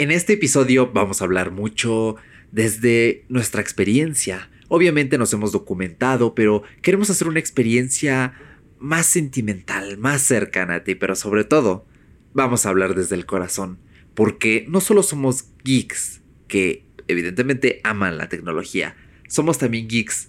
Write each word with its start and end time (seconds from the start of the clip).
En 0.00 0.12
este 0.12 0.34
episodio 0.34 0.92
vamos 0.92 1.20
a 1.20 1.24
hablar 1.24 1.50
mucho 1.50 2.14
desde 2.52 3.24
nuestra 3.28 3.60
experiencia. 3.60 4.48
Obviamente 4.68 5.18
nos 5.18 5.32
hemos 5.32 5.50
documentado, 5.50 6.36
pero 6.36 6.62
queremos 6.82 7.10
hacer 7.10 7.26
una 7.26 7.40
experiencia 7.40 8.32
más 8.78 9.06
sentimental, 9.06 9.98
más 9.98 10.22
cercana 10.22 10.76
a 10.76 10.84
ti, 10.84 10.94
pero 10.94 11.16
sobre 11.16 11.42
todo 11.42 11.84
vamos 12.32 12.64
a 12.64 12.68
hablar 12.68 12.94
desde 12.94 13.16
el 13.16 13.26
corazón, 13.26 13.80
porque 14.14 14.64
no 14.68 14.80
solo 14.80 15.02
somos 15.02 15.46
geeks 15.64 16.20
que 16.46 16.84
evidentemente 17.08 17.80
aman 17.82 18.18
la 18.18 18.28
tecnología, 18.28 18.94
somos 19.26 19.58
también 19.58 19.88
geeks 19.88 20.28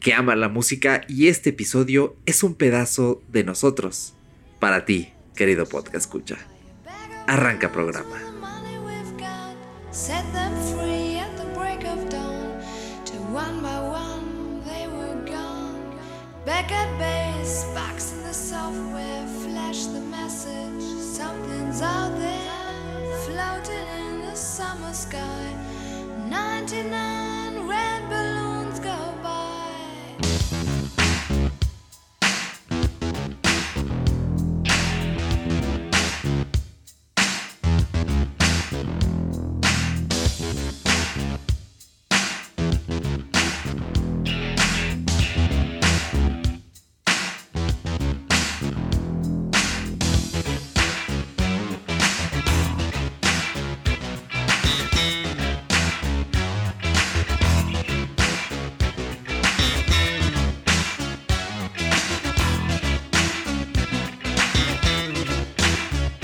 que 0.00 0.14
aman 0.14 0.40
la 0.40 0.48
música 0.48 1.02
y 1.06 1.28
este 1.28 1.50
episodio 1.50 2.16
es 2.24 2.42
un 2.42 2.54
pedazo 2.54 3.22
de 3.28 3.44
nosotros. 3.44 4.14
Para 4.58 4.86
ti, 4.86 5.12
querido 5.36 5.66
podcast 5.66 5.96
escucha. 5.96 6.38
Arranca 7.26 7.70
programa. 7.72 8.31
Set 9.92 10.24
them 10.32 10.54
free 10.72 11.18
at 11.18 11.36
the 11.36 11.44
break 11.52 11.84
of 11.84 12.08
dawn. 12.08 12.58
To 13.04 13.16
one 13.30 13.60
by 13.60 13.78
one 13.78 14.64
they 14.64 14.88
were 14.88 15.22
gone. 15.26 15.98
Back 16.46 16.72
at 16.72 16.98
base, 16.98 17.64
box 17.74 18.14
in 18.14 18.22
the 18.22 18.32
software, 18.32 19.26
flash 19.26 19.84
the 19.84 20.00
message. 20.00 20.82
Something's 20.98 21.82
out 21.82 22.16
there, 22.16 23.18
floating 23.26 23.86
in 24.00 24.22
the 24.22 24.34
summer 24.34 24.94
sky. 24.94 25.54
99 26.26 27.21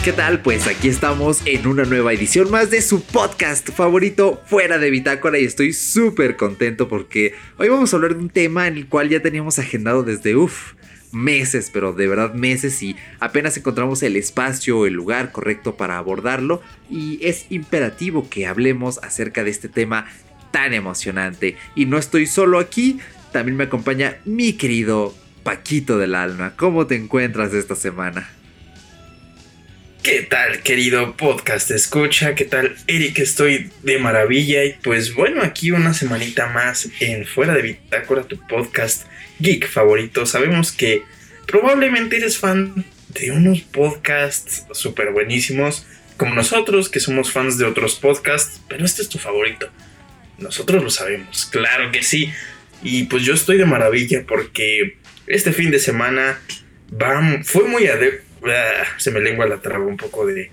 ¿Qué 0.09 0.15
tal? 0.15 0.41
Pues 0.41 0.67
aquí 0.67 0.89
estamos 0.89 1.43
en 1.45 1.67
una 1.67 1.85
nueva 1.85 2.15
edición 2.15 2.51
más 2.51 2.71
de 2.71 2.81
su 2.81 3.03
podcast 3.03 3.69
favorito 3.69 4.43
fuera 4.47 4.79
de 4.79 4.89
Bitácora 4.89 5.39
y 5.39 5.45
estoy 5.45 5.75
súper 5.75 6.37
contento 6.37 6.89
porque 6.89 7.35
hoy 7.59 7.69
vamos 7.69 7.93
a 7.93 7.97
hablar 7.97 8.15
de 8.15 8.21
un 8.21 8.31
tema 8.31 8.69
en 8.69 8.79
el 8.79 8.87
cual 8.87 9.11
ya 9.11 9.21
teníamos 9.21 9.59
agendado 9.59 10.05
desde 10.05 10.35
uff 10.35 10.73
meses, 11.13 11.69
pero 11.71 11.93
de 11.93 12.09
verdad 12.09 12.33
meses 12.33 12.83
y 12.83 12.97
apenas 13.21 13.59
encontramos 13.59 14.03
el 14.03 14.17
espacio, 14.17 14.87
el 14.87 14.95
lugar 14.95 15.31
correcto 15.31 15.77
para 15.77 15.99
abordarlo 15.99 16.63
y 16.89 17.19
es 17.21 17.45
imperativo 17.51 18.31
que 18.31 18.47
hablemos 18.47 18.99
acerca 19.03 19.45
de 19.45 19.51
este 19.51 19.69
tema 19.69 20.07
tan 20.53 20.73
emocionante 20.73 21.59
y 21.75 21.85
no 21.85 21.99
estoy 21.99 22.27
solo 22.27 22.61
aquí, 22.61 22.99
también 23.31 23.59
me 23.59 23.65
acompaña 23.65 24.17
mi 24.25 24.55
querido 24.55 25.15
Paquito 25.43 25.99
del 25.99 26.15
alma. 26.15 26.55
¿Cómo 26.57 26.87
te 26.87 26.97
encuentras 26.97 27.53
esta 27.53 27.77
semana? 27.77 28.38
¿Qué 30.09 30.23
tal, 30.23 30.63
querido 30.63 31.19
podcast 31.19 31.71
escucha? 31.71 32.35
¿Qué 32.35 32.47
tal, 32.47 32.75
Eric? 32.87 33.19
Estoy 33.19 33.71
de 33.83 33.99
maravilla 33.99 34.65
y 34.65 34.73
pues 34.83 35.13
bueno, 35.13 35.43
aquí 35.43 35.71
una 35.71 35.93
semanita 35.93 36.47
más 36.47 36.89
en 37.01 37.27
Fuera 37.27 37.53
de 37.53 37.61
Bitácora, 37.61 38.23
tu 38.23 38.39
podcast 38.47 39.05
geek 39.39 39.69
favorito. 39.69 40.25
Sabemos 40.25 40.73
que 40.73 41.03
probablemente 41.47 42.17
eres 42.17 42.39
fan 42.39 42.87
de 43.11 43.33
unos 43.33 43.61
podcasts 43.61 44.65
súper 44.73 45.11
buenísimos, 45.13 45.87
como 46.17 46.35
nosotros, 46.35 46.89
que 46.89 47.01
somos 47.01 47.31
fans 47.31 47.59
de 47.59 47.67
otros 47.67 47.97
podcasts, 47.97 48.63
pero 48.67 48.87
este 48.87 49.03
es 49.03 49.11
tu 49.11 49.19
favorito. 49.19 49.69
Nosotros 50.39 50.83
lo 50.83 50.89
sabemos, 50.89 51.45
claro 51.45 51.93
que 51.93 52.03
sí. 52.03 52.33
Y 52.83 53.05
pues 53.05 53.25
yo 53.25 53.35
estoy 53.35 53.59
de 53.59 53.67
maravilla 53.67 54.25
porque 54.27 54.97
este 55.27 55.53
fin 55.53 55.71
de 55.71 55.79
semana 55.79 56.41
va, 56.91 57.43
fue 57.45 57.65
muy 57.65 57.89
adecuado 57.89 58.28
se 58.97 59.11
me 59.11 59.21
lengua 59.21 59.47
la 59.47 59.61
traba 59.61 59.85
un 59.85 59.97
poco 59.97 60.27
de 60.27 60.51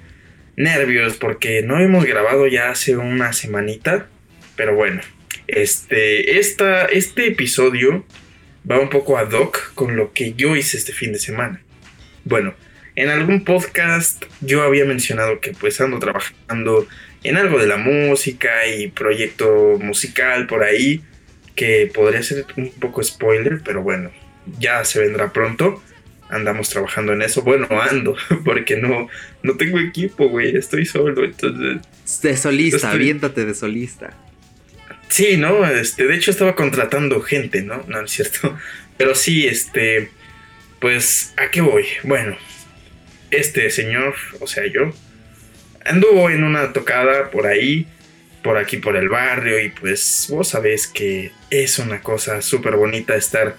nervios 0.56 1.18
porque 1.18 1.62
no 1.62 1.80
hemos 1.80 2.06
grabado 2.06 2.48
ya 2.48 2.70
hace 2.70 2.98
una 2.98 3.34
semanita. 3.34 4.08
Pero 4.56 4.76
bueno, 4.76 5.02
este, 5.48 6.40
esta, 6.40 6.86
este 6.86 7.28
episodio 7.28 8.06
va 8.70 8.80
un 8.80 8.90
poco 8.90 9.18
ad 9.18 9.32
hoc 9.32 9.74
con 9.74 9.96
lo 9.96 10.14
que 10.14 10.34
yo 10.34 10.56
hice 10.56 10.78
este 10.78 10.94
fin 10.94 11.14
de 11.14 11.20
semana. 11.20 11.62
Bueno, 12.24 12.56
en 12.96 13.10
algún 13.10 13.44
podcast 13.44 14.24
yo 14.42 14.64
había 14.64 14.86
mencionado 14.86 15.40
que 15.40 15.52
pues 15.52 15.80
ando 15.82 16.00
trabajando 16.00 16.88
en 17.24 17.38
algo 17.38 17.60
de 17.60 17.68
la 17.68 17.78
música 17.78 18.68
y 18.68 18.88
proyecto 18.88 19.78
musical 19.80 20.48
por 20.48 20.64
ahí 20.64 21.02
que 21.56 21.90
podría 21.94 22.22
ser 22.24 22.46
un 22.58 22.72
poco 22.72 23.04
spoiler, 23.04 23.62
pero 23.64 23.82
bueno, 23.82 24.12
ya 24.60 24.84
se 24.86 25.00
vendrá 25.00 25.32
pronto 25.32 25.82
andamos 26.36 26.70
trabajando 26.70 27.14
en 27.14 27.22
eso. 27.22 27.42
Bueno, 27.42 27.68
ando, 27.82 28.16
porque 28.46 28.78
no, 28.78 29.08
no 29.44 29.58
tengo 29.58 29.80
equipo, 29.80 30.28
güey, 30.30 30.56
estoy 30.56 30.86
solo, 30.86 31.24
entonces... 31.24 31.82
De 32.22 32.38
solista, 32.38 32.92
aviéntate 32.92 33.46
de 33.46 33.54
solista. 33.54 34.16
Sí, 35.10 35.38
¿no? 35.38 35.66
Este, 35.68 36.06
de 36.06 36.16
hecho 36.16 36.32
estaba 36.32 36.56
contratando 36.56 37.22
gente, 37.22 37.62
¿no? 37.62 37.84
No, 37.88 38.02
es 38.02 38.12
cierto. 38.12 38.58
Pero 38.98 39.16
sí, 39.16 39.48
este, 39.48 40.10
pues, 40.80 41.34
¿a 41.38 41.50
qué 41.50 41.62
voy? 41.62 41.86
Bueno, 42.04 42.38
este 43.32 43.70
señor, 43.70 44.16
o 44.40 44.48
sea, 44.48 44.66
yo, 44.68 44.94
anduvo 45.84 46.30
en 46.30 46.44
una 46.44 46.74
tocada 46.74 47.30
por 47.32 47.48
ahí, 47.48 47.88
por 48.44 48.58
aquí, 48.58 48.78
por 48.78 48.96
el 48.96 49.10
barrio, 49.10 49.60
y 49.60 49.70
pues 49.70 50.28
vos 50.30 50.50
sabés 50.50 50.88
que 50.88 51.32
es 51.50 51.80
una 51.80 52.02
cosa 52.02 52.42
súper 52.42 52.76
bonita 52.76 53.16
estar 53.16 53.56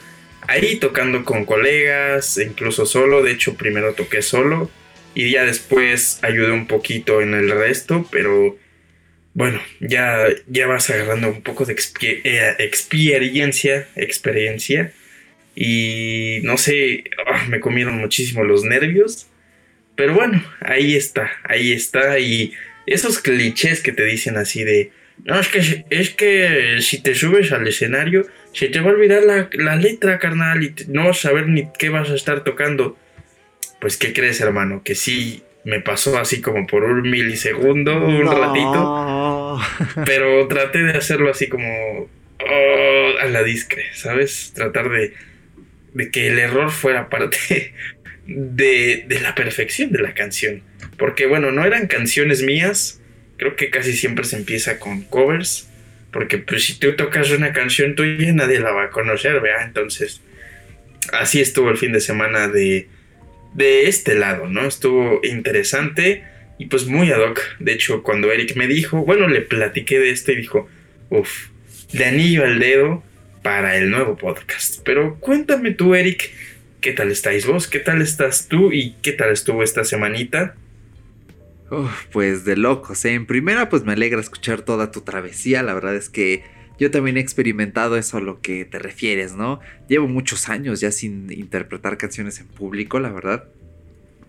ahí 0.48 0.76
tocando 0.76 1.24
con 1.24 1.44
colegas, 1.44 2.38
incluso 2.38 2.86
solo. 2.86 3.22
De 3.22 3.32
hecho, 3.32 3.54
primero 3.54 3.94
toqué 3.94 4.22
solo 4.22 4.70
y 5.14 5.30
ya 5.30 5.44
después 5.44 6.18
ayudé 6.22 6.52
un 6.52 6.66
poquito 6.66 7.22
en 7.22 7.34
el 7.34 7.50
resto, 7.50 8.06
pero 8.10 8.58
bueno, 9.32 9.60
ya, 9.80 10.26
ya 10.46 10.66
vas 10.66 10.88
agarrando 10.90 11.28
un 11.28 11.42
poco 11.42 11.64
de 11.64 11.76
eh, 12.02 12.54
experiencia, 12.58 13.88
experiencia. 13.96 14.92
Y 15.54 16.40
no 16.42 16.58
sé, 16.58 17.04
ah, 17.26 17.46
me 17.48 17.60
comieron 17.60 17.96
muchísimo 17.96 18.44
los 18.44 18.64
nervios. 18.64 19.26
Pero 19.94 20.14
bueno, 20.14 20.44
ahí 20.60 20.94
está, 20.94 21.30
ahí 21.44 21.72
está. 21.72 22.18
Y 22.18 22.52
esos 22.86 23.18
clichés 23.18 23.80
que 23.80 23.92
te 23.92 24.04
dicen 24.04 24.36
así 24.36 24.64
de, 24.64 24.90
no, 25.24 25.40
es 25.40 25.48
que, 25.48 25.84
es 25.90 26.10
que 26.10 26.78
si 26.80 27.02
te 27.02 27.14
subes 27.14 27.52
al 27.52 27.66
escenario, 27.66 28.26
se 28.56 28.68
te 28.68 28.80
va 28.80 28.90
a 28.90 28.94
olvidar 28.94 29.22
la, 29.22 29.76
letra, 29.76 30.18
carnal, 30.18 30.62
y 30.62 30.74
no 30.88 31.04
vas 31.04 31.18
a 31.18 31.28
saber 31.28 31.46
ni 31.46 31.68
qué 31.78 31.90
vas 31.90 32.08
a 32.08 32.14
estar 32.14 32.42
tocando. 32.42 32.96
Pues, 33.82 33.98
¿qué 33.98 34.14
crees, 34.14 34.40
hermano? 34.40 34.80
Que 34.82 34.94
sí 34.94 35.42
me 35.64 35.80
pasó 35.80 36.18
así 36.18 36.40
como 36.40 36.66
por 36.66 36.84
un 36.84 37.02
milisegundo, 37.02 37.98
un 37.98 38.24
ratito. 38.24 39.60
Pero 40.06 40.48
traté 40.48 40.82
de 40.84 40.92
hacerlo 40.92 41.30
así 41.30 41.48
como 41.48 41.68
oh, 41.68 43.18
a 43.20 43.26
la 43.26 43.42
discre, 43.42 43.92
¿sabes? 43.92 44.54
Tratar 44.54 44.88
de, 44.88 45.12
de 45.92 46.10
que 46.10 46.28
el 46.28 46.38
error 46.38 46.70
fuera 46.70 47.10
parte 47.10 47.74
de, 48.26 49.04
de 49.06 49.20
la 49.20 49.34
perfección 49.34 49.92
de 49.92 50.00
la 50.00 50.14
canción. 50.14 50.62
Porque, 50.96 51.26
bueno, 51.26 51.52
no 51.52 51.66
eran 51.66 51.88
canciones 51.88 52.42
mías. 52.42 53.02
Creo 53.36 53.54
que 53.54 53.68
casi 53.68 53.92
siempre 53.92 54.24
se 54.24 54.36
empieza 54.36 54.78
con 54.78 55.02
covers 55.02 55.68
porque 56.12 56.38
pues 56.38 56.64
si 56.64 56.78
tú 56.78 56.94
tocas 56.96 57.30
una 57.30 57.52
canción 57.52 57.94
tuya 57.94 58.32
nadie 58.32 58.60
la 58.60 58.72
va 58.72 58.84
a 58.84 58.90
conocer, 58.90 59.40
¿vea? 59.40 59.62
Entonces, 59.64 60.20
así 61.12 61.40
estuvo 61.40 61.70
el 61.70 61.76
fin 61.76 61.92
de 61.92 62.00
semana 62.00 62.48
de, 62.48 62.88
de 63.54 63.88
este 63.88 64.14
lado, 64.14 64.48
¿no? 64.48 64.66
Estuvo 64.66 65.20
interesante 65.24 66.24
y 66.58 66.66
pues 66.66 66.86
muy 66.86 67.10
ad 67.10 67.20
hoc. 67.20 67.40
De 67.58 67.72
hecho, 67.72 68.02
cuando 68.02 68.32
Eric 68.32 68.56
me 68.56 68.66
dijo, 68.66 69.04
bueno, 69.04 69.28
le 69.28 69.40
platiqué 69.40 69.98
de 69.98 70.10
esto 70.10 70.32
y 70.32 70.36
dijo, 70.36 70.68
uff, 71.10 71.48
de 71.92 72.04
anillo 72.04 72.44
al 72.44 72.58
dedo 72.58 73.02
para 73.42 73.76
el 73.76 73.90
nuevo 73.90 74.16
podcast. 74.16 74.80
Pero 74.84 75.16
cuéntame 75.20 75.72
tú, 75.72 75.94
Eric, 75.94 76.30
¿qué 76.80 76.92
tal 76.92 77.10
estáis 77.10 77.46
vos? 77.46 77.68
¿Qué 77.68 77.78
tal 77.78 78.02
estás 78.02 78.48
tú? 78.48 78.72
¿Y 78.72 78.94
qué 79.02 79.12
tal 79.12 79.32
estuvo 79.32 79.62
esta 79.62 79.84
semanita? 79.84 80.56
Pues 82.12 82.44
de 82.44 82.56
locos, 82.56 83.04
¿eh? 83.04 83.14
En 83.14 83.26
primera, 83.26 83.68
pues 83.68 83.84
me 83.84 83.92
alegra 83.92 84.20
escuchar 84.20 84.62
toda 84.62 84.90
tu 84.90 85.00
travesía. 85.00 85.62
La 85.62 85.74
verdad 85.74 85.94
es 85.96 86.08
que 86.08 86.44
yo 86.78 86.90
también 86.90 87.16
he 87.16 87.20
experimentado 87.20 87.96
eso 87.96 88.18
a 88.18 88.20
lo 88.20 88.40
que 88.40 88.64
te 88.64 88.78
refieres, 88.78 89.34
¿no? 89.34 89.60
Llevo 89.88 90.06
muchos 90.08 90.48
años 90.48 90.80
ya 90.80 90.92
sin 90.92 91.32
interpretar 91.32 91.96
canciones 91.96 92.38
en 92.40 92.46
público, 92.48 93.00
la 93.00 93.10
verdad. 93.10 93.44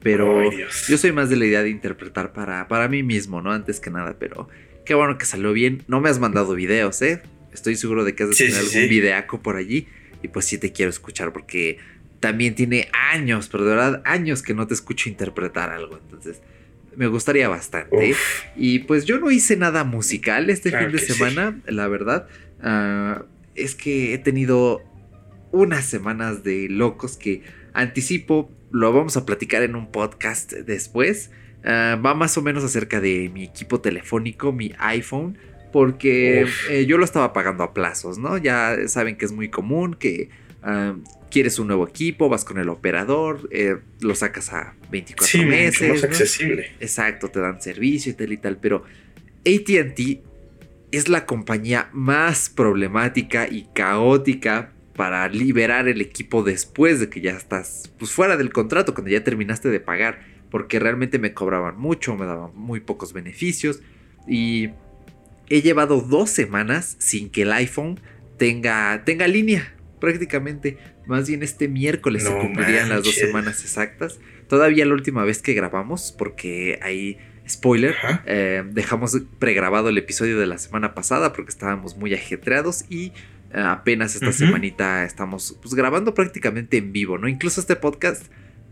Pero 0.02 0.50
yo 0.88 0.98
soy 0.98 1.12
más 1.12 1.30
de 1.30 1.36
la 1.36 1.46
idea 1.46 1.64
de 1.64 1.70
interpretar 1.70 2.32
para, 2.32 2.68
para 2.68 2.88
mí 2.88 3.04
mismo, 3.04 3.42
¿no? 3.42 3.52
Antes 3.52 3.80
que 3.80 3.90
nada, 3.90 4.16
pero 4.18 4.48
qué 4.86 4.94
bueno 4.94 5.18
que 5.18 5.26
salió 5.26 5.52
bien. 5.54 5.84
No 5.88 6.00
me 6.00 6.10
has 6.10 6.20
mandado 6.20 6.54
videos, 6.56 7.02
¿eh? 7.02 7.22
Estoy 7.52 7.76
seguro 7.76 8.06
de 8.06 8.16
que 8.16 8.24
has 8.24 8.30
de 8.30 8.36
tener 8.36 8.60
algún 8.60 8.90
videaco 8.90 9.42
por 9.42 9.58
allí. 9.58 9.88
Y 10.24 10.30
pues 10.30 10.46
sí 10.46 10.58
te 10.58 10.72
quiero 10.72 10.90
escuchar 10.90 11.34
porque 11.34 11.78
también 12.20 12.56
tiene 12.56 12.90
años, 13.12 13.50
pero 13.52 13.66
de 13.66 13.72
verdad 13.72 14.02
años 14.06 14.42
que 14.42 14.54
no 14.54 14.66
te 14.68 14.74
escucho 14.74 15.10
interpretar 15.10 15.70
algo. 15.70 15.98
Entonces, 15.98 16.42
me 16.98 17.06
gustaría 17.06 17.48
bastante. 17.48 18.16
Y 18.56 18.80
pues 18.80 19.06
yo 19.06 19.20
no 19.20 19.30
hice 19.30 19.56
nada 19.56 19.84
musical 19.84 20.50
este 20.50 20.72
fin 20.72 20.92
de 20.92 20.98
semana, 20.98 21.62
la 21.68 21.88
verdad. 21.88 22.28
Ah, 22.60 23.24
es 23.54 23.76
que 23.76 24.16
he 24.16 24.18
tenido 24.18 24.82
unas 25.52 25.86
semanas 25.86 26.44
de 26.44 26.68
locos 26.70 27.16
que 27.16 27.44
anticipo, 27.74 28.52
lo 28.72 28.92
vamos 28.92 29.16
a 29.16 29.28
platicar 29.28 29.62
en 29.62 29.76
un 29.76 29.92
podcast 29.92 30.52
después. 30.52 31.30
Ah, 31.64 32.02
va 32.04 32.16
más 32.16 32.36
o 32.36 32.42
menos 32.42 32.64
acerca 32.64 33.00
de 33.00 33.30
mi 33.32 33.44
equipo 33.44 33.80
telefónico, 33.80 34.52
mi 34.52 34.74
iPhone, 34.80 35.38
porque 35.72 36.48
eh, 36.72 36.88
yo 36.88 36.98
lo 36.98 37.06
estaba 37.06 37.32
pagando 37.32 37.64
a 37.64 37.76
plazos, 37.76 38.18
¿no? 38.18 38.40
Ya 38.40 38.76
saben 38.88 39.18
que 39.18 39.26
es 39.26 39.32
muy 39.32 39.50
común 39.50 39.94
que 39.94 40.30
ah, 40.64 40.96
quieres 41.30 41.60
un 41.60 41.68
nuevo 41.68 41.88
equipo, 41.88 42.30
vas 42.30 42.46
con 42.46 42.58
el 42.58 42.70
operador, 42.70 43.48
eh, 43.52 43.78
lo 44.02 44.16
sacas 44.16 44.54
a 44.54 44.76
24 44.92 45.28
sí, 45.28 45.46
meses. 45.46 45.90
Más 45.90 46.04
accesible. 46.04 46.72
Exacto, 46.80 47.30
te 47.30 47.40
dan 47.40 47.62
servicio 47.62 48.12
y 48.12 48.16
tal 48.16 48.32
y 48.32 48.38
tal, 48.38 48.58
pero 48.58 48.84
ATT 49.46 50.22
es 50.92 51.10
la 51.10 51.26
compañía 51.26 51.90
más 51.94 52.50
problemática 52.50 53.48
y 53.48 53.68
caótica 53.74 54.74
para 54.96 55.28
liberar 55.30 55.88
el 55.88 56.02
equipo 56.02 56.44
después 56.44 57.00
de 57.00 57.10
que 57.10 57.22
ya 57.22 57.32
estás 57.32 57.92
pues, 58.00 58.12
fuera 58.12 58.36
del 58.36 58.52
contrato, 58.52 58.94
cuando 58.94 59.12
ya 59.12 59.24
terminaste 59.24 59.70
de 59.70 59.80
pagar, 59.80 60.20
porque 60.50 60.80
realmente 60.80 61.20
me 61.20 61.34
cobraban 61.34 61.78
mucho, 61.78 62.16
me 62.16 62.26
daban 62.26 62.52
muy 62.56 62.80
pocos 62.80 63.14
beneficios 63.14 63.82
y 64.28 64.70
he 65.50 65.62
llevado 65.62 66.02
dos 66.02 66.30
semanas 66.30 66.96
sin 67.00 67.30
que 67.30 67.44
el 67.44 67.52
iPhone 67.52 68.00
tenga, 68.38 69.04
tenga 69.06 69.28
línea 69.28 69.74
prácticamente. 70.00 70.78
Más 71.08 71.28
bien 71.28 71.42
este 71.42 71.68
miércoles 71.68 72.24
se 72.24 72.34
cumplirían 72.34 72.90
las 72.90 73.04
dos 73.04 73.16
semanas 73.16 73.62
exactas. 73.64 74.20
Todavía 74.48 74.86
la 74.86 74.94
última 74.94 75.24
vez 75.24 75.42
que 75.42 75.54
grabamos, 75.54 76.14
porque 76.18 76.80
hay 76.82 77.18
spoiler, 77.48 77.96
eh, 78.26 78.64
dejamos 78.72 79.18
pregrabado 79.40 79.90
el 79.90 79.98
episodio 79.98 80.40
de 80.40 80.48
la 80.48 80.58
semana 80.58 80.94
pasada 80.94 81.34
porque 81.34 81.50
estábamos 81.50 81.98
muy 81.98 82.14
ajetreados 82.14 82.86
y 82.90 83.08
eh, 83.54 83.62
apenas 83.64 84.16
esta 84.16 84.34
semanita 84.34 85.06
estamos 85.06 85.58
pues, 85.62 85.74
grabando 85.74 86.14
prácticamente 86.14 86.78
en 86.78 86.92
vivo, 86.92 87.18
¿no? 87.18 87.28
Incluso 87.28 87.62
este 87.62 87.76
podcast 87.76 88.26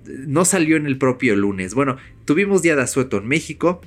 eh, 0.07 0.23
no 0.27 0.45
salió 0.45 0.77
en 0.77 0.85
el 0.85 0.97
propio 0.97 1.35
lunes. 1.35 1.73
Bueno, 1.73 1.97
tuvimos 2.25 2.61
día 2.61 2.75
de 2.75 2.81
asueto 2.83 3.17
en 3.17 3.27
México. 3.27 3.81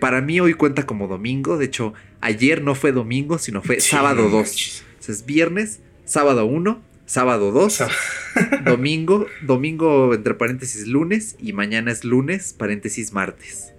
para 0.00 0.20
mí 0.20 0.40
hoy 0.40 0.54
cuenta 0.54 0.86
como 0.86 1.06
domingo. 1.06 1.56
De 1.56 1.66
hecho, 1.66 1.94
ayer 2.20 2.62
no 2.62 2.74
fue 2.74 2.92
domingo, 2.92 3.38
sino 3.38 3.62
fue 3.62 3.80
sábado 3.80 4.28
2. 4.28 4.84
Entonces, 4.90 5.26
viernes, 5.26 5.80
sábado 6.04 6.46
1, 6.46 6.82
sábado 7.08 7.52
2, 7.52 7.84
domingo, 8.64 9.26
domingo 9.40 10.14
entre 10.14 10.34
paréntesis 10.34 10.86
lunes 10.86 11.36
y 11.40 11.54
mañana 11.54 11.90
es 11.90 12.04
lunes, 12.04 12.52
paréntesis 12.52 13.12
martes. 13.12 13.72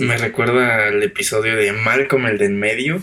Me 0.00 0.18
recuerda 0.18 0.88
al 0.88 1.02
episodio 1.02 1.56
de 1.56 1.72
Malcolm, 1.72 2.26
el 2.26 2.36
de 2.36 2.46
en 2.46 2.58
medio, 2.58 3.00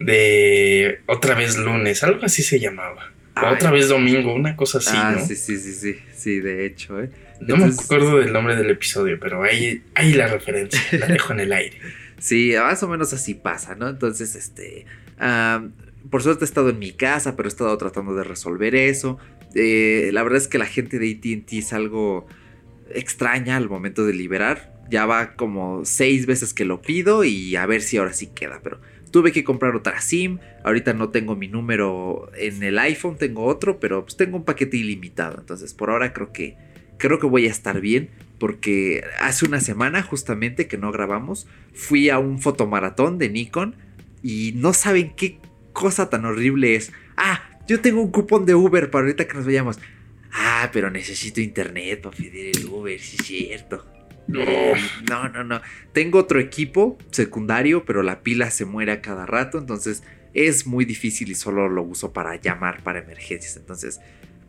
de 0.00 1.00
otra 1.06 1.34
vez 1.34 1.58
lunes, 1.58 2.02
algo 2.02 2.24
así 2.24 2.42
se 2.42 2.58
llamaba. 2.58 3.12
otra 3.36 3.70
vez 3.70 3.88
domingo, 3.88 4.34
una 4.34 4.56
cosa 4.56 4.78
así, 4.78 4.96
ah, 4.96 5.16
Sí, 5.24 5.36
sí, 5.36 5.58
sí, 5.58 5.74
sí, 5.74 5.98
sí, 6.16 6.40
de 6.40 6.66
hecho, 6.66 7.00
¿eh? 7.00 7.10
No 7.40 7.56
me 7.56 7.66
acuerdo 7.66 8.18
del 8.18 8.32
nombre 8.32 8.56
del 8.56 8.70
episodio, 8.70 9.18
pero 9.20 9.42
ahí, 9.42 9.82
ahí 9.94 10.14
la 10.14 10.26
referencia, 10.26 10.80
la 10.98 11.06
dejo 11.06 11.32
en 11.34 11.40
el 11.40 11.52
aire. 11.52 11.78
Sí, 12.22 12.52
más 12.56 12.80
o 12.84 12.88
menos 12.88 13.12
así 13.12 13.34
pasa, 13.34 13.74
¿no? 13.74 13.88
Entonces, 13.88 14.36
este... 14.36 14.86
por 16.12 16.22
suerte 16.22 16.44
he 16.44 16.46
estado 16.46 16.68
en 16.68 16.78
mi 16.78 16.92
casa, 16.92 17.34
pero 17.34 17.48
he 17.48 17.50
estado 17.50 17.76
tratando 17.76 18.14
de 18.14 18.22
resolver 18.22 18.76
eso. 18.76 19.18
Eh, 19.56 20.10
la 20.12 20.22
verdad 20.22 20.38
es 20.38 20.46
que 20.46 20.58
la 20.58 20.66
gente 20.66 21.00
de 21.00 21.10
ATT 21.10 21.52
es 21.54 21.72
algo 21.72 22.28
extraña 22.94 23.56
al 23.56 23.68
momento 23.68 24.06
de 24.06 24.14
liberar 24.14 24.72
ya 24.92 25.06
va 25.06 25.36
como 25.36 25.86
seis 25.86 26.26
veces 26.26 26.52
que 26.52 26.66
lo 26.66 26.82
pido 26.82 27.24
y 27.24 27.56
a 27.56 27.64
ver 27.64 27.80
si 27.80 27.96
ahora 27.96 28.12
sí 28.12 28.26
queda. 28.26 28.60
Pero 28.62 28.78
tuve 29.10 29.32
que 29.32 29.42
comprar 29.42 29.74
otra 29.74 30.00
SIM. 30.02 30.38
Ahorita 30.64 30.92
no 30.92 31.08
tengo 31.08 31.34
mi 31.34 31.48
número 31.48 32.30
en 32.36 32.62
el 32.62 32.78
iPhone, 32.78 33.16
tengo 33.16 33.44
otro, 33.44 33.80
pero 33.80 34.02
pues 34.04 34.18
tengo 34.18 34.36
un 34.36 34.44
paquete 34.44 34.76
ilimitado. 34.76 35.38
Entonces 35.40 35.72
por 35.72 35.88
ahora 35.88 36.12
creo 36.12 36.32
que 36.32 36.58
creo 36.98 37.18
que 37.18 37.26
voy 37.26 37.46
a 37.46 37.50
estar 37.50 37.80
bien. 37.80 38.10
Porque 38.38 39.02
hace 39.20 39.46
una 39.46 39.60
semana 39.60 40.02
justamente 40.02 40.66
que 40.66 40.76
no 40.76 40.92
grabamos, 40.92 41.46
fui 41.72 42.10
a 42.10 42.18
un 42.18 42.38
fotomaratón 42.40 43.16
de 43.16 43.30
Nikon 43.30 43.76
y 44.22 44.52
no 44.56 44.72
saben 44.72 45.14
qué 45.16 45.38
cosa 45.72 46.10
tan 46.10 46.24
horrible 46.24 46.74
es. 46.74 46.92
Ah, 47.16 47.42
yo 47.68 47.80
tengo 47.80 48.00
un 48.00 48.10
cupón 48.10 48.46
de 48.46 48.54
Uber 48.54 48.90
para 48.90 49.04
ahorita 49.04 49.26
que 49.26 49.34
nos 49.34 49.46
vayamos. 49.46 49.78
Ah, 50.32 50.70
pero 50.72 50.90
necesito 50.90 51.40
internet 51.40 52.00
para 52.02 52.16
pedir 52.16 52.56
el 52.56 52.66
Uber, 52.66 52.98
sí 52.98 53.16
es 53.20 53.26
cierto. 53.26 53.86
No, 54.28 55.28
no, 55.28 55.44
no. 55.44 55.60
Tengo 55.92 56.18
otro 56.18 56.40
equipo 56.40 56.96
secundario, 57.10 57.84
pero 57.84 58.02
la 58.02 58.22
pila 58.22 58.50
se 58.50 58.64
muere 58.64 58.92
a 58.92 59.02
cada 59.02 59.26
rato, 59.26 59.58
entonces 59.58 60.02
es 60.32 60.66
muy 60.66 60.84
difícil 60.84 61.30
y 61.30 61.34
solo 61.34 61.68
lo 61.68 61.82
uso 61.82 62.12
para 62.12 62.36
llamar 62.36 62.82
para 62.82 63.00
emergencias. 63.00 63.56
Entonces, 63.56 64.00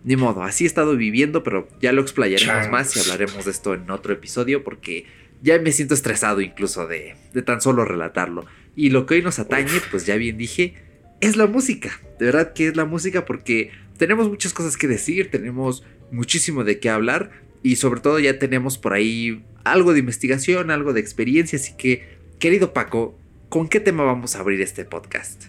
ni 0.03 0.15
modo, 0.15 0.43
así 0.43 0.63
he 0.63 0.67
estado 0.67 0.95
viviendo, 0.95 1.43
pero 1.43 1.67
ya 1.81 1.91
lo 1.91 2.01
explayaremos 2.01 2.69
más 2.69 2.95
y 2.95 2.99
hablaremos 2.99 3.45
de 3.45 3.51
esto 3.51 3.73
en 3.73 3.89
otro 3.89 4.13
episodio 4.13 4.63
porque 4.63 5.05
ya 5.41 5.59
me 5.59 5.71
siento 5.71 5.93
estresado 5.93 6.41
incluso 6.41 6.87
de, 6.87 7.15
de 7.33 7.41
tan 7.41 7.59
solo 7.59 7.83
relatarlo. 7.83 8.45
Y 8.75 8.89
lo 8.89 9.05
que 9.05 9.15
hoy 9.15 9.21
nos 9.21 9.39
atañe, 9.39 9.81
pues 9.91 10.05
ya 10.05 10.15
bien 10.15 10.37
dije, 10.37 10.75
es 11.23 11.37
la 11.37 11.47
música. 11.47 12.01
De 12.19 12.25
verdad 12.25 12.53
que 12.53 12.67
es 12.67 12.75
la 12.75 12.85
música 12.85 13.25
porque 13.25 13.71
tenemos 13.97 14.27
muchas 14.29 14.53
cosas 14.53 14.75
que 14.75 14.87
decir, 14.87 15.31
tenemos 15.31 15.83
muchísimo 16.11 16.65
de 16.65 16.79
qué 16.79 16.89
hablar 16.89 17.31
y 17.63 17.77
sobre 17.77 18.01
todo 18.01 18.19
ya 18.19 18.39
tenemos 18.39 18.77
por 18.77 18.93
ahí 18.93 19.41
algo 19.63 19.93
de 19.93 19.99
investigación, 19.99 20.69
algo 20.69 20.91
de 20.91 20.99
experiencia. 20.99 21.57
Así 21.57 21.75
que, 21.77 22.17
querido 22.39 22.73
Paco, 22.73 23.17
¿con 23.47 23.69
qué 23.69 23.79
tema 23.79 24.03
vamos 24.03 24.35
a 24.35 24.39
abrir 24.39 24.61
este 24.61 24.83
podcast? 24.83 25.45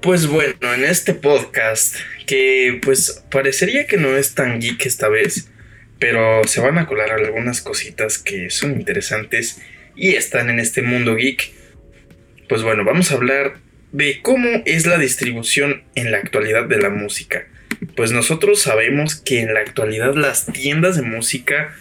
Pues 0.00 0.26
bueno, 0.26 0.72
en 0.74 0.84
este 0.84 1.12
podcast, 1.12 1.96
que 2.26 2.80
pues 2.82 3.24
parecería 3.30 3.86
que 3.86 3.98
no 3.98 4.16
es 4.16 4.34
tan 4.34 4.60
geek 4.60 4.86
esta 4.86 5.08
vez, 5.08 5.50
pero 5.98 6.44
se 6.44 6.60
van 6.60 6.78
a 6.78 6.86
colar 6.86 7.10
algunas 7.10 7.60
cositas 7.60 8.18
que 8.18 8.48
son 8.48 8.72
interesantes 8.72 9.60
y 9.94 10.14
están 10.14 10.48
en 10.48 10.60
este 10.60 10.80
mundo 10.80 11.14
geek. 11.14 11.52
Pues 12.48 12.62
bueno, 12.62 12.84
vamos 12.84 13.10
a 13.10 13.16
hablar 13.16 13.65
de 13.92 14.20
cómo 14.22 14.62
es 14.64 14.86
la 14.86 14.98
distribución 14.98 15.82
en 15.94 16.10
la 16.10 16.18
actualidad 16.18 16.66
de 16.66 16.78
la 16.78 16.90
música. 16.90 17.46
Pues 17.94 18.12
nosotros 18.12 18.62
sabemos 18.62 19.16
que 19.16 19.40
en 19.40 19.54
la 19.54 19.60
actualidad 19.60 20.14
las 20.14 20.46
tiendas 20.46 20.96
de 20.96 21.02
música 21.02 21.74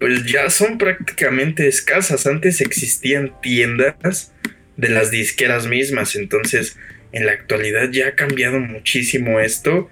pues 0.00 0.24
ya 0.24 0.48
son 0.48 0.78
prácticamente 0.78 1.68
escasas. 1.68 2.26
Antes 2.26 2.60
existían 2.62 3.38
tiendas 3.42 4.32
de 4.78 4.88
las 4.88 5.10
disqueras 5.10 5.66
mismas, 5.66 6.16
entonces 6.16 6.78
en 7.12 7.26
la 7.26 7.32
actualidad 7.32 7.90
ya 7.90 8.08
ha 8.08 8.14
cambiado 8.14 8.58
muchísimo 8.60 9.40
esto. 9.40 9.90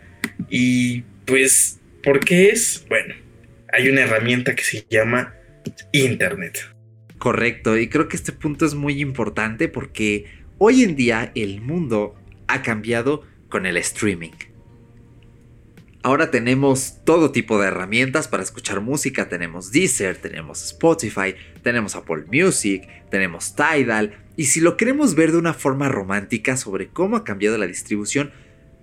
Y 0.49 1.03
pues, 1.27 1.79
¿por 2.03 2.21
qué 2.21 2.49
es? 2.49 2.87
Bueno, 2.89 3.15
hay 3.71 3.89
una 3.91 4.01
herramienta 4.01 4.55
que 4.55 4.65
se 4.65 4.87
llama 4.89 5.35
Internet. 5.93 6.67
Correcto, 7.19 7.77
y 7.77 7.89
creo 7.89 8.09
que 8.09 8.17
este 8.17 8.33
punto 8.33 8.65
es 8.65 8.75
muy 8.75 9.03
importante 9.03 9.69
porque 9.69 10.25
hoy 10.59 10.83
en 10.83 10.97
día 10.97 11.33
el 11.35 11.61
mundo 11.61 12.15
ha 12.49 12.63
cambiado 12.63 13.23
con 13.49 13.67
el 13.67 13.77
streaming. 13.77 14.33
Ahora 16.03 16.31
tenemos 16.31 16.99
todo 17.05 17.33
tipo 17.33 17.61
de 17.61 17.69
herramientas 17.69 18.29
para 18.29 18.43
escuchar 18.43 18.81
música. 18.81 19.29
Tenemos 19.29 19.73
Deezer, 19.73 20.17
tenemos 20.17 20.65
Spotify, 20.65 21.35
tenemos 21.63 21.97
Apple 21.97 22.25
Music, 22.33 22.89
tenemos 23.11 23.57
Tidal. 23.57 24.17
Y 24.37 24.45
si 24.47 24.61
lo 24.61 24.77
queremos 24.77 25.15
ver 25.15 25.33
de 25.33 25.39
una 25.39 25.55
forma 25.55 25.89
romántica 25.89 26.57
sobre 26.57 26.89
cómo 26.89 27.17
ha 27.17 27.25
cambiado 27.25 27.59
la 27.59 27.67
distribución, 27.67 28.31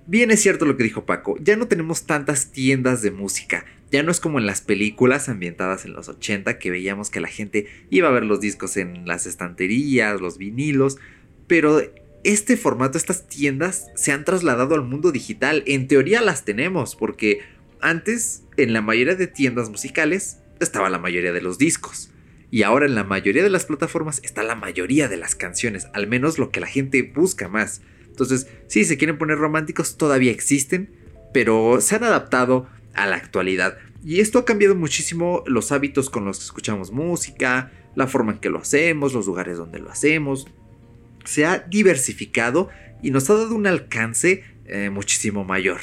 bien 0.08 0.30
es 0.30 0.42
cierto 0.42 0.66
lo 0.66 0.76
que 0.76 0.84
dijo 0.84 1.06
Paco. 1.06 1.38
Ya 1.40 1.56
no 1.56 1.68
tenemos 1.68 2.06
tantas 2.06 2.52
tiendas 2.52 3.02
de 3.02 3.12
música. 3.12 3.66
Ya 3.92 4.04
no 4.04 4.12
es 4.12 4.20
como 4.20 4.40
en 4.40 4.46
las 4.46 4.62
películas 4.62 5.30
ambientadas 5.30 5.86
en 5.86 5.94
los 5.94 6.10
80 6.10 6.60
que 6.60 6.70
veíamos 6.70 7.10
que 7.10 7.22
la 7.22 7.30
gente 7.30 7.68
iba 7.90 8.10
a 8.10 8.12
ver 8.12 8.26
los 8.26 8.42
discos 8.42 8.76
en 8.76 9.08
las 9.08 9.26
estanterías, 9.26 10.20
los 10.20 10.38
vinilos. 10.38 10.98
Pero 11.48 11.82
este 12.24 12.58
formato, 12.58 12.98
estas 12.98 13.28
tiendas 13.28 13.88
se 13.96 14.12
han 14.12 14.26
trasladado 14.26 14.76
al 14.76 14.84
mundo 14.84 15.12
digital. 15.12 15.64
En 15.68 15.88
teoría 15.88 16.22
las 16.22 16.44
tenemos, 16.44 16.96
porque 16.96 17.42
antes 17.82 18.44
en 18.58 18.74
la 18.74 18.82
mayoría 18.82 19.16
de 19.16 19.28
tiendas 19.28 19.70
musicales 19.70 20.40
estaba 20.60 20.90
la 20.90 21.00
mayoría 21.00 21.34
de 21.34 21.42
los 21.42 21.58
discos. 21.58 22.12
Y 22.52 22.64
ahora 22.64 22.86
en 22.86 22.96
la 22.96 23.04
mayoría 23.04 23.44
de 23.44 23.50
las 23.50 23.66
plataformas 23.66 24.22
está 24.24 24.42
la 24.44 24.56
mayoría 24.56 25.08
de 25.08 25.18
las 25.18 25.36
canciones, 25.36 25.88
al 25.94 26.08
menos 26.08 26.40
lo 26.40 26.50
que 26.50 26.60
la 26.60 26.68
gente 26.68 27.04
busca 27.04 27.48
más. 27.48 27.82
Entonces, 28.08 28.48
si 28.68 28.86
se 28.86 28.98
quieren 28.98 29.18
poner 29.18 29.38
románticos, 29.38 29.98
todavía 29.98 30.32
existen, 30.32 30.90
pero 31.34 31.82
se 31.82 31.96
han 31.96 32.04
adaptado 32.06 32.68
a 32.94 33.06
la 33.08 33.18
actualidad. 33.18 33.78
Y 34.04 34.20
esto 34.20 34.40
ha 34.40 34.46
cambiado 34.46 34.76
muchísimo 34.76 35.44
los 35.48 35.72
hábitos 35.72 36.10
con 36.10 36.26
los 36.26 36.40
que 36.40 36.46
escuchamos 36.46 36.92
música, 36.92 37.72
la 37.96 38.08
forma 38.08 38.34
en 38.34 38.40
que 38.40 38.50
lo 38.50 38.60
hacemos, 38.60 39.14
los 39.14 39.26
lugares 39.26 39.58
donde 39.58 39.80
lo 39.80 39.92
hacemos. 39.92 40.48
Se 41.26 41.46
ha 41.46 41.60
diversificado 41.60 42.70
y 43.02 43.12
nos 43.12 43.30
ha 43.30 43.34
dado 43.34 43.56
un 43.56 43.68
alcance 43.68 44.44
eh, 44.66 44.90
muchísimo 44.90 45.44
mayor. 45.44 45.82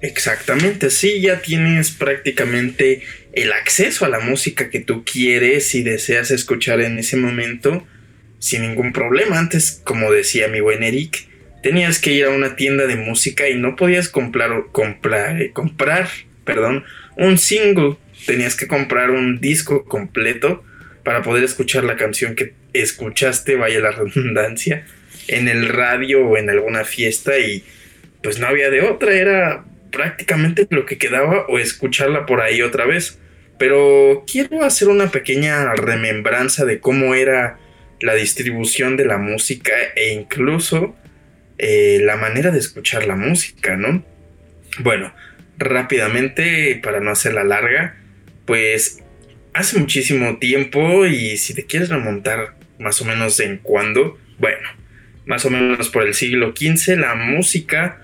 Exactamente, 0.00 0.90
sí, 0.90 1.20
ya 1.20 1.42
tienes 1.42 1.90
prácticamente 1.90 3.02
el 3.32 3.52
acceso 3.52 4.04
a 4.04 4.08
la 4.08 4.20
música 4.20 4.70
que 4.70 4.80
tú 4.80 5.04
quieres 5.04 5.74
y 5.74 5.82
deseas 5.82 6.30
escuchar 6.30 6.80
en 6.80 6.98
ese 6.98 7.16
momento 7.16 7.84
sin 8.38 8.62
ningún 8.62 8.92
problema. 8.92 9.38
Antes, 9.38 9.80
como 9.84 10.12
decía 10.12 10.48
mi 10.48 10.60
buen 10.60 10.82
Eric, 10.82 11.26
tenías 11.62 11.98
que 11.98 12.12
ir 12.12 12.26
a 12.26 12.30
una 12.30 12.54
tienda 12.56 12.86
de 12.86 12.96
música 12.96 13.48
y 13.48 13.58
no 13.58 13.76
podías 13.76 14.08
comprar, 14.08 14.66
comprar, 14.70 15.52
comprar, 15.52 16.08
perdón, 16.44 16.84
un 17.16 17.38
single. 17.38 17.96
Tenías 18.26 18.54
que 18.54 18.66
comprar 18.68 19.10
un 19.10 19.40
disco 19.40 19.84
completo 19.84 20.64
para 21.04 21.22
poder 21.22 21.44
escuchar 21.44 21.84
la 21.84 21.96
canción 21.96 22.34
que 22.34 22.54
escuchaste, 22.72 23.56
vaya 23.56 23.80
la 23.80 23.90
redundancia, 23.92 24.84
en 25.26 25.48
el 25.48 25.68
radio 25.68 26.26
o 26.26 26.36
en 26.36 26.50
alguna 26.50 26.84
fiesta 26.84 27.38
y 27.38 27.64
pues 28.22 28.38
no 28.38 28.46
había 28.46 28.70
de 28.70 28.82
otra, 28.82 29.12
era 29.12 29.64
prácticamente 29.92 30.66
lo 30.70 30.86
que 30.86 30.98
quedaba 30.98 31.46
o 31.48 31.58
escucharla 31.58 32.26
por 32.26 32.40
ahí 32.40 32.62
otra 32.62 32.86
vez. 32.86 33.18
Pero 33.58 34.24
quiero 34.30 34.64
hacer 34.64 34.88
una 34.88 35.10
pequeña 35.10 35.74
remembranza 35.74 36.64
de 36.64 36.78
cómo 36.78 37.14
era 37.14 37.58
la 38.00 38.14
distribución 38.14 38.96
de 38.96 39.04
la 39.04 39.18
música 39.18 39.72
e 39.96 40.12
incluso 40.12 40.96
eh, 41.58 41.98
la 42.02 42.16
manera 42.16 42.52
de 42.52 42.58
escuchar 42.58 43.06
la 43.06 43.16
música, 43.16 43.76
¿no? 43.76 44.04
Bueno, 44.78 45.12
rápidamente, 45.58 46.78
para 46.82 47.00
no 47.00 47.10
hacerla 47.10 47.42
larga, 47.42 47.96
pues 48.46 49.02
hace 49.54 49.78
muchísimo 49.80 50.38
tiempo 50.38 51.04
y 51.06 51.36
si 51.36 51.54
te 51.54 51.66
quieres 51.66 51.88
remontar 51.88 52.54
más 52.78 53.00
o 53.00 53.04
menos 53.04 53.38
en 53.40 53.58
cuándo, 53.58 54.18
bueno, 54.38 54.68
más 55.26 55.44
o 55.44 55.50
menos 55.50 55.88
por 55.90 56.06
el 56.06 56.14
siglo 56.14 56.54
XV, 56.56 56.96
la 56.98 57.14
música 57.14 58.00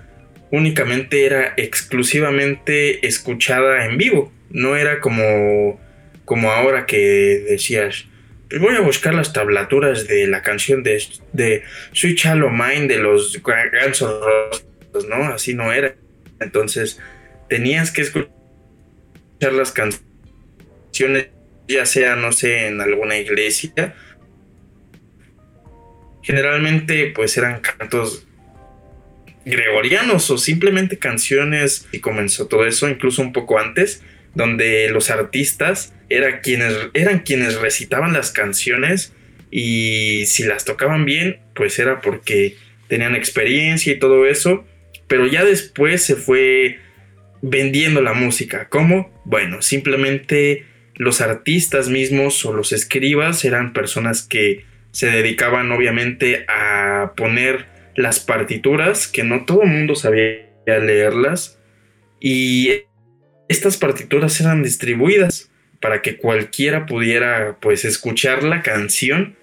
únicamente 0.50 1.24
era 1.24 1.54
exclusivamente 1.56 3.06
escuchada 3.06 3.86
en 3.86 3.98
vivo. 3.98 4.32
No 4.50 4.76
era 4.76 5.00
como, 5.00 5.80
como 6.24 6.52
ahora 6.52 6.86
que 6.86 7.44
decías, 7.48 8.06
pues 8.48 8.60
voy 8.60 8.76
a 8.76 8.80
buscar 8.80 9.14
las 9.14 9.32
tablaturas 9.32 10.06
de 10.06 10.26
la 10.26 10.42
canción 10.42 10.82
de, 10.82 11.02
de 11.32 11.62
Sweet 11.92 12.18
Shallow 12.18 12.50
Mind 12.50 12.88
de 12.88 12.98
los 12.98 13.40
Guns 13.42 14.02
N' 14.02 15.08
¿no? 15.08 15.24
Así 15.32 15.54
no 15.54 15.72
era. 15.72 15.96
Entonces 16.40 17.00
tenías 17.48 17.90
que 17.90 18.02
escuchar 18.02 18.28
las 19.52 19.72
canciones, 19.72 21.28
ya 21.68 21.86
sea, 21.86 22.16
no 22.16 22.32
sé, 22.32 22.68
en 22.68 22.80
alguna 22.80 23.18
iglesia. 23.18 23.94
Generalmente 26.24 27.12
pues 27.14 27.36
eran 27.36 27.60
cantos 27.60 28.26
gregorianos 29.44 30.30
o 30.30 30.38
simplemente 30.38 30.98
canciones 30.98 31.86
y 31.92 32.00
comenzó 32.00 32.46
todo 32.46 32.66
eso 32.66 32.88
incluso 32.88 33.22
un 33.22 33.32
poco 33.32 33.58
antes 33.58 34.02
donde 34.34 34.88
los 34.90 35.10
artistas 35.10 35.94
eran 36.08 36.40
quienes, 36.42 36.74
eran 36.94 37.20
quienes 37.20 37.60
recitaban 37.60 38.14
las 38.14 38.30
canciones 38.30 39.12
y 39.50 40.24
si 40.26 40.44
las 40.44 40.64
tocaban 40.64 41.04
bien 41.04 41.40
pues 41.54 41.78
era 41.78 42.00
porque 42.00 42.56
tenían 42.88 43.14
experiencia 43.14 43.92
y 43.92 43.98
todo 43.98 44.26
eso 44.26 44.64
pero 45.06 45.26
ya 45.26 45.44
después 45.44 46.02
se 46.02 46.16
fue 46.16 46.78
vendiendo 47.42 48.00
la 48.00 48.14
música 48.14 48.68
¿cómo? 48.70 49.12
bueno 49.26 49.60
simplemente 49.60 50.64
los 50.94 51.20
artistas 51.20 51.88
mismos 51.88 52.44
o 52.46 52.52
los 52.54 52.72
escribas 52.72 53.44
eran 53.44 53.74
personas 53.74 54.22
que 54.22 54.64
se 54.94 55.10
dedicaban 55.10 55.72
obviamente 55.72 56.44
a 56.46 57.14
poner 57.16 57.66
las 57.96 58.20
partituras, 58.20 59.08
que 59.08 59.24
no 59.24 59.44
todo 59.44 59.64
el 59.64 59.70
mundo 59.70 59.96
sabía 59.96 60.46
leerlas, 60.66 61.58
y 62.20 62.84
estas 63.48 63.76
partituras 63.76 64.40
eran 64.40 64.62
distribuidas 64.62 65.50
para 65.80 66.00
que 66.00 66.16
cualquiera 66.16 66.86
pudiera 66.86 67.58
pues 67.60 67.84
escuchar 67.84 68.44
la 68.44 68.62
canción 68.62 69.36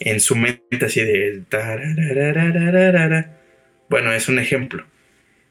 en 0.00 0.18
su 0.18 0.34
mente 0.34 0.84
así 0.84 1.00
de... 1.00 1.42
Bueno, 3.88 4.12
es 4.12 4.28
un 4.28 4.40
ejemplo. 4.40 4.84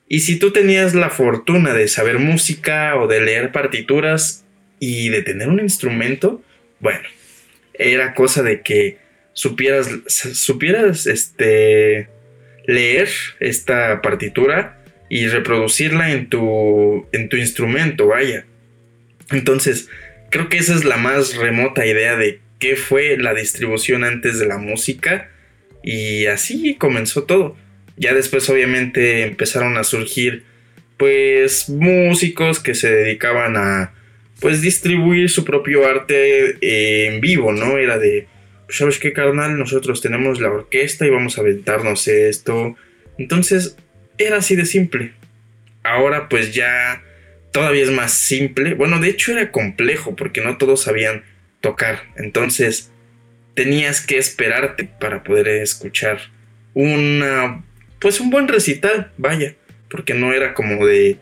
Y 0.10 0.20
si 0.20 0.38
tú 0.38 0.52
tenías 0.52 0.94
la 0.94 1.10
fortuna 1.10 1.74
de 1.74 1.88
saber 1.88 2.20
música 2.20 2.98
o 2.98 3.08
de 3.08 3.22
leer 3.22 3.54
partituras 3.54 4.46
y 4.82 5.08
de 5.08 5.22
tener 5.22 5.48
un 5.48 5.62
instrumento, 5.62 6.44
bueno, 6.82 7.08
era 7.74 8.14
cosa 8.14 8.44
de 8.44 8.62
que 8.62 9.05
supieras, 9.36 9.90
supieras, 10.08 11.06
este, 11.06 12.08
leer 12.66 13.10
esta 13.40 14.02
partitura 14.02 14.82
y 15.10 15.28
reproducirla 15.28 16.12
en 16.12 16.30
tu, 16.30 17.06
en 17.12 17.30
tu 17.30 17.38
instrumento, 17.38 18.08
vaya. 18.08 18.46
Entonces, 19.30 19.90
creo 20.32 20.50
que 20.50 20.58
esa 20.58 20.74
es 20.74 20.84
la 20.84 20.98
más 20.98 21.36
remota 21.36 21.86
idea 21.86 22.16
de 22.16 22.40
qué 22.60 22.76
fue 22.76 23.18
la 23.18 23.34
distribución 23.34 24.04
antes 24.04 24.40
de 24.40 24.48
la 24.48 24.58
música 24.58 25.30
y 25.84 26.26
así 26.26 26.76
comenzó 26.76 27.26
todo. 27.26 27.56
Ya 27.98 28.14
después 28.14 28.50
obviamente 28.50 29.24
empezaron 29.24 29.78
a 29.78 29.84
surgir 29.84 30.44
pues 30.98 31.70
músicos 31.70 32.60
que 32.60 32.74
se 32.74 32.90
dedicaban 32.90 33.58
a 33.58 33.94
pues 34.40 34.62
distribuir 34.62 35.30
su 35.30 35.44
propio 35.44 35.88
arte 35.88 36.58
en 36.62 37.22
vivo, 37.22 37.52
¿no? 37.52 37.78
Era 37.78 37.98
de 37.98 38.28
¿sabes 38.70 39.00
qué, 39.00 39.14
carnal? 39.14 39.58
Nosotros 39.58 40.02
tenemos 40.02 40.40
la 40.40 40.50
orquesta 40.50 41.06
y 41.06 41.10
vamos 41.10 41.38
a 41.38 41.42
aventarnos 41.42 42.08
esto. 42.08 42.76
Entonces, 43.18 43.78
era 44.18 44.38
así 44.38 44.56
de 44.56 44.66
simple. 44.66 45.14
Ahora 45.84 46.30
pues 46.30 46.54
ya 46.54 47.04
todavía 47.52 47.84
es 47.84 47.92
más 47.92 48.14
simple. 48.14 48.74
Bueno, 48.74 49.00
de 49.00 49.10
hecho 49.10 49.32
era 49.32 49.52
complejo 49.52 50.16
porque 50.16 50.42
no 50.42 50.58
todos 50.58 50.84
sabían 50.84 51.24
tocar. 51.62 52.04
Entonces, 52.16 52.92
tenías 53.54 54.06
que 54.06 54.18
esperarte 54.18 54.90
para 55.00 55.24
poder 55.24 55.48
escuchar 55.48 56.20
una 56.74 57.64
pues 58.00 58.20
un 58.20 58.30
buen 58.30 58.48
recital, 58.48 59.12
vaya, 59.18 59.56
porque 59.90 60.14
no 60.14 60.34
era 60.34 60.54
como 60.54 60.86
de 60.86 61.18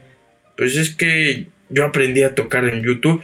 pues 0.58 0.76
es 0.76 0.96
que 0.96 1.48
yo 1.70 1.86
aprendí 1.86 2.24
a 2.24 2.36
tocar 2.36 2.66
en 2.66 2.84
YouTube 2.84 3.24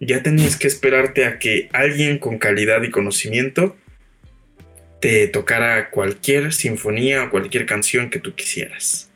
ya 0.00 0.22
tenías 0.22 0.56
que 0.56 0.66
esperarte 0.66 1.24
a 1.24 1.38
que 1.38 1.68
alguien 1.72 2.18
con 2.18 2.38
calidad 2.38 2.82
y 2.82 2.90
conocimiento 2.90 3.76
te 5.00 5.28
tocara 5.28 5.90
cualquier 5.90 6.52
sinfonía 6.52 7.24
o 7.24 7.30
cualquier 7.30 7.66
canción 7.66 8.10
que 8.10 8.18
tú 8.18 8.34
quisieras. 8.34 9.10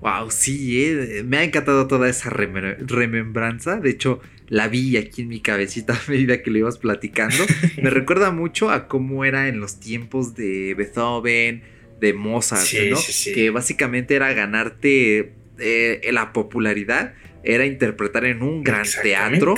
Wow, 0.00 0.30
sí, 0.30 0.84
eh, 0.84 1.22
me 1.24 1.38
ha 1.38 1.42
encantado 1.42 1.86
toda 1.86 2.08
esa 2.08 2.30
remembranza. 2.30 3.80
De 3.80 3.90
hecho, 3.90 4.20
la 4.48 4.68
vi 4.68 4.96
aquí 4.96 5.22
en 5.22 5.28
mi 5.28 5.40
cabecita 5.40 5.94
a 5.94 6.10
medida 6.10 6.42
que 6.42 6.50
lo 6.50 6.58
ibas 6.58 6.78
platicando. 6.78 7.36
me 7.82 7.90
recuerda 7.90 8.30
mucho 8.30 8.70
a 8.70 8.88
cómo 8.88 9.24
era 9.24 9.48
en 9.48 9.60
los 9.60 9.80
tiempos 9.80 10.34
de 10.34 10.74
Beethoven, 10.74 11.62
de 12.00 12.12
Mozart, 12.12 12.66
¿no? 12.90 12.98
Que 13.34 13.50
básicamente 13.50 14.14
era 14.14 14.32
ganarte 14.32 15.32
eh, 15.58 16.08
la 16.12 16.32
popularidad 16.32 17.14
era 17.46 17.64
interpretar 17.64 18.24
en 18.24 18.42
un 18.42 18.64
gran 18.64 18.84
teatro 19.02 19.54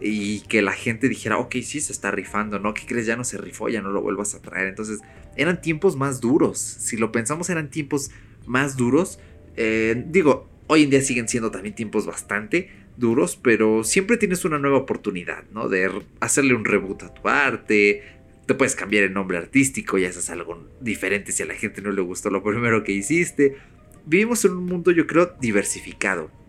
y 0.00 0.40
que 0.42 0.62
la 0.62 0.72
gente 0.72 1.08
dijera, 1.08 1.38
ok, 1.38 1.56
sí 1.62 1.80
se 1.80 1.92
está 1.92 2.10
rifando, 2.10 2.58
¿no? 2.58 2.72
¿Qué 2.72 2.86
crees? 2.86 3.06
Ya 3.06 3.16
no 3.16 3.24
se 3.24 3.36
rifó, 3.36 3.68
ya 3.68 3.82
no 3.82 3.90
lo 3.90 4.00
vuelvas 4.00 4.34
a 4.34 4.40
traer. 4.40 4.68
Entonces, 4.68 5.00
eran 5.36 5.60
tiempos 5.60 5.96
más 5.96 6.20
duros. 6.20 6.58
Si 6.58 6.96
lo 6.96 7.10
pensamos, 7.12 7.50
eran 7.50 7.68
tiempos 7.68 8.10
más 8.46 8.76
duros. 8.76 9.18
Eh, 9.56 10.04
digo, 10.06 10.48
hoy 10.68 10.84
en 10.84 10.90
día 10.90 11.02
siguen 11.02 11.28
siendo 11.28 11.50
también 11.50 11.74
tiempos 11.74 12.06
bastante 12.06 12.70
duros, 12.96 13.36
pero 13.36 13.82
siempre 13.82 14.16
tienes 14.16 14.44
una 14.44 14.58
nueva 14.58 14.78
oportunidad, 14.78 15.44
¿no? 15.52 15.68
De 15.68 15.90
hacerle 16.20 16.54
un 16.54 16.64
reboot 16.64 17.02
a 17.02 17.14
tu 17.14 17.28
arte. 17.28 18.02
Te 18.46 18.54
puedes 18.54 18.76
cambiar 18.76 19.04
el 19.04 19.12
nombre 19.12 19.38
artístico, 19.38 19.98
ya 19.98 20.08
es 20.08 20.30
algo 20.30 20.68
diferente 20.80 21.32
si 21.32 21.42
a 21.42 21.46
la 21.46 21.54
gente 21.54 21.80
no 21.82 21.90
le 21.90 22.02
gustó 22.02 22.30
lo 22.30 22.42
primero 22.42 22.84
que 22.84 22.92
hiciste. 22.92 23.56
Vivimos 24.04 24.44
en 24.44 24.52
un 24.52 24.66
mundo, 24.66 24.90
yo 24.90 25.06
creo, 25.06 25.34
diversificado 25.40 26.41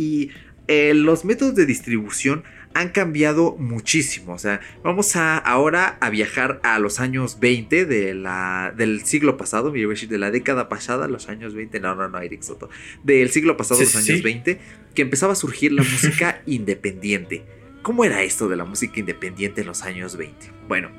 y 0.00 0.30
eh, 0.66 0.94
los 0.94 1.26
métodos 1.26 1.54
de 1.54 1.66
distribución 1.66 2.42
han 2.72 2.88
cambiado 2.88 3.56
muchísimo. 3.58 4.32
O 4.32 4.38
sea, 4.38 4.60
vamos 4.82 5.14
a 5.14 5.36
ahora 5.36 5.98
a 6.00 6.08
viajar 6.08 6.58
a 6.62 6.78
los 6.78 7.00
años 7.00 7.38
20 7.38 7.84
de 7.84 8.14
la, 8.14 8.72
del 8.74 9.04
siglo 9.04 9.36
pasado, 9.36 9.70
de 9.70 10.18
la 10.18 10.30
década 10.30 10.70
pasada, 10.70 11.06
los 11.06 11.28
años 11.28 11.52
20, 11.54 11.80
no, 11.80 11.94
no, 11.94 12.08
no, 12.08 12.18
Eric 12.18 12.40
Soto, 12.40 12.70
del 13.04 13.28
siglo 13.30 13.58
pasado, 13.58 13.80
los 13.80 13.94
años 13.94 14.22
20, 14.22 14.58
que 14.94 15.02
empezaba 15.02 15.34
a 15.34 15.36
surgir 15.36 15.72
la 15.72 15.82
música 15.92 16.40
independiente. 16.46 17.44
¿Cómo 17.82 18.06
era 18.06 18.22
esto 18.22 18.48
de 18.48 18.56
la 18.56 18.64
música 18.64 19.00
independiente 19.00 19.60
en 19.60 19.66
los 19.66 19.82
años 19.82 20.16
20? 20.16 20.50
Bueno, 20.66 20.90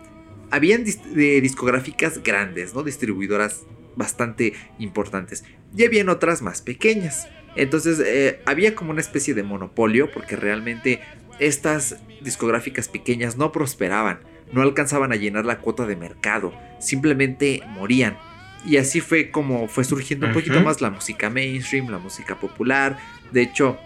habían 0.51 0.83
discográficas 0.83 2.21
grandes, 2.21 2.75
¿no? 2.75 2.83
Distribuidoras 2.83 3.65
bastante 3.95 4.53
importantes. 4.77 5.43
Y 5.75 5.85
habían 5.85 6.09
otras 6.09 6.41
más 6.41 6.61
pequeñas. 6.61 7.27
Entonces 7.55 7.99
eh, 7.99 8.41
había 8.45 8.75
como 8.75 8.91
una 8.91 9.01
especie 9.01 9.33
de 9.33 9.43
monopolio 9.43 10.11
porque 10.11 10.35
realmente 10.35 11.01
estas 11.39 11.97
discográficas 12.21 12.87
pequeñas 12.87 13.37
no 13.37 13.51
prosperaban, 13.51 14.19
no 14.53 14.61
alcanzaban 14.61 15.11
a 15.11 15.15
llenar 15.15 15.45
la 15.45 15.59
cuota 15.59 15.85
de 15.85 15.95
mercado, 15.95 16.53
simplemente 16.79 17.61
morían. 17.67 18.17
Y 18.65 18.77
así 18.77 19.01
fue 19.01 19.31
como 19.31 19.67
fue 19.67 19.83
surgiendo 19.83 20.27
un 20.27 20.33
poquito 20.33 20.61
más 20.61 20.81
la 20.81 20.91
música 20.91 21.29
mainstream, 21.29 21.89
la 21.89 21.97
música 21.97 22.39
popular. 22.39 22.99
De 23.31 23.41
hecho, 23.41 23.79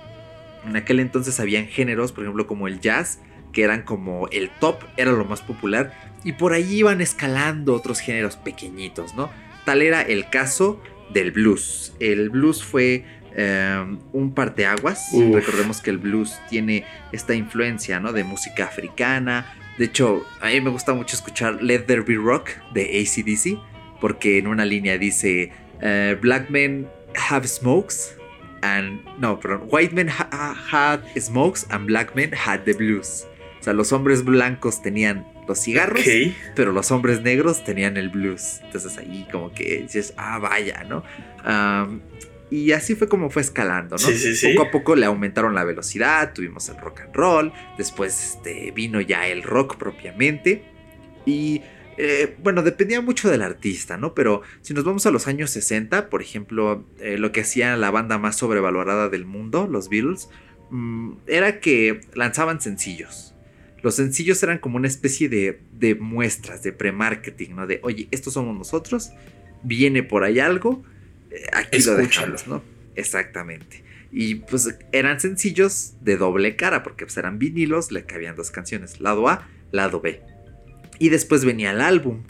en 0.67 0.75
aquel 0.75 0.99
entonces 0.99 1.39
habían 1.39 1.67
géneros, 1.67 2.11
por 2.11 2.25
ejemplo, 2.25 2.45
como 2.45 2.67
el 2.67 2.81
jazz, 2.81 3.19
que 3.53 3.63
eran 3.63 3.83
como 3.83 4.27
el 4.31 4.49
top, 4.59 4.83
era 4.97 5.13
lo 5.13 5.23
más 5.23 5.41
popular. 5.41 5.93
Y 6.25 6.33
por 6.33 6.51
ahí 6.51 6.79
iban 6.79 6.99
escalando 6.99 7.73
otros 7.73 8.01
géneros 8.01 8.35
pequeñitos, 8.35 9.15
¿no? 9.15 9.29
Tal 9.63 9.81
era 9.81 10.01
el 10.01 10.29
caso 10.29 10.81
del 11.13 11.31
blues. 11.31 11.93
El 11.99 12.29
blues 12.29 12.63
fue 12.63 13.05
em, 13.35 13.99
un 14.13 14.33
parteaguas. 14.33 15.09
Recordemos 15.33 15.81
que 15.81 15.89
el 15.89 15.97
blues 15.97 16.39
tiene 16.49 16.85
esta 17.11 17.35
influencia, 17.35 17.99
¿no? 17.99 18.13
De 18.13 18.23
música 18.23 18.65
africana. 18.65 19.45
De 19.77 19.85
hecho, 19.85 20.25
a 20.41 20.47
mí 20.47 20.61
me 20.61 20.69
gusta 20.69 20.93
mucho 20.93 21.15
escuchar 21.15 21.61
Let 21.61 21.79
There 21.79 22.01
Be 22.01 22.15
Rock 22.15 22.49
de 22.73 22.83
ACDC 22.83 23.59
porque 23.99 24.37
en 24.37 24.47
una 24.47 24.65
línea 24.65 24.97
dice 24.97 25.51
eh, 25.81 26.17
Black 26.21 26.49
men 26.49 26.87
have 27.29 27.47
smokes 27.47 28.15
and 28.61 29.01
no, 29.19 29.39
perdón, 29.39 29.67
white 29.69 29.93
men 29.93 30.07
had 30.09 31.01
smokes 31.19 31.65
and 31.69 31.87
black 31.87 32.15
men 32.15 32.31
had 32.33 32.61
the 32.65 32.73
blues. 32.73 33.25
O 33.59 33.63
sea, 33.63 33.73
los 33.73 33.91
hombres 33.91 34.23
blancos 34.23 34.81
tenían 34.81 35.25
los 35.47 35.59
cigarros, 35.59 36.01
pero 36.55 36.71
los 36.71 36.91
hombres 36.91 37.21
negros 37.21 37.63
tenían 37.63 37.97
el 37.97 38.09
blues. 38.09 38.59
Entonces 38.63 38.97
ahí 38.97 39.27
como 39.31 39.51
que 39.53 39.81
dices, 39.81 40.13
ah, 40.17 40.39
vaya, 40.39 40.83
¿no? 40.83 41.03
Y 42.51 42.71
así 42.71 42.95
fue 42.95 43.07
como 43.07 43.29
fue 43.29 43.41
escalando, 43.41 43.95
¿no? 43.95 44.07
Poco 44.53 44.67
a 44.67 44.71
poco 44.71 44.95
le 44.95 45.05
aumentaron 45.05 45.55
la 45.55 45.63
velocidad, 45.63 46.33
tuvimos 46.33 46.69
el 46.69 46.77
rock 46.77 47.01
and 47.01 47.15
roll, 47.15 47.53
después 47.77 48.35
este, 48.35 48.71
vino 48.71 49.01
ya 49.01 49.27
el 49.27 49.41
rock 49.41 49.77
propiamente. 49.77 50.63
Y 51.25 51.61
eh, 51.97 52.35
bueno, 52.43 52.61
dependía 52.61 53.01
mucho 53.01 53.29
del 53.29 53.41
artista, 53.41 53.97
¿no? 53.97 54.13
Pero 54.13 54.41
si 54.61 54.73
nos 54.73 54.83
vamos 54.83 55.05
a 55.05 55.11
los 55.11 55.27
años 55.27 55.49
60, 55.51 56.09
por 56.09 56.21
ejemplo, 56.21 56.85
eh, 56.99 57.17
lo 57.17 57.31
que 57.31 57.41
hacía 57.41 57.75
la 57.77 57.89
banda 57.89 58.17
más 58.17 58.35
sobrevalorada 58.35 59.09
del 59.09 59.25
mundo, 59.25 59.67
los 59.67 59.89
Beatles, 59.89 60.29
mm, 60.69 61.13
era 61.27 61.59
que 61.59 62.01
lanzaban 62.13 62.61
sencillos. 62.61 63.33
Los 63.81 63.95
sencillos 63.95 64.41
eran 64.43 64.59
como 64.59 64.77
una 64.77 64.87
especie 64.87 65.29
de, 65.29 65.61
de 65.73 65.95
muestras, 65.95 66.63
de 66.63 66.73
pre-marketing, 66.73 67.55
¿no? 67.55 67.67
De, 67.67 67.79
oye, 67.83 68.07
estos 68.11 68.33
somos 68.33 68.55
nosotros, 68.57 69.11
viene 69.63 70.03
por 70.03 70.23
ahí 70.23 70.39
algo, 70.39 70.83
eh, 71.35 71.47
aquí 71.53 71.81
lo 71.83 71.95
dejamos, 71.95 72.47
¿no? 72.47 72.63
Exactamente. 72.95 73.83
Y 74.11 74.35
pues 74.35 74.77
eran 74.91 75.19
sencillos 75.19 75.93
de 76.01 76.15
doble 76.15 76.55
cara, 76.55 76.83
porque 76.83 77.05
pues, 77.05 77.17
eran 77.17 77.37
vinilos, 77.37 77.91
le 77.91 78.05
cabían 78.05 78.35
dos 78.35 78.51
canciones, 78.51 79.01
lado 79.01 79.27
A, 79.27 79.47
lado 79.71 79.99
B. 79.99 80.21
Y 80.99 81.09
después 81.09 81.43
venía 81.43 81.71
el 81.71 81.81
álbum. 81.81 82.23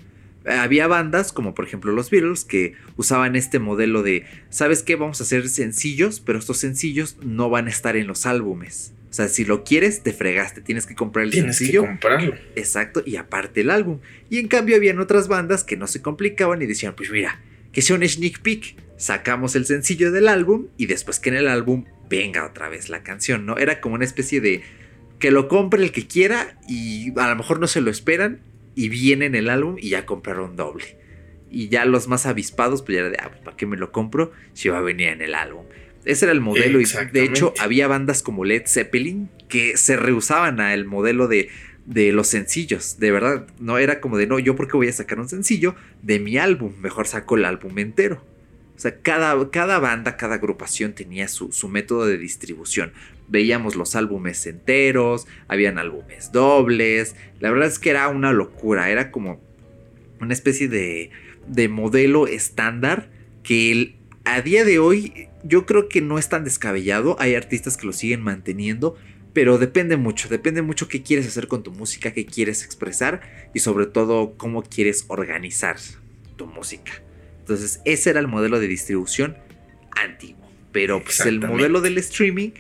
Había 0.46 0.88
bandas 0.88 1.32
como 1.32 1.56
por 1.56 1.66
ejemplo 1.66 1.92
los 1.92 2.12
Beatles 2.12 2.46
que 2.46 2.74
usaban 2.98 3.36
este 3.36 3.58
modelo 3.58 4.04
de, 4.04 4.26
¿sabes 4.50 4.84
qué? 4.84 4.96
Vamos 4.96 5.20
a 5.20 5.24
hacer 5.24 5.50
sencillos, 5.50 6.20
pero 6.20 6.38
estos 6.38 6.58
sencillos 6.58 7.18
no 7.24 7.50
van 7.50 7.68
a 7.68 7.70
estar 7.70 7.96
en 7.96 8.08
los 8.08 8.26
álbumes. 8.26 8.94
O 9.10 9.14
sea, 9.14 9.28
si 9.28 9.46
lo 9.46 9.64
quieres, 9.64 10.04
te 10.04 10.12
fregaste. 10.12 10.62
Tienes 10.62 10.86
que 10.86 10.94
comprar 10.94 11.26
el 11.26 11.32
Tienes 11.32 11.58
sencillo. 11.58 11.84
Que 11.84 11.88
comprarlo. 11.88 12.36
Exacto, 12.56 13.02
y 13.06 13.16
aparte 13.16 13.62
el 13.62 13.70
álbum. 13.70 14.00
Y 14.30 14.40
en 14.40 14.48
cambio 14.48 14.76
habían 14.76 15.00
otras 15.00 15.28
bandas 15.28 15.64
que 15.64 15.78
no 15.78 15.88
se 15.88 16.02
complicaban 16.02 16.62
y 16.62 16.66
decían, 16.66 16.96
pues 16.96 17.10
mira, 17.12 17.40
que 17.76 17.82
sea 17.82 17.98
un 17.98 18.08
sneak 18.08 18.40
peek. 18.40 18.78
Sacamos 18.98 19.56
el 19.58 19.66
sencillo 19.66 20.14
del 20.14 20.30
álbum 20.30 20.68
y 20.78 20.86
después 20.86 21.20
que 21.20 21.28
en 21.28 21.36
el 21.36 21.50
álbum 21.50 21.84
venga 22.10 22.46
otra 22.46 22.70
vez 22.70 22.88
la 22.88 23.04
canción, 23.04 23.46
¿no? 23.46 23.58
Era 23.58 23.82
como 23.82 23.96
una 23.96 24.06
especie 24.06 24.40
de 24.40 24.64
que 25.20 25.30
lo 25.30 25.50
compre 25.50 25.84
el 25.84 25.92
que 25.92 26.08
quiera 26.08 26.58
y 26.70 27.12
a 27.20 27.28
lo 27.28 27.36
mejor 27.36 27.60
no 27.60 27.68
se 27.68 27.82
lo 27.82 27.92
esperan 27.92 28.40
y 28.76 28.88
viene 28.88 29.26
en 29.26 29.36
el 29.36 29.50
álbum 29.50 29.76
y 29.78 29.90
ya 29.90 30.06
compraron 30.06 30.56
doble. 30.56 30.98
Y 31.52 31.68
ya 31.68 31.84
los 31.84 32.08
más 32.08 32.26
avispados, 32.26 32.82
pues 32.82 32.96
ya 32.96 33.02
era 33.02 33.10
de, 33.10 33.18
ah, 33.22 33.28
pues, 33.30 33.42
¿para 33.42 33.58
qué 33.58 33.66
me 33.66 33.76
lo 33.76 33.92
compro 33.92 34.32
si 34.54 34.70
va 34.70 34.78
a 34.78 34.82
venir 34.82 35.10
en 35.10 35.22
el 35.22 35.36
álbum? 35.36 35.66
Ese 36.06 36.26
era 36.26 36.32
el 36.32 36.40
modelo 36.40 36.80
y 36.80 36.86
de 37.12 37.24
hecho 37.24 37.54
había 37.60 37.88
bandas 37.88 38.24
como 38.24 38.46
Led 38.46 38.68
Zeppelin 38.68 39.30
que 39.50 39.76
se 39.76 39.98
rehusaban 39.98 40.62
al 40.62 40.86
modelo 40.86 41.28
de, 41.28 41.50
de 41.86 42.12
los 42.12 42.28
sencillos. 42.28 42.98
De 43.00 43.12
verdad, 43.12 43.48
no 43.60 43.78
era 43.78 44.02
como 44.02 44.18
de, 44.18 44.28
no, 44.28 44.40
yo 44.40 44.56
porque 44.56 44.78
voy 44.78 44.88
a 44.88 44.94
sacar 44.94 45.20
un 45.20 45.30
sencillo 45.30 45.76
de 46.02 46.20
mi 46.20 46.38
álbum, 46.38 46.74
mejor 46.82 47.08
saco 47.08 47.36
el 47.36 47.46
álbum 47.46 47.78
entero. 47.80 48.24
O 48.76 48.80
sea, 48.80 49.00
cada, 49.00 49.50
cada 49.52 49.80
banda, 49.80 50.18
cada 50.18 50.36
agrupación 50.36 50.94
tenía 50.94 51.30
su, 51.30 51.52
su, 51.54 51.70
método 51.70 52.06
de 52.08 52.18
distribución. 52.18 52.92
Veíamos 53.30 53.76
los 53.76 53.96
álbumes 53.96 54.46
enteros, 54.48 55.28
habían 55.48 55.78
álbumes 55.78 56.34
dobles. 56.34 57.16
La 57.40 57.52
verdad 57.52 57.70
es 57.70 57.80
que 57.80 57.92
era 57.92 58.10
una 58.10 58.34
locura, 58.34 58.90
era 58.90 59.12
como 59.12 59.40
una 60.20 60.34
especie 60.34 60.68
de, 60.68 61.10
de 61.48 61.70
modelo 61.70 62.28
estándar 62.28 63.10
que 63.44 63.96
a 64.26 64.42
día 64.42 64.66
de 64.66 64.80
hoy 64.80 65.30
yo 65.44 65.66
creo 65.66 65.88
que 65.88 66.02
no 66.02 66.18
es 66.18 66.28
tan 66.28 66.44
descabellado. 66.44 67.16
Hay 67.20 67.36
artistas 67.36 67.78
que 67.78 67.86
lo 67.86 67.94
siguen 67.94 68.22
manteniendo, 68.22 68.98
pero 69.36 69.58
depende 69.58 69.98
mucho, 69.98 70.30
depende 70.30 70.62
mucho 70.62 70.88
qué 70.88 71.04
quieres 71.04 71.28
hacer 71.28 71.50
con 71.50 71.62
tu 71.62 71.70
música, 71.70 72.14
qué 72.14 72.26
quieres 72.26 72.64
expresar 72.64 73.50
y 73.54 73.60
sobre 73.60 73.86
todo 73.86 74.38
cómo 74.38 74.64
quieres 74.64 75.04
organizar 75.10 75.76
tu 76.38 76.48
música. 76.48 76.94
Entonces, 77.40 77.82
ese 77.84 78.12
era 78.12 78.22
el 78.22 78.30
modelo 78.30 78.62
de 78.62 78.70
distribución 78.70 79.36
antiguo. 80.02 80.50
Pero 80.72 81.04
pues, 81.04 81.20
el 81.26 81.42
modelo 81.42 81.82
del 81.82 81.98
streaming 81.98 82.52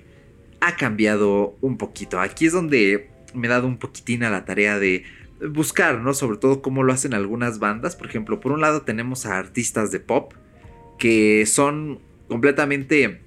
ha 0.59 0.75
cambiado 0.75 1.55
un 1.61 1.77
poquito. 1.77 2.19
Aquí 2.19 2.47
es 2.47 2.51
donde 2.51 3.09
me 3.33 3.47
he 3.47 3.49
dado 3.49 3.67
un 3.67 3.77
poquitín 3.77 4.23
a 4.23 4.29
la 4.29 4.43
tarea 4.43 4.77
de 4.77 5.05
buscar, 5.39 6.01
¿no? 6.01 6.13
Sobre 6.13 6.37
todo 6.39 6.61
cómo 6.61 6.83
lo 6.83 6.91
hacen 6.91 7.13
algunas 7.13 7.59
bandas. 7.59 7.95
Por 7.95 8.07
ejemplo, 8.07 8.41
por 8.41 8.51
un 8.51 8.59
lado 8.59 8.81
tenemos 8.81 9.25
a 9.25 9.37
artistas 9.37 9.91
de 9.91 10.01
pop 10.01 10.33
que 10.99 11.45
son 11.45 12.01
completamente 12.27 13.21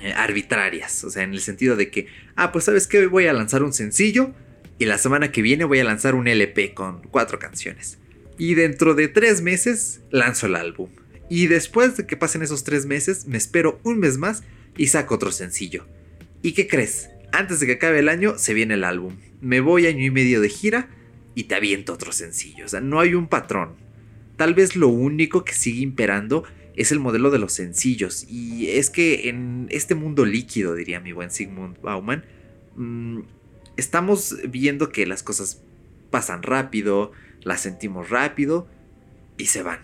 eh, 0.00 0.12
arbitrarias. 0.12 1.04
O 1.04 1.10
sea, 1.10 1.22
en 1.22 1.32
el 1.32 1.40
sentido 1.40 1.76
de 1.76 1.90
que, 1.90 2.06
ah, 2.36 2.52
pues 2.52 2.64
sabes 2.64 2.86
que 2.86 3.06
voy 3.06 3.26
a 3.26 3.32
lanzar 3.32 3.62
un 3.62 3.72
sencillo 3.72 4.32
y 4.78 4.86
la 4.86 4.98
semana 4.98 5.30
que 5.30 5.42
viene 5.42 5.64
voy 5.64 5.78
a 5.80 5.84
lanzar 5.84 6.14
un 6.14 6.26
LP 6.26 6.74
con 6.74 7.02
cuatro 7.02 7.38
canciones. 7.38 7.98
Y 8.38 8.54
dentro 8.54 8.94
de 8.94 9.08
tres 9.08 9.42
meses 9.42 10.00
lanzo 10.10 10.46
el 10.46 10.56
álbum. 10.56 10.90
Y 11.28 11.46
después 11.46 11.96
de 11.96 12.06
que 12.06 12.16
pasen 12.16 12.42
esos 12.42 12.64
tres 12.64 12.86
meses, 12.86 13.26
me 13.26 13.36
espero 13.36 13.78
un 13.84 13.98
mes 13.98 14.16
más 14.16 14.42
y 14.76 14.86
saco 14.86 15.14
otro 15.14 15.32
sencillo. 15.32 15.86
¿Y 16.42 16.52
qué 16.52 16.66
crees? 16.66 17.10
Antes 17.32 17.60
de 17.60 17.66
que 17.66 17.72
acabe 17.74 17.98
el 17.98 18.08
año, 18.08 18.38
se 18.38 18.54
viene 18.54 18.74
el 18.74 18.84
álbum. 18.84 19.18
Me 19.40 19.60
voy 19.60 19.86
año 19.86 20.04
y 20.04 20.10
medio 20.10 20.40
de 20.40 20.48
gira 20.48 20.88
y 21.34 21.44
te 21.44 21.54
aviento 21.54 21.92
otro 21.92 22.12
sencillo. 22.12 22.64
O 22.64 22.68
sea, 22.68 22.80
no 22.80 23.00
hay 23.00 23.14
un 23.14 23.28
patrón. 23.28 23.74
Tal 24.36 24.54
vez 24.54 24.74
lo 24.74 24.88
único 24.88 25.44
que 25.44 25.52
sigue 25.52 25.82
imperando 25.82 26.44
es 26.80 26.92
el 26.92 26.98
modelo 26.98 27.30
de 27.30 27.38
los 27.38 27.52
sencillos. 27.52 28.26
Y 28.28 28.70
es 28.70 28.88
que 28.88 29.28
en 29.28 29.66
este 29.70 29.94
mundo 29.94 30.24
líquido, 30.24 30.74
diría 30.74 30.98
mi 30.98 31.12
buen 31.12 31.30
Sigmund 31.30 31.78
Bauman, 31.82 32.24
mm, 32.76 33.20
estamos 33.76 34.36
viendo 34.48 34.88
que 34.88 35.04
las 35.06 35.22
cosas 35.22 35.62
pasan 36.10 36.42
rápido, 36.42 37.12
las 37.42 37.60
sentimos 37.60 38.08
rápido 38.08 38.66
y 39.36 39.46
se 39.46 39.62
van. 39.62 39.80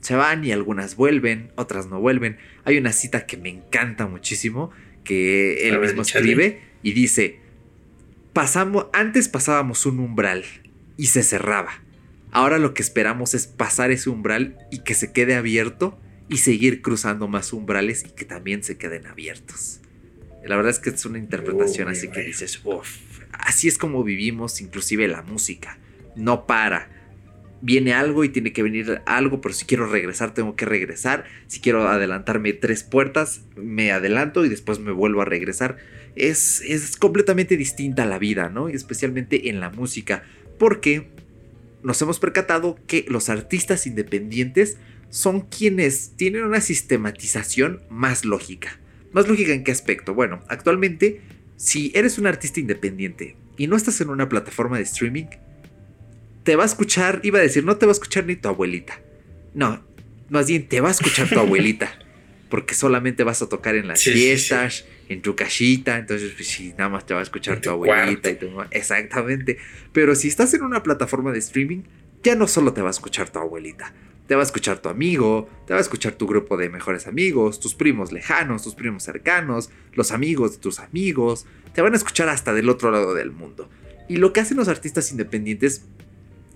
Se 0.00 0.16
van 0.16 0.44
y 0.44 0.50
algunas 0.50 0.96
vuelven, 0.96 1.52
otras 1.54 1.86
no 1.86 2.00
vuelven. 2.00 2.38
Hay 2.64 2.76
una 2.76 2.92
cita 2.92 3.24
que 3.24 3.36
me 3.36 3.48
encanta 3.48 4.08
muchísimo 4.08 4.72
que 5.04 5.68
él 5.68 5.78
mismo 5.78 6.02
escribe 6.02 6.60
y 6.82 6.92
dice, 6.92 7.38
pasamos, 8.32 8.86
antes 8.92 9.28
pasábamos 9.28 9.86
un 9.86 10.00
umbral 10.00 10.44
y 10.96 11.06
se 11.06 11.22
cerraba. 11.22 11.70
Ahora 12.32 12.58
lo 12.58 12.74
que 12.74 12.82
esperamos 12.82 13.34
es 13.34 13.46
pasar 13.46 13.92
ese 13.92 14.10
umbral 14.10 14.58
y 14.72 14.80
que 14.80 14.94
se 14.94 15.12
quede 15.12 15.36
abierto 15.36 16.00
y 16.32 16.38
seguir 16.38 16.82
cruzando 16.82 17.28
más 17.28 17.52
umbrales 17.52 18.04
y 18.08 18.10
que 18.10 18.24
también 18.24 18.64
se 18.64 18.78
queden 18.78 19.06
abiertos. 19.06 19.80
La 20.44 20.56
verdad 20.56 20.70
es 20.70 20.78
que 20.78 20.90
es 20.90 21.04
una 21.04 21.18
interpretación 21.18 21.88
así 21.88 22.08
que 22.08 22.22
dices, 22.22 22.60
uff, 22.64 22.98
así 23.32 23.68
es 23.68 23.78
como 23.78 24.02
vivimos 24.02 24.60
inclusive 24.60 25.06
la 25.06 25.22
música 25.22 25.78
no 26.16 26.46
para. 26.46 26.88
Viene 27.60 27.94
algo 27.94 28.24
y 28.24 28.28
tiene 28.28 28.52
que 28.52 28.62
venir 28.62 29.02
algo, 29.06 29.40
pero 29.40 29.54
si 29.54 29.64
quiero 29.64 29.86
regresar, 29.86 30.34
tengo 30.34 30.56
que 30.56 30.64
regresar. 30.64 31.24
Si 31.46 31.60
quiero 31.60 31.88
adelantarme 31.88 32.52
tres 32.54 32.82
puertas, 32.82 33.42
me 33.56 33.92
adelanto 33.92 34.44
y 34.44 34.48
después 34.48 34.80
me 34.80 34.90
vuelvo 34.90 35.22
a 35.22 35.26
regresar. 35.26 35.76
Es, 36.16 36.60
es 36.62 36.96
completamente 36.96 37.56
distinta 37.56 38.04
la 38.04 38.18
vida, 38.18 38.48
¿no? 38.48 38.68
Especialmente 38.68 39.48
en 39.48 39.60
la 39.60 39.70
música, 39.70 40.24
porque 40.58 41.06
nos 41.84 42.02
hemos 42.02 42.18
percatado 42.18 42.78
que 42.86 43.04
los 43.08 43.28
artistas 43.28 43.86
independientes 43.86 44.76
son 45.12 45.42
quienes 45.42 46.16
tienen 46.16 46.42
una 46.42 46.62
sistematización 46.62 47.82
más 47.90 48.24
lógica. 48.24 48.80
¿Más 49.12 49.28
lógica 49.28 49.52
en 49.52 49.62
qué 49.62 49.70
aspecto? 49.70 50.14
Bueno, 50.14 50.42
actualmente, 50.48 51.20
si 51.58 51.92
eres 51.94 52.16
un 52.16 52.26
artista 52.26 52.60
independiente 52.60 53.36
y 53.58 53.66
no 53.66 53.76
estás 53.76 54.00
en 54.00 54.08
una 54.08 54.30
plataforma 54.30 54.78
de 54.78 54.84
streaming, 54.84 55.26
te 56.44 56.56
va 56.56 56.62
a 56.62 56.66
escuchar, 56.66 57.20
iba 57.24 57.38
a 57.38 57.42
decir, 57.42 57.62
no 57.62 57.76
te 57.76 57.84
va 57.84 57.90
a 57.90 57.92
escuchar 57.92 58.24
ni 58.24 58.36
tu 58.36 58.48
abuelita. 58.48 59.00
No, 59.52 59.84
más 60.30 60.46
bien 60.46 60.66
te 60.66 60.80
va 60.80 60.88
a 60.88 60.92
escuchar 60.92 61.28
tu 61.28 61.38
abuelita. 61.38 61.92
porque 62.48 62.74
solamente 62.74 63.22
vas 63.22 63.42
a 63.42 63.48
tocar 63.50 63.76
en 63.76 63.88
las 63.88 64.00
Sí, 64.00 64.12
sí, 64.12 64.18
fiestas, 64.18 64.86
en 65.10 65.20
tu 65.20 65.36
casita, 65.36 65.98
entonces 65.98 66.32
pues 66.36 66.48
sí, 66.48 66.74
nada 66.78 66.88
más 66.88 67.04
te 67.04 67.12
va 67.12 67.20
a 67.20 67.22
escuchar 67.22 67.56
tu 67.56 67.62
tu 67.62 67.70
abuelita 67.70 68.30
y 68.30 68.36
tu 68.36 68.48
mamá. 68.48 68.68
Exactamente. 68.70 69.58
Pero 69.92 70.14
si 70.14 70.28
estás 70.28 70.54
en 70.54 70.62
una 70.62 70.82
plataforma 70.82 71.32
de 71.32 71.38
streaming, 71.38 71.82
ya 72.22 72.34
no 72.34 72.46
solo 72.48 72.72
te 72.72 72.80
va 72.80 72.88
a 72.88 72.90
escuchar 72.90 73.30
tu 73.30 73.38
abuelita, 73.38 73.92
te 74.26 74.34
va 74.34 74.42
a 74.42 74.44
escuchar 74.44 74.80
tu 74.80 74.88
amigo, 74.88 75.48
te 75.66 75.72
va 75.72 75.78
a 75.78 75.82
escuchar 75.82 76.14
tu 76.14 76.26
grupo 76.26 76.56
de 76.56 76.68
mejores 76.68 77.06
amigos, 77.06 77.60
tus 77.60 77.74
primos 77.74 78.12
lejanos, 78.12 78.62
tus 78.62 78.74
primos 78.74 79.02
cercanos, 79.02 79.70
los 79.92 80.12
amigos 80.12 80.52
de 80.52 80.58
tus 80.58 80.78
amigos, 80.78 81.46
te 81.74 81.82
van 81.82 81.92
a 81.92 81.96
escuchar 81.96 82.28
hasta 82.28 82.52
del 82.52 82.68
otro 82.68 82.90
lado 82.90 83.14
del 83.14 83.30
mundo. 83.30 83.68
Y 84.08 84.16
lo 84.16 84.32
que 84.32 84.40
hacen 84.40 84.56
los 84.56 84.68
artistas 84.68 85.10
independientes 85.10 85.86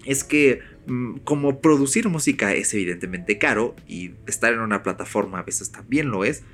es 0.04 0.24
que 0.24 0.60
mm, 0.86 1.18
como 1.18 1.60
producir 1.60 2.08
música 2.08 2.54
es 2.54 2.72
evidentemente 2.74 3.38
caro 3.38 3.74
y 3.86 4.12
estar 4.26 4.52
en 4.52 4.60
una 4.60 4.82
plataforma 4.82 5.40
a 5.40 5.42
veces 5.42 5.72
también 5.72 6.10
lo 6.10 6.24
es, 6.24 6.44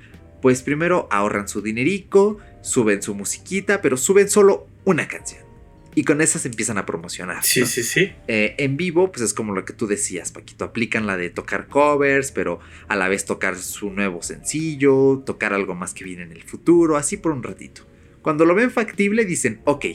pues 0.41 0.61
primero 0.61 1.07
ahorran 1.11 1.47
su 1.47 1.61
dinerico, 1.61 2.37
suben 2.61 3.01
su 3.01 3.15
musiquita, 3.15 3.81
pero 3.81 3.95
suben 3.95 4.29
solo 4.29 4.67
una 4.83 5.07
canción. 5.07 5.52
Y 5.95 6.03
con 6.05 6.21
esas 6.21 6.45
empiezan 6.45 6.77
a 6.77 6.85
promocionar. 6.85 7.43
Sí, 7.43 7.59
¿no? 7.61 7.65
sí, 7.67 7.83
sí. 7.83 8.11
Eh, 8.27 8.55
en 8.57 8.77
vivo, 8.77 9.11
pues 9.11 9.21
es 9.23 9.33
como 9.33 9.53
lo 9.53 9.63
que 9.65 9.73
tú 9.73 9.85
decías, 9.87 10.31
Paquito. 10.31 10.65
Aplican 10.65 11.05
la 11.05 11.17
de 11.17 11.29
tocar 11.29 11.67
covers, 11.67 12.31
pero 12.31 12.59
a 12.87 12.95
la 12.95 13.07
vez 13.09 13.25
tocar 13.25 13.57
su 13.57 13.91
nuevo 13.91 14.21
sencillo, 14.23 15.21
tocar 15.25 15.53
algo 15.53 15.75
más 15.75 15.93
que 15.93 16.03
viene 16.03 16.23
en 16.23 16.31
el 16.31 16.43
futuro, 16.43 16.97
así 16.97 17.17
por 17.17 17.31
un 17.31 17.43
ratito. 17.43 17.87
Cuando 18.21 18.45
lo 18.45 18.55
ven 18.55 18.71
factible, 18.71 19.25
dicen, 19.25 19.61
ok, 19.65 19.85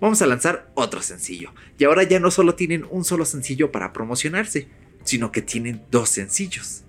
vamos 0.00 0.22
a 0.22 0.26
lanzar 0.26 0.70
otro 0.74 1.02
sencillo. 1.02 1.52
Y 1.78 1.84
ahora 1.84 2.02
ya 2.04 2.20
no 2.20 2.30
solo 2.30 2.54
tienen 2.54 2.84
un 2.90 3.04
solo 3.04 3.24
sencillo 3.24 3.72
para 3.72 3.92
promocionarse, 3.92 4.68
sino 5.04 5.32
que 5.32 5.42
tienen 5.42 5.82
dos 5.90 6.10
sencillos. 6.10 6.84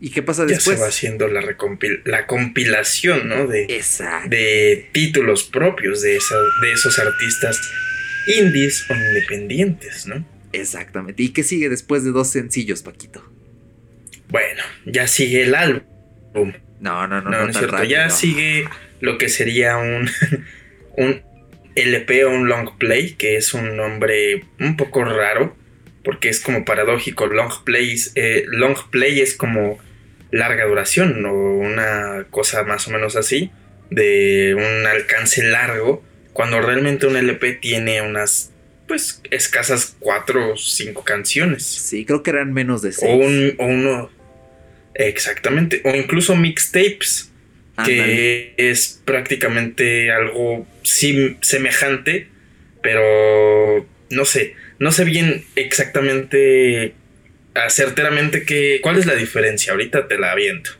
¿Y 0.00 0.10
qué 0.10 0.22
pasa 0.22 0.42
Ya 0.42 0.54
después? 0.56 0.76
se 0.76 0.82
va 0.82 0.88
haciendo 0.88 1.26
la, 1.26 1.40
recompil- 1.40 2.02
la 2.04 2.26
compilación, 2.26 3.28
¿no? 3.28 3.46
De, 3.46 3.64
Exacto. 3.64 4.28
de 4.30 4.88
títulos 4.92 5.44
propios 5.44 6.02
de, 6.02 6.16
esa- 6.16 6.34
de 6.62 6.72
esos 6.72 6.98
artistas 6.98 7.58
indies 8.26 8.84
o 8.90 8.94
independientes, 8.94 10.06
¿no? 10.06 10.24
Exactamente. 10.52 11.22
¿Y 11.22 11.30
qué 11.30 11.42
sigue 11.42 11.68
después 11.68 12.04
de 12.04 12.10
dos 12.12 12.30
sencillos, 12.30 12.82
Paquito? 12.82 13.22
Bueno, 14.28 14.62
ya 14.84 15.06
sigue 15.06 15.42
el 15.42 15.54
álbum. 15.54 16.52
No, 16.80 17.06
no, 17.06 17.20
no, 17.20 17.22
No, 17.22 17.30
no, 17.30 17.42
no, 17.44 17.48
es 17.50 17.56
cierto. 17.56 17.76
rápido. 17.76 17.90
Ya 17.90 18.10
sigue 18.10 18.68
lo 19.00 19.18
que 19.18 19.28
sería 19.28 19.76
un, 19.76 20.08
un 20.96 21.22
LP 21.74 22.24
o 22.24 22.30
un 22.30 22.48
long 22.48 22.76
play, 22.78 23.12
que 23.14 23.36
es 23.36 23.54
un 23.54 23.76
nombre 23.76 24.44
un 24.60 24.76
poco 24.76 25.04
raro, 25.04 25.56
porque 26.04 26.28
es 26.28 26.40
como 26.40 26.64
paradójico. 26.64 27.26
Long 27.26 27.52
play, 27.64 27.92
es- 27.92 28.12
eh, 28.14 28.44
long 28.48 28.76
play 28.90 29.20
es 29.20 29.34
como 29.34 29.78
larga 30.30 30.64
duración 30.66 31.24
o 31.26 31.32
una 31.32 32.26
cosa 32.30 32.64
más 32.64 32.88
o 32.88 32.90
menos 32.90 33.16
así, 33.16 33.50
de 33.90 34.54
un 34.56 34.86
alcance 34.86 35.42
largo, 35.44 36.02
cuando 36.36 36.60
realmente 36.60 37.06
un 37.06 37.16
LP 37.16 37.54
tiene 37.54 38.02
unas, 38.02 38.52
pues, 38.86 39.22
escasas 39.30 39.96
cuatro 39.98 40.52
o 40.52 40.56
cinco 40.58 41.02
canciones. 41.02 41.64
Sí, 41.64 42.04
creo 42.04 42.22
que 42.22 42.28
eran 42.28 42.52
menos 42.52 42.82
de 42.82 42.92
seis. 42.92 43.10
O, 43.10 43.16
un, 43.16 43.54
o 43.58 43.64
uno. 43.64 44.10
Exactamente. 44.94 45.80
O 45.84 45.94
incluso 45.94 46.36
mixtapes. 46.36 47.32
Que 47.86 48.52
es 48.58 49.00
prácticamente 49.06 50.10
algo 50.10 50.66
sim- 50.82 51.38
semejante. 51.40 52.28
Pero 52.82 53.86
no 54.10 54.24
sé. 54.26 54.54
No 54.78 54.92
sé 54.92 55.04
bien 55.04 55.42
exactamente. 55.56 56.92
Certeramente 57.70 58.44
que. 58.44 58.80
¿Cuál 58.82 58.98
es 58.98 59.06
la 59.06 59.14
diferencia? 59.14 59.72
Ahorita 59.72 60.06
te 60.06 60.18
la 60.18 60.32
aviento. 60.32 60.70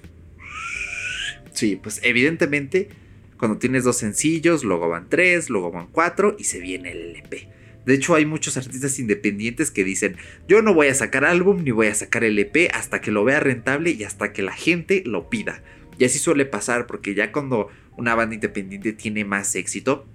Sí, 1.55 1.81
pues 1.83 2.01
evidentemente 2.03 2.88
cuando 3.38 3.59
tienes 3.59 3.85
dos 3.85 3.96
sencillos, 3.99 4.64
luego 4.64 4.88
van 4.88 5.09
tres, 5.09 5.51
luego 5.51 5.70
van 5.70 5.87
cuatro 5.90 6.37
y 6.38 6.44
se 6.44 6.59
viene 6.61 6.92
el 6.92 7.11
LP. 7.16 7.49
De 7.85 7.94
hecho 7.94 8.14
hay 8.14 8.27
muchos 8.27 8.57
artistas 8.57 8.99
independientes 8.99 9.70
que 9.70 9.85
dicen 9.85 10.16
yo 10.49 10.61
no 10.62 10.75
voy 10.75 10.88
a 10.88 10.94
sacar 10.94 11.25
álbum 11.25 11.62
ni 11.62 11.70
voy 11.70 11.87
a 11.87 11.94
sacar 11.94 12.25
LP 12.25 12.68
hasta 12.75 13.01
que 13.01 13.12
lo 13.12 13.22
vea 13.25 13.38
rentable 13.40 13.90
y 13.90 14.03
hasta 14.05 14.33
que 14.33 14.42
la 14.42 14.53
gente 14.53 15.03
lo 15.07 15.31
pida. 15.31 15.62
Y 15.99 16.05
así 16.05 16.18
suele 16.18 16.44
pasar 16.46 16.87
porque 16.87 17.14
ya 17.14 17.31
cuando 17.33 17.68
una 17.96 18.14
banda 18.14 18.35
independiente 18.35 18.92
tiene 18.92 19.25
más 19.25 19.55
éxito, 19.55 20.07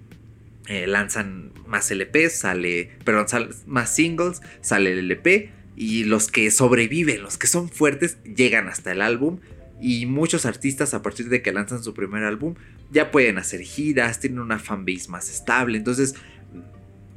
eh, 0.67 0.85
lanzan 0.85 1.51
más 1.65 1.89
LPs, 1.91 2.33
sale, 2.39 2.91
perdón, 3.03 3.27
sal- 3.27 3.55
más 3.65 3.95
singles, 3.95 4.41
sale 4.61 4.91
el 4.91 4.99
LP 4.99 5.49
y 5.75 6.03
los 6.03 6.27
que 6.29 6.51
sobreviven, 6.51 7.23
los 7.23 7.37
que 7.37 7.47
son 7.47 7.69
fuertes, 7.69 8.17
llegan 8.23 8.67
hasta 8.67 8.91
el 8.91 9.01
álbum. 9.01 9.39
Y 9.81 10.05
muchos 10.05 10.45
artistas 10.45 10.93
a 10.93 11.01
partir 11.01 11.29
de 11.29 11.41
que 11.41 11.51
lanzan 11.51 11.83
su 11.83 11.95
primer 11.95 12.23
álbum 12.23 12.53
ya 12.91 13.11
pueden 13.11 13.37
hacer 13.37 13.61
giras, 13.61 14.19
tienen 14.19 14.39
una 14.39 14.59
fanbase 14.59 15.09
más 15.09 15.29
estable. 15.29 15.77
Entonces, 15.77 16.15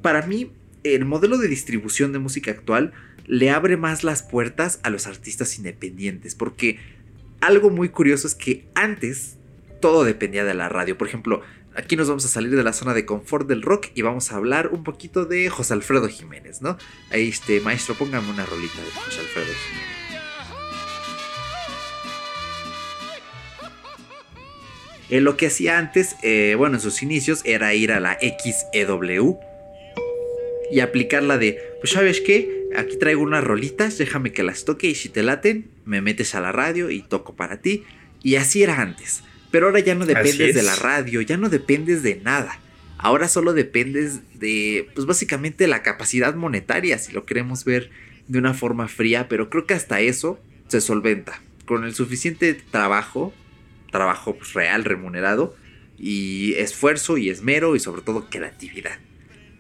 para 0.02 0.26
mí, 0.26 0.52
el 0.84 1.04
modelo 1.04 1.38
de 1.38 1.48
distribución 1.48 2.12
de 2.12 2.18
música 2.18 2.50
actual 2.50 2.92
le 3.26 3.50
abre 3.50 3.76
más 3.76 4.04
las 4.04 4.22
puertas 4.22 4.80
a 4.82 4.90
los 4.90 5.06
artistas 5.06 5.58
independientes. 5.58 6.34
Porque 6.34 6.78
algo 7.40 7.70
muy 7.70 7.88
curioso 7.88 8.26
es 8.26 8.34
que 8.34 8.66
antes 8.74 9.36
todo 9.80 10.04
dependía 10.04 10.44
de 10.44 10.54
la 10.54 10.68
radio. 10.68 10.96
Por 10.96 11.08
ejemplo, 11.08 11.42
aquí 11.74 11.96
nos 11.96 12.08
vamos 12.08 12.24
a 12.24 12.28
salir 12.28 12.54
de 12.54 12.62
la 12.62 12.72
zona 12.72 12.94
de 12.94 13.04
confort 13.04 13.48
del 13.48 13.62
rock 13.62 13.88
y 13.94 14.02
vamos 14.02 14.30
a 14.30 14.36
hablar 14.36 14.68
un 14.68 14.84
poquito 14.84 15.24
de 15.24 15.48
José 15.50 15.74
Alfredo 15.74 16.08
Jiménez, 16.08 16.62
¿no? 16.62 16.78
Este, 17.10 17.60
maestro, 17.60 17.94
póngame 17.94 18.30
una 18.30 18.46
rolita 18.46 18.80
de 18.80 18.90
José 18.90 19.20
Alfredo 19.20 19.46
Jiménez. 19.46 20.03
Eh, 25.10 25.20
lo 25.20 25.36
que 25.36 25.46
hacía 25.46 25.78
antes, 25.78 26.16
eh, 26.22 26.54
bueno, 26.56 26.76
en 26.76 26.80
sus 26.80 27.02
inicios, 27.02 27.42
era 27.44 27.74
ir 27.74 27.92
a 27.92 28.00
la 28.00 28.18
XEW 28.20 29.38
y 30.70 30.80
aplicar 30.80 31.22
la 31.22 31.38
de, 31.38 31.58
pues 31.80 31.92
sabes 31.92 32.20
qué, 32.20 32.68
aquí 32.76 32.96
traigo 32.96 33.22
unas 33.22 33.44
rolitas, 33.44 33.98
déjame 33.98 34.32
que 34.32 34.42
las 34.42 34.64
toque 34.64 34.88
y 34.88 34.94
si 34.94 35.08
te 35.08 35.22
laten, 35.22 35.68
me 35.84 36.00
metes 36.00 36.34
a 36.34 36.40
la 36.40 36.52
radio 36.52 36.90
y 36.90 37.02
toco 37.02 37.36
para 37.36 37.60
ti. 37.60 37.84
Y 38.22 38.36
así 38.36 38.62
era 38.62 38.80
antes. 38.80 39.22
Pero 39.50 39.66
ahora 39.66 39.80
ya 39.80 39.94
no 39.94 40.06
dependes 40.06 40.54
de 40.54 40.62
la 40.62 40.74
radio, 40.74 41.20
ya 41.20 41.36
no 41.36 41.48
dependes 41.48 42.02
de 42.02 42.16
nada. 42.16 42.58
Ahora 42.98 43.28
solo 43.28 43.52
dependes 43.52 44.20
de, 44.34 44.88
pues 44.94 45.06
básicamente 45.06 45.66
la 45.66 45.82
capacidad 45.82 46.34
monetaria, 46.34 46.98
si 46.98 47.12
lo 47.12 47.26
queremos 47.26 47.64
ver 47.64 47.90
de 48.26 48.38
una 48.38 48.54
forma 48.54 48.88
fría, 48.88 49.28
pero 49.28 49.50
creo 49.50 49.66
que 49.66 49.74
hasta 49.74 50.00
eso 50.00 50.40
se 50.68 50.80
solventa. 50.80 51.40
Con 51.66 51.84
el 51.84 51.94
suficiente 51.94 52.54
trabajo, 52.54 53.34
trabajo 53.94 54.34
pues, 54.34 54.54
real, 54.54 54.84
remunerado, 54.84 55.54
y 55.96 56.54
esfuerzo 56.54 57.16
y 57.16 57.30
esmero 57.30 57.76
y 57.76 57.80
sobre 57.80 58.02
todo 58.02 58.28
creatividad. 58.28 58.98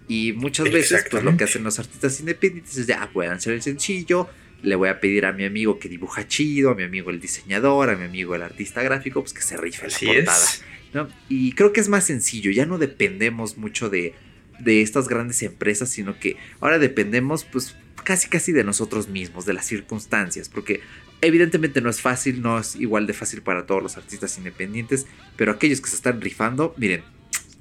Y 0.08 0.32
muchas 0.32 0.70
veces 0.72 1.06
pues, 1.08 1.22
lo 1.22 1.36
que 1.36 1.44
hacen 1.44 1.62
los 1.62 1.78
artistas 1.78 2.18
independientes 2.18 2.76
es 2.76 2.88
ya 2.88 3.08
pueden 3.12 3.32
hacer 3.32 3.52
el 3.54 3.62
sencillo, 3.62 4.28
le 4.60 4.74
voy 4.74 4.88
a 4.88 4.98
pedir 4.98 5.24
a 5.24 5.32
mi 5.32 5.44
amigo 5.44 5.78
que 5.78 5.88
dibuja 5.88 6.26
chido, 6.26 6.70
a 6.70 6.74
mi 6.74 6.82
amigo 6.82 7.10
el 7.10 7.20
diseñador, 7.20 7.90
a 7.90 7.96
mi 7.96 8.06
amigo 8.06 8.34
el 8.34 8.42
artista 8.42 8.82
gráfico, 8.82 9.20
pues 9.20 9.32
que 9.32 9.42
se 9.42 9.56
rife 9.56 9.86
Así 9.86 10.06
la 10.06 10.14
portada. 10.14 10.46
¿no? 10.94 11.08
Y 11.28 11.52
creo 11.52 11.72
que 11.72 11.80
es 11.80 11.88
más 11.88 12.04
sencillo, 12.04 12.50
ya 12.50 12.66
no 12.66 12.78
dependemos 12.78 13.56
mucho 13.56 13.88
de, 13.88 14.14
de 14.58 14.82
estas 14.82 15.08
grandes 15.08 15.44
empresas, 15.44 15.90
sino 15.90 16.18
que 16.18 16.36
ahora 16.60 16.80
dependemos 16.80 17.44
pues 17.44 17.76
casi 18.02 18.28
casi 18.28 18.50
de 18.50 18.64
nosotros 18.64 19.08
mismos, 19.08 19.46
de 19.46 19.54
las 19.54 19.66
circunstancias, 19.66 20.48
porque 20.48 20.80
evidentemente 21.24 21.80
no 21.80 21.90
es 21.90 22.00
fácil, 22.00 22.42
no 22.42 22.58
es 22.58 22.76
igual 22.76 23.06
de 23.06 23.12
fácil 23.12 23.42
para 23.42 23.66
todos 23.66 23.82
los 23.82 23.96
artistas 23.96 24.36
independientes, 24.38 25.06
pero 25.36 25.52
aquellos 25.52 25.80
que 25.80 25.88
se 25.88 25.96
están 25.96 26.20
rifando, 26.20 26.74
miren, 26.76 27.02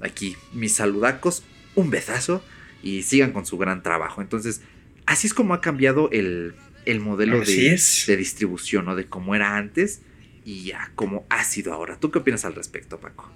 aquí 0.00 0.36
mis 0.52 0.74
saludacos, 0.74 1.42
un 1.74 1.90
besazo 1.90 2.44
y 2.82 3.02
sigan 3.02 3.32
con 3.32 3.46
su 3.46 3.58
gran 3.58 3.82
trabajo. 3.82 4.20
Entonces, 4.20 4.60
así 5.06 5.26
es 5.26 5.34
como 5.34 5.54
ha 5.54 5.60
cambiado 5.60 6.10
el, 6.12 6.54
el 6.86 7.00
modelo 7.00 7.40
de, 7.40 8.16
distribución, 8.16 8.84
¿no? 8.84 8.96
De 8.96 9.06
cómo 9.06 9.34
era 9.34 9.56
antes 9.56 10.02
y 10.44 10.72
a 10.72 10.90
cómo 10.94 11.26
ha 11.30 11.44
sido 11.44 11.72
ahora. 11.72 11.98
¿Tú 11.98 12.10
qué 12.10 12.18
opinas 12.18 12.44
al 12.44 12.54
respecto, 12.54 13.00
Paco? 13.00 13.32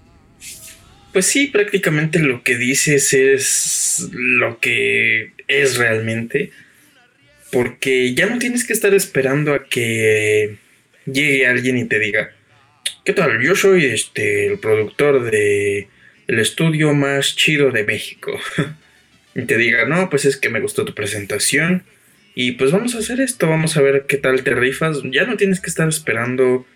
Pues 1.13 1.27
sí, 1.27 1.47
prácticamente 1.47 2.19
lo 2.19 2.43
que 2.43 2.57
dices 2.57 3.13
es 3.15 4.09
lo 4.13 4.61
que 4.61 5.33
es 5.49 5.79
realmente. 5.79 6.53
Porque 7.51 8.15
ya 8.15 8.27
no 8.27 8.39
tienes 8.39 8.67
que 8.67 8.73
estar 8.73 8.95
esperando 8.95 9.55
a 9.55 9.65
que 9.65 10.57
llegue 11.07 11.47
alguien 11.47 11.79
y 11.79 11.87
te 11.87 11.99
diga, 11.99 12.35
¿qué 13.05 13.13
tal? 13.13 13.41
Yo 13.43 13.55
soy 13.55 13.87
este 13.87 14.47
el 14.47 14.59
productor 14.59 15.31
de 15.31 15.89
el 16.27 16.39
estudio 16.39 16.93
más 16.95 17.37
chido 17.37 17.71
de 17.71 17.85
México. 17.85 18.39
y 19.35 19.43
te 19.43 19.57
diga, 19.57 19.87
no, 19.87 20.11
pues 20.11 20.25
es 20.25 20.37
que 20.37 20.51
me 20.51 20.61
gustó 20.61 20.85
tu 20.85 20.95
presentación. 20.95 21.85
Y 22.35 22.53
pues 22.53 22.71
vamos 22.71 22.95
a 22.95 22.99
hacer 22.99 23.21
esto, 23.21 23.49
vamos 23.49 23.77
a 23.77 23.83
ver 23.83 24.05
qué 24.07 24.17
tal 24.17 24.43
te 24.45 24.55
rifas. 24.55 24.99
Ya 25.11 25.25
no 25.25 25.37
tienes 25.37 25.61
que 25.61 25.71
estar 25.71 25.89
esperando 25.89 26.67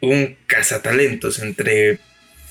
un 0.00 0.36
cazatalentos 0.46 1.40
entre 1.40 1.98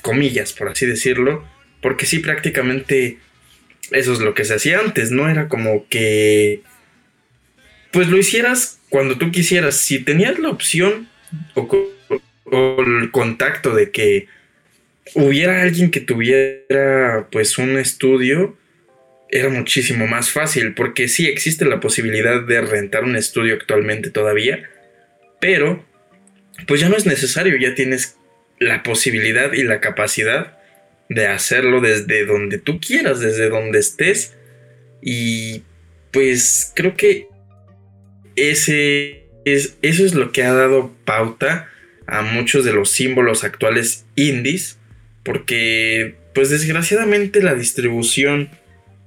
comillas, 0.02 0.54
por 0.54 0.70
así 0.70 0.86
decirlo, 0.86 1.48
porque 1.82 2.06
sí, 2.06 2.20
prácticamente 2.20 3.18
eso 3.92 4.14
es 4.14 4.20
lo 4.20 4.34
que 4.34 4.46
se 4.46 4.54
hacía 4.54 4.80
antes, 4.80 5.12
no 5.12 5.30
era 5.30 5.48
como 5.48 5.88
que, 5.88 6.62
pues 7.94 8.10
lo 8.10 8.18
hicieras 8.18 8.80
cuando 8.90 9.18
tú 9.18 9.32
quisieras, 9.32 9.78
si 9.78 10.00
tenías 10.00 10.38
la 10.40 10.50
opción 10.50 11.08
o 11.56 11.68
o 12.46 12.84
el 12.84 13.10
contacto 13.12 13.74
de 13.74 13.92
que 13.92 14.28
hubiera 15.16 15.62
alguien 15.62 15.92
que 15.92 16.02
tuviera 16.02 17.28
pues 17.32 17.58
un 17.58 17.78
estudio 17.78 18.58
era 19.30 19.50
muchísimo 19.50 20.06
más 20.06 20.30
fácil 20.30 20.74
porque 20.74 21.08
sí 21.08 21.26
existe 21.28 21.66
la 21.66 21.80
posibilidad 21.80 22.44
de 22.44 22.62
rentar 22.62 23.06
un 23.06 23.16
estudio 23.16 23.56
actualmente 23.56 24.12
todavía 24.12 24.70
pero 25.40 25.84
pues 26.68 26.82
ya 26.82 26.90
no 26.90 26.98
es 26.98 27.06
necesario 27.06 27.58
ya 27.58 27.74
tienes 27.74 28.18
la 28.60 28.84
posibilidad 28.84 29.54
y 29.54 29.64
la 29.64 29.80
capacidad 29.80 30.58
de 31.10 31.28
hacerlo 31.28 31.82
desde 31.82 32.26
donde 32.26 32.58
tú 32.58 32.80
quieras 32.80 33.20
desde 33.20 33.50
donde 33.50 33.80
estés. 33.80 34.34
Y 35.02 35.64
pues 36.12 36.72
creo 36.76 36.96
que 36.96 37.28
ese 38.36 39.26
es, 39.46 39.78
eso 39.82 40.06
es 40.06 40.14
lo 40.14 40.32
que 40.32 40.44
ha 40.44 40.54
dado 40.54 40.92
pauta 41.06 41.70
a 42.08 42.22
muchos 42.22 42.66
de 42.66 42.74
los 42.74 42.92
símbolos 42.92 43.44
actuales 43.44 44.06
indies, 44.16 44.78
porque 45.24 46.16
pues 46.34 46.50
desgraciadamente 46.50 47.42
la 47.42 47.56
distribución 47.56 48.50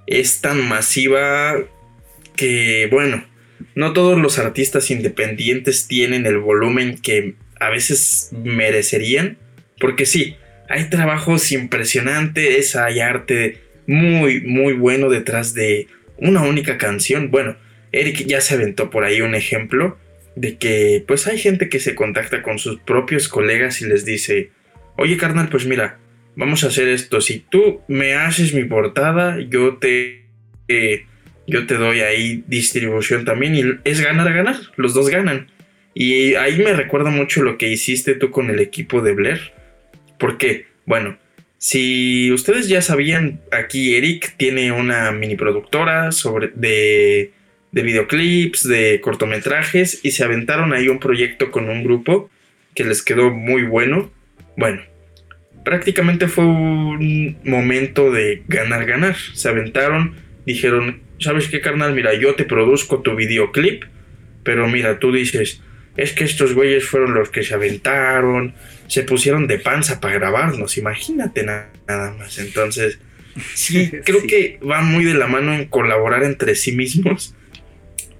es 0.06 0.40
tan 0.40 0.66
masiva 0.66 1.56
que 2.36 2.88
bueno, 2.90 3.24
no 3.74 3.92
todos 3.92 4.18
los 4.18 4.38
artistas 4.38 4.90
independientes 4.90 5.88
tienen 5.88 6.26
el 6.26 6.38
volumen 6.38 6.98
que 6.98 7.34
a 7.58 7.70
veces 7.70 8.30
merecerían, 8.32 9.38
porque 9.80 10.06
sí, 10.06 10.36
hay 10.68 10.88
trabajos 10.90 11.52
impresionantes, 11.52 12.76
hay 12.76 13.00
arte 13.00 13.58
muy, 13.86 14.40
muy 14.40 14.72
bueno 14.72 15.10
detrás 15.10 15.54
de 15.54 15.88
una 16.18 16.42
única 16.42 16.78
canción. 16.78 17.30
Bueno, 17.30 17.56
Eric 17.96 18.26
ya 18.26 18.40
se 18.40 18.54
aventó 18.54 18.90
por 18.90 19.04
ahí 19.04 19.20
un 19.20 19.34
ejemplo 19.34 19.98
de 20.34 20.56
que 20.56 21.02
pues 21.06 21.26
hay 21.26 21.38
gente 21.38 21.68
que 21.68 21.80
se 21.80 21.94
contacta 21.94 22.42
con 22.42 22.58
sus 22.58 22.78
propios 22.80 23.28
colegas 23.28 23.80
y 23.80 23.86
les 23.86 24.04
dice, 24.04 24.50
oye 24.96 25.16
carnal, 25.16 25.48
pues 25.48 25.66
mira, 25.66 25.98
vamos 26.34 26.64
a 26.64 26.68
hacer 26.68 26.88
esto, 26.88 27.20
si 27.20 27.38
tú 27.38 27.80
me 27.88 28.14
haces 28.14 28.54
mi 28.54 28.64
portada, 28.64 29.38
yo 29.40 29.76
te... 29.76 30.26
Eh, 30.68 31.06
yo 31.46 31.66
te 31.66 31.74
doy 31.74 32.00
ahí 32.00 32.42
distribución 32.48 33.24
también 33.24 33.54
y 33.54 33.62
es 33.84 34.00
ganar, 34.00 34.32
ganar, 34.32 34.56
los 34.76 34.94
dos 34.94 35.08
ganan. 35.08 35.46
Y 35.94 36.34
ahí 36.34 36.58
me 36.58 36.72
recuerda 36.72 37.10
mucho 37.10 37.42
lo 37.42 37.56
que 37.56 37.70
hiciste 37.70 38.14
tú 38.14 38.30
con 38.30 38.50
el 38.50 38.58
equipo 38.58 39.00
de 39.00 39.12
Blair. 39.12 39.52
Porque, 40.18 40.66
bueno, 40.84 41.16
si 41.58 42.30
ustedes 42.32 42.68
ya 42.68 42.82
sabían, 42.82 43.40
aquí 43.52 43.94
Eric 43.94 44.34
tiene 44.36 44.72
una 44.72 45.12
mini 45.12 45.36
productora 45.36 46.12
sobre, 46.12 46.50
de 46.54 47.30
de 47.72 47.82
videoclips, 47.82 48.66
de 48.66 49.00
cortometrajes 49.00 50.00
y 50.02 50.12
se 50.12 50.24
aventaron 50.24 50.72
ahí 50.72 50.88
un 50.88 50.98
proyecto 50.98 51.50
con 51.50 51.68
un 51.68 51.84
grupo 51.84 52.30
que 52.74 52.84
les 52.84 53.02
quedó 53.02 53.30
muy 53.30 53.62
bueno. 53.64 54.10
Bueno, 54.56 54.82
prácticamente 55.64 56.28
fue 56.28 56.44
un 56.44 57.38
momento 57.44 58.10
de 58.12 58.42
ganar, 58.48 58.86
ganar. 58.86 59.16
Se 59.34 59.48
aventaron, 59.48 60.14
dijeron, 60.44 61.00
¿sabes 61.18 61.48
qué 61.48 61.60
carnal? 61.60 61.94
Mira, 61.94 62.14
yo 62.14 62.34
te 62.34 62.44
produzco 62.44 63.00
tu 63.02 63.16
videoclip, 63.16 63.84
pero 64.42 64.68
mira, 64.68 64.98
tú 64.98 65.12
dices, 65.12 65.60
es 65.96 66.12
que 66.12 66.24
estos 66.24 66.54
güeyes 66.54 66.84
fueron 66.84 67.14
los 67.14 67.30
que 67.30 67.42
se 67.42 67.54
aventaron, 67.54 68.54
se 68.86 69.02
pusieron 69.02 69.46
de 69.46 69.58
panza 69.58 70.00
para 70.00 70.14
grabarnos, 70.14 70.76
imagínate 70.78 71.42
nada 71.42 72.14
más. 72.18 72.38
Entonces, 72.38 72.98
sí, 73.54 73.90
creo 74.04 74.22
que 74.22 74.60
va 74.68 74.82
muy 74.82 75.04
de 75.04 75.14
la 75.14 75.26
mano 75.26 75.54
en 75.54 75.66
colaborar 75.66 76.22
entre 76.24 76.54
sí 76.54 76.72
mismos 76.72 77.34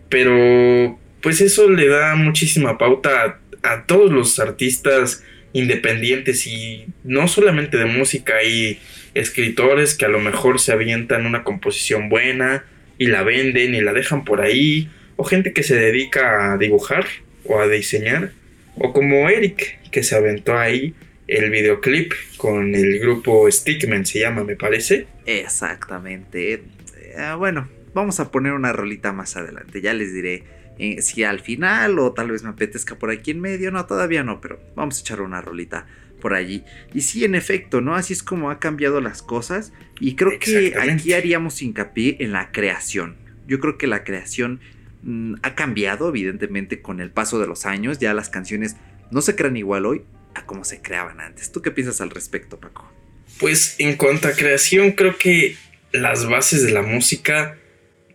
pero 0.08 0.98
pues 1.22 1.40
eso 1.40 1.68
le 1.68 1.88
da 1.88 2.14
muchísima 2.14 2.78
pauta 2.78 3.40
a, 3.62 3.84
todos 3.86 4.12
los 4.12 4.38
artistas 4.38 5.24
independientes 5.52 6.46
y 6.46 6.86
no 7.02 7.26
solamente 7.26 7.76
de 7.78 7.86
música, 7.86 8.36
hay 8.36 8.78
escritores 9.14 9.94
que 9.94 10.04
a 10.04 10.08
lo 10.08 10.20
mejor 10.20 10.60
se 10.60 10.72
avientan 10.72 11.26
una 11.26 11.42
composición 11.42 12.08
buena 12.08 12.64
y 12.98 13.06
la 13.06 13.22
venden 13.22 13.74
y 13.74 13.80
la 13.80 13.92
dejan 13.92 14.24
por 14.24 14.40
ahí, 14.40 14.88
o 15.16 15.24
gente 15.24 15.52
que 15.52 15.62
se 15.62 15.74
dedica 15.74 16.52
a 16.52 16.58
dibujar 16.58 17.06
o 17.44 17.60
a 17.60 17.66
diseñar, 17.66 18.32
o 18.76 18.92
como 18.92 19.28
Eric 19.28 19.78
que 19.90 20.02
se 20.02 20.14
aventó 20.14 20.56
ahí 20.56 20.94
el 21.26 21.50
videoclip 21.50 22.12
con 22.36 22.74
el 22.74 22.98
grupo 23.00 23.50
Stickman 23.50 24.06
se 24.06 24.20
llama, 24.20 24.44
me 24.44 24.56
parece. 24.56 25.06
Exactamente. 25.24 26.52
Eh, 26.52 27.34
bueno, 27.36 27.68
vamos 27.96 28.20
a 28.20 28.30
poner 28.30 28.52
una 28.52 28.72
rolita 28.72 29.12
más 29.12 29.36
adelante. 29.36 29.80
Ya 29.80 29.94
les 29.94 30.12
diré 30.12 30.44
eh, 30.78 31.00
si 31.00 31.24
al 31.24 31.40
final 31.40 31.98
o 31.98 32.12
tal 32.12 32.30
vez 32.30 32.42
me 32.42 32.50
apetezca 32.50 32.96
por 32.96 33.10
aquí 33.10 33.32
en 33.32 33.40
medio. 33.40 33.72
No, 33.72 33.86
todavía 33.86 34.22
no, 34.22 34.40
pero 34.40 34.60
vamos 34.76 34.98
a 34.98 35.00
echar 35.00 35.22
una 35.22 35.40
rolita 35.40 35.86
por 36.20 36.34
allí. 36.34 36.62
Y 36.94 37.00
sí, 37.00 37.24
en 37.24 37.34
efecto, 37.34 37.80
¿no? 37.80 37.94
Así 37.94 38.12
es 38.12 38.22
como 38.22 38.50
ha 38.50 38.60
cambiado 38.60 39.00
las 39.00 39.22
cosas. 39.22 39.72
Y 39.98 40.14
creo 40.14 40.38
que 40.38 40.74
aquí 40.78 41.14
haríamos 41.14 41.62
hincapié 41.62 42.18
en 42.20 42.32
la 42.32 42.52
creación. 42.52 43.16
Yo 43.48 43.60
creo 43.60 43.78
que 43.78 43.86
la 43.86 44.04
creación 44.04 44.60
mm, 45.02 45.36
ha 45.42 45.54
cambiado, 45.54 46.10
evidentemente, 46.10 46.82
con 46.82 47.00
el 47.00 47.10
paso 47.10 47.40
de 47.40 47.46
los 47.46 47.64
años. 47.64 47.98
Ya 47.98 48.12
las 48.12 48.28
canciones 48.28 48.76
no 49.10 49.22
se 49.22 49.34
crean 49.36 49.56
igual 49.56 49.86
hoy 49.86 50.02
a 50.34 50.44
como 50.44 50.64
se 50.64 50.82
creaban 50.82 51.20
antes. 51.20 51.50
¿Tú 51.50 51.62
qué 51.62 51.70
piensas 51.70 52.02
al 52.02 52.10
respecto, 52.10 52.60
Paco? 52.60 52.92
Pues 53.40 53.76
en 53.78 53.96
cuanto 53.96 54.28
a 54.28 54.32
creación, 54.32 54.92
creo 54.92 55.16
que 55.16 55.56
las 55.92 56.28
bases 56.28 56.62
de 56.62 56.72
la 56.72 56.82
música 56.82 57.56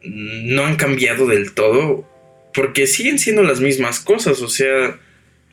no 0.04 0.66
han 0.66 0.76
cambiado 0.76 1.28
del 1.28 1.54
todo, 1.54 2.08
porque 2.54 2.88
siguen 2.88 3.20
siendo 3.20 3.44
las 3.44 3.60
mismas 3.60 4.00
cosas, 4.00 4.42
o 4.42 4.48
sea, 4.48 5.00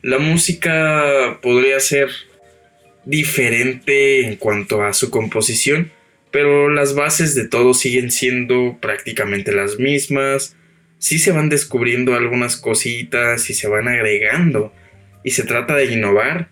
la 0.01 0.17
música 0.17 1.39
podría 1.41 1.79
ser 1.79 2.09
diferente 3.05 4.25
en 4.25 4.35
cuanto 4.35 4.83
a 4.83 4.93
su 4.93 5.09
composición, 5.09 5.91
pero 6.31 6.69
las 6.69 6.95
bases 6.95 7.35
de 7.35 7.47
todo 7.47 7.73
siguen 7.73 8.11
siendo 8.11 8.77
prácticamente 8.79 9.51
las 9.51 9.79
mismas. 9.79 10.55
Sí 10.99 11.17
se 11.17 11.31
van 11.31 11.49
descubriendo 11.49 12.15
algunas 12.15 12.57
cositas 12.57 13.49
y 13.49 13.53
se 13.53 13.67
van 13.67 13.87
agregando 13.87 14.73
y 15.23 15.31
se 15.31 15.43
trata 15.43 15.75
de 15.75 15.85
innovar, 15.85 16.49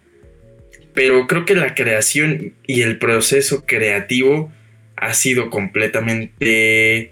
pero 0.93 1.27
creo 1.27 1.45
que 1.45 1.55
la 1.55 1.75
creación 1.75 2.53
y 2.65 2.81
el 2.81 2.97
proceso 2.97 3.65
creativo 3.65 4.51
ha 4.95 5.13
sido 5.13 5.49
completamente 5.49 7.11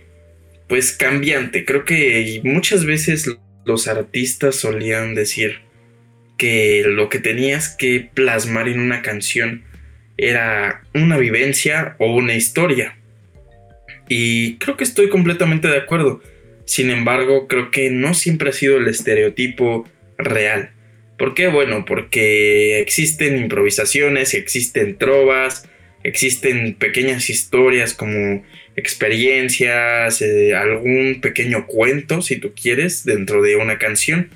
pues 0.68 0.92
cambiante. 0.92 1.66
Creo 1.66 1.86
que 1.86 2.42
muchas 2.44 2.86
veces 2.86 3.30
los 3.66 3.88
artistas 3.88 4.56
solían 4.56 5.16
decir 5.16 5.60
que 6.38 6.84
lo 6.86 7.10
que 7.10 7.20
tenías 7.20 7.76
que 7.76 8.10
plasmar 8.14 8.68
en 8.68 8.80
una 8.80 9.02
canción 9.02 9.64
era 10.18 10.84
una 10.94 11.18
vivencia 11.18 11.96
o 12.00 12.14
una 12.16 12.36
historia. 12.36 12.98
Y 14.08 14.58
creo 14.58 14.78
que 14.78 14.84
estoy 14.84 15.10
completamente 15.10 15.68
de 15.68 15.78
acuerdo. 15.78 16.22
Sin 16.66 16.90
embargo, 16.90 17.48
creo 17.48 17.72
que 17.72 17.90
no 17.90 18.14
siempre 18.14 18.50
ha 18.50 18.54
sido 18.54 18.78
el 18.78 18.88
estereotipo 18.88 19.88
real. 20.18 20.72
¿Por 21.18 21.34
qué? 21.34 21.48
Bueno, 21.48 21.86
porque 21.86 22.80
existen 22.80 23.38
improvisaciones, 23.38 24.34
existen 24.34 24.98
trovas, 24.98 25.68
existen 26.04 26.76
pequeñas 26.76 27.30
historias 27.30 27.94
como 27.94 28.44
experiencias, 28.76 30.22
eh, 30.22 30.56
algún 30.56 31.20
pequeño 31.22 31.66
cuento, 31.66 32.22
si 32.22 32.38
tú 32.38 32.54
quieres, 32.54 33.06
dentro 33.06 33.42
de 33.42 33.56
una 33.56 33.78
canción. 33.78 34.30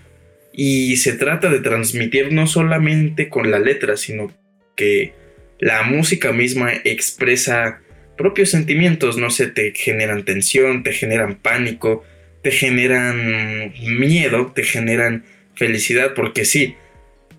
Y 0.54 0.97
se 0.97 1.13
trata 1.13 1.49
de 1.49 1.60
transmitir 1.60 2.32
no 2.32 2.47
solamente 2.47 3.30
con 3.30 3.52
la 3.52 3.60
letra, 3.60 3.97
sino 3.97 4.32
que 4.75 5.13
la 5.60 5.84
música 5.84 6.32
misma 6.32 6.71
expresa 6.84 7.82
propios 8.17 8.49
sentimientos, 8.49 9.17
no 9.17 9.30
sé, 9.30 9.47
te 9.47 9.73
generan 9.73 10.25
tensión, 10.25 10.84
te 10.84 10.91
generan 10.91 11.36
pánico, 11.36 12.04
te 12.41 12.52
generan 12.52 13.73
miedo, 13.82 14.52
te 14.54 14.63
generan 14.63 15.23
felicidad, 15.56 16.13
porque 16.13 16.45
sí, 16.45 16.75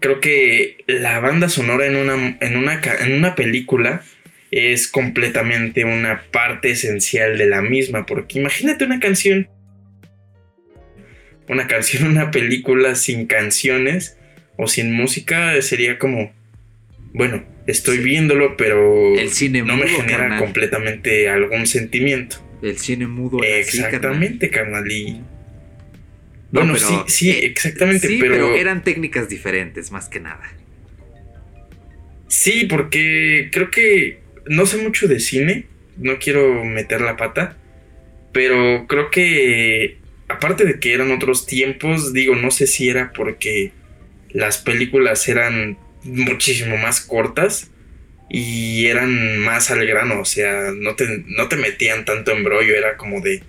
creo 0.01 0.21
que 0.21 0.79
la 0.87 1.21
banda 1.21 1.49
sonora 1.49 1.87
en 1.87 1.97
una, 1.97 2.39
en 2.41 2.57
una, 2.57 2.81
en 3.01 3.13
una 3.13 3.35
película 3.35 4.03
es 4.51 4.89
completamente 4.89 5.85
una 5.85 6.23
parte 6.31 6.71
esencial 6.71 7.39
de 7.39 7.47
la 7.47 7.63
misma, 7.63 8.07
porque 8.07 8.39
imagínate 8.39 8.85
una 8.85 8.99
canción, 8.99 9.49
una 11.49 11.67
canción, 11.67 12.07
una 12.11 12.31
película 12.31 12.95
sin 12.95 13.27
canciones 13.27 14.17
o 14.57 14.67
sin 14.67 14.93
música 14.93 15.61
sería 15.63 15.99
como, 15.99 16.33
bueno, 17.13 17.45
estoy 17.67 17.99
viéndolo, 17.99 18.57
pero 18.57 19.19
el 19.19 19.31
cine 19.31 19.63
no 19.63 19.77
me 19.77 19.89
genera 19.89 20.39
completamente 20.39 21.29
algún 21.29 21.67
sentimiento. 21.67 22.47
El 22.63 22.77
cine 22.79 23.07
mudo. 23.07 23.43
Exactamente, 23.43 24.51
carnal. 24.51 24.85
bueno, 26.51 26.77
sí, 26.77 26.95
sí, 27.07 27.31
eh, 27.31 27.47
exactamente, 27.47 28.19
pero 28.21 28.55
eran 28.55 28.85
técnicas 28.85 29.29
diferentes, 29.29 29.91
más 29.91 30.09
que 30.09 30.21
nada. 30.21 30.43
Sí, 32.29 32.67
porque 32.69 33.49
creo 33.51 33.71
que 33.71 34.20
no 34.47 34.67
sé 34.67 34.79
mucho 34.79 35.09
de 35.09 35.21
cine, 35.21 35.67
no 35.97 36.19
quiero 36.19 36.65
meter 36.65 37.01
la 37.01 37.17
pata, 37.17 37.57
pero 38.33 38.87
creo 38.87 39.11
que 39.11 39.99
aparte 40.29 40.65
de 40.65 40.79
que 40.79 40.95
eran 40.95 41.11
otros 41.11 41.47
tiempos, 41.47 42.13
digo, 42.13 42.37
no 42.37 42.51
sé 42.51 42.67
si 42.67 42.89
era 42.89 43.13
porque 43.13 43.73
las 44.31 44.59
películas 44.59 45.29
eran 45.29 45.77
muchísimo 46.05 46.77
más 46.77 47.01
cortas 47.01 47.71
y 48.29 48.87
eran 48.87 49.39
más 49.41 49.71
al 49.71 49.85
grano, 49.87 50.21
o 50.21 50.25
sea, 50.25 50.71
no 50.75 50.95
te, 50.95 51.25
no 51.27 51.49
te 51.49 51.57
metían 51.57 52.05
tanto 52.05 52.31
en 52.31 52.45
brollo, 52.45 52.75
era 52.77 52.97
como 52.97 53.21
de, 53.21 53.43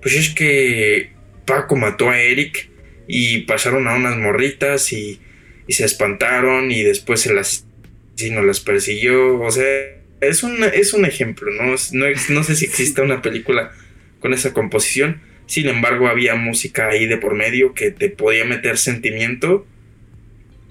pues 0.00 0.14
es 0.14 0.30
que 0.30 1.10
Paco 1.44 1.74
mató 1.74 2.10
a 2.10 2.20
Eric 2.20 2.70
y 3.08 3.40
pasaron 3.40 3.88
a 3.88 3.94
unas 3.94 4.16
morritas 4.16 4.92
y, 4.92 5.20
y 5.66 5.72
se 5.72 5.84
espantaron 5.84 6.70
y 6.70 6.82
después 6.82 7.26
el 7.26 7.38
asesino 7.38 8.42
las 8.42 8.60
persiguió, 8.60 9.40
o 9.40 9.50
sea, 9.50 9.95
es 10.20 10.42
un, 10.42 10.64
es 10.64 10.92
un 10.92 11.04
ejemplo, 11.04 11.50
¿no? 11.52 11.74
No, 11.92 12.06
no 12.30 12.42
sé 12.42 12.56
si 12.56 12.64
exista 12.64 13.02
una 13.02 13.22
película 13.22 13.72
con 14.20 14.32
esa 14.34 14.52
composición, 14.52 15.20
sin 15.46 15.68
embargo 15.68 16.08
había 16.08 16.34
música 16.34 16.88
ahí 16.88 17.06
de 17.06 17.18
por 17.18 17.34
medio 17.34 17.74
que 17.74 17.90
te 17.90 18.08
podía 18.08 18.44
meter 18.44 18.78
sentimiento, 18.78 19.66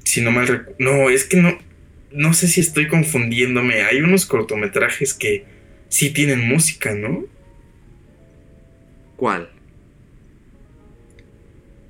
si 0.03 0.21
no 0.21 0.31
mal 0.31 0.67
no, 0.79 1.09
es 1.09 1.25
que 1.25 1.37
no, 1.37 1.57
no 2.11 2.33
sé 2.33 2.47
si 2.47 2.61
estoy 2.61 2.87
confundiéndome. 2.87 3.83
Hay 3.83 4.01
unos 4.01 4.25
cortometrajes 4.25 5.13
que 5.13 5.43
sí 5.89 6.11
tienen 6.11 6.47
música, 6.47 6.93
¿no? 6.93 7.25
¿Cuál? 9.17 9.49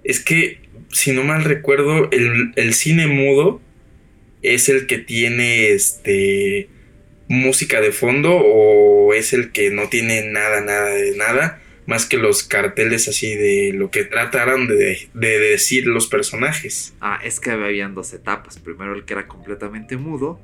Es 0.04 0.20
que, 0.20 0.60
si 0.92 1.12
no 1.12 1.24
mal 1.24 1.44
recuerdo, 1.44 2.10
el, 2.12 2.74
cine 2.74 3.08
mudo 3.08 3.62
es 4.42 4.70
el 4.70 4.88
que 4.88 5.00
tiene 5.00 5.70
este 5.70 6.70
música 7.28 7.82
de 7.82 7.92
fondo 7.92 8.36
o 8.36 9.14
es 9.14 9.34
el 9.34 9.52
que 9.52 9.70
no 9.72 9.90
tiene 9.90 10.30
nada, 10.30 10.62
nada 10.62 10.90
de 10.90 11.16
nada, 11.18 11.62
más 11.88 12.06
que 12.06 12.18
los 12.18 12.44
carteles 12.44 13.08
así 13.08 13.36
de 13.36 13.72
lo 13.74 13.92
que 13.92 14.04
trataron 14.04 14.68
de, 14.68 15.10
de 15.14 15.40
decir 15.40 15.88
los 15.88 16.08
personajes. 16.08 16.94
Ah, 17.02 17.20
es 17.24 17.40
que 17.40 17.52
habían 17.52 17.94
dos 17.96 18.14
etapas. 18.14 18.58
Primero 18.60 18.94
el 18.94 19.06
que 19.06 19.14
era 19.14 19.28
completamente 19.28 19.98
mudo, 19.98 20.40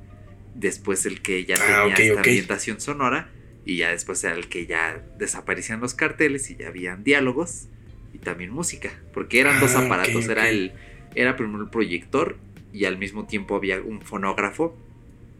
después 0.56 1.06
el 1.06 1.22
que 1.22 1.46
ya 1.46 1.56
Ah, 1.60 1.84
tenía 1.84 1.94
ok, 1.94 2.00
esta 2.00 2.14
ok. 2.22 2.28
ambientación 2.28 2.82
sonora, 2.82 3.30
y 3.66 3.78
ya 3.78 3.92
después 3.92 4.24
era 4.24 4.36
el 4.36 4.48
que 4.50 4.66
ya 4.66 5.04
desaparecían 5.20 5.80
los 5.82 5.94
carteles 5.94 6.50
y 6.50 6.56
ya 6.58 6.68
habían 6.68 7.04
diálogos 7.04 7.68
y 8.14 8.18
también 8.18 8.50
música. 8.52 8.92
Porque 9.14 9.40
eran 9.40 9.60
dos 9.60 9.76
Ah, 9.76 9.86
aparatos, 9.86 10.28
era 10.30 10.50
el. 10.50 10.74
Era 11.14 11.36
primero 11.36 11.64
el 11.64 11.70
proyector 11.70 12.38
y 12.74 12.86
al 12.86 12.98
mismo 12.98 13.28
tiempo 13.28 13.56
había 13.56 13.82
un 13.82 14.02
fonógrafo 14.02 14.78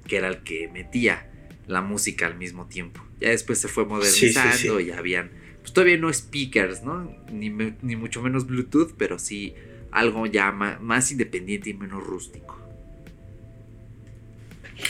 que 0.08 0.18
era 0.18 0.28
el 0.28 0.44
que 0.44 0.68
metía 0.68 1.31
la 1.72 1.82
música 1.82 2.28
al 2.28 2.38
mismo 2.38 2.68
tiempo. 2.68 3.02
Ya 3.20 3.30
después 3.30 3.60
se 3.60 3.68
fue 3.68 3.86
Sí, 4.02 4.30
sí, 4.34 4.52
modernizando 4.52 4.80
sí. 4.80 4.86
y 4.86 4.92
habían, 4.92 5.32
pues 5.62 5.74
todavía 5.74 5.98
no 5.98 6.12
speakers, 6.14 6.84
¿no? 6.84 7.16
Ni, 7.32 7.50
me- 7.50 7.78
ni 7.82 7.96
mucho 7.96 8.22
menos 8.22 8.48
Bluetooth, 8.48 8.94
pero 8.98 9.20
sí 9.20 9.56
algo 9.92 10.26
ya 10.26 10.52
ma- 10.52 10.80
más 10.82 11.12
independiente 11.12 11.70
y 11.70 11.74
menos 11.74 12.04
rústico. 12.04 12.58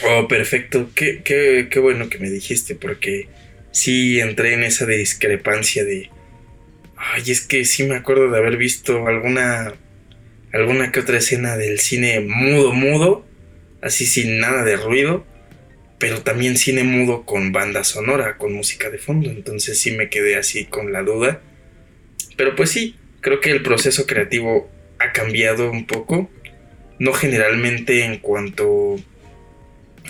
Oh, 0.04 0.28
perfecto. 0.28 0.90
Qué, 0.96 1.22
qué, 1.24 1.68
qué 1.70 1.80
bueno 1.80 2.10
que 2.10 2.18
me 2.20 2.30
dijiste, 2.30 2.76
porque 2.76 3.28
sí 3.72 4.20
entré 4.20 4.54
en 4.54 4.64
esa 4.64 4.86
discrepancia 4.86 5.84
de. 5.84 6.10
Ay, 6.98 7.24
es 7.32 7.42
que 7.42 7.66
sí 7.66 7.84
me 7.86 7.96
acuerdo 7.96 8.30
de 8.32 8.38
haber 8.38 8.58
visto 8.58 9.08
alguna. 9.08 9.74
alguna 10.54 10.92
que 10.92 11.02
otra 11.02 11.18
escena 11.20 11.58
del 11.58 11.80
cine 11.80 12.22
mudo, 12.22 12.74
mudo, 12.74 13.26
así 13.82 14.06
sin 14.06 14.40
nada 14.40 14.64
de 14.64 14.78
ruido, 14.78 15.26
pero 16.02 16.24
también 16.24 16.58
cine 16.58 16.84
mudo 16.84 17.28
con 17.28 17.52
banda 17.52 17.84
sonora, 17.84 18.38
con 18.38 18.54
música 18.54 18.90
de 18.90 18.98
fondo. 18.98 19.30
Entonces 19.30 19.80
sí 19.80 19.92
me 19.92 20.10
quedé 20.10 20.36
así 20.36 20.66
con 20.66 20.92
la 20.92 21.04
duda. 21.04 21.42
Pero 22.36 22.56
pues 22.56 22.72
sí, 22.72 22.96
creo 23.22 23.40
que 23.40 23.52
el 23.52 23.62
proceso 23.62 24.08
creativo 24.08 24.68
ha 24.98 25.12
cambiado 25.12 25.70
un 25.70 25.86
poco. 25.86 26.28
No 26.98 27.14
generalmente 27.14 28.04
en 28.04 28.18
cuanto 28.18 28.96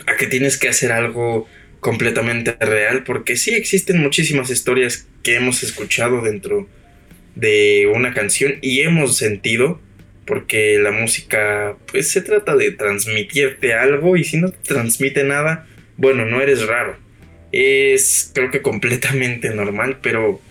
a 0.08 0.16
que 0.16 0.28
tienes 0.28 0.58
que 0.58 0.70
hacer 0.70 0.94
algo 0.94 1.46
completamente 1.82 2.56
real, 2.62 3.04
porque 3.04 3.36
sí 3.36 3.54
existen 3.54 3.98
muchísimas 3.98 4.50
historias 4.50 5.10
que 5.24 5.36
hemos 5.36 5.62
escuchado 5.62 6.22
dentro 6.22 6.70
de 7.36 7.92
una 7.94 8.14
canción 8.14 8.60
y 8.62 8.80
hemos 8.80 9.18
sentido, 9.18 9.82
porque 10.26 10.80
la 10.80 10.92
música 10.92 11.76
pues 11.92 12.10
se 12.12 12.22
trata 12.22 12.56
de 12.56 12.72
transmitirte 12.72 13.74
algo 13.74 14.16
y 14.16 14.24
si 14.24 14.38
no 14.38 14.52
te 14.52 14.60
transmite 14.64 15.26
nada, 15.26 15.68
bueno, 16.02 16.26
no 16.26 16.42
eres 16.42 16.66
raro. 16.66 16.98
Es 17.52 18.32
creo 18.34 18.50
que 18.50 18.62
completamente 18.62 19.50
normal, 19.54 20.00
pero 20.02 20.42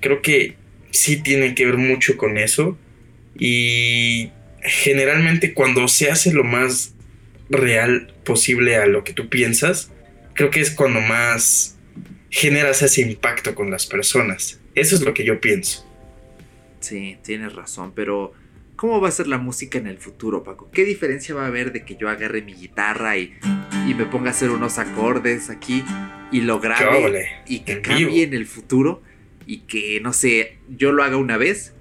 creo 0.00 0.22
que 0.22 0.54
sí 0.90 1.20
tiene 1.20 1.54
que 1.54 1.66
ver 1.66 1.76
mucho 1.76 2.16
con 2.16 2.38
eso 2.38 2.78
y 3.36 4.30
generalmente 4.62 5.52
cuando 5.52 5.88
se 5.88 6.10
hace 6.10 6.32
lo 6.32 6.44
más 6.44 6.94
real 7.50 8.14
posible 8.24 8.76
a 8.76 8.86
lo 8.86 9.02
que 9.02 9.12
tú 9.12 9.28
piensas, 9.28 9.90
creo 10.34 10.50
que 10.50 10.60
es 10.60 10.70
cuando 10.70 11.00
más 11.00 11.76
generas 12.30 12.80
ese 12.82 13.02
impacto 13.02 13.54
con 13.54 13.70
las 13.70 13.86
personas. 13.86 14.60
Eso 14.76 14.94
es 14.94 15.02
lo 15.02 15.12
que 15.12 15.24
yo 15.24 15.40
pienso. 15.40 15.84
Sí, 16.80 17.16
tienes 17.24 17.52
razón, 17.54 17.92
pero 17.94 18.32
¿cómo 18.76 19.00
va 19.00 19.08
a 19.08 19.12
ser 19.12 19.26
la 19.26 19.38
música 19.38 19.78
en 19.78 19.86
el 19.86 19.98
futuro, 19.98 20.42
Paco? 20.42 20.70
¿Qué 20.72 20.84
diferencia 20.84 21.34
va 21.34 21.44
a 21.44 21.46
haber 21.46 21.72
de 21.72 21.84
que 21.84 21.96
yo 21.96 22.08
agarre 22.08 22.42
mi 22.42 22.54
guitarra 22.54 23.16
y, 23.16 23.34
y 23.88 23.94
me 23.94 24.06
ponga 24.06 24.28
a 24.28 24.30
hacer 24.30 24.50
unos 24.50 24.78
acordes 24.78 25.50
aquí 25.50 25.84
y 26.32 26.40
lo 26.40 26.60
¿Qué 26.60 26.68
grabe 26.68 27.28
y 27.46 27.60
que 27.60 27.72
en 27.72 27.82
cambie 27.82 28.06
vivo. 28.06 28.22
en 28.22 28.34
el 28.34 28.46
futuro 28.46 29.02
y 29.46 29.58
que, 29.60 30.00
no 30.00 30.12
sé, 30.12 30.58
yo 30.68 30.92
lo 30.92 31.02
haga 31.02 31.16
una 31.16 31.36
vez 31.36 31.74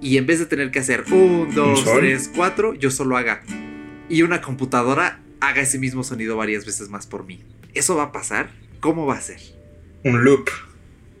y 0.00 0.16
en 0.16 0.26
vez 0.26 0.38
de 0.38 0.46
tener 0.46 0.70
que 0.70 0.78
hacer 0.78 1.04
un, 1.12 1.54
dos, 1.54 1.84
tres, 1.84 2.30
cuatro, 2.34 2.74
yo 2.74 2.90
solo 2.90 3.16
haga 3.16 3.42
y 4.08 4.22
una 4.22 4.40
computadora 4.40 5.20
haga 5.40 5.62
ese 5.62 5.78
mismo 5.78 6.04
sonido 6.04 6.36
varias 6.36 6.66
veces 6.66 6.88
más 6.88 7.06
por 7.06 7.24
mí. 7.24 7.42
¿Eso 7.74 7.96
va 7.96 8.04
a 8.04 8.12
pasar? 8.12 8.50
¿Cómo 8.80 9.06
va 9.06 9.14
a 9.14 9.20
ser? 9.20 9.40
Un 10.04 10.24
loop. 10.24 10.48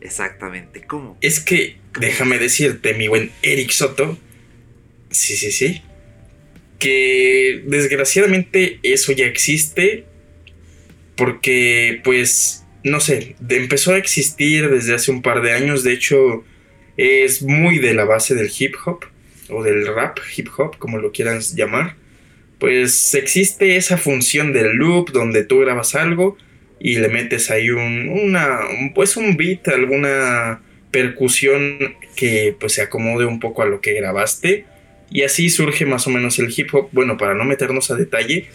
Exactamente, 0.00 0.82
¿cómo? 0.86 1.18
Es 1.20 1.40
que, 1.40 1.76
déjame 1.98 2.38
decirte, 2.38 2.94
mi 2.94 3.08
buen 3.08 3.30
Eric 3.42 3.70
Soto, 3.70 4.18
sí, 5.10 5.36
sí, 5.36 5.52
sí, 5.52 5.82
que 6.78 7.62
desgraciadamente 7.66 8.80
eso 8.82 9.12
ya 9.12 9.26
existe 9.26 10.04
porque, 11.16 12.00
pues, 12.02 12.64
no 12.82 13.00
sé, 13.00 13.36
empezó 13.48 13.92
a 13.92 13.98
existir 13.98 14.70
desde 14.70 14.94
hace 14.94 15.10
un 15.10 15.20
par 15.20 15.42
de 15.42 15.52
años, 15.52 15.84
de 15.84 15.92
hecho, 15.92 16.44
es 16.96 17.42
muy 17.42 17.78
de 17.78 17.92
la 17.92 18.04
base 18.04 18.34
del 18.34 18.50
hip 18.58 18.74
hop 18.84 19.04
o 19.50 19.62
del 19.62 19.86
rap, 19.86 20.18
hip 20.34 20.48
hop, 20.56 20.78
como 20.78 20.98
lo 20.98 21.12
quieran 21.12 21.40
llamar, 21.40 21.96
pues 22.58 23.14
existe 23.14 23.76
esa 23.76 23.96
función 23.98 24.52
del 24.52 24.76
loop 24.76 25.10
donde 25.12 25.44
tú 25.44 25.60
grabas 25.60 25.94
algo 25.94 26.36
y 26.80 26.96
le 26.96 27.08
metes 27.08 27.50
ahí 27.50 27.70
un, 27.70 28.08
una, 28.08 28.60
un- 28.68 28.92
pues 28.94 29.16
un 29.16 29.36
beat, 29.36 29.68
alguna 29.68 30.62
percusión 30.90 31.78
que 32.16 32.56
pues 32.58 32.72
se 32.72 32.82
acomode 32.82 33.26
un 33.26 33.38
poco 33.38 33.62
a 33.62 33.66
lo 33.66 33.80
que 33.80 33.92
grabaste 33.94 34.64
y 35.10 35.22
así 35.22 35.50
surge 35.50 35.86
más 35.86 36.06
o 36.06 36.10
menos 36.10 36.38
el 36.38 36.52
hip 36.56 36.74
hop. 36.74 36.88
Bueno, 36.92 37.16
para 37.16 37.34
no 37.34 37.44
meternos 37.44 37.90
a 37.90 37.96
detalle, 37.96 38.46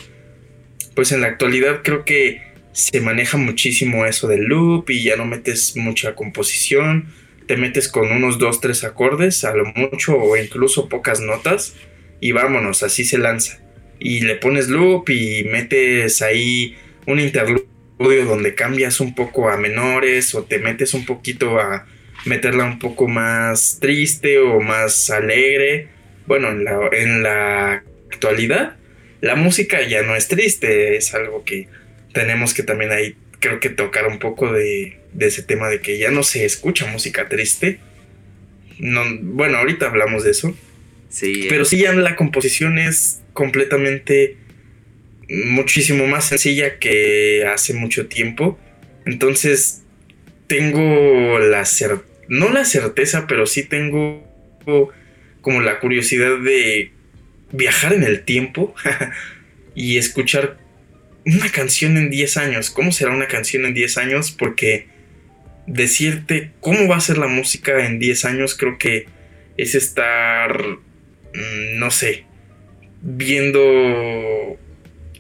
pues 0.96 1.12
en 1.12 1.22
la 1.22 1.28
actualidad 1.28 1.82
creo 1.84 2.04
que 2.06 2.42
se 2.72 3.00
maneja 3.00 3.38
muchísimo 3.38 4.06
eso 4.06 4.28
del 4.28 4.44
loop 4.46 4.90
y 4.90 5.04
ya 5.04 5.16
no 5.16 5.26
metes 5.26 5.78
mucha 5.78 6.14
composición, 6.16 7.08
te 7.48 7.56
metes 7.58 7.88
con 7.88 8.12
unos 8.12 8.38
dos, 8.40 8.60
tres 8.60 8.84
acordes 8.84 9.44
a 9.46 9.54
lo 9.56 9.66
mucho 9.66 10.18
o 10.18 10.36
incluso 10.36 10.90
pocas 10.90 11.22
notas 11.22 11.76
y 12.20 12.32
vámonos, 12.32 12.84
así 12.84 13.06
se 13.06 13.18
lanza. 13.18 13.62
Y 14.00 14.22
le 14.22 14.36
pones 14.36 14.68
loop 14.68 15.10
y 15.10 15.46
metes 15.46 16.22
ahí 16.22 16.76
un 17.08 17.20
interludio 17.20 17.66
donde 17.98 18.56
cambias 18.56 19.00
un 19.00 19.16
poco 19.16 19.50
a 19.50 19.58
menores 19.58 20.36
o 20.36 20.44
te 20.44 20.60
metes 20.60 20.94
un 20.94 21.06
poquito 21.06 21.60
a 21.60 21.86
meterla 22.26 22.66
un 22.66 22.80
poco 22.80 23.08
más 23.08 23.78
triste 23.80 24.40
o 24.40 24.60
más 24.60 25.10
alegre. 25.10 25.90
Bueno, 26.28 26.50
en 26.50 26.64
la, 26.64 26.90
en 26.92 27.24
la 27.24 27.84
actualidad 28.12 28.76
la 29.26 29.36
música 29.36 29.82
ya 29.82 30.04
no 30.04 30.16
es 30.16 30.28
triste, 30.28 30.98
es 30.98 31.16
algo 31.16 31.44
que 31.44 31.68
tenemos 32.14 32.54
que 32.54 32.62
también 32.62 32.92
ahí 32.92 33.16
creo 33.40 33.60
que 33.60 33.70
tocar 33.70 34.06
un 34.08 34.20
poco 34.20 34.52
de, 34.52 35.00
de 35.14 35.26
ese 35.26 35.42
tema 35.42 35.68
de 35.68 35.82
que 35.82 35.98
ya 35.98 36.12
no 36.12 36.22
se 36.22 36.46
escucha 36.46 36.86
música 36.86 37.28
triste. 37.28 37.80
No, 38.78 39.04
bueno, 39.22 39.58
ahorita 39.58 39.88
hablamos 39.88 40.24
de 40.24 40.32
eso. 40.32 40.56
Sí, 41.10 41.48
Pero 41.50 41.66
sí, 41.66 41.80
ya 41.80 41.94
la 41.94 42.16
composición 42.16 42.78
es 42.78 43.22
completamente 43.34 44.38
muchísimo 45.30 46.08
más 46.08 46.26
sencilla 46.26 46.80
que 46.80 47.46
hace 47.46 47.74
mucho 47.74 48.08
tiempo. 48.08 48.60
Entonces, 49.06 49.84
tengo 50.48 51.40
la 51.40 51.66
cer 51.66 52.00
no 52.28 52.50
la 52.50 52.66
certeza, 52.66 53.28
pero 53.28 53.46
sí 53.46 53.64
tengo 53.64 54.24
como 55.42 55.62
la 55.62 55.80
curiosidad 55.80 56.40
de 56.40 56.92
viajar 57.52 57.94
en 57.94 58.04
el 58.04 58.24
tiempo 58.24 58.74
y 59.76 59.98
escuchar 59.98 60.58
una 61.26 61.50
canción 61.52 61.98
en 61.98 62.10
10 62.10 62.38
años. 62.38 62.70
¿Cómo 62.72 62.92
será 62.92 63.12
una 63.12 63.28
canción 63.28 63.66
en 63.66 63.74
10 63.74 63.98
años? 63.98 64.32
Porque 64.32 64.88
decirte 65.68 66.52
cómo 66.62 66.88
va 66.88 66.98
a 66.98 67.02
ser 67.02 67.18
la 67.18 67.28
música 67.28 67.86
en 67.86 68.00
10 68.00 68.26
años 68.26 68.56
creo 68.56 68.78
que 68.78 69.08
es 69.58 69.74
estar, 69.74 70.60
mm, 70.64 71.80
no 71.80 71.92
sé, 71.92 72.26
viendo 73.02 74.60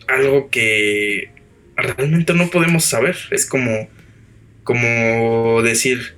algo 0.07 0.49
que 0.49 1.29
realmente 1.75 2.33
no 2.33 2.49
podemos 2.49 2.85
saber. 2.85 3.15
Es 3.31 3.45
como, 3.45 3.89
como 4.63 5.61
decir, 5.63 6.15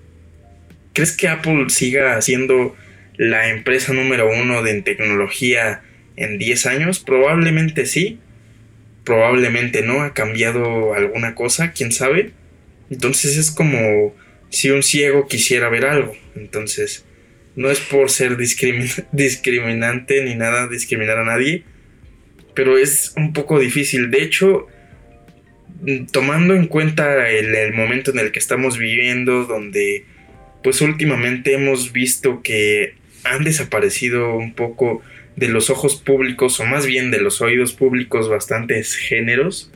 ¿crees 0.93 1.11
que 1.11 1.27
Apple 1.27 1.69
siga 1.69 2.21
siendo 2.21 2.75
la 3.17 3.49
empresa 3.49 3.93
número 3.93 4.29
uno 4.29 4.63
de 4.63 4.81
tecnología 4.81 5.81
en 6.15 6.37
10 6.37 6.65
años? 6.67 6.99
Probablemente 6.99 7.85
sí, 7.85 8.19
probablemente 9.03 9.81
no, 9.81 10.01
ha 10.01 10.13
cambiado 10.13 10.93
alguna 10.93 11.35
cosa, 11.35 11.71
quién 11.71 11.91
sabe. 11.91 12.31
Entonces 12.89 13.37
es 13.37 13.51
como 13.51 14.15
si 14.49 14.69
un 14.69 14.83
ciego 14.83 15.27
quisiera 15.27 15.69
ver 15.69 15.85
algo. 15.85 16.15
Entonces, 16.35 17.05
no 17.55 17.69
es 17.69 17.79
por 17.79 18.09
ser 18.09 18.37
discriminante 19.11 20.23
ni 20.23 20.35
nada, 20.35 20.67
discriminar 20.67 21.17
a 21.17 21.25
nadie, 21.25 21.63
pero 22.57 22.79
es 22.79 23.13
un 23.15 23.33
poco 23.33 23.59
difícil. 23.59 24.09
De 24.09 24.23
hecho, 24.23 24.65
tomando 26.11 26.55
en 26.55 26.65
cuenta 26.65 27.29
el, 27.29 27.71
momento 27.75 28.09
en 28.09 28.17
el 28.17 28.31
que 28.31 28.39
estamos 28.39 28.79
viviendo, 28.79 29.45
donde 29.45 30.05
pues 30.63 30.81
últimamente 30.81 31.53
hemos 31.53 31.93
visto 31.93 32.41
que 32.41 32.95
han 33.23 33.43
desaparecido 33.43 34.33
un 34.35 34.55
poco 34.55 35.03
de 35.35 35.49
los 35.49 35.69
ojos 35.69 35.97
públicos, 35.97 36.59
o 36.59 36.65
más 36.65 36.87
bien 36.87 37.11
de 37.11 37.21
los 37.21 37.41
oídos 37.41 37.73
públicos, 37.73 38.27
bastantes 38.27 38.95
géneros, 38.95 39.71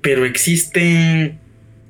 pero 0.00 0.24
existen 0.24 1.38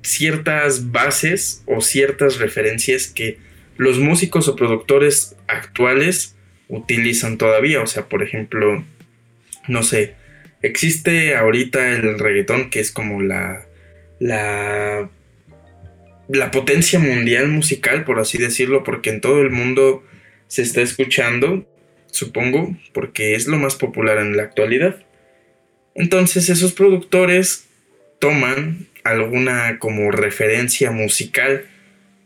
ciertas 0.02 0.90
bases 0.90 1.62
o 1.66 1.82
ciertas 1.82 2.40
referencias 2.40 3.06
que 3.06 3.38
los 3.76 4.00
músicos 4.00 4.48
o 4.48 4.56
productores 4.56 5.36
actuales 5.46 6.34
utilizan 6.72 7.38
todavía. 7.38 7.82
O 7.82 7.86
sea, 7.86 8.08
por 8.08 8.22
ejemplo, 8.22 8.84
no 9.68 9.82
sé, 9.82 10.14
existe 10.62 11.36
ahorita 11.36 11.90
el 11.90 12.18
reggaetón 12.18 12.70
que 12.70 12.80
es 12.80 12.90
como 12.90 13.22
la, 13.22 13.66
la, 14.18 15.08
la 16.28 16.50
potencia 16.50 16.98
mundial 16.98 17.48
musical, 17.48 18.04
por 18.04 18.18
así 18.18 18.38
decirlo, 18.38 18.82
porque 18.82 19.10
en 19.10 19.20
todo 19.20 19.42
el 19.42 19.50
mundo 19.50 20.02
se 20.48 20.62
está 20.62 20.80
escuchando, 20.80 21.66
supongo, 22.10 22.76
porque 22.92 23.34
es 23.34 23.46
lo 23.46 23.58
más 23.58 23.76
popular 23.76 24.18
en 24.18 24.36
la 24.36 24.42
actualidad. 24.44 24.96
Entonces 25.94 26.48
esos 26.48 26.72
productores 26.72 27.68
toman 28.18 28.86
alguna 29.04 29.78
como 29.78 30.10
referencia 30.10 30.90
musical 30.90 31.66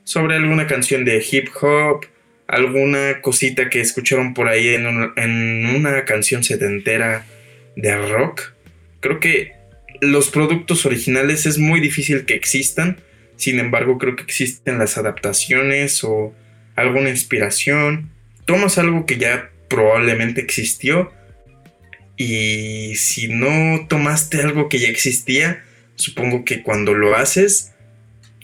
sobre 0.04 0.36
alguna 0.36 0.66
canción 0.66 1.04
de 1.04 1.24
hip 1.28 1.48
hop, 1.60 2.06
alguna 2.48 3.20
cosita 3.20 3.68
que 3.70 3.80
escucharon 3.80 4.34
por 4.34 4.48
ahí 4.48 4.68
en, 4.68 4.86
en 5.16 5.66
una 5.66 6.04
canción 6.04 6.44
setentera 6.44 7.26
de 7.76 7.96
rock. 8.08 8.52
Creo 9.00 9.20
que 9.20 9.52
los 10.00 10.30
productos 10.30 10.86
originales 10.86 11.46
es 11.46 11.58
muy 11.58 11.80
difícil 11.80 12.24
que 12.24 12.34
existan, 12.34 13.00
sin 13.36 13.58
embargo 13.58 13.98
creo 13.98 14.16
que 14.16 14.22
existen 14.22 14.78
las 14.78 14.98
adaptaciones 14.98 16.04
o 16.04 16.34
alguna 16.74 17.10
inspiración. 17.10 18.10
Tomas 18.44 18.78
algo 18.78 19.06
que 19.06 19.18
ya 19.18 19.50
probablemente 19.68 20.40
existió 20.40 21.12
y 22.16 22.94
si 22.96 23.28
no 23.28 23.86
tomaste 23.88 24.40
algo 24.40 24.68
que 24.68 24.78
ya 24.78 24.88
existía, 24.88 25.64
supongo 25.96 26.44
que 26.44 26.62
cuando 26.62 26.94
lo 26.94 27.16
haces 27.16 27.72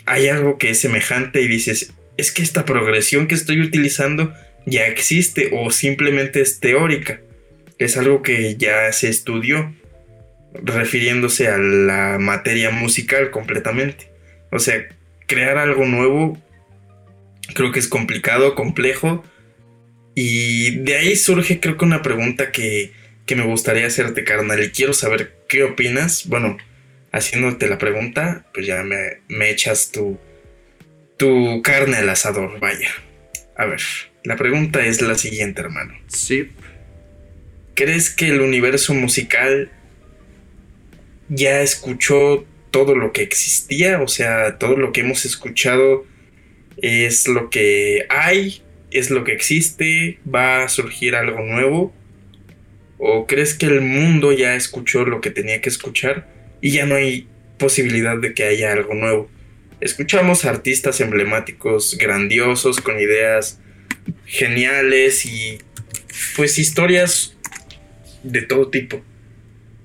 hay 0.05 0.29
algo 0.29 0.59
que 0.59 0.71
es 0.71 0.81
semejante 0.81 1.43
y 1.43 1.49
dices, 1.49 1.93
es 2.23 2.33
que 2.33 2.43
esta 2.43 2.65
progresión 2.65 3.27
que 3.27 3.35
estoy 3.35 3.61
utilizando 3.61 4.33
ya 4.65 4.87
existe 4.87 5.51
o 5.53 5.71
simplemente 5.71 6.41
es 6.41 6.61
teórica. 6.61 7.21
Es 7.79 7.97
algo 7.97 8.23
que 8.23 8.57
ya 8.57 8.93
se 8.93 9.09
estudió 9.09 9.75
refiriéndose 10.55 11.49
a 11.49 11.59
la 11.59 12.19
materia 12.19 12.71
musical 12.71 13.31
completamente. 13.31 14.13
O 14.51 14.59
sea, 14.59 14.87
crear 15.27 15.59
algo 15.59 15.85
nuevo 15.85 16.41
creo 17.55 17.73
que 17.73 17.81
es 17.81 17.89
complicado, 17.89 18.55
complejo. 18.55 19.25
Y 20.15 20.77
de 20.79 20.97
ahí 20.97 21.17
surge 21.17 21.59
creo 21.59 21.77
que 21.77 21.85
una 21.85 22.03
pregunta 22.03 22.53
que, 22.53 22.93
que 23.27 23.35
me 23.35 23.45
gustaría 23.45 23.87
hacerte, 23.87 24.25
carnal. 24.25 24.63
Y 24.63 24.71
quiero 24.71 24.93
saber 24.93 25.35
qué 25.49 25.65
opinas. 25.65 26.29
Bueno, 26.29 26.57
haciéndote 27.13 27.67
la 27.69 27.79
pregunta, 27.79 28.47
pues 28.55 28.67
ya 28.67 28.83
me, 28.83 29.51
echas 29.51 29.91
tu, 29.93 30.19
tu 31.23 31.63
carne 31.63 31.99
al 31.99 32.09
asador, 32.09 32.59
vaya. 32.59 32.89
A 33.57 33.67
ver, 33.67 33.81
la 34.25 34.35
pregunta 34.35 34.85
es 34.85 35.01
la 35.01 35.15
siguiente, 35.15 35.61
hermano. 35.61 35.95
Sí. 36.09 36.51
¿Crees 37.75 38.11
que 38.11 38.29
el 38.29 38.41
universo 38.41 38.93
musical 38.93 39.71
ya 41.29 41.61
escuchó 41.61 42.45
todo 42.73 42.97
lo 42.97 43.13
que 43.13 43.23
existía? 43.23 44.03
O 44.03 44.09
sea, 44.09 44.59
todo 44.59 44.77
lo 44.77 44.91
que 44.91 45.03
hemos 45.03 45.25
escuchado 45.25 46.05
es 46.79 47.29
lo 47.29 47.51
que 47.51 48.07
hay, 48.09 48.63
es 48.91 49.11
lo 49.11 49.23
que 49.23 49.33
existe, 49.33 50.19
va 50.27 50.65
a 50.65 50.69
surgir 50.69 51.15
algo 51.15 51.41
nuevo. 51.41 51.95
¿O 52.99 53.29
crees 53.29 53.55
que 53.55 53.67
el 53.67 53.81
mundo 53.81 54.33
ya 54.33 54.57
escuchó 54.57 55.05
lo 55.05 55.21
que 55.21 55.31
tenía 55.31 55.61
que 55.61 55.69
escuchar? 55.69 56.27
y 56.63 56.71
ya 56.71 56.87
no 56.87 56.95
hay 56.95 57.27
posibilidad 57.59 58.17
de 58.17 58.33
que 58.33 58.45
haya 58.45 58.73
algo 58.73 58.95
nuevo. 58.95 59.29
Escuchamos 59.83 60.45
artistas 60.45 61.01
emblemáticos, 61.01 61.99
grandiosos, 61.99 62.81
con 62.81 63.01
ideas 63.01 63.59
geniales 64.27 65.27
y 65.27 65.59
pues 66.37 66.57
historias 66.61 67.37
de 68.23 68.43
todo 68.43 68.71
tipo. 68.71 69.03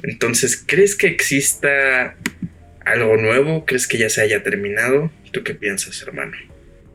Entonces, 0.04 0.64
¿crees 0.64 0.96
que 0.96 1.08
exista 1.08 2.16
algo 2.86 3.18
nuevo? 3.18 3.66
¿Crees 3.66 3.88
que 3.88 3.98
ya 3.98 4.08
se 4.12 4.22
haya 4.22 4.44
terminado? 4.44 5.10
¿Tú 5.32 5.44
qué 5.44 5.56
piensas, 5.56 6.00
hermano? 6.04 6.38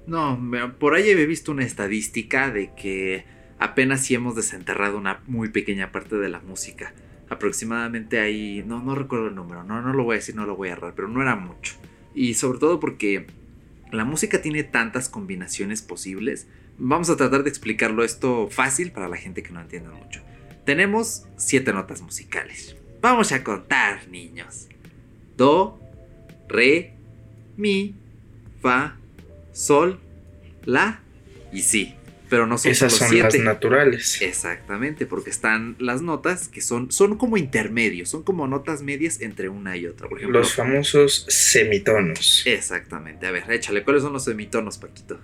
No, 0.07 0.41
por 0.79 0.95
ahí 0.95 1.11
he 1.11 1.27
visto 1.27 1.51
una 1.51 1.65
estadística 1.65 2.53
de 2.53 2.71
que 2.81 3.25
apenas 3.59 4.07
si 4.07 4.15
hemos 4.15 4.37
desenterrado 4.37 4.97
una 4.97 5.23
muy 5.27 5.49
pequeña 5.49 5.91
parte 5.91 6.15
de 6.15 6.29
la 6.29 6.39
música 6.39 6.95
aproximadamente 7.29 8.21
ahí, 8.21 8.63
no, 8.65 8.81
no 8.81 8.95
recuerdo 8.95 9.27
el 9.27 9.35
número, 9.35 9.65
no, 9.65 9.83
no 9.83 9.93
lo 9.93 10.05
voy 10.05 10.15
a 10.15 10.19
decir, 10.19 10.37
no 10.37 10.47
lo 10.47 10.55
voy 10.55 10.69
a 10.69 10.73
errar, 10.75 10.93
pero 10.95 11.09
no 11.09 11.21
era 11.21 11.35
mucho. 11.35 11.75
Y 12.15 12.35
sobre 12.35 12.59
todo 12.59 12.81
porque 12.81 13.27
la 13.91 14.05
música 14.05 14.43
tiene 14.43 14.65
tantas 14.65 15.09
combinaciones 15.09 15.83
posibles. 15.83 16.47
Vamos 16.79 17.11
a 17.11 17.17
tratar 17.17 17.43
de 17.43 17.51
explicarlo 17.51 18.05
esto 18.05 18.49
fácil 18.51 18.93
para 18.93 19.09
la 19.09 19.17
gente 19.17 19.43
que 19.43 19.53
no 19.53 19.61
entienda 19.61 19.91
mucho. 19.91 20.23
Tenemos 20.65 21.25
siete 21.37 21.73
notas 21.73 22.03
musicales. 22.03 22.77
Vamos 23.01 23.33
a 23.33 23.43
contar, 23.43 24.09
niños. 24.09 24.69
Do, 25.37 25.79
re, 26.49 26.95
mi, 27.57 27.95
fa, 28.61 28.97
sol, 29.53 30.01
la 30.65 31.01
y 31.53 31.63
si 31.63 31.95
pero 32.33 32.47
no 32.47 32.57
son 32.57 32.73
Esas 32.73 32.95
son 32.95 33.19
las 33.19 33.39
naturales. 33.41 34.23
Exactamente, 34.23 35.05
porque 35.05 35.29
están 35.29 35.77
las 35.79 36.01
notas 36.01 36.49
que 36.49 36.63
son, 36.63 36.91
son 36.91 37.19
como 37.19 37.37
intermedios, 37.37 38.09
son 38.09 38.23
como 38.23 38.49
notas 38.49 38.81
medias 38.81 39.21
entre 39.21 39.51
una 39.51 39.77
y 39.77 39.85
otra. 39.85 40.09
Por 40.09 40.17
ejemplo, 40.17 40.39
los 40.39 40.55
famosos 40.55 41.27
semitonos. 41.29 42.43
Exactamente. 42.47 43.27
A 43.27 43.33
ver, 43.33 43.45
échale, 43.53 43.83
¿cuáles 43.83 44.03
son 44.03 44.15
los 44.15 44.25
semitonos, 44.25 44.79
Paquito? 44.79 45.21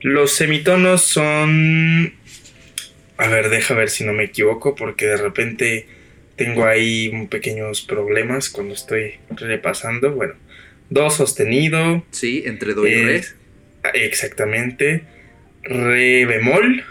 Los 0.00 0.32
semitonos 0.32 1.02
son. 1.02 2.14
A 3.18 3.28
ver, 3.28 3.50
deja 3.50 3.74
ver 3.74 3.90
si 3.90 4.02
no 4.02 4.14
me 4.14 4.24
equivoco, 4.24 4.74
porque 4.74 5.04
de 5.04 5.18
repente 5.18 5.88
tengo 6.36 6.64
ahí 6.64 7.26
pequeños 7.26 7.82
problemas 7.82 8.48
cuando 8.48 8.72
estoy 8.72 9.16
repasando. 9.28 10.12
Bueno, 10.12 10.36
do 10.88 11.10
sostenido. 11.10 12.02
Sí, 12.12 12.44
entre 12.46 12.72
do 12.72 12.86
y 12.86 12.94
re. 12.94 13.24
Exactamente 13.92 15.17
re 15.68 16.24
bemol, 16.26 16.84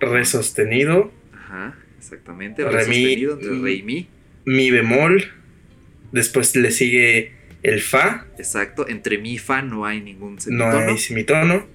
re 0.00 0.24
sostenido. 0.24 1.12
Ajá, 1.32 1.76
exactamente. 1.98 2.64
Re, 2.64 2.84
sostenido 2.84 3.34
entre 3.34 3.58
re 3.58 3.72
y 3.72 3.82
mi. 3.82 4.08
Mi 4.44 4.70
bemol. 4.70 5.32
Después 6.12 6.54
le 6.56 6.70
sigue 6.70 7.32
el 7.62 7.80
fa. 7.80 8.26
Exacto, 8.38 8.88
entre 8.88 9.18
mi 9.18 9.34
y 9.34 9.38
fa 9.38 9.62
no 9.62 9.84
hay 9.84 10.00
ningún 10.00 10.40
semitono. 10.40 10.80
No 10.80 10.88
hay 10.88 10.98
semitono. 10.98 11.66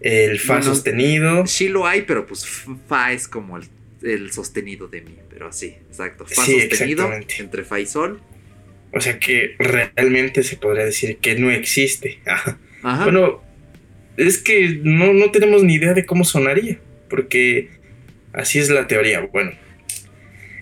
El 0.00 0.38
fa 0.40 0.62
sostenido. 0.62 1.46
Sí 1.46 1.68
lo 1.68 1.86
hay, 1.86 2.02
pero 2.02 2.26
pues 2.26 2.46
fa 2.88 3.12
es 3.12 3.28
como 3.28 3.56
el, 3.56 4.32
sostenido 4.32 4.88
de 4.88 5.02
mi, 5.02 5.16
pero 5.30 5.48
así, 5.48 5.76
exacto. 5.88 6.26
Fa 6.26 6.44
sostenido 6.44 7.10
entre 7.12 7.64
fa 7.64 7.78
y 7.78 7.86
sol. 7.86 8.20
O 8.92 9.00
sea 9.00 9.18
que 9.18 9.54
realmente 9.58 10.42
se 10.42 10.56
podría 10.56 10.84
decir 10.84 11.18
que 11.18 11.34
no 11.36 11.50
existe. 11.50 12.18
Ajá. 12.82 13.04
Bueno, 13.04 13.42
es 14.16 14.38
que 14.38 14.80
no, 14.82 15.30
tenemos 15.30 15.62
ni 15.64 15.74
idea 15.74 15.94
de 15.94 16.04
cómo 16.04 16.24
sonaría, 16.24 16.78
porque 17.08 17.70
así 18.32 18.58
es 18.58 18.68
la 18.68 18.86
teoría. 18.86 19.20
Bueno, 19.20 19.52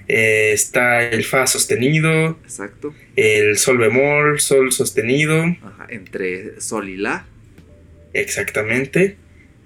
eh, 0.09 0.51
está 0.53 1.03
el 1.03 1.24
Fa 1.24 1.46
sostenido. 1.46 2.38
Exacto. 2.44 2.94
El 3.16 3.59
Sol 3.59 3.78
bemol, 3.78 4.40
Sol 4.40 4.72
sostenido. 4.72 5.44
Ajá, 5.62 5.86
entre 5.88 6.61
Sol 6.61 6.88
y 6.88 6.96
La. 6.96 7.26
Exactamente. 8.12 9.16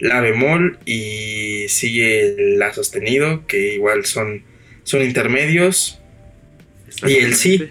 la 0.01 0.21
bemol 0.21 0.79
y 0.85 1.67
sigue 1.69 2.35
la 2.57 2.75
sostenido, 2.75 3.47
que 3.47 3.75
igual 3.75 4.05
son, 4.05 4.43
son 4.83 5.03
intermedios. 5.03 6.01
Y 7.07 7.15
el 7.17 7.35
si, 7.35 7.71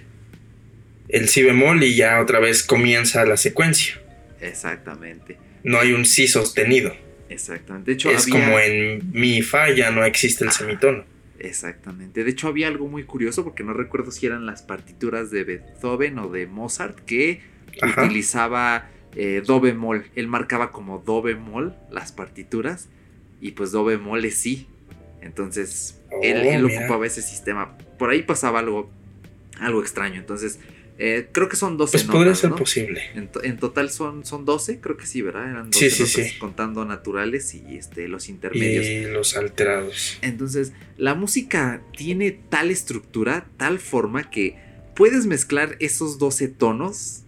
el 1.09 1.29
si 1.29 1.43
bemol 1.43 1.83
y 1.83 1.95
ya 1.95 2.19
otra 2.21 2.39
vez 2.39 2.63
comienza 2.63 3.25
la 3.25 3.37
secuencia. 3.37 4.01
Exactamente. 4.41 5.37
No 5.63 5.79
hay 5.79 5.93
un 5.93 6.05
si 6.05 6.27
sostenido. 6.27 6.93
Exactamente. 7.29 7.91
De 7.91 7.95
hecho, 7.95 8.11
es 8.11 8.27
como 8.27 8.59
en 8.59 9.11
mi 9.11 9.41
fa 9.41 9.71
ya 9.71 9.91
no 9.91 10.03
existe 10.03 10.43
el 10.43 10.51
semitono. 10.51 11.05
Exactamente. 11.39 12.23
De 12.23 12.29
hecho, 12.29 12.47
había 12.47 12.67
algo 12.67 12.87
muy 12.87 13.03
curioso 13.03 13.43
porque 13.43 13.63
no 13.63 13.73
recuerdo 13.73 14.11
si 14.11 14.25
eran 14.25 14.45
las 14.45 14.61
partituras 14.61 15.31
de 15.31 15.43
Beethoven 15.43 16.19
o 16.19 16.29
de 16.29 16.47
Mozart 16.47 16.99
que 16.99 17.41
utilizaba 17.81 18.89
eh, 19.15 19.41
do 19.45 19.59
bemol. 19.59 20.05
Él 20.15 20.27
marcaba 20.27 20.71
como 20.71 20.99
do 20.99 21.21
bemol 21.21 21.75
las 21.91 22.11
partituras 22.11 22.89
y 23.41 23.51
pues 23.51 23.71
do 23.71 23.83
bemol 23.83 24.23
es 24.25 24.35
sí. 24.35 24.67
Entonces, 25.21 26.01
él, 26.21 26.63
oh, 26.63 26.67
ocupaba 26.67 27.05
ese 27.05 27.21
sistema. 27.21 27.77
Por 27.97 28.09
ahí 28.09 28.23
pasaba 28.23 28.59
algo, 28.59 28.91
algo 29.59 29.81
extraño. 29.81 30.19
Entonces, 30.19 30.59
eh, 30.99 31.29
creo 31.31 31.49
que 31.49 31.55
son 31.55 31.77
12 31.77 31.91
Pues 31.91 32.03
podría 32.03 32.35
ser 32.35 32.51
posible. 32.51 33.01
En, 33.15 33.57
total 33.57 33.89
son, 33.89 34.25
son 34.25 34.45
12, 34.45 34.79
creo 34.79 34.95
que 34.95 35.05
sí, 35.05 35.21
¿verdad? 35.21 35.49
Eran 35.49 35.71
12 35.71 35.89
sí, 35.89 36.05
sí, 36.05 36.23
sí. 36.23 36.37
contando 36.37 36.85
naturales 36.85 37.53
y 37.55 37.77
este, 37.77 38.07
los 38.07 38.29
intermedios. 38.29 38.85
Y 38.85 39.11
los 39.11 39.35
alterados. 39.35 40.19
Entonces, 40.21 40.73
la 40.97 41.15
música 41.15 41.81
tiene 41.97 42.31
tal 42.31 42.69
estructura, 42.69 43.47
tal 43.57 43.79
forma 43.79 44.29
que 44.29 44.55
puedes 44.95 45.25
mezclar 45.25 45.77
esos 45.79 46.19
12 46.19 46.49
tonos 46.49 47.23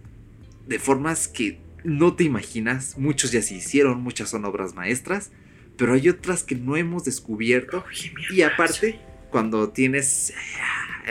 de 0.68 0.78
formas 0.78 1.26
que 1.26 1.58
no 1.82 2.14
te 2.14 2.22
imaginas. 2.22 2.96
Muchos 2.98 3.32
ya 3.32 3.42
se 3.42 3.54
hicieron, 3.54 4.00
muchas 4.00 4.30
son 4.30 4.44
obras 4.44 4.74
maestras, 4.74 5.32
pero 5.76 5.94
hay 5.94 6.08
otras 6.08 6.44
que 6.44 6.54
no 6.54 6.76
hemos 6.76 7.04
descubierto. 7.04 7.84
y 8.30 8.42
aparte, 8.42 9.00
cuando 9.30 9.70
tienes... 9.70 10.32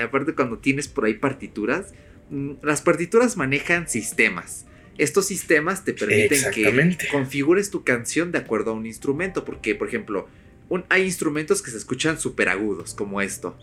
Aparte, 0.01 0.33
cuando 0.33 0.57
tienes 0.57 0.89
por 0.89 1.05
ahí 1.05 1.13
partituras, 1.13 1.93
las 2.29 2.81
partituras 2.81 3.37
manejan 3.37 3.87
sistemas. 3.87 4.65
Estos 4.97 5.27
sistemas 5.27 5.83
te 5.83 5.93
permiten 5.93 6.51
que 6.51 6.95
configures 7.11 7.69
tu 7.69 7.83
canción 7.83 8.31
de 8.31 8.37
acuerdo 8.37 8.71
a 8.71 8.73
un 8.73 8.85
instrumento, 8.85 9.43
porque, 9.43 9.75
por 9.75 9.87
ejemplo, 9.87 10.27
hay 10.89 11.03
instrumentos 11.03 11.61
que 11.61 11.71
se 11.71 11.77
escuchan 11.77 12.19
súper 12.19 12.49
agudos, 12.49 12.93
como 12.93 13.21
esto. 13.21 13.57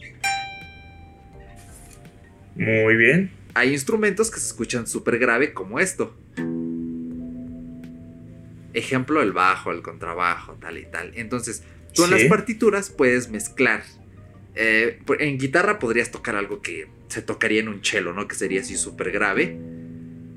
Muy 2.55 2.97
bien. 2.97 3.31
Hay 3.55 3.73
instrumentos 3.73 4.31
que 4.31 4.41
se 4.41 4.47
escuchan 4.47 4.87
súper 4.87 5.19
grave, 5.19 5.53
como 5.53 5.81
esto. 5.81 6.17
Ejemplo, 8.75 9.23
el 9.23 9.33
bajo, 9.33 9.73
el 9.73 9.83
contrabajo, 9.83 10.55
tal 10.61 10.79
y 10.79 10.85
tal. 10.85 11.13
Entonces, 11.15 11.63
tú 11.95 12.05
en 12.05 12.11
las 12.11 12.25
partituras 12.25 12.91
puedes 12.91 13.31
mezclar. 13.31 13.83
Eh, 14.55 15.01
en 15.19 15.39
guitarra 15.39 15.79
podrías 15.79 16.11
tocar 16.11 16.37
algo 16.37 16.61
que 16.61 16.89
se 17.09 17.23
tocaría 17.23 17.61
en 17.61 17.69
un 17.69 17.85
cello, 17.85 18.13
¿no? 18.13 18.29
Que 18.29 18.35
sería 18.35 18.61
así 18.61 18.77
súper 18.77 19.11
grave, 19.11 19.59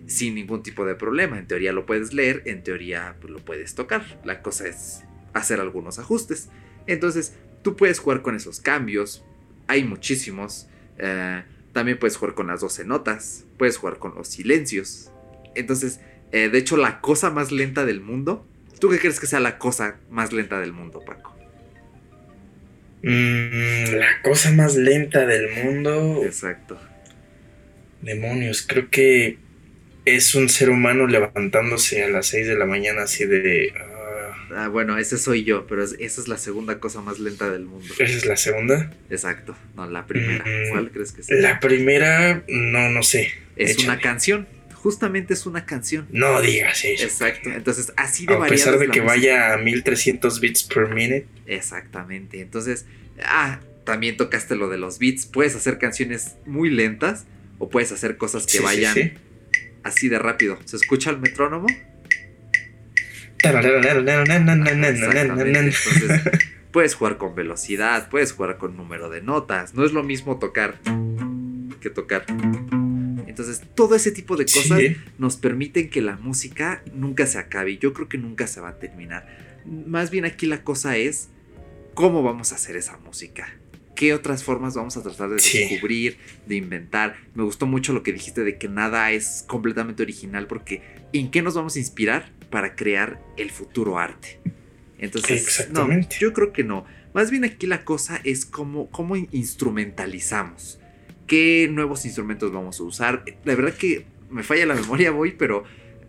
sin 0.07 0.35
ningún 0.35 0.63
tipo 0.63 0.85
de 0.85 0.95
problema. 0.95 1.37
En 1.37 1.47
teoría 1.47 1.73
lo 1.73 1.85
puedes 1.85 2.13
leer, 2.13 2.43
en 2.45 2.63
teoría 2.63 3.15
pues, 3.19 3.31
lo 3.31 3.39
puedes 3.39 3.75
tocar. 3.75 4.21
La 4.23 4.41
cosa 4.41 4.67
es 4.67 5.03
hacer 5.33 5.59
algunos 5.59 5.99
ajustes. 5.99 6.49
Entonces, 6.87 7.33
tú 7.61 7.75
puedes 7.75 7.99
jugar 7.99 8.21
con 8.21 8.35
esos 8.35 8.59
cambios. 8.59 9.23
Hay 9.67 9.83
muchísimos. 9.83 10.67
Eh, 10.97 11.43
también 11.73 11.99
puedes 11.99 12.15
jugar 12.15 12.35
con 12.35 12.47
las 12.47 12.61
12 12.61 12.85
notas. 12.85 13.45
Puedes 13.57 13.77
jugar 13.77 13.99
con 13.99 14.15
los 14.15 14.27
silencios. 14.27 15.11
Entonces, 15.55 15.99
eh, 16.31 16.49
de 16.49 16.57
hecho, 16.57 16.77
la 16.77 17.01
cosa 17.01 17.31
más 17.31 17.51
lenta 17.51 17.85
del 17.85 18.01
mundo. 18.01 18.47
¿Tú 18.79 18.89
qué 18.89 18.99
crees 18.99 19.19
que 19.19 19.27
sea 19.27 19.39
la 19.39 19.57
cosa 19.57 19.97
más 20.09 20.33
lenta 20.33 20.59
del 20.59 20.73
mundo, 20.73 21.01
Paco? 21.05 21.34
Mm, 23.05 23.97
la 23.97 24.19
cosa 24.23 24.51
más 24.51 24.75
lenta 24.75 25.27
del 25.27 25.47
mundo. 25.63 26.23
Exacto. 26.25 26.81
Demonios, 28.01 28.65
creo 28.67 28.89
que 28.89 29.37
es 30.05 30.33
un 30.33 30.49
ser 30.49 30.71
humano 30.71 31.05
levantándose 31.05 32.03
a 32.03 32.09
las 32.09 32.25
6 32.27 32.47
de 32.47 32.55
la 32.55 32.65
mañana 32.65 33.03
así 33.03 33.25
de... 33.25 33.73
Ah, 34.55 34.69
bueno, 34.69 34.97
ese 34.97 35.17
soy 35.17 35.43
yo, 35.43 35.67
pero 35.67 35.83
esa 35.83 35.95
es 35.99 36.27
la 36.27 36.37
segunda 36.37 36.79
cosa 36.79 37.01
más 37.01 37.19
lenta 37.19 37.49
del 37.49 37.65
mundo. 37.65 37.85
¿Esa 37.99 38.17
es 38.17 38.25
la 38.25 38.37
segunda? 38.37 38.91
Exacto, 39.09 39.55
no, 39.75 39.87
la 39.87 40.07
primera. 40.07 40.43
Mm, 40.43 40.69
¿Cuál 40.71 40.91
crees 40.91 41.11
que 41.11 41.21
sea? 41.21 41.37
La 41.37 41.59
primera, 41.59 42.43
no, 42.47 42.89
no 42.89 43.03
sé. 43.03 43.33
Es 43.55 43.77
una 43.83 43.99
canción 43.99 44.47
justamente 44.85 45.33
es 45.33 45.47
una 45.47 45.65
canción. 45.65 46.07
No 46.11 46.39
digas 46.41 46.85
eso. 46.85 47.05
Exacto. 47.05 47.49
Entonces, 47.49 47.91
así 47.97 48.27
de 48.27 48.35
A 48.35 48.45
pesar 48.45 48.77
de 48.77 48.89
que 48.89 49.01
vaya 49.01 49.55
a 49.55 49.57
1300 49.57 50.39
bits 50.39 50.61
per 50.61 50.93
minute. 50.93 51.25
Exactamente. 51.47 52.39
Entonces, 52.39 52.85
ah, 53.23 53.61
también 53.83 54.15
tocaste 54.15 54.55
lo 54.55 54.69
de 54.69 54.77
los 54.77 54.99
beats. 54.99 55.25
Puedes 55.25 55.55
hacer 55.55 55.79
canciones 55.79 56.35
muy 56.45 56.69
lentas 56.69 57.25
o 57.57 57.67
puedes 57.67 57.91
hacer 57.91 58.17
cosas 58.17 58.45
que 58.45 58.59
vayan 58.59 59.13
así 59.81 60.07
de 60.07 60.19
rápido. 60.19 60.59
¿Se 60.65 60.75
escucha 60.75 61.09
el 61.09 61.17
metrónomo? 61.17 61.65
Entonces, 63.43 66.21
puedes 66.71 66.93
jugar 66.93 67.17
con 67.17 67.33
velocidad, 67.33 68.07
puedes 68.11 68.33
jugar 68.33 68.59
con 68.59 68.77
número 68.77 69.09
de 69.09 69.23
notas. 69.23 69.73
No 69.73 69.83
es 69.83 69.93
lo 69.93 70.03
mismo 70.03 70.37
tocar 70.37 70.75
que 71.81 71.89
tocar. 71.89 72.23
Entonces, 73.35 73.63
todo 73.75 73.95
ese 73.95 74.11
tipo 74.11 74.37
de 74.37 74.45
cosas 74.45 74.79
nos 75.17 75.35
permiten 75.35 75.89
que 75.89 76.01
la 76.01 76.15
música 76.15 76.81
nunca 76.93 77.27
se 77.27 77.37
acabe. 77.37 77.77
Yo 77.77 77.91
creo 77.91 78.07
que 78.07 78.17
nunca 78.17 78.47
se 78.47 78.61
va 78.61 78.69
a 78.69 78.79
terminar. 78.79 79.27
Más 79.65 80.09
bien 80.09 80.23
aquí 80.23 80.45
la 80.45 80.63
cosa 80.63 80.95
es 80.95 81.27
cómo 81.95 82.23
vamos 82.23 82.53
a 82.53 82.55
hacer 82.55 82.77
esa 82.77 82.95
música. 82.99 83.53
¿Qué 83.93 84.13
otras 84.13 84.45
formas 84.45 84.75
vamos 84.75 84.95
a 84.95 85.03
tratar 85.03 85.31
de 85.31 85.35
descubrir, 85.35 86.17
de 86.47 86.55
inventar? 86.55 87.17
Me 87.33 87.43
gustó 87.43 87.65
mucho 87.65 87.91
lo 87.91 88.03
que 88.03 88.13
dijiste 88.13 88.45
de 88.45 88.57
que 88.57 88.69
nada 88.69 89.11
es 89.11 89.43
completamente 89.45 90.01
original 90.01 90.47
porque 90.47 90.81
¿en 91.11 91.29
qué 91.29 91.41
nos 91.41 91.55
vamos 91.55 91.75
a 91.75 91.79
inspirar 91.79 92.31
para 92.49 92.77
crear 92.77 93.21
el 93.35 93.51
futuro 93.51 93.99
arte? 93.99 94.39
Entonces, 94.97 95.67
no, 95.73 95.89
yo 96.21 96.31
creo 96.31 96.53
que 96.53 96.63
no. 96.63 96.85
Más 97.13 97.31
bien 97.31 97.43
aquí 97.43 97.67
la 97.67 97.83
cosa 97.83 98.21
es 98.23 98.45
cómo, 98.45 98.89
cómo 98.91 99.17
instrumentalizamos 99.17 100.79
qué 101.27 101.67
nuevos 101.71 102.05
instrumentos 102.05 102.51
vamos 102.51 102.79
a 102.79 102.83
usar. 102.83 103.23
La 103.43 103.55
verdad 103.55 103.73
que 103.73 104.05
me 104.29 104.43
falla 104.43 104.65
la 104.65 104.75
memoria, 104.75 105.11
voy, 105.11 105.31
pero 105.31 105.63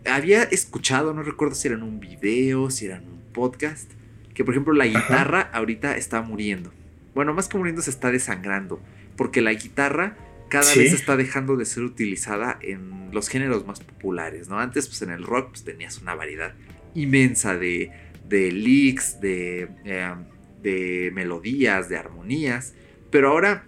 había 0.05 0.43
escuchado, 0.43 1.13
no 1.13 1.23
recuerdo 1.23 1.55
si 1.55 1.67
era 1.67 1.77
en 1.77 1.83
un 1.83 1.99
video, 1.99 2.69
si 2.69 2.85
era 2.85 2.97
en 2.97 3.07
un 3.07 3.21
podcast, 3.33 3.91
que 4.33 4.43
por 4.43 4.53
ejemplo 4.53 4.73
la 4.73 4.85
guitarra 4.85 5.41
ahorita 5.53 5.97
está 5.97 6.21
muriendo. 6.21 6.71
Bueno, 7.13 7.33
más 7.33 7.47
que 7.47 7.57
muriendo 7.57 7.81
se 7.81 7.89
está 7.89 8.11
desangrando, 8.11 8.79
porque 9.15 9.41
la 9.41 9.53
guitarra 9.53 10.17
cada 10.49 10.73
vez 10.75 10.93
está 10.93 11.17
dejando 11.17 11.57
de 11.57 11.65
ser 11.65 11.83
utilizada 11.83 12.57
en 12.61 13.09
los 13.11 13.27
géneros 13.27 13.65
más 13.65 13.79
populares, 13.81 14.47
¿no? 14.47 14.59
Antes, 14.59 14.87
pues 14.87 15.01
en 15.01 15.09
el 15.09 15.23
rock, 15.23 15.49
pues 15.49 15.63
tenías 15.63 16.01
una 16.01 16.15
variedad 16.15 16.53
inmensa 16.93 17.57
de, 17.57 17.91
de 18.27 18.51
licks, 18.51 19.19
de, 19.19 19.69
eh, 19.83 20.13
de 20.61 21.11
melodías, 21.13 21.89
de 21.89 21.97
armonías, 21.97 22.73
pero 23.11 23.29
ahora 23.29 23.65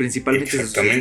Principalmente 0.00 0.50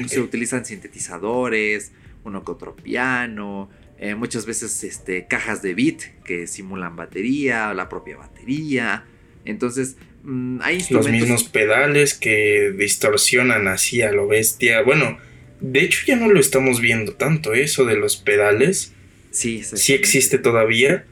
se, 0.09 0.19
utilizan 0.19 0.65
sintetizadores, 0.65 1.93
uno 2.25 2.43
que 2.43 2.51
otro 2.51 2.75
piano, 2.75 3.69
eh, 3.97 4.13
muchas 4.13 4.45
veces 4.45 4.83
este, 4.83 5.25
cajas 5.25 5.61
de 5.61 5.73
beat 5.73 6.01
que 6.25 6.47
simulan 6.47 6.97
batería, 6.97 7.73
la 7.73 7.87
propia 7.87 8.17
batería. 8.17 9.05
Entonces, 9.45 9.95
mm, 10.23 10.59
hay 10.61 10.75
instrumentos. 10.75 11.11
Los 11.13 11.21
mismos 11.21 11.43
pedales 11.45 12.13
que 12.13 12.73
distorsionan 12.77 13.69
así 13.69 14.01
a 14.01 14.11
lo 14.11 14.27
bestia. 14.27 14.81
Bueno, 14.81 15.17
de 15.61 15.79
hecho 15.79 16.01
ya 16.05 16.17
no 16.17 16.27
lo 16.27 16.37
estamos 16.37 16.81
viendo 16.81 17.13
tanto, 17.13 17.53
eso 17.53 17.85
de 17.85 17.95
los 17.95 18.17
pedales. 18.17 18.91
Sí, 19.31 19.63
sí 19.63 19.93
existe 19.93 20.39
todavía, 20.39 21.05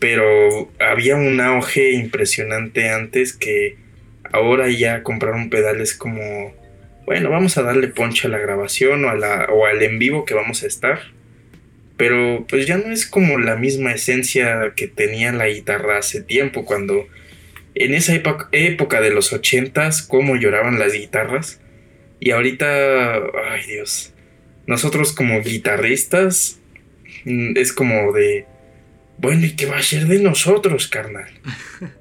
pero 0.00 0.72
había 0.80 1.14
un 1.14 1.40
auge 1.40 1.92
impresionante 1.92 2.88
antes 2.88 3.32
que 3.32 3.76
ahora 4.32 4.68
ya 4.70 5.04
compraron 5.04 5.50
pedales 5.50 5.94
como 5.94 6.52
bueno, 7.08 7.30
vamos 7.30 7.56
a 7.56 7.62
darle 7.62 7.88
ponche 7.88 8.26
a 8.26 8.30
la 8.30 8.36
grabación 8.36 9.06
o, 9.06 9.08
al 9.08 9.82
en 9.82 9.98
vivo 9.98 10.26
que 10.26 10.34
vamos 10.34 10.62
a 10.62 10.66
estar. 10.66 11.00
Pero 11.96 12.44
pues 12.46 12.66
ya 12.66 12.76
no 12.76 12.92
es 12.92 13.06
como 13.06 13.38
la 13.38 13.56
misma 13.56 13.92
esencia 13.92 14.74
que 14.76 14.88
tenía 14.88 15.32
la 15.32 15.48
guitarra 15.48 15.96
hace 15.96 16.20
tiempo, 16.20 16.66
cuando 16.66 17.06
en 17.74 17.94
esa 17.94 18.14
época, 18.14 19.00
de 19.00 19.10
los 19.10 19.32
ochentas, 19.32 20.02
cómo 20.02 20.36
lloraban 20.36 20.78
las 20.78 20.92
guitarras. 20.92 21.62
Y 22.20 22.32
ahorita, 22.32 23.14
ay 23.14 23.62
Dios, 23.66 24.12
nosotros 24.66 25.14
como 25.14 25.40
guitarristas 25.40 26.60
mm, 27.24 27.56
es 27.56 27.72
como 27.72 28.12
de, 28.12 28.44
bueno, 29.16 29.46
¿y 29.46 29.56
qué 29.56 29.64
va 29.64 29.78
a 29.78 29.82
ser 29.82 30.08
de 30.08 30.18
nosotros, 30.18 30.88
carnal? 30.88 31.30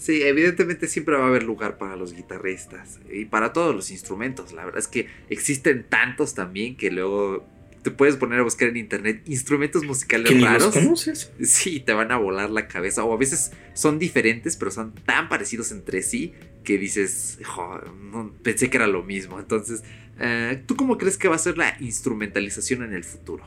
Sí, 0.00 0.22
evidentemente 0.22 0.88
siempre 0.88 1.14
va 1.14 1.24
a 1.24 1.28
haber 1.28 1.42
lugar 1.42 1.76
para 1.76 1.94
los 1.94 2.14
guitarristas 2.14 3.00
y 3.12 3.26
para 3.26 3.52
todos 3.52 3.74
los 3.74 3.90
instrumentos. 3.90 4.52
La 4.54 4.64
verdad 4.64 4.78
es 4.80 4.88
que 4.88 5.08
existen 5.28 5.84
tantos 5.86 6.34
también 6.34 6.74
que 6.78 6.90
luego 6.90 7.46
te 7.82 7.90
puedes 7.90 8.16
poner 8.16 8.40
a 8.40 8.42
buscar 8.42 8.68
en 8.70 8.78
internet 8.78 9.20
instrumentos 9.26 9.84
musicales 9.84 10.32
¿Que 10.32 10.40
raros. 10.40 10.74
los 10.74 10.74
conoces? 10.74 11.32
Sí, 11.42 11.80
te 11.80 11.92
van 11.92 12.12
a 12.12 12.16
volar 12.16 12.48
la 12.48 12.66
cabeza. 12.66 13.04
O 13.04 13.12
a 13.12 13.18
veces 13.18 13.52
son 13.74 13.98
diferentes, 13.98 14.56
pero 14.56 14.70
son 14.70 14.94
tan 15.04 15.28
parecidos 15.28 15.70
entre 15.70 16.02
sí 16.02 16.32
que 16.64 16.78
dices, 16.78 17.38
"Jo, 17.44 17.78
no, 18.10 18.32
pensé 18.42 18.70
que 18.70 18.78
era 18.78 18.86
lo 18.86 19.02
mismo. 19.02 19.38
Entonces, 19.38 19.82
eh, 20.18 20.62
¿tú 20.64 20.76
cómo 20.76 20.96
crees 20.96 21.18
que 21.18 21.28
va 21.28 21.34
a 21.34 21.38
ser 21.38 21.58
la 21.58 21.76
instrumentalización 21.78 22.84
en 22.84 22.94
el 22.94 23.04
futuro? 23.04 23.44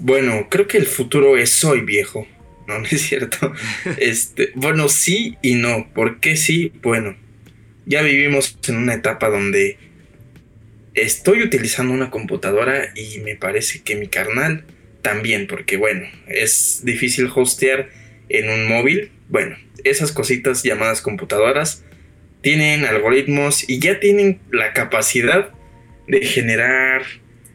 Bueno, 0.00 0.48
creo 0.50 0.66
que 0.66 0.78
el 0.78 0.86
futuro 0.86 1.36
es 1.36 1.62
hoy, 1.62 1.82
viejo. 1.82 2.26
No, 2.68 2.82
es 2.82 3.02
cierto. 3.02 3.52
Este, 3.98 4.52
bueno, 4.54 4.88
sí 4.88 5.36
y 5.42 5.54
no. 5.56 5.92
¿Por 5.92 6.20
qué 6.20 6.36
sí? 6.36 6.72
Bueno, 6.82 7.14
ya 7.84 8.00
vivimos 8.00 8.58
en 8.68 8.76
una 8.76 8.94
etapa 8.94 9.28
donde 9.28 9.76
estoy 10.94 11.42
utilizando 11.42 11.92
una 11.92 12.10
computadora 12.10 12.92
y 12.94 13.18
me 13.20 13.36
parece 13.36 13.82
que 13.82 13.96
mi 13.96 14.08
carnal 14.08 14.64
también, 15.02 15.46
porque 15.46 15.76
bueno, 15.76 16.06
es 16.26 16.80
difícil 16.84 17.30
hostear 17.34 17.90
en 18.28 18.48
un 18.48 18.66
móvil. 18.66 19.10
Bueno, 19.28 19.56
esas 19.84 20.12
cositas 20.12 20.62
llamadas 20.62 21.02
computadoras 21.02 21.84
tienen 22.40 22.84
algoritmos 22.84 23.68
y 23.68 23.78
ya 23.80 24.00
tienen 24.00 24.40
la 24.50 24.72
capacidad 24.72 25.50
de 26.06 26.24
generar 26.24 27.02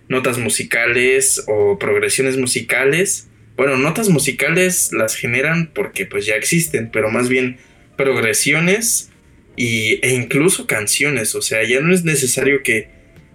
notas 0.07 0.37
musicales 0.37 1.43
o 1.47 1.79
progresiones 1.79 2.37
musicales. 2.37 3.28
Bueno, 3.59 3.75
notas 3.75 4.07
musicales 4.07 4.93
las 4.93 5.17
generan 5.17 5.69
porque 5.73 6.05
pues 6.05 6.25
ya 6.25 6.35
existen, 6.35 6.89
pero 6.93 7.11
más 7.11 7.27
bien 7.27 7.57
progresiones 7.97 9.11
y, 9.57 9.99
e 10.01 10.13
incluso 10.13 10.65
canciones. 10.65 11.35
O 11.35 11.41
sea, 11.41 11.65
ya 11.65 11.81
no 11.81 11.93
es 11.93 12.05
necesario 12.05 12.63
que 12.63 12.87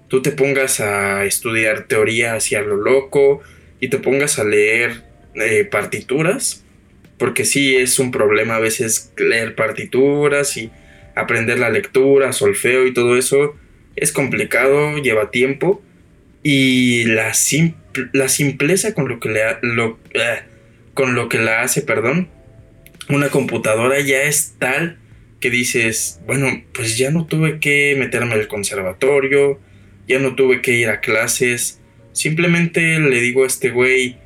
tú 0.08 0.22
te 0.22 0.32
pongas 0.32 0.80
a 0.80 1.26
estudiar 1.26 1.88
teoría 1.88 2.36
hacia 2.36 2.62
lo 2.62 2.76
loco 2.78 3.42
y 3.80 3.88
te 3.88 3.98
pongas 3.98 4.38
a 4.38 4.44
leer 4.44 5.02
eh, 5.34 5.68
partituras. 5.70 6.64
Porque 7.18 7.44
sí 7.44 7.76
es 7.76 7.98
un 7.98 8.10
problema 8.10 8.56
a 8.56 8.60
veces 8.60 9.12
leer 9.18 9.54
partituras 9.54 10.56
y 10.56 10.70
aprender 11.14 11.58
la 11.58 11.68
lectura, 11.68 12.32
solfeo 12.32 12.86
y 12.86 12.94
todo 12.94 13.18
eso. 13.18 13.56
Es 13.94 14.10
complicado, 14.10 14.96
lleva 14.96 15.30
tiempo. 15.30 15.82
Y 16.44 17.04
la, 17.04 17.32
la 18.12 18.28
simpleza 18.28 18.94
con 18.94 19.08
lo 19.08 19.18
que 19.18 19.30
le 19.30 19.40
eh, 19.40 20.42
con 20.92 21.14
lo 21.16 21.28
que 21.28 21.38
la 21.38 21.62
hace, 21.62 21.82
perdón, 21.82 22.28
una 23.08 23.30
computadora 23.30 23.98
ya 24.00 24.22
es 24.22 24.54
tal 24.58 24.98
que 25.40 25.50
dices, 25.50 26.20
bueno, 26.26 26.64
pues 26.72 26.96
ya 26.96 27.10
no 27.10 27.26
tuve 27.26 27.58
que 27.60 27.96
meterme 27.98 28.34
al 28.34 28.46
conservatorio, 28.46 29.58
ya 30.06 30.18
no 30.18 30.34
tuve 30.36 30.62
que 30.62 30.72
ir 30.72 30.88
a 30.88 31.00
clases, 31.00 31.80
simplemente 32.12 32.98
le 33.00 33.20
digo 33.20 33.44
a 33.44 33.46
este 33.46 33.70
güey, 33.70 34.18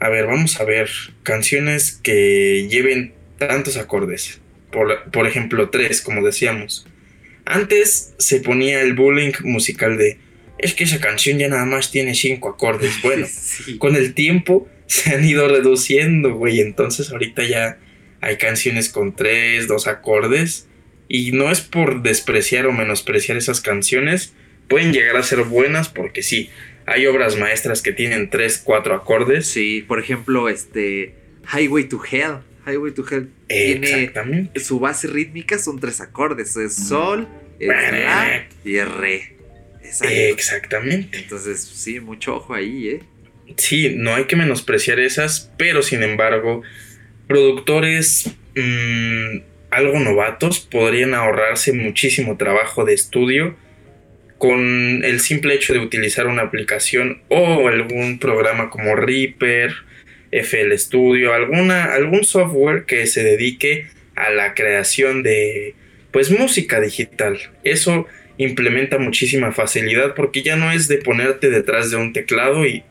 a 0.00 0.08
ver, 0.08 0.26
vamos 0.26 0.60
a 0.60 0.64
ver 0.64 0.88
canciones 1.22 1.92
que 2.02 2.68
lleven 2.70 3.14
tantos 3.38 3.76
acordes, 3.76 4.40
por, 4.70 5.10
por 5.10 5.26
ejemplo, 5.26 5.70
tres, 5.70 6.00
como 6.00 6.24
decíamos. 6.24 6.86
Antes 7.44 8.14
se 8.18 8.40
ponía 8.40 8.80
el 8.82 8.94
bullying 8.94 9.32
musical 9.42 9.98
de, 9.98 10.18
es 10.58 10.74
que 10.74 10.84
esa 10.84 11.00
canción 11.00 11.38
ya 11.38 11.48
nada 11.48 11.64
más 11.64 11.90
tiene 11.90 12.14
cinco 12.14 12.48
acordes. 12.50 12.92
Bueno, 13.02 13.26
Sí. 13.30 13.78
con 13.78 13.96
el 13.96 14.14
tiempo 14.14 14.68
se 14.86 15.14
han 15.14 15.24
ido 15.24 15.48
reduciendo, 15.48 16.34
güey. 16.34 16.60
Entonces 16.60 17.10
ahorita 17.10 17.44
ya 17.44 17.78
hay 18.20 18.36
canciones 18.38 18.88
con 18.88 19.14
tres, 19.14 19.68
dos 19.68 19.86
acordes. 19.86 20.68
Y 21.08 21.32
no 21.32 21.50
es 21.52 21.60
por 21.60 22.02
despreciar 22.02 22.66
o 22.66 22.72
menospreciar 22.72 23.36
esas 23.36 23.60
canciones. 23.60 24.34
Pueden 24.68 24.92
llegar 24.92 25.16
a 25.16 25.22
ser 25.22 25.42
buenas 25.44 25.88
porque 25.88 26.22
sí, 26.22 26.50
hay 26.86 27.06
obras 27.06 27.36
maestras 27.36 27.82
que 27.82 27.92
tienen 27.92 28.30
tres, 28.30 28.60
cuatro 28.64 28.94
acordes. 28.94 29.46
Sí, 29.46 29.84
por 29.86 30.00
ejemplo, 30.00 30.48
este 30.48 31.14
Highway 31.52 31.84
to 31.84 32.00
Hell. 32.10 32.38
Highway 32.66 32.92
to 32.92 33.04
Hell 33.08 33.28
tiene 33.46 34.50
su 34.56 34.80
base 34.80 35.06
rítmica, 35.06 35.56
son 35.58 35.78
tres 35.78 36.00
acordes: 36.00 36.56
es 36.56 36.74
sol, 36.74 37.28
es 37.60 37.68
la 37.68 38.48
y 38.64 38.76
es 38.76 38.88
re. 38.92 39.35
Exacto. 40.04 40.34
Exactamente. 40.34 41.18
Entonces, 41.18 41.60
sí, 41.62 42.00
mucho 42.00 42.36
ojo 42.36 42.54
ahí, 42.54 42.88
¿eh? 42.88 43.00
Sí, 43.56 43.94
no 43.96 44.14
hay 44.14 44.24
que 44.24 44.36
menospreciar 44.36 44.98
esas, 45.00 45.52
pero 45.56 45.82
sin 45.82 46.02
embargo, 46.02 46.62
productores 47.28 48.30
mm, 48.54 49.38
algo 49.70 50.00
novatos 50.00 50.60
podrían 50.60 51.14
ahorrarse 51.14 51.72
muchísimo 51.72 52.36
trabajo 52.36 52.84
de 52.84 52.94
estudio 52.94 53.56
con 54.38 55.04
el 55.04 55.20
simple 55.20 55.54
hecho 55.54 55.72
de 55.72 55.78
utilizar 55.78 56.26
una 56.26 56.42
aplicación 56.42 57.22
o 57.28 57.68
algún 57.68 58.18
programa 58.18 58.68
como 58.68 58.94
Reaper, 58.94 59.74
FL 60.30 60.76
Studio, 60.76 61.32
alguna, 61.32 61.94
algún 61.94 62.24
software 62.24 62.84
que 62.84 63.06
se 63.06 63.22
dedique 63.22 63.86
a 64.14 64.30
la 64.30 64.54
creación 64.54 65.22
de 65.22 65.74
pues 66.10 66.30
música 66.30 66.80
digital. 66.80 67.38
Eso 67.64 68.06
implementa 68.38 68.98
muchísima 68.98 69.52
facilidad 69.52 70.14
porque 70.14 70.42
ya 70.42 70.56
no 70.56 70.70
es 70.72 70.88
de 70.88 70.98
ponerte 70.98 71.50
detrás 71.50 71.90
de 71.90 71.96
un 71.96 72.12
teclado 72.12 72.66
y 72.66 72.82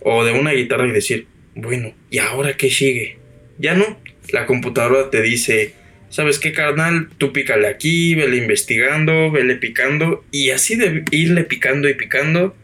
o 0.00 0.24
de 0.24 0.32
una 0.32 0.52
guitarra 0.52 0.86
y 0.86 0.92
decir, 0.92 1.26
bueno, 1.54 1.94
¿y 2.10 2.18
ahora 2.18 2.56
qué 2.56 2.70
sigue? 2.70 3.18
Ya 3.58 3.74
no, 3.74 3.98
la 4.30 4.46
computadora 4.46 5.10
te 5.10 5.22
dice, 5.22 5.74
¿sabes 6.08 6.38
qué, 6.38 6.52
carnal? 6.52 7.08
Tú 7.18 7.32
pícale 7.32 7.66
aquí, 7.66 8.14
vele 8.14 8.36
investigando, 8.36 9.30
vele 9.30 9.56
picando, 9.56 10.24
y 10.30 10.50
así 10.50 10.76
de 10.76 11.04
irle 11.10 11.44
picando 11.44 11.88
y 11.88 11.94
picando, 11.94 12.56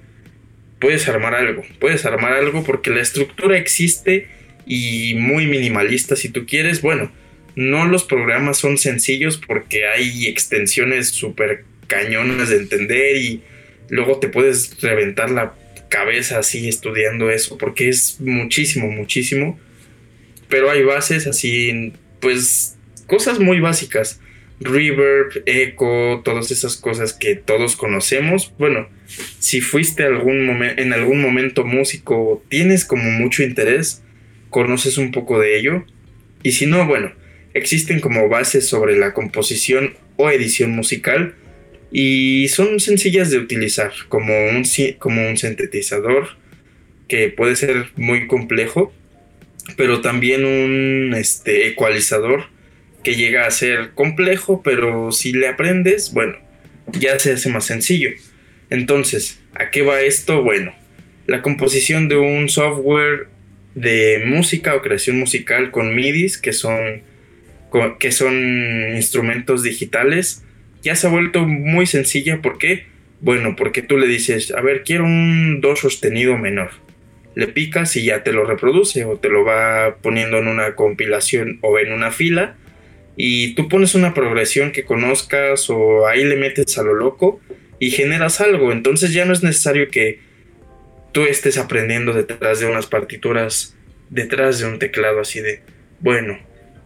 puedes 0.80 1.08
armar 1.08 1.34
algo, 1.34 1.64
puedes 1.80 2.04
armar 2.04 2.34
algo 2.34 2.64
porque 2.64 2.90
la 2.90 3.00
estructura 3.00 3.58
existe 3.58 4.28
y 4.66 5.14
muy 5.16 5.46
minimalista 5.46 6.16
si 6.16 6.28
tú 6.28 6.46
quieres. 6.46 6.80
Bueno, 6.80 7.10
no 7.56 7.86
los 7.86 8.04
programas 8.04 8.58
son 8.58 8.78
sencillos 8.78 9.40
porque 9.44 9.86
hay 9.86 10.26
extensiones 10.26 11.08
súper 11.08 11.64
cañonas 11.86 12.48
de 12.48 12.56
entender 12.56 13.16
y 13.16 13.42
luego 13.88 14.18
te 14.18 14.28
puedes 14.28 14.80
reventar 14.80 15.30
la 15.30 15.54
cabeza 15.88 16.40
así 16.40 16.68
estudiando 16.68 17.30
eso, 17.30 17.56
porque 17.56 17.88
es 17.88 18.20
muchísimo, 18.20 18.90
muchísimo. 18.90 19.58
Pero 20.48 20.70
hay 20.70 20.82
bases 20.82 21.26
así, 21.26 21.92
pues, 22.20 22.76
cosas 23.06 23.38
muy 23.38 23.60
básicas. 23.60 24.20
Reverb, 24.60 25.42
eco, 25.46 26.22
todas 26.24 26.50
esas 26.50 26.76
cosas 26.76 27.12
que 27.12 27.36
todos 27.36 27.76
conocemos. 27.76 28.52
Bueno, 28.58 28.88
si 29.38 29.60
fuiste 29.60 30.04
algún 30.04 30.62
en 30.62 30.92
algún 30.92 31.20
momento 31.20 31.64
músico, 31.64 32.42
tienes 32.48 32.84
como 32.84 33.10
mucho 33.10 33.42
interés, 33.42 34.02
conoces 34.50 34.98
un 34.98 35.12
poco 35.12 35.38
de 35.38 35.58
ello. 35.58 35.84
Y 36.42 36.52
si 36.52 36.66
no, 36.66 36.86
bueno, 36.86 37.12
existen 37.52 38.00
como 38.00 38.28
bases 38.28 38.68
sobre 38.68 38.96
la 38.96 39.14
composición 39.14 39.94
o 40.16 40.30
edición 40.30 40.72
musical 40.72 41.34
y 41.90 42.48
son 42.48 42.80
sencillas 42.80 43.30
de 43.30 43.38
utilizar 43.38 43.92
como 44.08 44.32
un, 44.48 44.64
como 44.98 45.28
un 45.28 45.36
sintetizador 45.36 46.28
que 47.08 47.28
puede 47.28 47.56
ser 47.56 47.88
muy 47.96 48.26
complejo 48.26 48.92
pero 49.76 50.00
también 50.00 50.44
un 50.44 51.14
este, 51.14 51.68
ecualizador 51.68 52.46
que 53.02 53.14
llega 53.14 53.46
a 53.46 53.50
ser 53.50 53.90
complejo 53.94 54.62
pero 54.62 55.12
si 55.12 55.32
le 55.32 55.48
aprendes 55.48 56.12
bueno 56.12 56.36
ya 56.92 57.18
se 57.18 57.32
hace 57.32 57.48
más 57.48 57.66
sencillo 57.66 58.10
entonces 58.70 59.40
¿a 59.54 59.70
qué 59.70 59.82
va 59.82 60.00
esto? 60.00 60.42
bueno 60.42 60.74
la 61.26 61.42
composición 61.42 62.08
de 62.08 62.16
un 62.16 62.48
software 62.48 63.28
de 63.74 64.22
música 64.26 64.74
o 64.74 64.82
creación 64.82 65.18
musical 65.18 65.70
con 65.70 65.94
MIDIs 65.94 66.38
que 66.38 66.52
son 66.52 67.02
que 67.98 68.12
son 68.12 68.94
instrumentos 68.94 69.64
digitales 69.64 70.43
ya 70.84 70.94
se 70.94 71.06
ha 71.06 71.10
vuelto 71.10 71.46
muy 71.46 71.86
sencilla. 71.86 72.40
¿Por 72.40 72.58
qué? 72.58 72.86
Bueno, 73.20 73.56
porque 73.56 73.82
tú 73.82 73.96
le 73.96 74.06
dices, 74.06 74.52
a 74.52 74.60
ver, 74.60 74.84
quiero 74.84 75.04
un 75.04 75.60
do 75.60 75.74
sostenido 75.74 76.36
menor. 76.36 76.70
Le 77.34 77.48
picas 77.48 77.96
y 77.96 78.04
ya 78.04 78.22
te 78.22 78.32
lo 78.32 78.44
reproduce 78.44 79.04
o 79.04 79.16
te 79.16 79.30
lo 79.30 79.44
va 79.44 79.96
poniendo 80.02 80.38
en 80.38 80.46
una 80.46 80.74
compilación 80.76 81.58
o 81.62 81.78
en 81.78 81.92
una 81.92 82.10
fila. 82.10 82.56
Y 83.16 83.54
tú 83.54 83.68
pones 83.68 83.94
una 83.94 84.12
progresión 84.12 84.72
que 84.72 84.84
conozcas 84.84 85.70
o 85.70 86.06
ahí 86.06 86.22
le 86.22 86.36
metes 86.36 86.76
a 86.78 86.82
lo 86.82 86.94
loco 86.94 87.40
y 87.80 87.90
generas 87.90 88.40
algo. 88.40 88.70
Entonces 88.70 89.12
ya 89.12 89.24
no 89.24 89.32
es 89.32 89.42
necesario 89.42 89.88
que 89.88 90.20
tú 91.12 91.22
estés 91.22 91.56
aprendiendo 91.56 92.12
detrás 92.12 92.60
de 92.60 92.66
unas 92.66 92.86
partituras, 92.86 93.76
detrás 94.10 94.58
de 94.58 94.66
un 94.66 94.78
teclado 94.78 95.20
así 95.20 95.40
de, 95.40 95.62
bueno, 96.00 96.38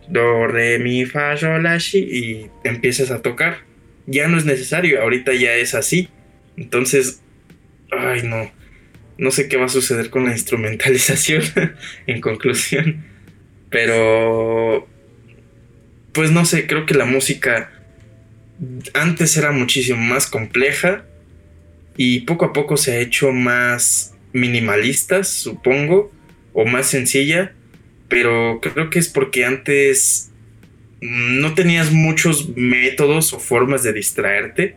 do, 0.08 0.46
re, 0.46 0.78
mi, 0.78 1.04
fa, 1.04 1.36
sol, 1.36 1.62
la, 1.62 1.80
si, 1.80 1.98
y 1.98 2.50
empiezas 2.62 3.10
a 3.10 3.22
tocar. 3.22 3.67
Ya 4.10 4.26
no 4.26 4.38
es 4.38 4.46
necesario, 4.46 5.02
ahorita 5.02 5.34
ya 5.34 5.54
es 5.54 5.74
así. 5.74 6.08
Entonces, 6.56 7.20
ay 7.90 8.22
no, 8.22 8.50
no 9.18 9.30
sé 9.30 9.48
qué 9.48 9.56
va 9.56 9.66
a 9.66 9.68
suceder 9.68 10.08
con 10.08 10.24
la 10.24 10.32
instrumentalización 10.32 11.42
en 12.06 12.20
conclusión. 12.20 13.04
Pero, 13.70 14.88
pues 16.12 16.30
no 16.30 16.46
sé, 16.46 16.66
creo 16.66 16.86
que 16.86 16.94
la 16.94 17.04
música 17.04 17.70
antes 18.94 19.36
era 19.36 19.52
muchísimo 19.52 20.00
más 20.00 20.26
compleja 20.26 21.04
y 21.96 22.20
poco 22.20 22.46
a 22.46 22.52
poco 22.52 22.76
se 22.76 22.92
ha 22.92 23.00
hecho 23.00 23.30
más 23.30 24.14
minimalista, 24.32 25.22
supongo, 25.24 26.12
o 26.52 26.64
más 26.64 26.86
sencilla, 26.86 27.52
pero 28.08 28.60
creo 28.60 28.88
que 28.90 28.98
es 28.98 29.08
porque 29.08 29.44
antes 29.44 30.30
no 31.00 31.54
tenías 31.54 31.92
muchos 31.92 32.48
métodos 32.56 33.32
o 33.32 33.38
formas 33.38 33.82
de 33.82 33.92
distraerte 33.92 34.76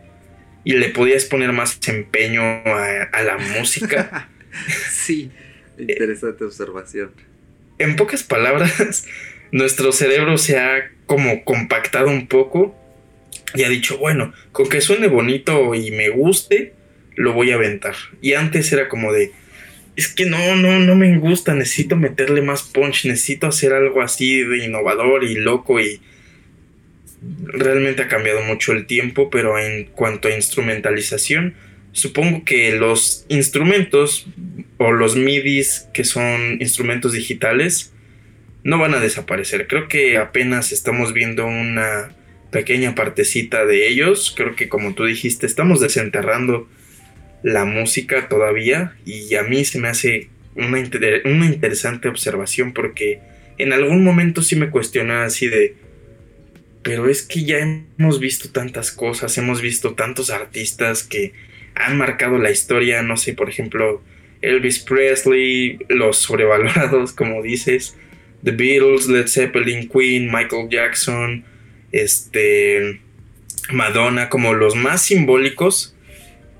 y 0.64 0.74
le 0.74 0.90
podías 0.90 1.24
poner 1.24 1.52
más 1.52 1.78
empeño 1.88 2.42
a, 2.42 3.22
la 3.22 3.38
música. 3.58 4.28
sí, 4.90 5.30
interesante 5.78 6.44
observación. 6.44 7.10
En 7.78 7.96
pocas 7.96 8.22
palabras, 8.22 9.06
nuestro 9.50 9.92
cerebro 9.92 10.38
se 10.38 10.58
ha 10.58 10.90
como 11.06 11.44
compactado 11.44 12.08
un 12.08 12.28
poco 12.28 12.76
y 13.54 13.64
ha 13.64 13.68
dicho, 13.68 13.98
bueno, 13.98 14.32
con 14.52 14.68
que 14.68 14.80
suene 14.80 15.08
bonito 15.08 15.74
y 15.74 15.90
me 15.90 16.08
guste, 16.10 16.74
lo 17.16 17.32
voy 17.32 17.50
a 17.50 17.56
aventar. 17.56 17.94
Y 18.20 18.34
antes 18.34 18.72
era 18.72 18.88
como 18.88 19.12
de, 19.12 19.32
es 19.96 20.08
que 20.08 20.26
no, 20.26 20.54
no, 20.56 20.78
no 20.78 20.94
me 20.94 21.18
gusta, 21.18 21.54
necesito 21.54 21.96
meterle 21.96 22.40
más 22.40 22.62
punch, 22.62 23.04
necesito 23.04 23.48
hacer 23.48 23.72
algo 23.72 24.00
así 24.00 24.42
de 24.42 24.64
innovador 24.64 25.24
y 25.24 25.34
loco 25.34 25.80
y 25.80 26.00
realmente 27.44 28.02
ha 28.02 28.08
cambiado 28.08 28.42
mucho 28.42 28.72
el 28.72 28.86
tiempo, 28.86 29.30
pero 29.30 29.58
en 29.58 29.84
cuanto 29.86 30.28
a 30.28 30.34
instrumentalización, 30.34 31.54
supongo 31.92 32.44
que 32.44 32.72
los 32.72 33.24
instrumentos 33.28 34.26
o 34.78 34.92
los 34.92 35.16
MIDIs 35.16 35.88
que 35.92 36.04
son 36.04 36.58
instrumentos 36.60 37.12
digitales 37.12 37.92
no 38.64 38.78
van 38.78 38.94
a 38.94 39.00
desaparecer. 39.00 39.66
Creo 39.66 39.88
que 39.88 40.16
apenas 40.16 40.72
estamos 40.72 41.12
viendo 41.12 41.46
una 41.46 42.14
pequeña 42.50 42.94
partecita 42.94 43.64
de 43.64 43.88
ellos. 43.88 44.32
Creo 44.36 44.54
que 44.54 44.68
como 44.68 44.94
tú 44.94 45.04
dijiste, 45.04 45.46
estamos 45.46 45.80
desenterrando 45.80 46.68
la 47.42 47.64
música 47.64 48.28
todavía 48.28 48.94
y 49.04 49.34
a 49.34 49.42
mí 49.42 49.64
se 49.64 49.80
me 49.80 49.88
hace 49.88 50.28
una, 50.54 50.78
interesante 50.78 52.08
observación 52.08 52.72
porque 52.72 53.20
en 53.58 53.72
algún 53.72 54.04
momento 54.04 54.42
sí 54.42 54.54
me 54.54 54.70
cuestionaba 54.70 55.24
así 55.24 55.48
de 55.48 55.74
pero 56.82 57.08
es 57.08 57.22
que 57.22 57.44
ya 57.44 57.58
hemos 57.58 58.18
visto 58.18 58.50
tantas 58.50 58.90
cosas, 58.90 59.36
hemos 59.38 59.60
visto 59.60 59.94
tantos 59.94 60.30
artistas 60.30 61.04
que 61.04 61.32
han 61.74 61.96
marcado 61.96 62.38
la 62.38 62.50
historia, 62.50 63.02
no 63.02 63.16
sé, 63.16 63.34
por 63.34 63.48
ejemplo, 63.48 64.02
Elvis 64.40 64.80
Presley, 64.80 65.78
los 65.88 66.18
sobrevalorados, 66.18 67.12
como 67.14 67.42
dices, 67.42 67.96
The 68.42 68.50
Beatles, 68.50 69.06
Led 69.06 69.28
Zeppelin, 69.28 69.88
Queen, 69.88 70.26
Michael 70.26 70.68
Jackson, 70.68 71.44
este, 71.92 73.00
Madonna, 73.70 74.28
como 74.28 74.52
los 74.52 74.74
más 74.74 75.02
simbólicos. 75.02 75.94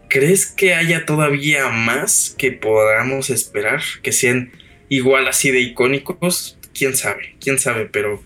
¿Crees 0.09 0.47
que 0.47 0.75
haya 0.75 1.07
todavía 1.07 1.71
más 1.71 2.35
que 2.39 2.53
podamos 2.53 3.31
esperar? 3.31 3.83
Que 4.03 4.13
sean 4.13 4.53
igual 4.89 5.27
así 5.27 5.51
de 5.51 5.61
icónicos. 5.61 6.59
Quién 6.75 6.95
sabe, 6.95 7.35
quién 7.41 7.59
sabe, 7.59 7.87
pero 7.87 8.23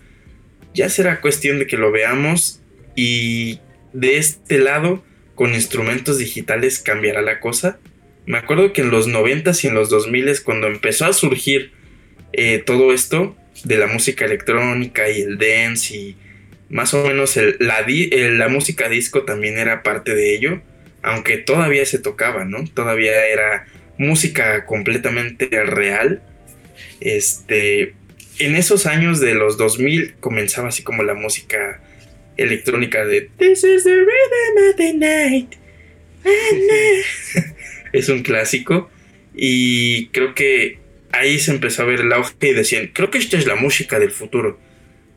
ya 0.77 0.89
será 0.89 1.21
cuestión 1.21 1.57
de 1.57 1.65
que 1.65 1.75
lo 1.75 1.91
veamos 1.91 2.61
y 2.95 3.59
de 3.93 4.17
este 4.17 4.59
lado, 4.59 5.03
con 5.33 5.55
instrumentos 5.55 6.19
digitales 6.19 6.77
cambiará 6.79 7.23
la 7.23 7.39
cosa. 7.39 7.79
Me 8.27 8.37
acuerdo 8.37 8.73
que 8.73 8.81
en 8.81 8.91
los 8.91 9.07
90s 9.07 9.63
y 9.63 9.67
en 9.67 9.73
los 9.73 9.91
2000s, 9.91 10.43
cuando 10.43 10.67
empezó 10.67 11.05
a 11.05 11.13
surgir 11.13 11.71
eh, 12.31 12.61
todo 12.63 12.93
esto 12.93 13.35
de 13.63 13.77
la 13.77 13.87
música 13.87 14.25
electrónica 14.25 15.09
y 15.09 15.21
el 15.21 15.39
dance 15.39 15.95
y 15.95 16.15
más 16.69 16.93
o 16.93 17.07
menos 17.07 17.39
la, 17.59 17.83
la 17.87 18.47
música 18.47 18.87
disco 18.87 19.23
también 19.23 19.57
era 19.57 19.81
parte 19.81 20.13
de 20.13 20.35
ello, 20.35 20.61
aunque 21.01 21.37
todavía 21.37 21.85
se 21.87 21.97
tocaba, 21.97 22.45
¿no? 22.45 22.65
Todavía 22.65 23.25
era 23.25 23.65
música 23.97 24.65
completamente 24.65 25.47
real. 25.63 26.21
Este, 26.99 27.95
en 28.39 28.55
esos 28.55 28.85
años 28.85 29.19
de 29.19 29.33
los 29.33 29.57
2000 29.57 30.15
comenzaba 30.19 30.69
así 30.69 30.83
como 30.83 31.03
la 31.03 31.13
música 31.13 31.81
electrónica 32.37 33.05
de 33.05 33.29
This 33.37 33.63
is 33.63 33.83
the 33.83 33.95
rhythm 33.95 34.69
of 34.69 34.75
the 34.75 34.93
night. 34.93 35.53
es 37.93 38.09
un 38.09 38.21
clásico 38.23 38.89
y 39.33 40.07
creo 40.07 40.35
que 40.35 40.79
ahí 41.11 41.39
se 41.39 41.51
empezó 41.51 41.83
a 41.83 41.85
ver 41.85 42.01
el 42.01 42.13
auge 42.13 42.33
y 42.41 42.53
decían, 42.53 42.91
creo 42.93 43.09
que 43.09 43.17
esta 43.17 43.37
es 43.37 43.45
la 43.47 43.55
música 43.55 43.99
del 43.99 44.11
futuro. 44.11 44.59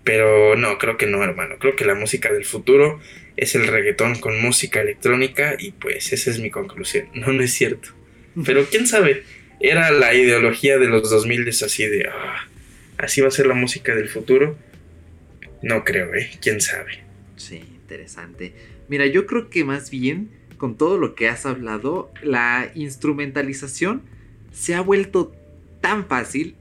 Pero 0.02 0.56
no, 0.56 0.78
creo 0.78 0.96
que 0.96 1.06
no, 1.06 1.22
hermano. 1.22 1.56
Creo 1.58 1.76
que 1.76 1.84
la 1.84 1.94
música 1.94 2.32
del 2.32 2.44
futuro 2.44 3.00
es 3.36 3.54
el 3.54 3.66
reggaetón 3.66 4.18
con 4.18 4.40
música 4.40 4.80
electrónica 4.80 5.56
y 5.58 5.72
pues 5.72 6.12
esa 6.12 6.30
es 6.30 6.38
mi 6.38 6.50
conclusión. 6.50 7.08
No, 7.14 7.32
no 7.32 7.42
es 7.42 7.52
cierto. 7.52 7.90
Pero 8.44 8.64
quién 8.64 8.86
sabe, 8.86 9.24
era 9.60 9.90
la 9.90 10.14
ideología 10.14 10.78
de 10.78 10.86
los 10.86 11.10
2000 11.10 11.48
es 11.48 11.62
así 11.62 11.86
de... 11.86 12.08
Ah, 12.08 12.49
así 13.05 13.20
va 13.20 13.28
a 13.28 13.32
ser 13.32 13.46
la 13.46 13.55
música 13.55 13.94
del 13.94 14.09
futuro. 14.09 14.57
No 15.62 15.84
creo, 15.84 16.14
¿eh? 16.14 16.30
¿Quién 16.40 16.61
sabe? 16.61 17.03
Sí, 17.36 17.57
interesante. 17.57 18.55
Mira, 18.88 19.07
yo 19.07 19.26
creo 19.26 19.51
que 19.51 19.64
más 19.64 19.90
bien, 19.90 20.30
con 20.57 20.76
todo 20.76 20.98
lo 20.98 21.14
que 21.14 21.28
has 21.28 21.46
hablado, 21.46 22.12
la 22.22 22.70
instrumentalización 22.74 24.03
se 24.53 24.74
ha 24.74 24.80
vuelto 24.80 25.32
tan 25.80 26.07
fácil 26.07 26.57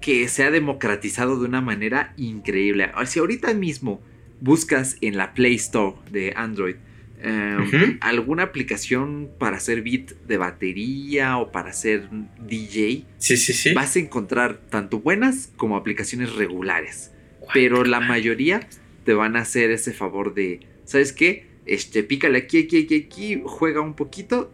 que 0.00 0.28
se 0.28 0.44
ha 0.44 0.50
democratizado 0.50 1.38
de 1.38 1.46
una 1.46 1.60
manera 1.60 2.12
increíble. 2.16 2.90
Si 3.06 3.18
ahorita 3.18 3.54
mismo 3.54 4.02
buscas 4.40 4.96
en 5.00 5.16
la 5.16 5.32
Play 5.32 5.54
Store 5.54 5.96
de 6.10 6.34
Android 6.36 6.76
em, 7.20 7.98
alguna 8.00 8.44
aplicación 8.44 9.30
para 9.38 9.56
hacer 9.56 9.82
beat 9.82 10.12
de 10.26 10.36
batería 10.36 11.38
o 11.38 11.52
para 11.52 11.70
hacer 11.70 12.08
DJ, 12.46 13.04
sí, 13.18 13.36
sí, 13.36 13.52
sí. 13.52 13.72
vas 13.72 13.96
a 13.96 13.98
encontrar 13.98 14.58
tanto 14.70 15.00
buenas 15.00 15.52
como 15.56 15.76
aplicaciones 15.76 16.34
regulares. 16.34 17.10
Pero 17.52 17.84
la 17.84 18.00
mayoría 18.00 18.66
te 19.04 19.14
van 19.14 19.36
a 19.36 19.40
hacer 19.40 19.70
ese 19.70 19.92
favor 19.92 20.34
de, 20.34 20.60
¿sabes 20.84 21.12
qué? 21.12 21.46
Este, 21.66 22.02
pícale 22.02 22.38
aquí, 22.38 22.64
aquí, 22.64 22.84
aquí, 22.84 23.06
aquí, 23.06 23.42
juega 23.44 23.80
un 23.80 23.94
poquito 23.94 24.52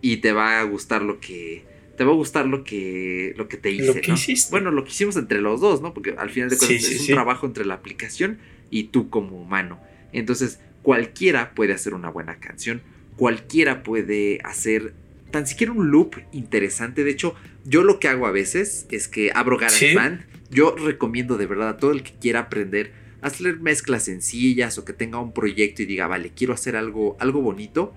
y 0.00 0.18
te 0.18 0.32
va 0.32 0.60
a 0.60 0.62
gustar 0.64 1.02
lo 1.02 1.20
que, 1.20 1.64
te 1.96 2.04
va 2.04 2.12
a 2.12 2.14
gustar 2.14 2.46
lo 2.46 2.62
que, 2.62 3.34
lo 3.36 3.48
que 3.48 3.56
te 3.56 3.70
hice. 3.70 3.86
Lo 3.86 3.94
que 3.94 4.12
hiciste. 4.12 4.50
Bueno, 4.50 4.70
lo 4.70 4.84
que 4.84 4.90
hicimos 4.90 5.16
entre 5.16 5.40
los 5.40 5.60
dos, 5.60 5.80
¿no? 5.82 5.94
Porque 5.94 6.14
al 6.16 6.30
final 6.30 6.50
de 6.50 6.56
cuentas 6.56 6.84
es 6.84 7.00
un 7.00 7.06
trabajo 7.06 7.46
entre 7.46 7.64
la 7.64 7.74
aplicación 7.74 8.38
y 8.70 8.84
tú 8.84 9.08
como 9.08 9.40
humano. 9.40 9.80
Entonces, 10.12 10.60
cualquiera 10.86 11.52
puede 11.52 11.72
hacer 11.72 11.94
una 11.94 12.10
buena 12.10 12.36
canción, 12.36 12.80
cualquiera 13.16 13.82
puede 13.82 14.38
hacer 14.44 14.94
tan 15.32 15.44
siquiera 15.44 15.72
un 15.72 15.90
loop 15.90 16.14
interesante. 16.30 17.02
De 17.02 17.10
hecho, 17.10 17.34
yo 17.64 17.82
lo 17.82 17.98
que 17.98 18.06
hago 18.06 18.24
a 18.24 18.30
veces 18.30 18.86
es 18.92 19.08
que 19.08 19.32
abro 19.34 19.58
GarageBand. 19.58 20.24
Yo 20.48 20.76
recomiendo 20.76 21.38
de 21.38 21.46
verdad 21.46 21.70
a 21.70 21.76
todo 21.76 21.90
el 21.90 22.04
que 22.04 22.12
quiera 22.12 22.38
aprender 22.38 22.92
a 23.20 23.26
hacer 23.26 23.58
mezclas 23.58 24.04
sencillas 24.04 24.78
o 24.78 24.84
que 24.84 24.92
tenga 24.92 25.18
un 25.18 25.32
proyecto 25.32 25.82
y 25.82 25.86
diga, 25.86 26.06
vale, 26.06 26.30
quiero 26.30 26.54
hacer 26.54 26.76
algo, 26.76 27.16
algo 27.18 27.42
bonito 27.42 27.92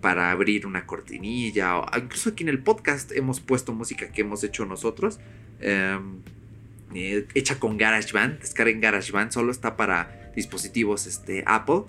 para 0.00 0.30
abrir 0.30 0.66
una 0.66 0.86
cortinilla. 0.86 1.80
O 1.80 1.86
incluso 1.98 2.30
aquí 2.30 2.44
en 2.44 2.48
el 2.48 2.60
podcast 2.60 3.12
hemos 3.12 3.40
puesto 3.40 3.74
música 3.74 4.10
que 4.10 4.22
hemos 4.22 4.42
hecho 4.42 4.64
nosotros. 4.64 5.20
Em, 5.60 6.22
eh, 6.94 7.26
hecha 7.34 7.58
con 7.58 7.76
GarageBand. 7.76 8.40
Descarguen 8.40 8.80
GarageBand. 8.80 9.32
Solo 9.32 9.52
está 9.52 9.76
para 9.76 10.32
dispositivos 10.34 11.06
este, 11.06 11.44
Apple. 11.46 11.82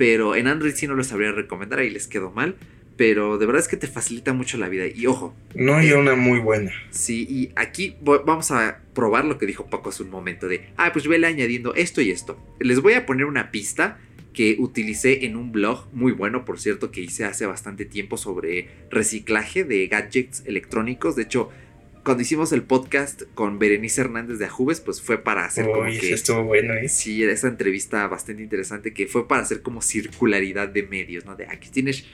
Pero 0.00 0.34
en 0.34 0.46
Android 0.46 0.72
sí 0.72 0.86
no 0.86 0.94
lo 0.94 1.04
sabría 1.04 1.30
recomendar. 1.30 1.80
Ahí 1.80 1.90
les 1.90 2.06
quedó 2.06 2.30
mal. 2.30 2.56
Pero 2.96 3.36
de 3.36 3.44
verdad 3.44 3.60
es 3.60 3.68
que 3.68 3.76
te 3.76 3.86
facilita 3.86 4.32
mucho 4.32 4.56
la 4.56 4.70
vida. 4.70 4.86
Y 4.86 5.06
ojo. 5.06 5.36
No 5.54 5.74
hay 5.74 5.92
una 5.92 6.14
muy 6.14 6.38
buena. 6.38 6.72
Sí, 6.88 7.26
y 7.28 7.52
aquí 7.54 7.96
vamos 8.00 8.50
a 8.50 8.80
probar 8.94 9.26
lo 9.26 9.36
que 9.36 9.44
dijo 9.44 9.68
Paco 9.68 9.90
hace 9.90 10.02
un 10.02 10.08
momento. 10.08 10.48
De, 10.48 10.70
ah, 10.78 10.90
pues 10.94 11.06
vele 11.06 11.26
añadiendo 11.26 11.74
esto 11.74 12.00
y 12.00 12.10
esto. 12.10 12.42
Les 12.60 12.80
voy 12.80 12.94
a 12.94 13.04
poner 13.04 13.26
una 13.26 13.50
pista 13.50 13.98
que 14.32 14.56
utilicé 14.58 15.26
en 15.26 15.36
un 15.36 15.52
blog 15.52 15.86
muy 15.92 16.12
bueno, 16.12 16.46
por 16.46 16.58
cierto, 16.58 16.90
que 16.90 17.02
hice 17.02 17.26
hace 17.26 17.44
bastante 17.44 17.84
tiempo 17.84 18.16
sobre 18.16 18.70
reciclaje 18.90 19.64
de 19.64 19.86
gadgets 19.86 20.44
electrónicos. 20.46 21.14
De 21.14 21.24
hecho, 21.24 21.50
cuando 22.04 22.22
hicimos 22.22 22.52
el 22.52 22.62
podcast 22.62 23.22
con 23.34 23.58
Berenice 23.58 24.00
Hernández 24.00 24.38
de 24.38 24.46
Ajubes, 24.46 24.80
pues 24.80 25.02
fue 25.02 25.18
para 25.18 25.44
hacer 25.44 25.66
como 25.66 25.84
que... 25.84 26.12
estuvo 26.12 26.44
bueno, 26.44 26.74
¿eh? 26.74 26.88
Sí, 26.88 27.22
esa 27.22 27.48
entrevista 27.48 28.06
bastante 28.06 28.42
interesante 28.42 28.94
que 28.94 29.06
fue 29.06 29.28
para 29.28 29.42
hacer 29.42 29.62
como 29.62 29.82
circularidad 29.82 30.68
de 30.68 30.84
medios, 30.84 31.24
¿no? 31.24 31.36
De 31.36 31.46
aquí 31.46 31.68
tienes 31.68 32.06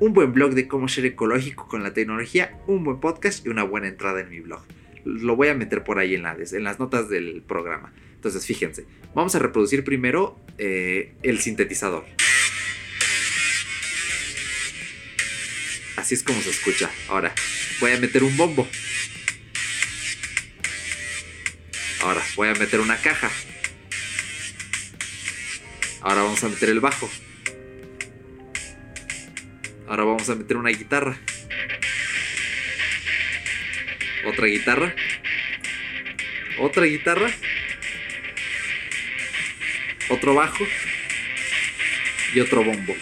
un 0.00 0.12
buen 0.12 0.32
blog 0.32 0.54
de 0.54 0.66
cómo 0.66 0.88
ser 0.88 1.06
ecológico 1.06 1.68
con 1.68 1.82
la 1.82 1.92
tecnología, 1.92 2.58
un 2.66 2.84
buen 2.84 3.00
podcast 3.00 3.46
y 3.46 3.48
una 3.48 3.62
buena 3.62 3.88
entrada 3.88 4.20
en 4.20 4.30
mi 4.30 4.40
blog. 4.40 4.62
Lo 5.04 5.36
voy 5.36 5.48
a 5.48 5.54
meter 5.54 5.84
por 5.84 5.98
ahí 5.98 6.14
en, 6.14 6.24
en 6.26 6.64
las 6.64 6.78
notas 6.78 7.08
del 7.08 7.42
programa. 7.46 7.92
Entonces, 8.14 8.44
fíjense, 8.44 8.86
vamos 9.14 9.34
a 9.34 9.38
reproducir 9.38 9.84
primero 9.84 10.40
eh, 10.58 11.14
el 11.22 11.38
sintetizador. 11.38 12.04
Así 15.96 16.14
es 16.14 16.22
como 16.22 16.40
se 16.40 16.50
escucha. 16.50 16.90
Ahora, 17.08 17.32
voy 17.80 17.92
a 17.92 18.00
meter 18.00 18.24
un 18.24 18.36
bombo. 18.36 18.66
Ahora, 22.02 22.22
voy 22.36 22.48
a 22.48 22.54
meter 22.54 22.80
una 22.80 22.96
caja. 22.96 23.30
Ahora 26.00 26.22
vamos 26.22 26.42
a 26.44 26.48
meter 26.48 26.68
el 26.70 26.80
bajo. 26.80 27.10
Ahora 29.88 30.04
vamos 30.04 30.28
a 30.28 30.34
meter 30.34 30.56
una 30.56 30.70
guitarra. 30.70 31.18
Otra 34.26 34.46
guitarra. 34.46 34.94
Otra 36.60 36.84
guitarra. 36.84 37.30
Otro 40.10 40.34
bajo. 40.34 40.64
Y 42.34 42.40
otro 42.40 42.62
bombo. 42.62 42.94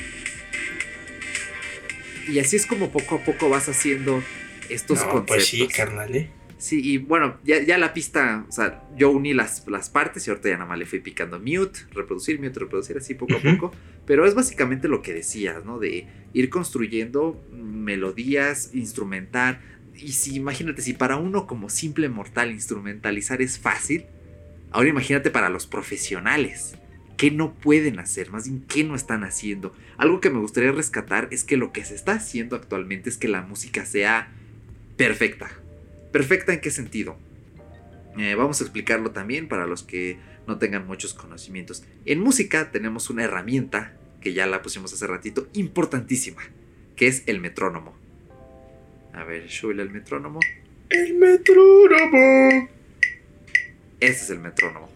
Y 2.28 2.38
así 2.38 2.56
es 2.56 2.66
como 2.66 2.90
poco 2.90 3.16
a 3.16 3.24
poco 3.24 3.48
vas 3.48 3.68
haciendo 3.68 4.22
estos 4.68 4.98
No, 4.98 5.04
conceptos. 5.10 5.26
pues 5.36 5.46
sí, 5.46 5.68
carnal, 5.68 6.14
¿eh? 6.16 6.28
Sí, 6.58 6.80
y 6.82 6.98
bueno, 6.98 7.36
ya, 7.44 7.62
ya 7.62 7.76
la 7.76 7.92
pista, 7.92 8.46
o 8.48 8.52
sea, 8.52 8.82
yo 8.96 9.10
uní 9.10 9.34
las, 9.34 9.66
las 9.68 9.90
partes 9.90 10.26
y 10.26 10.30
ahorita 10.30 10.48
ya 10.48 10.54
nada 10.54 10.68
más 10.68 10.78
le 10.78 10.86
fui 10.86 11.00
picando 11.00 11.38
mute, 11.38 11.80
reproducir, 11.90 12.40
mute, 12.40 12.60
reproducir, 12.60 12.96
así 12.96 13.14
poco 13.14 13.36
a 13.36 13.40
poco. 13.40 13.72
Pero 14.06 14.24
es 14.24 14.34
básicamente 14.34 14.88
lo 14.88 15.02
que 15.02 15.12
decías, 15.12 15.64
¿no? 15.64 15.78
De 15.78 16.06
ir 16.32 16.48
construyendo 16.48 17.44
melodías, 17.52 18.70
instrumentar. 18.72 19.60
Y 19.94 20.12
si, 20.12 20.36
imagínate, 20.36 20.80
si 20.80 20.94
para 20.94 21.16
uno 21.16 21.46
como 21.46 21.68
simple 21.68 22.08
mortal 22.08 22.50
instrumentalizar 22.52 23.42
es 23.42 23.58
fácil, 23.58 24.06
ahora 24.70 24.88
imagínate 24.88 25.30
para 25.30 25.50
los 25.50 25.66
profesionales. 25.66 26.78
¿Qué 27.18 27.30
no 27.30 27.54
pueden 27.54 27.98
hacer? 27.98 28.30
Más 28.30 28.48
bien, 28.48 28.64
¿qué 28.66 28.84
no 28.84 28.94
están 28.94 29.24
haciendo? 29.24 29.74
Algo 29.98 30.20
que 30.20 30.30
me 30.30 30.38
gustaría 30.38 30.72
rescatar 30.72 31.28
es 31.30 31.44
que 31.44 31.56
lo 31.56 31.72
que 31.72 31.84
se 31.84 31.94
está 31.94 32.12
haciendo 32.12 32.56
actualmente 32.56 33.10
es 33.10 33.18
que 33.18 33.28
la 33.28 33.42
música 33.42 33.84
sea 33.84 34.28
perfecta. 34.96 35.50
¿Perfecta 36.16 36.54
en 36.54 36.62
qué 36.62 36.70
sentido? 36.70 37.18
Eh, 38.16 38.34
vamos 38.36 38.62
a 38.62 38.64
explicarlo 38.64 39.10
también 39.10 39.48
para 39.48 39.66
los 39.66 39.82
que 39.82 40.16
no 40.46 40.56
tengan 40.56 40.86
muchos 40.86 41.12
conocimientos. 41.12 41.84
En 42.06 42.20
música 42.20 42.70
tenemos 42.70 43.10
una 43.10 43.24
herramienta, 43.24 43.92
que 44.22 44.32
ya 44.32 44.46
la 44.46 44.62
pusimos 44.62 44.94
hace 44.94 45.06
ratito, 45.06 45.46
importantísima, 45.52 46.40
que 46.96 47.06
es 47.06 47.22
el 47.26 47.38
metrónomo. 47.38 47.94
A 49.12 49.24
ver, 49.24 49.50
súbele 49.50 49.82
el 49.82 49.90
metrónomo. 49.90 50.40
El 50.88 51.16
metrónomo. 51.16 52.70
Ese 54.00 54.24
es 54.24 54.30
el 54.30 54.38
metrónomo. 54.38 54.90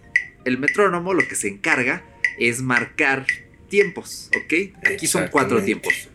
El 0.47 0.57
metrónomo 0.57 1.13
lo 1.13 1.29
que 1.29 1.35
se 1.35 1.49
encarga 1.49 2.03
es 2.39 2.63
marcar 2.63 3.27
tiempos, 3.69 4.31
¿ok? 4.43 4.75
Aquí 4.91 5.07
son 5.07 5.29
cuatro 5.31 5.63
tiempos. 5.63 6.09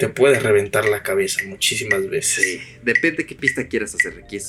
Te 0.00 0.08
puede 0.08 0.40
reventar 0.40 0.86
la 0.86 1.02
cabeza 1.02 1.42
muchísimas 1.46 2.08
veces. 2.08 2.42
Sí, 2.42 2.60
depende 2.82 3.26
qué 3.26 3.34
pista 3.34 3.68
quieras 3.68 3.94
hacer. 3.94 4.22
Aquí 4.24 4.36
es 4.36 4.48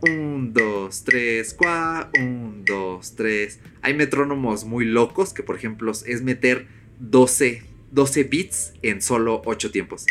1, 0.00 0.50
2, 0.52 1.04
3, 1.04 1.54
4, 1.54 2.10
1, 2.20 2.62
2, 2.66 3.16
3. 3.16 3.60
Hay 3.82 3.94
metrónomos 3.94 4.64
muy 4.64 4.86
locos 4.86 5.32
que, 5.32 5.44
por 5.44 5.54
ejemplo, 5.54 5.92
es 5.92 6.22
meter 6.22 6.66
12, 6.98 7.62
12 7.92 8.24
beats 8.24 8.72
en 8.82 9.00
solo 9.00 9.40
8 9.44 9.70
tiempos. 9.70 10.04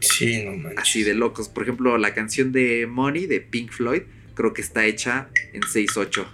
Sí, 0.00 0.44
no 0.44 0.52
manches. 0.52 0.78
Así 0.78 1.02
de 1.02 1.14
locos. 1.14 1.48
Por 1.48 1.62
ejemplo, 1.62 1.96
la 1.96 2.12
canción 2.12 2.52
de 2.52 2.86
Money 2.86 3.24
de 3.24 3.40
Pink 3.40 3.72
Floyd 3.72 4.02
creo 4.34 4.52
que 4.52 4.60
está 4.60 4.84
hecha 4.84 5.30
en 5.54 5.62
6-8. 5.62 6.26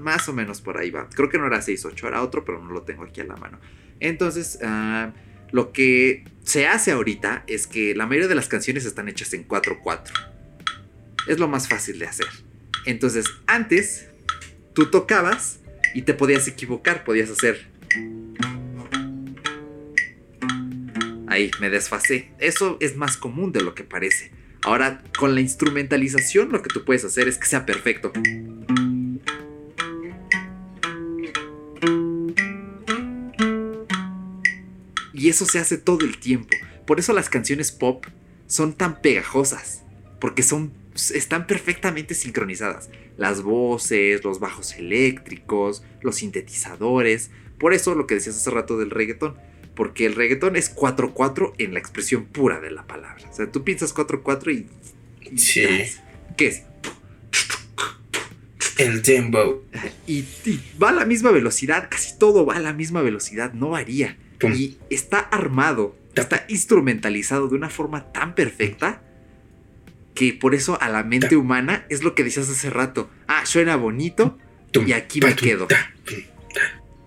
Más 0.00 0.28
o 0.28 0.32
menos 0.32 0.60
por 0.60 0.78
ahí 0.78 0.90
va. 0.90 1.08
Creo 1.10 1.28
que 1.28 1.38
no 1.38 1.46
era 1.46 1.60
6-8, 1.60 2.06
era 2.06 2.22
otro, 2.22 2.44
pero 2.44 2.62
no 2.62 2.70
lo 2.72 2.82
tengo 2.82 3.04
aquí 3.04 3.20
a 3.20 3.24
la 3.24 3.36
mano. 3.36 3.58
Entonces, 4.00 4.58
ah, 4.62 5.12
lo 5.52 5.72
que 5.72 6.24
se 6.42 6.66
hace 6.66 6.92
ahorita 6.92 7.44
es 7.46 7.66
que 7.66 7.94
la 7.94 8.06
mayoría 8.06 8.28
de 8.28 8.34
las 8.34 8.48
canciones 8.48 8.84
están 8.84 9.08
hechas 9.08 9.32
en 9.34 9.46
4-4. 9.46 10.12
Es 11.26 11.38
lo 11.38 11.48
más 11.48 11.68
fácil 11.68 11.98
de 11.98 12.06
hacer. 12.06 12.28
Entonces, 12.86 13.26
antes, 13.46 14.08
tú 14.74 14.90
tocabas 14.90 15.60
y 15.94 16.02
te 16.02 16.14
podías 16.14 16.48
equivocar, 16.48 17.04
podías 17.04 17.30
hacer. 17.30 17.68
Ahí, 21.26 21.50
me 21.60 21.70
desfasé. 21.70 22.32
Eso 22.38 22.76
es 22.80 22.96
más 22.96 23.16
común 23.16 23.52
de 23.52 23.60
lo 23.60 23.74
que 23.74 23.84
parece. 23.84 24.39
Ahora, 24.62 25.02
con 25.18 25.34
la 25.34 25.40
instrumentalización, 25.40 26.52
lo 26.52 26.62
que 26.62 26.68
tú 26.68 26.84
puedes 26.84 27.04
hacer 27.04 27.28
es 27.28 27.38
que 27.38 27.46
sea 27.46 27.64
perfecto. 27.64 28.12
Y 35.14 35.28
eso 35.28 35.46
se 35.46 35.58
hace 35.58 35.78
todo 35.78 36.04
el 36.04 36.18
tiempo. 36.18 36.56
Por 36.86 36.98
eso 36.98 37.12
las 37.12 37.28
canciones 37.28 37.72
pop 37.72 38.06
son 38.46 38.74
tan 38.74 39.00
pegajosas. 39.00 39.82
Porque 40.18 40.42
son, 40.42 40.72
están 40.94 41.46
perfectamente 41.46 42.14
sincronizadas. 42.14 42.90
Las 43.16 43.42
voces, 43.42 44.24
los 44.24 44.40
bajos 44.40 44.74
eléctricos, 44.74 45.82
los 46.02 46.16
sintetizadores. 46.16 47.30
Por 47.58 47.72
eso 47.72 47.94
lo 47.94 48.06
que 48.06 48.14
decías 48.14 48.36
hace 48.36 48.50
rato 48.50 48.78
del 48.78 48.90
reggaetón. 48.90 49.36
Porque 49.80 50.04
el 50.04 50.14
reggaetón 50.14 50.56
es 50.56 50.76
4-4 50.76 51.54
en 51.56 51.72
la 51.72 51.78
expresión 51.78 52.26
pura 52.26 52.60
de 52.60 52.70
la 52.70 52.86
palabra. 52.86 53.26
O 53.30 53.34
sea, 53.34 53.50
tú 53.50 53.64
piensas 53.64 53.94
4-4 53.94 54.52
y... 54.52 55.38
Sí. 55.38 55.64
¿Qué 56.36 56.48
es? 56.48 56.64
El 58.76 59.00
dembow. 59.00 59.62
Y, 60.06 60.26
y 60.44 60.60
va 60.78 60.90
a 60.90 60.92
la 60.92 61.06
misma 61.06 61.30
velocidad, 61.30 61.88
casi 61.90 62.18
todo 62.18 62.44
va 62.44 62.56
a 62.56 62.60
la 62.60 62.74
misma 62.74 63.00
velocidad, 63.00 63.54
no 63.54 63.70
varía. 63.70 64.18
Pum. 64.38 64.52
Y 64.52 64.76
está 64.90 65.18
armado, 65.18 65.96
está 66.14 66.44
instrumentalizado 66.48 67.48
de 67.48 67.54
una 67.54 67.70
forma 67.70 68.12
tan 68.12 68.34
perfecta 68.34 69.02
que 70.14 70.34
por 70.34 70.54
eso 70.54 70.78
a 70.82 70.90
la 70.90 71.04
mente 71.04 71.36
humana 71.36 71.86
es 71.88 72.04
lo 72.04 72.14
que 72.14 72.22
decías 72.22 72.50
hace 72.50 72.68
rato. 72.68 73.08
Ah, 73.28 73.46
suena 73.46 73.76
bonito 73.76 74.36
y 74.74 74.92
aquí 74.92 75.22
me 75.22 75.34
quedo. 75.34 75.68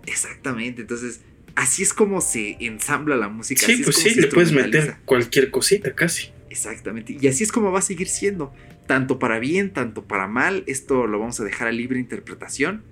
Exactamente, 0.07 0.81
entonces 0.81 1.21
así 1.55 1.83
es 1.83 1.93
como 1.93 2.21
se 2.21 2.57
ensambla 2.59 3.15
la 3.15 3.29
música. 3.29 3.65
así 3.65 3.75
Sí, 3.75 3.81
es 3.81 3.85
pues 3.85 3.97
como 3.97 4.09
sí, 4.09 4.21
le 4.21 4.27
puedes 4.27 4.51
meter 4.51 4.95
cualquier 5.05 5.51
cosita 5.51 5.93
casi. 5.93 6.31
Exactamente. 6.49 7.17
Y 7.19 7.27
así 7.27 7.43
es 7.43 7.51
como 7.51 7.71
va 7.71 7.79
a 7.79 7.83
seguir 7.83 8.07
siendo. 8.07 8.53
Tanto 8.87 9.17
para 9.19 9.39
bien, 9.39 9.71
tanto 9.71 10.03
para 10.05 10.27
mal. 10.27 10.63
Esto 10.67 11.07
lo 11.07 11.19
vamos 11.19 11.39
a 11.39 11.43
dejar 11.43 11.67
a 11.67 11.71
libre 11.71 11.99
interpretación. 11.99 12.83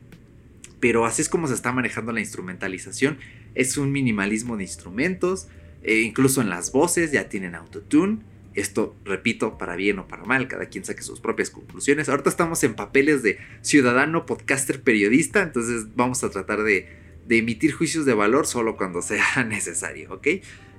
Pero 0.80 1.06
así 1.06 1.22
es 1.22 1.30
como 1.30 1.48
se 1.48 1.54
está 1.54 1.72
manejando 1.72 2.12
la 2.12 2.20
instrumentalización. 2.22 3.20
Es 3.54 3.78
un 3.78 3.92
minimalismo 3.92 4.58
de 4.58 4.64
instrumentos. 4.64 5.48
eh, 5.84 6.02
incluso 6.02 6.42
en 6.42 6.50
las 6.50 6.72
voces 6.72 7.12
ya 7.12 7.28
tienen 7.30 7.56
autotune. 7.56 8.20
Esto, 8.54 8.96
repito, 9.06 9.58
para 9.58 9.76
bien 9.76 9.98
o 10.00 10.08
para 10.08 10.26
mal, 10.26 10.48
cada 10.48 10.66
quien 10.66 10.84
saque 10.84 11.02
sus 11.04 11.22
propias 11.22 11.50
conclusiones. 11.50 12.10
Ahorita 12.10 12.30
estamos 12.30 12.64
en 12.64 12.76
papeles 12.76 13.24
de 13.24 13.40
ciudadano, 13.62 14.26
podcaster, 14.26 14.82
periodista, 14.82 15.42
entonces 15.42 15.96
vamos 15.96 16.24
a 16.24 16.30
tratar 16.30 16.64
de, 16.64 17.01
de 17.32 17.38
emitir 17.38 17.72
juicios 17.72 18.06
de 18.06 18.14
valor 18.14 18.46
solo 18.46 18.76
cuando 18.76 19.02
sea 19.02 19.46
necesario, 19.46 20.14
¿ok? 20.14 20.28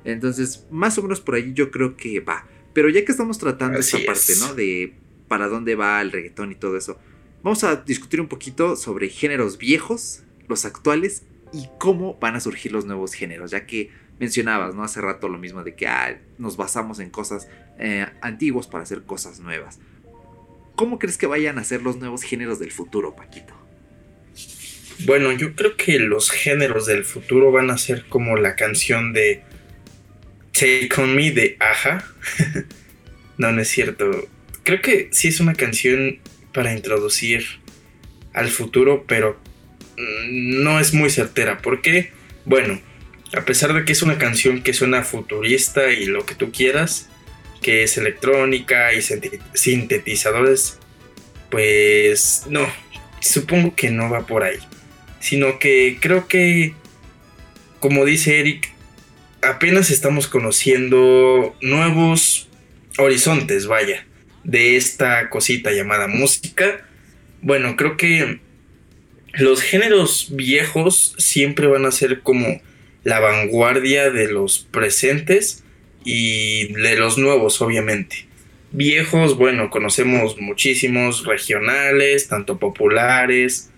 Entonces, 0.04 0.66
más 0.70 0.98
o 0.98 1.02
menos 1.02 1.22
por 1.22 1.36
ahí 1.36 1.54
yo 1.54 1.70
creo 1.70 1.96
que 1.96 2.20
va. 2.20 2.46
Pero 2.74 2.90
ya 2.90 3.06
que 3.06 3.12
estamos 3.12 3.38
tratando 3.38 3.78
Así 3.78 3.96
esta 3.96 4.06
parte. 4.12 4.34
¿no? 4.38 4.54
De 4.54 4.94
para 5.28 5.48
dónde 5.48 5.76
va 5.76 6.02
el 6.02 6.12
reggaetón 6.12 6.52
y 6.52 6.54
todo 6.54 6.76
eso, 6.76 6.98
vamos 7.42 7.64
a 7.64 7.76
discutir 7.76 8.20
un 8.20 8.28
poquito 8.28 8.76
sobre 8.76 9.08
géneros 9.08 9.56
viejos, 9.56 10.24
los 10.46 10.66
actuales 10.66 11.22
y 11.54 11.68
cómo 11.78 12.18
van 12.20 12.36
a 12.36 12.40
surgir 12.40 12.70
los 12.70 12.84
nuevos 12.84 13.14
géneros, 13.14 13.50
ya 13.50 13.64
que 13.64 13.90
mencionabas, 14.20 14.74
¿no? 14.74 14.84
Hace 14.84 15.00
rato 15.00 15.30
lo 15.30 15.38
mismo 15.38 15.64
de 15.64 15.74
que 15.74 15.86
ah, 15.86 16.20
nos 16.36 16.58
basamos 16.58 16.98
en 16.98 17.08
cosas 17.08 17.48
eh, 17.78 18.06
antiguas 18.20 18.66
para 18.66 18.82
hacer 18.82 19.04
cosas 19.04 19.40
nuevas. 19.40 19.80
¿Cómo 20.76 20.98
crees 20.98 21.16
que 21.16 21.26
vayan 21.26 21.58
a 21.58 21.64
ser 21.64 21.80
los 21.80 21.96
nuevos 21.96 22.22
géneros 22.22 22.58
del 22.58 22.72
futuro, 22.72 23.16
Paquito? 23.16 23.54
Bueno, 25.00 25.32
yo 25.32 25.54
creo 25.54 25.76
que 25.76 25.98
los 25.98 26.30
géneros 26.30 26.86
del 26.86 27.04
futuro 27.04 27.50
van 27.50 27.70
a 27.70 27.78
ser 27.78 28.04
como 28.08 28.36
la 28.36 28.54
canción 28.54 29.12
de 29.12 29.42
Take 30.52 30.90
On 30.98 31.14
Me 31.14 31.30
de 31.32 31.56
Aja. 31.60 32.04
no, 33.38 33.52
no 33.52 33.60
es 33.60 33.68
cierto. 33.68 34.28
Creo 34.62 34.80
que 34.80 35.08
sí 35.10 35.28
es 35.28 35.40
una 35.40 35.54
canción 35.54 36.18
para 36.52 36.72
introducir 36.72 37.44
al 38.32 38.48
futuro, 38.48 39.04
pero 39.08 39.40
mm, 39.96 40.62
no 40.62 40.78
es 40.78 40.94
muy 40.94 41.10
certera. 41.10 41.58
Porque, 41.58 42.12
bueno, 42.44 42.80
a 43.36 43.44
pesar 43.44 43.72
de 43.74 43.84
que 43.84 43.92
es 43.92 44.02
una 44.02 44.18
canción 44.18 44.62
que 44.62 44.72
suena 44.74 45.02
futurista 45.02 45.90
y 45.92 46.06
lo 46.06 46.24
que 46.24 46.34
tú 46.36 46.52
quieras, 46.52 47.08
que 47.60 47.82
es 47.82 47.96
electrónica 47.96 48.92
y 48.92 48.98
sinte- 48.98 49.40
sintetizadores, 49.54 50.78
pues 51.50 52.44
no, 52.48 52.66
supongo 53.20 53.74
que 53.74 53.90
no 53.90 54.08
va 54.10 54.26
por 54.26 54.44
ahí. 54.44 54.58
Sino 55.22 55.58
que 55.58 55.96
creo 56.00 56.28
que, 56.28 56.74
como 57.80 58.04
dice 58.04 58.40
Eric, 58.40 58.70
apenas 59.40 59.90
estamos 59.90 60.28
conociendo 60.28 61.56
nuevos 61.62 62.48
horizontes, 62.98 63.66
vaya, 63.66 64.06
de 64.44 64.76
esta 64.76 65.30
cosita 65.30 65.70
llamada 65.70 66.08
música. 66.08 66.86
Bueno, 67.40 67.76
creo 67.76 67.96
que 67.96 68.40
los 69.34 69.62
géneros 69.62 70.28
viejos 70.32 71.14
siempre 71.18 71.66
van 71.66 71.86
a 71.86 71.92
ser 71.92 72.20
como 72.20 72.60
la 73.04 73.20
vanguardia 73.20 74.10
de 74.10 74.30
los 74.30 74.58
presentes 74.70 75.64
y 76.04 76.72
de 76.74 76.96
los 76.96 77.16
nuevos, 77.16 77.60
obviamente. 77.62 78.26
viejos, 78.74 79.36
bueno, 79.36 79.70
conocemos 79.70 80.40
muchísimos 80.40 81.26
regionales, 81.26 82.28
tanto 82.28 82.58
populares, 82.58 83.71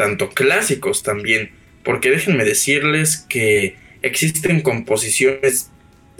tanto 0.00 0.30
clásicos 0.30 1.02
también. 1.02 1.50
Porque 1.84 2.10
déjenme 2.10 2.46
decirles 2.46 3.26
que 3.28 3.76
existen 4.00 4.62
composiciones 4.62 5.70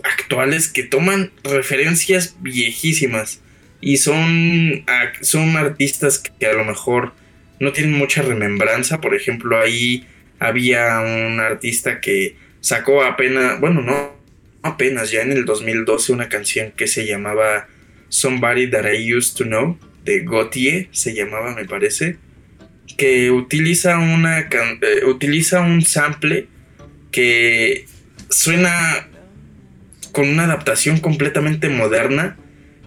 actuales 0.05 0.68
que 0.68 0.83
toman 0.83 1.33
referencias 1.45 2.37
viejísimas 2.41 3.41
y 3.81 3.97
son, 3.97 4.85
son 5.22 5.57
artistas 5.57 6.18
que 6.18 6.45
a 6.45 6.53
lo 6.53 6.62
mejor 6.66 7.14
no 7.59 7.72
tienen 7.72 7.95
mucha 7.95 8.20
remembranza. 8.20 9.01
Por 9.01 9.14
ejemplo, 9.14 9.59
ahí 9.59 10.07
había 10.39 11.01
un 11.01 11.41
artista 11.41 12.03
que 12.03 12.37
sacó 12.61 13.03
apenas, 13.03 13.61
bueno, 13.61 13.81
no 13.81 14.14
apenas, 14.61 15.11
ya 15.11 15.22
en 15.22 15.33
el 15.33 15.47
2012 15.47 16.12
una 16.12 16.28
canción 16.28 16.72
que 16.72 16.87
se 16.87 17.07
llamaba 17.07 17.66
Somebody 18.11 18.68
That 18.70 18.93
I 18.93 19.14
Used 19.14 19.39
to 19.39 19.45
Know, 19.45 19.78
de 20.05 20.20
Gautier, 20.20 20.89
se 20.93 21.14
llamaba, 21.14 21.55
me 21.55 21.64
parece, 21.64 22.18
que 23.01 23.30
utiliza, 23.30 23.96
una, 23.96 24.40
eh, 24.40 25.07
utiliza 25.07 25.62
un 25.62 25.80
sample 25.80 26.48
que 27.11 27.86
suena 28.28 29.09
con 30.12 30.28
una 30.28 30.44
adaptación 30.44 31.01
completamente 31.01 31.70
moderna, 31.70 32.36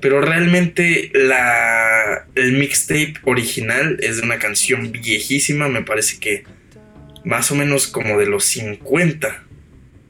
pero 0.01 0.21
realmente 0.21 1.09
la, 1.15 2.27
el 2.35 2.53
mixtape 2.53 3.15
original 3.23 3.97
es 4.01 4.17
de 4.17 4.21
una 4.21 4.37
canción 4.37 4.91
viejísima, 4.91 5.67
me 5.67 5.81
parece 5.81 6.19
que 6.19 6.43
más 7.25 7.49
o 7.49 7.55
menos 7.55 7.87
como 7.87 8.19
de 8.19 8.27
los 8.27 8.45
50. 8.45 9.45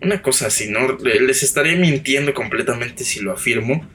Una 0.02 0.22
cosa 0.22 0.48
así, 0.48 0.68
¿no? 0.68 0.98
Les 0.98 1.44
estaré 1.44 1.78
mintiendo 1.78 2.34
completamente 2.34 3.06
si 3.06 3.22
lo 3.22 3.32
afirmo, 3.32 3.90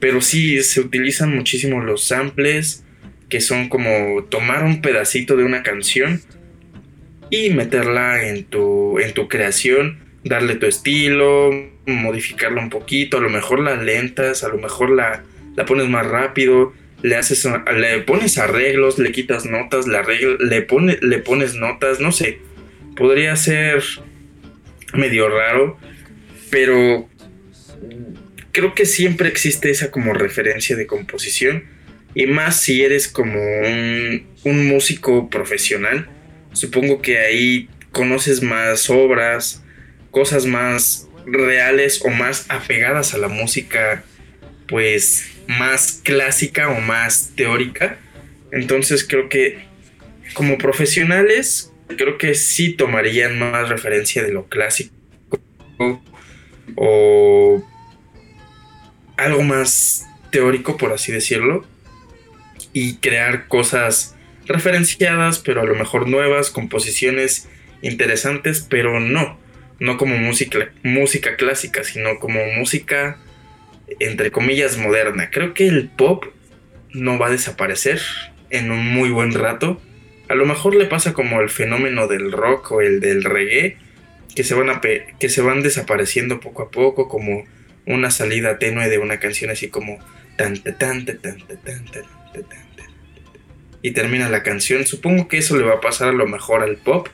pero 0.00 0.22
sí 0.22 0.62
se 0.62 0.80
utilizan 0.80 1.36
muchísimo 1.36 1.82
los 1.82 2.06
samples, 2.06 2.84
que 3.32 3.40
son 3.40 3.70
como 3.70 4.24
tomar 4.24 4.62
un 4.62 4.82
pedacito 4.82 5.38
de 5.38 5.44
una 5.44 5.62
canción 5.62 6.20
y 7.30 7.48
meterla 7.48 8.28
en 8.28 8.44
tu, 8.44 8.98
en 8.98 9.14
tu 9.14 9.26
creación, 9.26 10.00
darle 10.22 10.56
tu 10.56 10.66
estilo, 10.66 11.50
modificarla 11.86 12.60
un 12.60 12.68
poquito, 12.68 13.16
a 13.16 13.20
lo 13.22 13.30
mejor 13.30 13.60
la 13.60 13.76
lentas, 13.76 14.44
a 14.44 14.50
lo 14.50 14.58
mejor 14.58 14.90
la, 14.90 15.24
la 15.56 15.64
pones 15.64 15.88
más 15.88 16.06
rápido, 16.06 16.74
le 17.00 17.16
haces 17.16 17.48
le 17.74 18.00
pones 18.00 18.36
arreglos, 18.36 18.98
le 18.98 19.12
quitas 19.12 19.46
notas, 19.46 19.86
le, 19.86 19.98
le, 20.38 20.60
pone, 20.60 20.98
le 21.00 21.16
pones 21.16 21.54
notas, 21.54 22.00
no 22.00 22.12
sé. 22.12 22.38
Podría 22.96 23.34
ser 23.36 23.82
medio 24.92 25.30
raro, 25.30 25.78
pero 26.50 27.08
creo 28.50 28.74
que 28.74 28.84
siempre 28.84 29.30
existe 29.30 29.70
esa 29.70 29.90
como 29.90 30.12
referencia 30.12 30.76
de 30.76 30.86
composición 30.86 31.80
y 32.14 32.26
más 32.26 32.60
si 32.60 32.82
eres 32.82 33.08
como 33.08 33.40
un, 33.40 34.26
músico 34.44 35.30
profesional. 35.30 36.08
Supongo 36.52 37.00
que 37.00 37.18
ahí 37.18 37.68
conoces 37.92 38.42
más 38.42 38.90
obras, 38.90 39.62
cosas 40.10 40.46
más 40.46 41.08
reales 41.26 42.02
o 42.04 42.10
más 42.10 42.46
apegadas 42.48 43.14
a 43.14 43.18
la 43.18 43.28
música, 43.28 44.04
pues 44.66 45.30
más 45.46 46.00
clásica 46.02 46.68
o 46.68 46.80
más 46.80 47.32
teórica. 47.36 47.98
Entonces 48.50 49.04
creo 49.04 49.28
que 49.28 49.64
como 50.34 50.58
profesionales, 50.58 51.72
creo 51.96 52.18
que 52.18 52.34
sí 52.34 52.72
tomarían 52.72 53.38
más 53.38 53.68
referencia 53.68 54.22
de 54.22 54.32
lo 54.32 54.48
clásico 54.48 54.92
o 56.76 57.62
algo 59.16 59.42
más 59.42 60.06
teórico, 60.30 60.76
por 60.76 60.92
así 60.92 61.12
decirlo, 61.12 61.64
y 62.72 62.96
crear 62.96 63.48
cosas 63.48 64.16
referenciadas, 64.46 65.38
pero 65.38 65.60
a 65.60 65.64
lo 65.64 65.74
mejor 65.74 66.08
nuevas, 66.08 66.50
composiciones 66.50 67.48
interesantes, 67.82 68.66
pero 68.68 69.00
no 69.00 69.42
no 69.82 69.96
como 69.96 70.16
música, 70.16 70.70
música 70.84 71.34
clásica, 71.34 71.82
sino 71.82 72.20
como 72.20 72.38
música, 72.56 73.18
entre 73.98 74.30
comillas, 74.30 74.78
moderna. 74.78 75.28
Creo 75.30 75.54
que 75.54 75.66
el 75.66 75.88
pop 75.88 76.24
no 76.92 77.18
va 77.18 77.26
a 77.26 77.30
desaparecer 77.30 78.00
en 78.50 78.70
un 78.70 78.86
muy 78.86 79.10
buen 79.10 79.34
rato. 79.34 79.82
A 80.28 80.36
lo 80.36 80.46
mejor 80.46 80.76
le 80.76 80.84
pasa 80.84 81.12
como 81.12 81.40
el 81.40 81.50
fenómeno 81.50 82.06
del 82.06 82.30
rock 82.30 82.70
o 82.70 82.80
el 82.80 83.00
del 83.00 83.24
reggae, 83.24 83.76
que 84.36 84.44
se 84.44 84.54
van, 84.54 84.70
a 84.70 84.80
que 84.80 85.28
se 85.28 85.42
van 85.42 85.64
desapareciendo 85.64 86.38
poco 86.38 86.62
a 86.62 86.70
poco, 86.70 87.08
como 87.08 87.44
una 87.84 88.12
salida 88.12 88.60
tenue 88.60 88.88
de 88.88 88.98
una 88.98 89.18
canción 89.18 89.50
así 89.50 89.68
como 89.68 89.98
tan 90.36 90.62
tan 90.62 90.76
tan 90.76 91.04
tan 91.04 91.18
tan 91.20 91.58
tan 91.64 91.84
tan 91.86 92.21
y 93.82 93.90
termina 93.90 94.28
la 94.28 94.42
canción. 94.42 94.86
Supongo 94.86 95.28
que 95.28 95.38
eso 95.38 95.56
le 95.56 95.64
va 95.64 95.74
a 95.74 95.80
pasar 95.80 96.08
a 96.08 96.12
lo 96.12 96.26
mejor 96.26 96.62
al 96.62 96.76
pop. 96.76 97.08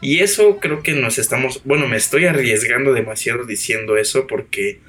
Y 0.00 0.20
eso 0.20 0.58
creo 0.58 0.82
que 0.82 0.92
nos 0.92 1.18
estamos, 1.18 1.62
bueno, 1.64 1.88
me 1.88 1.96
estoy 1.96 2.26
arriesgando 2.26 2.92
demasiado 2.92 3.44
diciendo 3.44 3.96
eso 3.96 4.26
porque 4.26 4.80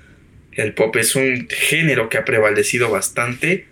el 0.52 0.74
pop 0.74 0.96
es 0.98 1.16
un 1.16 1.48
género 1.50 2.10
que 2.10 2.18
ha 2.18 2.26
prevalecido 2.26 2.90
bastante 2.90 3.66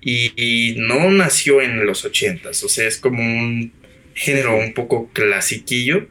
y, 0.00 0.76
no 0.78 1.10
nació 1.10 1.60
en 1.60 1.84
los 1.84 2.04
ochentas, 2.04 2.62
o 2.62 2.68
sea, 2.68 2.86
es 2.86 2.96
como 2.96 3.20
un 3.20 3.72
género 4.14 4.56
un 4.56 4.72
poco 4.72 5.10
clasiquillo 5.12 6.06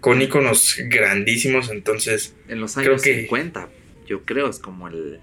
con 0.00 0.20
iconos 0.20 0.76
grandísimos, 0.88 1.70
entonces... 1.70 2.34
En 2.48 2.60
los 2.60 2.76
años 2.76 3.02
creo 3.02 3.14
que, 3.14 3.20
50, 3.22 3.68
yo 4.08 4.24
creo, 4.24 4.50
es 4.50 4.58
como 4.58 4.88
el... 4.88 5.20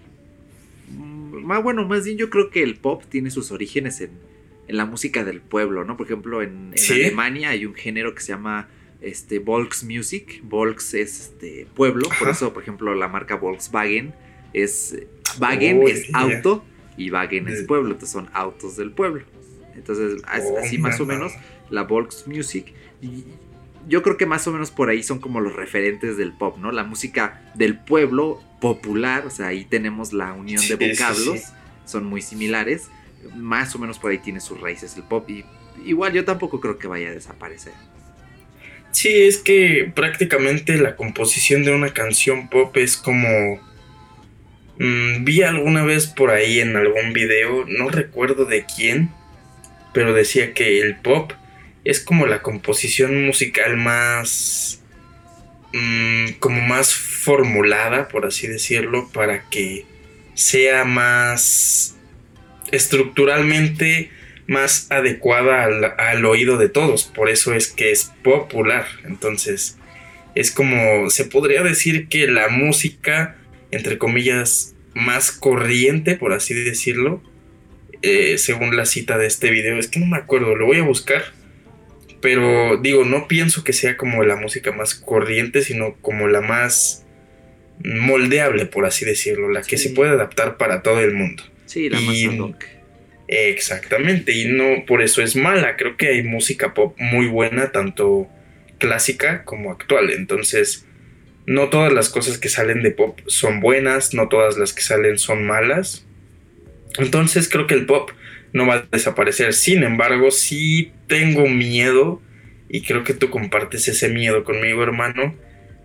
Más 1.31 1.63
bueno, 1.63 1.87
más 1.87 2.05
bien 2.05 2.17
yo 2.17 2.29
creo 2.29 2.49
que 2.49 2.63
el 2.63 2.75
pop 2.75 3.03
tiene 3.09 3.31
sus 3.31 3.51
orígenes 3.51 4.01
en 4.01 4.11
en 4.71 4.77
la 4.77 4.85
música 4.85 5.25
del 5.25 5.41
pueblo, 5.41 5.83
¿no? 5.83 5.97
Por 5.97 6.05
ejemplo, 6.05 6.41
en, 6.41 6.73
Alemania 6.89 7.49
hay 7.49 7.65
un 7.65 7.73
género 7.73 8.15
que 8.15 8.21
se 8.21 8.29
llama 8.29 8.69
este, 9.01 9.39
Volksmusik. 9.39 10.41
Volks 10.43 10.93
es 10.93 11.19
este, 11.19 11.67
pueblo, 11.75 12.07
por 12.17 12.29
eso, 12.29 12.53
por 12.53 12.63
ejemplo, 12.63 12.95
la 12.95 13.09
marca 13.09 13.35
Volkswagen 13.35 14.13
es. 14.53 14.97
Wagen 15.39 15.83
es 15.87 16.09
auto 16.13 16.63
y 16.97 17.11
Wagen 17.11 17.49
es 17.49 17.63
pueblo, 17.63 17.91
entonces 17.91 18.11
son 18.11 18.29
autos 18.33 18.77
del 18.77 18.91
pueblo. 18.91 19.23
Entonces, 19.75 20.21
así 20.25 20.77
más 20.77 20.99
o 21.01 21.05
menos, 21.05 21.33
la 21.69 21.83
Volksmusik. 21.83 22.73
Yo 23.87 24.01
creo 24.01 24.17
que 24.17 24.25
más 24.25 24.47
o 24.47 24.51
menos 24.51 24.71
por 24.71 24.89
ahí 24.89 25.03
son 25.03 25.19
como 25.19 25.39
los 25.39 25.55
referentes 25.55 26.17
del 26.17 26.33
pop, 26.33 26.57
¿no? 26.57 26.71
La 26.71 26.83
música 26.83 27.41
del 27.55 27.77
pueblo 27.77 28.41
popular, 28.59 29.25
o 29.25 29.29
sea, 29.29 29.47
ahí 29.47 29.65
tenemos 29.65 30.13
la 30.13 30.33
unión 30.33 30.61
de 30.67 30.75
vocablos, 30.75 31.41
son 31.85 32.05
muy 32.05 32.21
similares 32.21 32.89
más 33.35 33.75
o 33.75 33.79
menos 33.79 33.99
por 33.99 34.11
ahí 34.11 34.17
tiene 34.17 34.39
sus 34.39 34.59
raíces 34.59 34.95
el 34.97 35.03
pop 35.03 35.29
y 35.29 35.45
igual 35.85 36.13
yo 36.13 36.25
tampoco 36.25 36.59
creo 36.59 36.77
que 36.77 36.87
vaya 36.87 37.09
a 37.09 37.13
desaparecer. 37.13 37.73
Sí, 38.91 39.23
es 39.23 39.37
que 39.37 39.91
prácticamente 39.93 40.77
la 40.77 40.95
composición 40.95 41.63
de 41.63 41.73
una 41.73 41.93
canción 41.93 42.49
pop 42.49 42.75
es 42.77 42.97
como... 42.97 43.61
Mm, 44.77 45.23
vi 45.23 45.43
alguna 45.43 45.83
vez 45.83 46.07
por 46.07 46.31
ahí 46.31 46.59
en 46.59 46.75
algún 46.75 47.13
video, 47.13 47.65
no 47.67 47.89
recuerdo 47.89 48.45
de 48.45 48.65
quién, 48.65 49.11
pero 49.93 50.13
decía 50.13 50.53
que 50.53 50.81
el 50.81 50.97
pop 50.97 51.31
es 51.83 51.99
como 51.99 52.25
la 52.25 52.41
composición 52.41 53.25
musical 53.25 53.77
más... 53.77 54.81
Mm, 55.73 56.33
como 56.39 56.61
más 56.61 56.93
formulada, 56.93 58.09
por 58.09 58.25
así 58.25 58.45
decirlo, 58.47 59.09
para 59.13 59.49
que 59.49 59.85
sea 60.33 60.83
más 60.83 61.95
estructuralmente 62.71 64.09
más 64.47 64.87
adecuada 64.91 65.63
al, 65.97 66.25
oído 66.25 66.57
de 66.57 66.69
todos. 66.69 67.05
Por 67.05 67.29
eso 67.29 67.53
es 67.53 67.67
que 67.67 67.91
es 67.91 68.11
popular. 68.21 68.85
Entonces, 69.05 69.77
es 70.35 70.51
como, 70.51 71.09
se 71.09 71.25
podría 71.25 71.63
decir 71.63 72.07
que 72.09 72.27
la 72.27 72.49
música, 72.49 73.37
entre 73.71 73.97
comillas, 73.97 74.75
más 74.93 75.31
corriente, 75.31 76.15
por 76.15 76.33
así 76.33 76.53
decirlo, 76.53 77.23
eh, 78.01 78.37
según 78.37 78.75
la 78.75 78.85
cita 78.85 79.17
de 79.17 79.27
este 79.27 79.51
video, 79.51 79.77
es 79.77 79.87
que 79.87 79.99
no 79.99 80.07
me 80.07 80.17
acuerdo, 80.17 80.55
lo 80.55 80.65
voy 80.65 80.77
a 80.77 80.83
buscar. 80.83 81.23
Pero 82.21 82.77
digo, 82.77 83.03
no 83.03 83.27
pienso 83.27 83.63
que 83.63 83.73
sea 83.73 83.97
como 83.97 84.23
la 84.23 84.35
música 84.35 84.71
más 84.71 84.95
corriente, 84.95 85.61
sino 85.61 85.95
como 86.01 86.27
la 86.27 86.41
más 86.41 87.05
moldeable, 87.83 88.65
por 88.65 88.85
así 88.85 89.05
decirlo, 89.05 89.49
la 89.49 89.61
que 89.61 89.77
se 89.77 89.89
puede 89.89 90.11
adaptar 90.11 90.57
para 90.57 90.83
todo 90.83 91.01
el 91.01 91.13
mundo. 91.13 91.43
Sí, 91.65 91.89
la 91.89 91.99
más 91.99 92.15
Exactamente, 93.27 94.33
y 94.33 94.45
no 94.45 94.85
por 94.85 95.01
eso 95.01 95.21
es 95.21 95.37
mala. 95.37 95.77
Creo 95.77 95.95
que 95.95 96.09
hay 96.09 96.21
música 96.21 96.73
pop 96.73 96.97
muy 96.99 97.27
buena, 97.27 97.71
tanto 97.71 98.27
clásica 98.77 99.45
como 99.45 99.71
actual. 99.71 100.09
Entonces, 100.09 100.85
no 101.45 101.69
todas 101.69 101.93
las 101.93 102.09
cosas 102.09 102.37
que 102.37 102.49
salen 102.49 102.83
de 102.83 102.91
pop 102.91 103.19
son 103.27 103.61
buenas, 103.61 104.13
no 104.13 104.27
todas 104.27 104.57
las 104.57 104.73
que 104.73 104.81
salen 104.81 105.17
son 105.17 105.45
malas. 105.45 106.05
Entonces, 106.97 107.47
creo 107.47 107.67
que 107.67 107.73
el 107.73 107.85
pop 107.85 108.11
no 108.53 108.65
va 108.65 108.75
a 108.75 108.87
desaparecer. 108.91 109.53
Sin 109.53 109.83
embargo, 109.83 110.31
sí 110.31 110.91
tengo 111.07 111.47
miedo, 111.47 112.21
y 112.69 112.81
creo 112.81 113.03
que 113.03 113.13
tú 113.13 113.29
compartes 113.29 113.87
ese 113.87 114.09
miedo 114.09 114.43
conmigo, 114.43 114.83
hermano, 114.83 115.35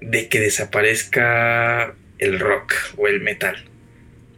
de 0.00 0.28
que 0.28 0.40
desaparezca 0.40 1.94
el 2.18 2.38
rock 2.38 2.74
o 2.96 3.08
el 3.08 3.20
metal. 3.20 3.56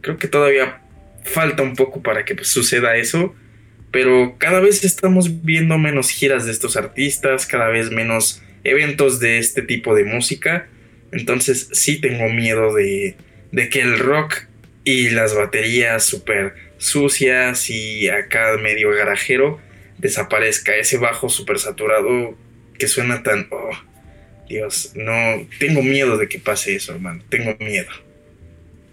Creo 0.01 0.17
que 0.17 0.27
todavía 0.27 0.81
falta 1.23 1.63
un 1.63 1.75
poco 1.75 2.01
para 2.01 2.25
que 2.25 2.35
pues, 2.35 2.47
suceda 2.47 2.97
eso, 2.97 3.35
pero 3.91 4.35
cada 4.37 4.59
vez 4.59 4.83
estamos 4.83 5.43
viendo 5.43 5.77
menos 5.77 6.09
giras 6.09 6.45
de 6.45 6.51
estos 6.51 6.77
artistas, 6.77 7.45
cada 7.45 7.67
vez 7.69 7.91
menos 7.91 8.41
eventos 8.63 9.19
de 9.19 9.37
este 9.39 9.61
tipo 9.61 9.95
de 9.95 10.03
música, 10.03 10.67
entonces 11.11 11.69
sí 11.73 11.99
tengo 11.99 12.29
miedo 12.29 12.73
de, 12.73 13.15
de 13.51 13.69
que 13.69 13.81
el 13.81 13.97
rock 13.99 14.43
y 14.83 15.09
las 15.09 15.35
baterías 15.35 16.03
súper 16.05 16.68
sucias 16.79 17.69
y 17.69 18.09
acá 18.09 18.57
medio 18.57 18.89
garajero 18.89 19.59
desaparezca, 19.99 20.75
ese 20.75 20.97
bajo 20.97 21.29
súper 21.29 21.59
saturado 21.59 22.35
que 22.79 22.87
suena 22.87 23.21
tan... 23.21 23.47
Oh, 23.51 23.69
Dios, 24.47 24.93
no, 24.95 25.45
tengo 25.59 25.83
miedo 25.83 26.17
de 26.17 26.27
que 26.27 26.39
pase 26.39 26.75
eso, 26.75 26.93
hermano, 26.93 27.21
tengo 27.29 27.55
miedo. 27.59 27.91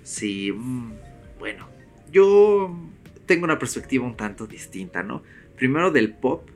Sí, 0.03 0.53
mm, 0.53 0.93
bueno, 1.39 1.70
yo 2.12 2.76
tengo 3.24 3.45
una 3.45 3.59
perspectiva 3.59 4.05
un 4.05 4.16
tanto 4.16 4.47
distinta, 4.47 5.03
¿no? 5.03 5.22
Primero 5.57 5.91
del 5.91 6.12
pop, 6.12 6.51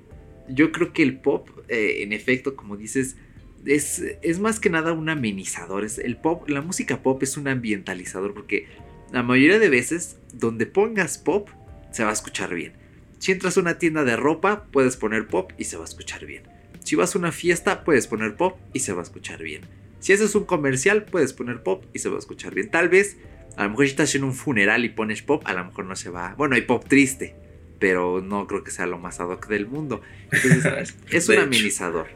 yo 0.49 0.71
creo 0.71 0.93
que 0.93 1.03
el 1.03 1.17
pop, 1.17 1.49
eh, 1.69 2.03
en 2.03 2.13
efecto, 2.13 2.57
como 2.57 2.77
dices, 2.77 3.17
es, 3.65 4.03
es, 4.23 4.39
más 4.39 4.61
que 4.61 4.69
nada 4.69 4.93
un 4.93 5.09
amenizador. 5.09 5.85
Es 5.85 5.99
el 5.99 6.17
pop, 6.17 6.49
la 6.49 6.61
música 6.61 7.03
pop 7.03 7.23
es 7.23 7.37
un 7.37 7.49
ambientalizador 7.49 8.35
porque 8.35 8.67
la 9.13 9.23
mayoría 9.23 9.59
de 9.59 9.69
veces 9.69 10.17
donde 10.33 10.67
pongas 10.67 11.19
pop 11.19 11.49
se 11.91 12.05
va 12.05 12.11
a 12.11 12.15
escuchar 12.15 12.55
bien. 12.55 12.75
Si 13.19 13.33
entras 13.33 13.57
a 13.57 13.61
una 13.61 13.79
tienda 13.79 14.05
de 14.05 14.17
ropa, 14.17 14.65
puedes 14.71 14.97
poner 14.97 15.27
pop 15.27 15.53
y 15.59 15.65
se 15.65 15.77
va 15.77 15.83
a 15.83 15.89
escuchar 15.89 16.25
bien. 16.27 16.45
Si 16.85 16.97
vas 16.97 17.15
a 17.15 17.19
una 17.19 17.33
fiesta, 17.33 17.85
puedes 17.85 18.07
poner 18.07 18.37
pop 18.37 18.59
y 18.73 18.81
se 18.81 18.93
va 18.93 19.01
a 19.01 19.03
escuchar 19.03 19.43
bien. 19.43 19.63
Si 19.99 20.13
haces 20.13 20.35
un 20.35 20.45
comercial, 20.45 21.05
puedes 21.05 21.33
poner 21.33 21.63
pop 21.63 21.85
y 21.93 21.99
se 21.99 22.09
va 22.09 22.17
a 22.17 22.19
escuchar 22.19 22.55
bien. 22.55 22.71
Tal 22.71 22.89
vez, 22.89 23.19
a 23.57 23.65
lo 23.65 23.71
mejor 23.71 23.85
si 23.85 23.91
estás 23.91 24.15
en 24.15 24.25
un 24.25 24.33
funeral 24.33 24.85
y 24.85 24.89
pones 24.89 25.21
pop, 25.23 25.43
a 25.45 25.53
lo 25.53 25.65
mejor 25.65 25.85
no 25.85 25.95
se 25.95 26.09
va. 26.09 26.35
Bueno, 26.39 26.55
hay 26.55 26.63
pop 26.63 26.85
triste, 26.89 27.35
pero 27.79 28.23
no 28.23 28.47
creo 28.47 28.65
que 28.65 28.71
sea 28.71 28.87
lo 28.87 28.99
más 28.99 29.21
ad 29.21 29.29
hoc 29.29 29.47
del 29.49 29.67
mundo. 29.67 30.01
Entonces, 30.33 30.97
es 31.11 31.29
un 31.29 31.39
amenizador. 31.39 32.09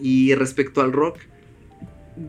Y 0.00 0.34
respecto 0.34 0.82
al 0.82 0.92
rock, 0.92 1.18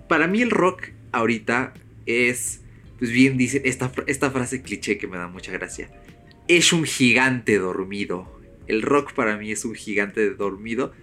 para 0.07 0.27
mí 0.27 0.41
el 0.41 0.51
rock 0.51 0.89
ahorita 1.11 1.73
es, 2.05 2.61
pues 2.97 3.11
bien 3.11 3.37
dice 3.37 3.61
esta, 3.65 3.91
esta 4.07 4.31
frase 4.31 4.61
cliché 4.61 4.97
que 4.97 5.07
me 5.07 5.17
da 5.17 5.27
mucha 5.27 5.51
gracia. 5.51 5.89
Es 6.47 6.73
un 6.73 6.85
gigante 6.85 7.57
dormido. 7.57 8.39
El 8.67 8.81
rock 8.81 9.13
para 9.13 9.37
mí 9.37 9.51
es 9.51 9.65
un 9.65 9.75
gigante 9.75 10.29
dormido 10.31 10.93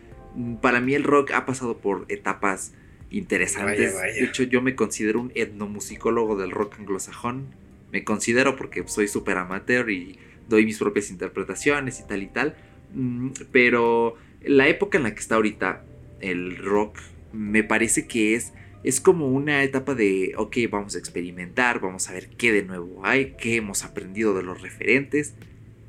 para 0.61 0.81
mí 0.81 0.95
el 0.95 1.05
rock 1.05 1.33
ha 1.33 1.47
pasado 1.47 1.79
por 1.79 2.07
etapas 2.09 2.75
interesantes. 3.11 3.95
De 4.01 4.25
hecho, 4.25 4.43
yo 4.43 4.61
me 4.63 4.75
considero 4.75 5.21
un 5.21 5.33
etnomusicólogo 5.35 6.37
del 6.37 6.51
rock 6.51 6.79
anglosajón. 6.79 7.47
Me 7.93 8.05
considero 8.05 8.57
porque 8.57 8.83
soy 8.87 9.07
súper 9.07 9.39
amateur 9.39 9.91
y 9.91 10.19
doy 10.49 10.65
mis 10.65 10.79
propias 10.79 11.11
interpretaciones 11.11 12.01
y 12.01 12.07
tal 12.07 12.23
y 12.23 12.27
tal. 12.27 12.57
Mm, 12.93 13.31
pero 13.53 14.17
la 14.43 14.69
época 14.69 14.99
en 14.99 15.05
la 15.05 15.15
que 15.15 15.21
está 15.21 15.37
ahorita 15.37 15.85
el 16.21 16.57
rock 16.57 16.99
me 17.33 17.63
parece 17.63 18.07
que 18.07 18.35
es, 18.35 18.53
es 18.85 19.01
como 19.01 19.29
una 19.29 19.65
etapa 19.65 19.95
de, 19.95 20.35
ok, 20.37 20.57
vamos 20.71 20.95
a 20.95 20.99
experimentar, 20.99 21.81
vamos 21.81 22.09
a 22.09 22.13
ver 22.13 22.29
qué 22.29 22.53
de 22.53 22.63
nuevo 22.63 23.01
hay, 23.05 23.35
qué 23.39 23.57
hemos 23.57 23.85
aprendido 23.85 24.35
de 24.35 24.43
los 24.43 24.63
referentes 24.63 25.35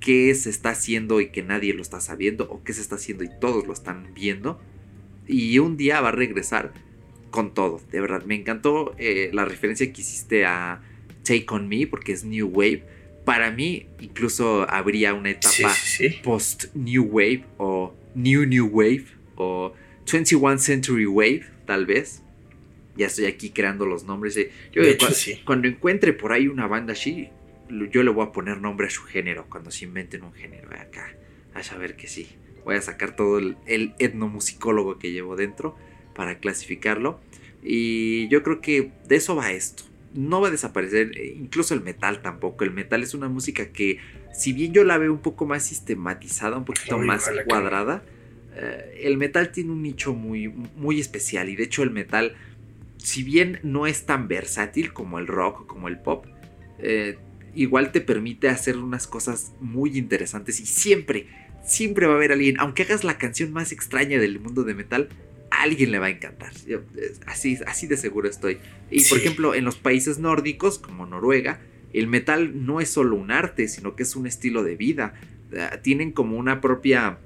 qué 0.06 0.36
se 0.36 0.52
está 0.52 0.70
haciendo 0.70 1.20
y 1.20 1.30
que 1.30 1.42
nadie 1.42 1.74
lo 1.74 1.82
está 1.82 2.00
sabiendo, 2.00 2.48
o 2.52 2.64
qué 2.64 2.74
se 2.74 2.82
está 2.82 2.94
haciendo 2.94 3.24
y 3.24 3.30
todos 3.42 3.66
lo 3.66 3.74
están 3.74 4.14
viendo. 4.14 4.62
Y 5.26 5.58
un 5.58 5.78
día 5.78 6.00
va 6.00 6.10
a 6.10 6.12
regresar 6.12 6.74
con 7.32 7.56
todo, 7.56 7.82
de 7.92 8.02
verdad. 8.02 8.24
Me 8.24 8.36
encantó 8.36 8.94
eh, 9.00 9.32
la 9.34 9.46
referencia 9.46 9.92
que 9.92 10.02
hiciste 10.02 10.46
a 10.46 10.84
Take 11.24 11.48
On 11.50 11.68
Me, 11.68 11.88
porque 11.88 12.12
es 12.12 12.24
New 12.24 12.48
Wave. 12.50 12.84
Para 13.26 13.50
mí, 13.50 13.88
incluso 14.00 14.70
habría 14.70 15.16
una 15.16 15.32
etapa 15.32 15.74
post 16.24 16.66
New 16.76 17.04
Wave, 17.06 17.44
o 17.58 17.96
New 18.14 18.46
New 18.46 18.68
Wave, 18.68 19.06
o 19.38 19.74
21 20.12 20.60
Century 20.60 21.08
Wave, 21.08 21.46
tal 21.66 21.88
vez. 21.88 22.22
Ya 22.96 23.08
estoy 23.08 23.26
aquí 23.26 23.50
creando 23.50 23.86
los 23.86 24.04
nombres. 24.06 24.40
Yo, 24.72 24.82
cuando 25.44 25.68
encuentre 25.68 26.14
por 26.14 26.32
ahí 26.32 26.48
una 26.48 26.68
banda 26.68 26.94
así, 26.94 27.30
yo 27.70 28.04
le 28.04 28.12
voy 28.12 28.26
a 28.26 28.32
poner 28.32 28.60
nombre 28.62 28.88
a 28.88 28.90
su 28.90 29.04
género 29.04 29.48
cuando 29.50 29.72
se 29.72 29.86
inventen 29.86 30.24
un 30.24 30.34
género 30.34 30.72
eh, 30.72 30.80
acá. 30.80 31.14
A 31.54 31.64
saber 31.64 31.96
que 31.96 32.08
sí. 32.08 32.28
Voy 32.64 32.76
a 32.76 32.82
sacar 32.82 33.16
todo 33.16 33.38
el, 33.40 33.58
etnomusicólogo 34.00 34.98
que 34.98 35.12
llevo 35.12 35.36
dentro 35.36 35.76
para 36.16 36.40
clasificarlo. 36.40 37.20
Y 37.64 38.28
yo 38.30 38.44
creo 38.44 38.62
que 38.62 38.92
de 39.08 39.16
eso 39.16 39.36
va 39.36 39.52
esto. 39.52 39.84
No 40.14 40.40
va 40.42 40.48
a 40.48 40.52
desaparecer, 40.52 41.18
eh, 41.18 41.36
incluso 41.38 41.74
el 41.74 41.82
metal 41.82 42.22
tampoco. 42.22 42.64
El 42.64 42.72
metal 42.72 43.04
es 43.04 43.14
una 43.14 43.28
música 43.28 43.72
que, 43.72 44.00
si 44.34 44.54
bien 44.54 44.74
yo 44.74 44.84
la 44.84 44.98
veo 44.98 45.12
un 45.12 45.22
poco 45.22 45.46
más 45.46 45.66
sistematizada, 45.66 46.58
un 46.58 46.66
poquito 46.66 46.98
más 46.98 47.30
cuadrada, 47.48 48.04
eh, 48.56 49.02
el 49.04 49.18
metal 49.18 49.52
tiene 49.52 49.72
un 49.72 49.82
nicho 49.82 50.14
muy, 50.14 50.48
muy 50.48 51.00
especial. 51.00 51.50
Y 51.50 51.56
de 51.56 51.64
hecho, 51.64 51.84
el 51.84 51.92
metal, 51.92 52.36
si 53.06 53.24
bien 53.24 53.60
no 53.64 53.88
es 53.88 54.06
tan 54.06 54.28
versátil 54.28 54.94
como 54.94 55.20
el 55.20 55.28
rock, 55.28 55.68
como 55.68 55.88
el 55.88 56.00
pop, 56.00 56.26
igual 57.54 57.92
te 57.92 58.02
permite 58.02 58.50
hacer 58.50 58.78
unas 58.78 59.08
cosas 59.08 59.54
muy 59.60 59.98
interesantes 59.98 60.60
y 60.60 60.66
siempre, 60.66 61.28
siempre 61.64 62.08
va 62.08 62.14
a 62.14 62.16
haber 62.18 62.32
alguien, 62.32 62.60
aunque 62.60 62.84
hagas 62.84 63.04
la 63.04 63.18
canción 63.18 63.54
más 63.54 63.72
extraña 63.72 64.20
del 64.20 64.40
mundo 64.40 64.64
de 64.64 64.74
metal, 64.74 65.10
a 65.52 65.62
alguien 65.62 65.92
le 65.92 66.00
va 66.00 66.08
a 66.08 66.10
encantar. 66.10 66.52
así, 67.28 67.60
así 67.66 67.88
de 67.88 67.98
seguro 67.98 68.28
estoy. 68.28 68.58
Y 68.92 69.04
por 69.06 69.18
ejemplo, 69.18 69.56
en 69.56 69.66
los 69.66 69.78
países 69.78 70.20
nórdicos, 70.20 70.80
como 70.80 71.06
Noruega, 71.06 71.62
el 71.94 72.08
metal 72.08 72.66
no 72.66 72.82
es 72.82 72.90
solo 72.90 73.16
un 73.16 73.32
arte, 73.32 73.68
sino 73.68 73.96
que 73.96 74.04
es 74.04 74.16
un 74.16 74.28
estilo 74.28 74.64
de 74.64 74.76
vida. 74.76 75.14
Ah, 75.58 75.78
tienen 75.82 76.12
como 76.12 76.38
una 76.38 76.60
propia, 76.60 77.20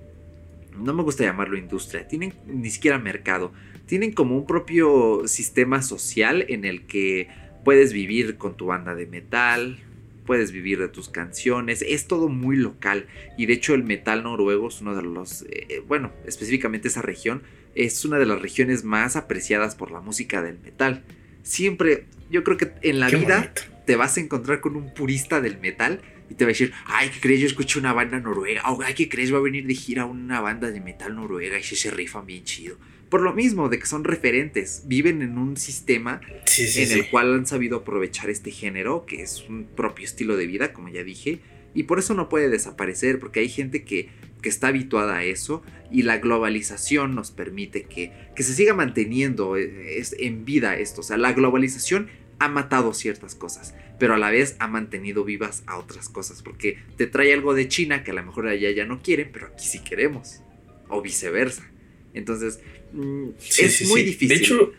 no 0.77 0.93
me 0.93 1.01
gusta 1.01 1.23
llamarlo 1.23 1.57
industria, 1.57 2.07
tienen 2.07 2.33
ni 2.45 2.69
siquiera 2.69 2.99
mercado, 2.99 3.51
tienen 3.89 4.11
como 4.11 4.37
un 4.37 4.45
propio 4.45 5.27
sistema 5.27 5.81
social 5.81 6.45
en 6.47 6.63
el 6.63 6.85
que 6.85 7.27
puedes 7.65 7.91
vivir 7.91 8.37
con 8.37 8.55
tu 8.55 8.67
banda 8.67 8.93
de 8.93 9.07
metal, 9.07 9.79
puedes 10.27 10.51
vivir 10.51 10.77
de 10.77 10.89
tus 10.89 11.09
canciones, 11.09 11.83
es 11.85 12.05
todo 12.05 12.29
muy 12.29 12.55
local 12.55 13.07
y 13.35 13.47
de 13.47 13.53
hecho 13.53 13.73
el 13.73 13.83
metal 13.83 14.21
noruego 14.21 14.67
es 14.67 14.79
uno 14.79 14.95
de 14.95 15.01
los, 15.01 15.43
eh, 15.49 15.81
bueno, 15.87 16.11
específicamente 16.27 16.87
esa 16.87 17.01
región 17.01 17.41
es 17.73 18.05
una 18.05 18.19
de 18.19 18.27
las 18.27 18.39
regiones 18.39 18.83
más 18.83 19.15
apreciadas 19.15 19.73
por 19.73 19.89
la 19.89 20.01
música 20.01 20.43
del 20.43 20.59
metal. 20.59 21.03
Siempre, 21.41 22.05
yo 22.29 22.43
creo 22.43 22.57
que 22.57 22.71
en 22.83 22.99
la 22.99 23.09
vida 23.09 23.51
te 23.87 23.95
vas 23.95 24.17
a 24.17 24.19
encontrar 24.19 24.61
con 24.61 24.75
un 24.75 24.93
purista 24.93 25.41
del 25.41 25.57
metal 25.57 26.01
y 26.29 26.35
te 26.35 26.45
va 26.45 26.49
a 26.49 26.53
decir, 26.53 26.73
ay, 26.85 27.09
¿qué 27.09 27.19
crees? 27.21 27.39
Yo 27.39 27.47
escucho 27.47 27.79
una 27.79 27.93
banda 27.93 28.19
noruega, 28.19 28.69
o 28.69 28.79
ay, 28.83 28.93
¿qué 28.93 29.09
crees? 29.09 29.33
Va 29.33 29.39
a 29.39 29.41
venir 29.41 29.65
de 29.65 29.73
gira 29.73 30.05
una 30.05 30.41
banda 30.41 30.69
de 30.69 30.79
metal 30.79 31.15
noruega 31.15 31.57
y 31.57 31.63
se 31.63 31.89
rifan 31.89 32.27
bien 32.27 32.43
chido. 32.43 32.77
Por 33.09 33.21
lo 33.21 33.33
mismo, 33.33 33.69
de 33.69 33.79
que 33.79 33.87
son 33.87 34.03
referentes, 34.03 34.83
viven 34.85 35.21
en 35.21 35.37
un 35.37 35.57
sistema 35.57 36.21
en 36.57 36.91
el 36.91 37.09
cual 37.09 37.33
han 37.33 37.47
sabido 37.47 37.77
aprovechar 37.77 38.29
este 38.29 38.51
género, 38.51 39.05
que 39.05 39.23
es 39.23 39.45
un 39.49 39.65
propio 39.65 40.05
estilo 40.05 40.37
de 40.37 40.45
vida, 40.45 40.73
como 40.73 40.89
ya 40.89 41.03
dije, 41.03 41.39
y 41.73 41.83
por 41.83 41.99
eso 41.99 42.13
no 42.13 42.29
puede 42.29 42.49
desaparecer, 42.49 43.19
porque 43.19 43.39
hay 43.39 43.49
gente 43.49 43.83
que, 43.83 44.09
que 44.41 44.49
está 44.49 44.67
habituada 44.67 45.17
a 45.17 45.23
eso 45.23 45.63
y 45.91 46.03
la 46.03 46.17
globalización 46.17 47.15
nos 47.15 47.31
permite 47.31 47.83
que, 47.83 48.11
que 48.35 48.43
se 48.43 48.53
siga 48.53 48.73
manteniendo 48.73 49.57
eh, 49.57 50.03
en 50.19 50.45
vida 50.45 50.77
esto. 50.77 51.01
O 51.01 51.03
sea, 51.03 51.17
la 51.17 51.33
globalización 51.33 52.09
ha 52.39 52.47
matado 52.47 52.93
ciertas 52.93 53.35
cosas, 53.35 53.75
pero 53.99 54.13
a 54.13 54.17
la 54.17 54.31
vez 54.31 54.55
ha 54.59 54.67
mantenido 54.67 55.23
vivas 55.23 55.63
a 55.67 55.77
otras 55.77 56.09
cosas, 56.09 56.41
porque 56.41 56.79
te 56.95 57.05
trae 57.05 57.33
algo 57.33 57.53
de 57.53 57.67
China 57.67 58.03
que 58.03 58.11
a 58.11 58.13
lo 58.13 58.23
mejor 58.23 58.47
allá 58.47 58.71
ya 58.71 58.85
no 58.85 59.01
quieren, 59.01 59.29
pero 59.31 59.47
aquí 59.47 59.65
sí 59.65 59.79
queremos, 59.79 60.41
o 60.87 61.01
viceversa. 61.01 61.68
Entonces, 62.13 62.59
Mm, 62.93 63.29
es 63.59 63.87
muy 63.87 64.03
difícil. 64.03 64.29
De 64.29 64.35
hecho, 64.35 64.73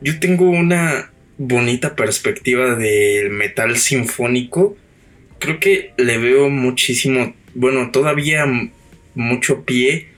yo 0.00 0.18
tengo 0.18 0.48
una 0.48 1.10
bonita 1.38 1.94
perspectiva 1.96 2.74
del 2.74 3.30
metal 3.30 3.76
sinfónico. 3.76 4.76
Creo 5.38 5.60
que 5.60 5.92
le 5.96 6.18
veo 6.18 6.50
muchísimo, 6.50 7.34
bueno, 7.54 7.90
todavía 7.90 8.46
mucho 9.14 9.64
pie 9.64 10.08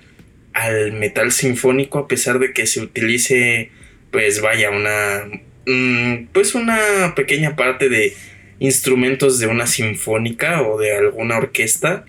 al 0.53 0.93
metal 0.93 1.33
sinfónico 1.33 1.99
a 1.99 2.09
pesar 2.09 2.39
de 2.39 2.53
que 2.53 2.67
se 2.67 2.81
utilice, 2.81 3.71
pues 4.11 4.41
vaya, 4.41 4.71
una, 4.71 5.25
mm, 5.67 6.27
pues 6.33 6.55
una 6.55 7.15
pequeña 7.17 7.57
parte 7.57 7.89
de 7.89 8.15
instrumentos 8.61 9.39
de 9.41 9.47
una 9.49 9.67
sinfónica 9.67 10.63
o 10.63 10.79
de 10.79 10.97
alguna 10.97 11.37
orquesta, 11.39 12.05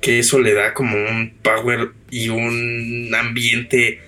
que 0.00 0.18
eso 0.18 0.38
le 0.38 0.54
da 0.54 0.74
como 0.74 0.96
un 0.96 1.34
power 1.42 1.90
y 2.10 2.28
un 2.28 3.12
ambiente 3.14 4.00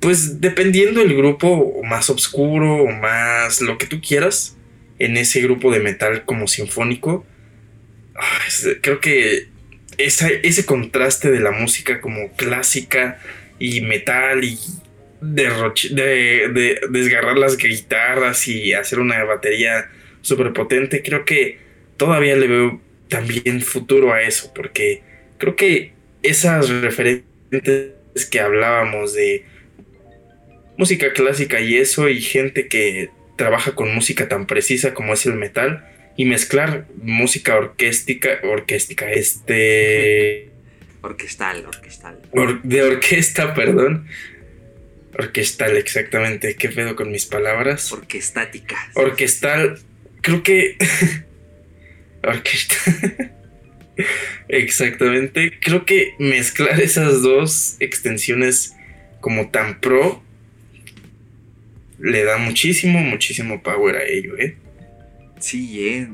pues 0.00 0.40
dependiendo 0.40 1.00
del 1.00 1.14
grupo 1.14 1.82
más 1.84 2.08
oscuro 2.08 2.76
o 2.76 2.90
más 2.90 3.60
lo 3.60 3.76
que 3.76 3.86
tú 3.86 4.00
quieras, 4.00 4.56
en 4.98 5.16
ese 5.16 5.40
grupo 5.42 5.70
de 5.70 5.80
metal 5.80 6.24
como 6.24 6.48
sinfónico, 6.48 7.26
ah, 8.16 8.40
creo 8.80 9.00
que 9.00 9.48
ese 9.98 10.64
contraste 10.64 11.30
de 11.30 11.40
la 11.40 11.50
música 11.50 12.00
como 12.00 12.32
clásica 12.32 13.18
y 13.58 13.82
metal 13.82 14.42
y 14.42 14.58
de, 15.20 16.80
desgarrar 16.90 17.36
las 17.36 17.58
guitarras 17.58 18.48
y 18.48 18.72
hacer 18.72 19.00
una 19.00 19.22
batería 19.24 19.90
súper 20.22 20.52
potente, 20.54 21.02
creo 21.02 21.26
que 21.26 21.58
todavía 21.98 22.36
le 22.36 22.46
veo 22.46 22.80
también 23.10 23.60
futuro 23.60 24.14
a 24.14 24.22
eso, 24.22 24.52
porque 24.54 25.02
creo 25.36 25.56
que 25.56 25.92
esas 26.22 26.70
referentes 26.70 27.26
que 28.30 28.40
hablábamos 28.40 29.12
de 29.12 29.44
música 30.78 31.12
clásica 31.12 31.60
y 31.60 31.76
eso, 31.76 32.08
y 32.08 32.22
gente 32.22 32.68
que 32.68 33.10
trabaja 33.36 33.74
con 33.74 33.94
música 33.94 34.28
tan 34.28 34.46
precisa 34.46 34.94
como 34.94 35.12
es 35.12 35.26
el 35.26 35.34
metal, 35.34 35.86
y 36.16 36.24
mezclar 36.24 36.86
música 37.02 37.56
orquéstica, 37.56 38.40
orquéstica, 38.42 39.10
este... 39.10 40.50
Orquestal, 41.02 41.64
orquestal. 41.64 42.18
de 42.62 42.82
orquesta, 42.82 43.54
perdón. 43.54 44.06
Orquestal, 45.18 45.78
exactamente. 45.78 46.56
¿Qué 46.56 46.68
pedo 46.68 46.94
con 46.94 47.10
mis 47.10 47.24
palabras? 47.24 47.90
Orquestática. 47.90 48.76
Orquestal, 48.94 49.78
creo 50.20 50.42
que... 50.42 50.76
Orquestal. 52.22 53.32
Exactamente. 54.48 55.58
Creo 55.60 55.84
que 55.84 56.14
mezclar 56.18 56.80
esas 56.80 57.22
dos 57.22 57.76
extensiones 57.80 58.74
como 59.20 59.50
tan 59.50 59.80
pro 59.80 60.22
le 61.98 62.24
da 62.24 62.38
muchísimo, 62.38 63.00
muchísimo 63.00 63.62
power 63.62 63.96
a 63.96 64.04
ello, 64.04 64.36
¿eh? 64.38 64.56
Sí, 65.38 65.86
¿eh? 65.86 66.08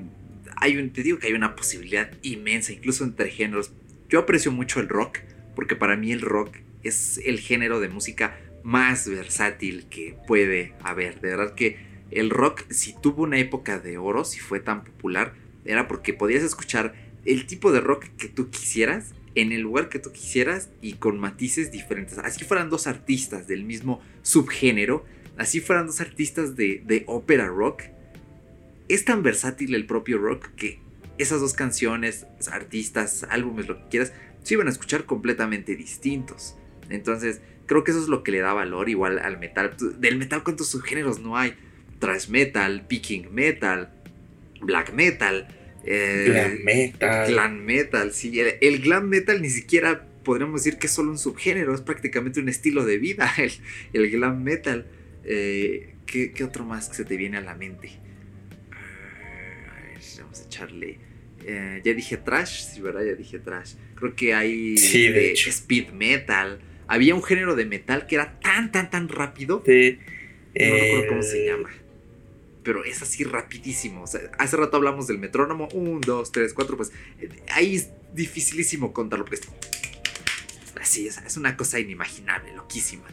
Hay 0.57 0.77
un, 0.77 0.91
te 0.91 1.03
digo 1.03 1.19
que 1.19 1.29
hay 1.29 1.33
una 1.33 1.55
posibilidad 1.55 2.11
inmensa, 2.23 2.73
incluso 2.73 3.05
entre 3.05 3.31
géneros. 3.31 3.73
Yo 4.09 4.21
aprecio 4.21 4.51
mucho 4.51 4.81
el 4.81 4.89
rock, 4.89 5.19
porque 5.55 5.77
para 5.77 5.97
mí 5.97 6.13
el 6.13 6.23
rock 6.23 6.57
es 6.83 7.21
el 7.25 7.39
género 7.39 7.81
de 7.81 7.89
música 7.89 8.37
más 8.63 9.09
versátil 9.09 9.87
que 9.89 10.17
puede 10.27 10.73
haber. 10.83 11.21
De 11.21 11.29
verdad 11.29 11.55
que 11.55 11.79
el 12.11 12.31
rock, 12.31 12.65
si 12.71 12.95
tuvo 13.01 13.23
una 13.23 13.39
época 13.39 13.79
de 13.79 13.99
oro, 13.99 14.25
si 14.25 14.41
fue 14.41 14.61
tan 14.61 14.83
popular, 14.85 15.35
era 15.67 15.89
porque 15.89 16.13
podías 16.13 16.43
escuchar 16.43 16.95
el 17.25 17.47
tipo 17.47 17.73
de 17.73 17.81
rock 17.81 18.05
que 18.17 18.29
tú 18.29 18.51
quisieras, 18.51 19.15
en 19.35 19.53
el 19.53 19.61
lugar 19.61 19.91
que 19.91 19.99
tú 19.99 20.13
quisieras 20.13 20.71
y 20.81 20.95
con 20.95 21.21
matices 21.21 21.71
diferentes. 21.71 22.19
Así 22.19 22.45
fueran 22.45 22.71
dos 22.71 22.87
artistas 22.87 23.47
del 23.47 23.65
mismo 23.65 24.01
subgénero, 24.23 25.05
así 25.37 25.61
fueran 25.61 25.87
dos 25.87 26.01
artistas 26.01 26.57
de, 26.57 26.83
de 26.87 27.05
ópera 27.07 27.47
rock. 27.47 27.83
Es 28.89 29.05
tan 29.05 29.23
versátil 29.23 29.75
el 29.75 29.85
propio 29.85 30.19
rock 30.19 30.49
que 30.57 30.81
esas 31.19 31.41
dos 31.41 31.53
canciones, 31.53 32.27
artistas, 32.51 33.27
álbumes, 33.29 33.69
lo 33.69 33.79
que 33.79 33.89
quieras, 33.89 34.13
se 34.43 34.55
iban 34.55 34.69
a 34.69 34.71
escuchar 34.71 35.05
completamente 35.05 35.77
distintos. 35.77 36.57
Entonces, 36.89 37.41
creo 37.67 37.85
que 37.85 37.91
eso 37.91 38.01
es 38.01 38.09
lo 38.09 38.23
que 38.23 38.33
le 38.33 38.39
da 38.39 38.53
valor 38.53 38.89
igual 38.89 39.19
al 39.19 39.39
metal. 39.39 39.75
Del 39.99 40.17
metal, 40.17 40.43
¿cuántos 40.45 40.69
subgéneros 40.69 41.19
no 41.21 41.37
hay? 41.37 41.55
Thrash 41.99 42.29
metal, 42.29 42.87
picking 42.87 43.35
metal, 43.35 43.91
black 44.61 44.93
metal, 44.93 45.49
eh, 45.87 46.25
glam 46.27 46.65
metal. 46.65 47.33
Glam 47.33 47.65
metal, 47.65 48.13
sí. 48.13 48.41
El, 48.41 48.81
glam 48.81 49.09
metal 49.09 49.41
ni 49.41 49.51
siquiera 49.51 50.07
podríamos 50.25 50.65
decir 50.65 50.79
que 50.79 50.89
es 50.89 50.93
solo 50.93 51.11
un 51.11 51.19
subgénero, 51.19 51.75
es 51.75 51.81
prácticamente 51.81 52.41
un 52.41 52.49
estilo 52.49 52.85
de 52.85 52.99
vida, 52.99 53.33
el, 53.39 53.53
el 53.93 54.11
glam 54.11 54.43
metal. 54.43 54.87
Eh, 55.25 55.95
¿qué, 56.07 56.45
otro 56.45 56.65
más 56.65 56.89
que 56.89 56.97
se 56.97 57.05
te 57.05 57.17
viene 57.17 57.37
a 57.37 57.41
la 57.41 57.55
mente? 57.55 57.91
Ah, 58.73 59.77
a 59.77 59.81
ver, 59.83 59.99
vamos 60.21 60.41
a 60.41 60.45
echarle. 60.45 60.99
Eh, 61.45 61.81
ya 61.85 61.95
dije 61.95 62.17
trash, 62.17 62.73
sí, 62.73 62.81
¿verdad? 62.81 63.05
Ya 63.05 63.15
dije 63.15 63.39
trash. 63.39 63.75
Creo 63.95 64.15
que 64.17 64.35
hay 64.35 64.77
sí, 64.77 65.09
de 65.09 65.33
speed 65.33 65.91
metal. 65.91 66.61
Había 66.89 67.15
un 67.15 67.23
género 67.23 67.55
de 67.55 67.65
metal 67.65 68.07
que 68.07 68.17
era 68.17 68.39
tan, 68.41 68.73
tan, 68.73 68.91
tan 68.91 69.09
rápido. 69.09 69.63
Sí. 69.65 69.99
No 70.59 70.75
recuerdo 70.75 71.09
cómo 71.09 71.23
se 71.23 71.47
llama 71.47 71.71
pero 72.67 72.85
es 72.85 73.01
así 73.01 73.23
rapidísimo. 73.23 74.03
O 74.03 74.07
sea, 74.09 74.21
hace 74.39 74.57
rato 74.57 74.77
hablamos 74.77 75.07
del 75.07 75.19
metrónomo, 75.19 75.69
un, 75.73 76.01
dos, 76.01 76.33
tres, 76.33 76.53
cuatro, 76.53 76.77
pues 76.77 76.91
eh, 77.21 77.29
ahí 77.53 77.77
es 77.77 77.91
dificilísimo 78.13 78.93
contarlo, 78.93 79.25
porque 79.25 79.37
es 79.37 79.49
así, 80.81 81.07
es, 81.07 81.19
es 81.19 81.37
una 81.37 81.57
cosa 81.57 81.79
inimaginable, 81.79 82.53
loquísima. 82.57 83.05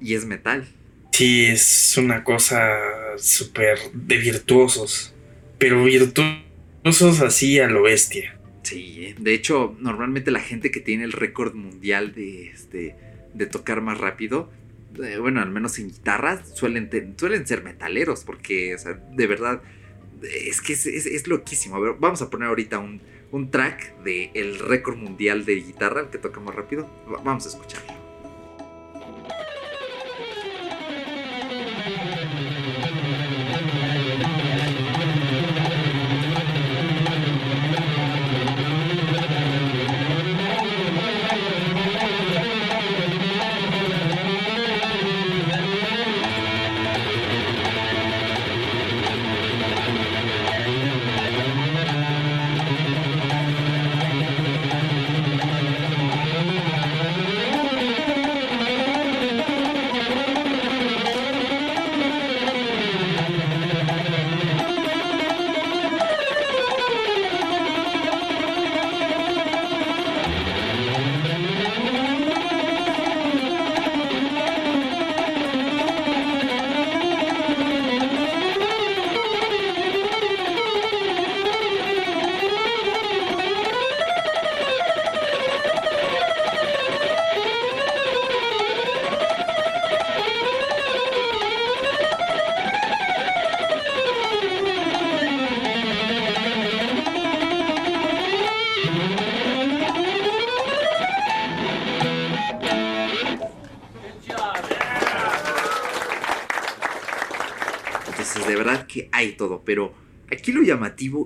Y 0.00 0.14
es 0.14 0.24
metal. 0.24 0.68
Sí, 1.10 1.46
es 1.46 1.96
una 1.98 2.22
cosa 2.22 2.78
súper 3.18 3.78
de 3.92 4.16
virtuosos, 4.16 5.12
pero 5.58 5.82
virtuosos 5.82 7.20
así 7.20 7.58
a 7.58 7.66
lo 7.66 7.82
bestia. 7.82 8.38
Sí, 8.62 9.06
¿eh? 9.06 9.16
de 9.18 9.34
hecho, 9.34 9.76
normalmente 9.80 10.30
la 10.30 10.40
gente 10.40 10.70
que 10.70 10.78
tiene 10.78 11.02
el 11.02 11.12
récord 11.12 11.54
mundial 11.54 12.14
de, 12.14 12.50
este, 12.50 12.94
de 13.34 13.46
tocar 13.46 13.80
más 13.80 13.98
rápido 13.98 14.52
eh, 15.02 15.18
bueno, 15.18 15.40
al 15.40 15.50
menos 15.50 15.78
en 15.78 15.88
guitarras, 15.88 16.56
suelen, 16.56 16.90
suelen 17.16 17.46
ser 17.46 17.62
metaleros, 17.62 18.24
porque, 18.24 18.74
o 18.74 18.78
sea, 18.78 18.92
de 18.92 19.26
verdad, 19.26 19.62
es 20.22 20.60
que 20.60 20.72
es, 20.72 21.26
loquísimo. 21.26 21.76
A 21.76 21.80
ver, 21.80 21.94
vamos 21.98 22.22
a 22.22 22.30
poner 22.30 22.48
ahorita 22.48 22.78
un, 22.78 23.00
un 23.30 23.50
track 23.50 24.02
del 24.02 24.30
el 24.34 24.58
récord 24.58 24.96
mundial 24.96 25.44
de 25.44 25.56
guitarra, 25.56 26.02
el 26.02 26.08
que 26.08 26.18
toca 26.18 26.40
más 26.40 26.54
rápido. 26.54 26.88
Vamos 27.24 27.46
a 27.46 27.48
escucharlo. 27.48 28.01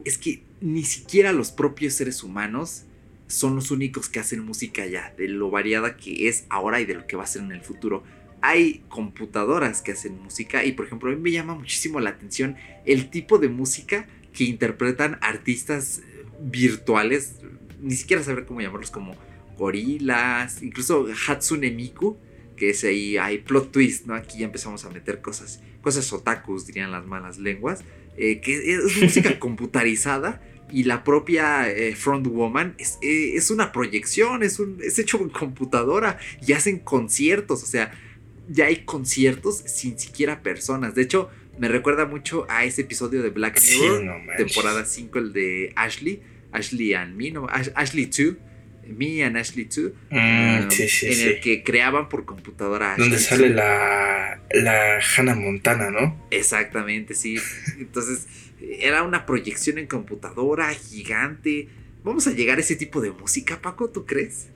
Es 0.04 0.18
que 0.18 0.42
ni 0.60 0.84
siquiera 0.84 1.32
los 1.32 1.50
propios 1.50 1.94
seres 1.94 2.22
humanos 2.22 2.84
son 3.26 3.56
los 3.56 3.70
únicos 3.70 4.08
que 4.08 4.20
hacen 4.20 4.44
música 4.44 4.86
ya, 4.86 5.12
de 5.16 5.28
lo 5.28 5.50
variada 5.50 5.96
que 5.96 6.28
es 6.28 6.44
ahora 6.48 6.80
y 6.80 6.86
de 6.86 6.94
lo 6.94 7.06
que 7.06 7.16
va 7.16 7.24
a 7.24 7.26
ser 7.26 7.42
en 7.42 7.52
el 7.52 7.60
futuro. 7.60 8.04
Hay 8.40 8.84
computadoras 8.88 9.82
que 9.82 9.92
hacen 9.92 10.22
música 10.22 10.64
y 10.64 10.72
por 10.72 10.86
ejemplo 10.86 11.10
a 11.10 11.14
mí 11.14 11.20
me 11.20 11.32
llama 11.32 11.54
muchísimo 11.54 12.00
la 12.00 12.10
atención 12.10 12.56
el 12.84 13.10
tipo 13.10 13.38
de 13.38 13.48
música 13.48 14.06
que 14.32 14.44
interpretan 14.44 15.18
artistas 15.22 15.98
eh, 15.98 16.24
virtuales, 16.40 17.36
ni 17.80 17.94
siquiera 17.94 18.22
saber 18.22 18.44
cómo 18.44 18.60
llamarlos 18.60 18.90
como 18.90 19.16
gorilas, 19.56 20.62
incluso 20.62 21.08
Hatsune 21.26 21.70
Miku, 21.70 22.18
que 22.56 22.70
es 22.70 22.84
ahí, 22.84 23.16
hay 23.16 23.38
plot 23.38 23.72
twist, 23.72 24.06
¿no? 24.06 24.14
Aquí 24.14 24.38
ya 24.38 24.46
empezamos 24.46 24.84
a 24.84 24.90
meter 24.90 25.20
cosas, 25.20 25.60
cosas 25.82 26.12
otakus, 26.12 26.66
dirían 26.66 26.92
las 26.92 27.06
malas 27.06 27.38
lenguas, 27.38 27.82
eh, 28.16 28.40
que 28.40 28.74
es 28.74 28.96
música 29.00 29.38
computarizada 29.38 30.40
y 30.70 30.84
la 30.84 31.04
propia 31.04 31.70
eh, 31.70 31.94
frontwoman 31.94 32.74
es, 32.78 32.98
eh, 33.02 33.36
es, 33.36 33.50
una 33.50 33.72
proyección, 33.72 34.42
es, 34.42 34.58
un, 34.58 34.78
es 34.82 34.98
hecho 34.98 35.18
en 35.18 35.28
computadora 35.28 36.18
y 36.46 36.52
hacen 36.52 36.78
conciertos, 36.78 37.62
o 37.62 37.66
sea, 37.66 37.92
ya 38.48 38.66
hay 38.66 38.84
conciertos 38.84 39.58
sin 39.58 39.98
siquiera 39.98 40.42
personas. 40.42 40.94
De 40.94 41.02
hecho, 41.02 41.30
me 41.58 41.68
recuerda 41.68 42.06
mucho 42.06 42.46
a 42.48 42.64
ese 42.64 42.82
episodio 42.82 43.22
de 43.22 43.30
Black 43.30 43.60
Mirror, 43.62 44.36
temporada 44.36 44.84
5, 44.84 45.18
el 45.18 45.32
de 45.32 45.72
Ashley, 45.76 46.22
Ashley 46.52 46.94
and 46.94 47.16
Me, 47.16 47.30
no, 47.30 47.46
Ashley 47.48 48.06
2 48.06 48.36
Me 48.88 49.22
and 49.24 49.36
Ashley 49.36 49.64
Too, 49.66 49.92
Mm, 50.10 50.64
um, 50.64 50.70
sí, 50.70 50.88
sí, 50.88 51.06
en 51.06 51.12
sí. 51.14 51.22
el 51.22 51.40
que 51.40 51.62
creaban 51.62 52.08
por 52.08 52.24
computadora. 52.24 52.94
Donde 52.96 53.16
Ashley 53.16 53.28
sale 53.28 53.48
Too. 53.48 53.54
la, 53.56 54.40
la 54.52 54.98
Hannah 55.16 55.34
Montana, 55.34 55.90
¿no? 55.90 56.26
Exactamente, 56.30 57.14
sí. 57.14 57.36
Entonces, 57.78 58.26
era 58.80 59.02
una 59.02 59.26
proyección 59.26 59.78
en 59.78 59.86
computadora 59.86 60.72
gigante. 60.74 61.68
¿Vamos 62.04 62.26
a 62.26 62.32
llegar 62.32 62.58
a 62.58 62.60
ese 62.60 62.76
tipo 62.76 63.00
de 63.00 63.10
música, 63.10 63.60
Paco? 63.60 63.90
¿Tú 63.90 64.06
crees? 64.06 64.48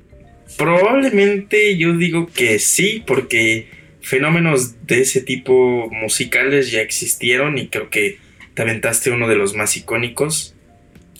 Probablemente 0.57 1.77
yo 1.77 1.97
digo 1.97 2.27
que 2.33 2.59
sí, 2.59 3.03
porque 3.07 3.69
fenómenos 4.03 4.87
de 4.87 5.01
ese 5.03 5.21
tipo 5.21 5.89
musicales 5.91 6.71
ya 6.71 6.81
existieron 6.81 7.59
y 7.59 7.69
creo 7.69 7.91
que 7.91 8.19
te 8.55 8.63
aventaste 8.63 9.11
uno 9.11 9.27
de 9.29 9.37
los 9.37 9.55
más 9.55 9.77
icónicos, 9.77 10.55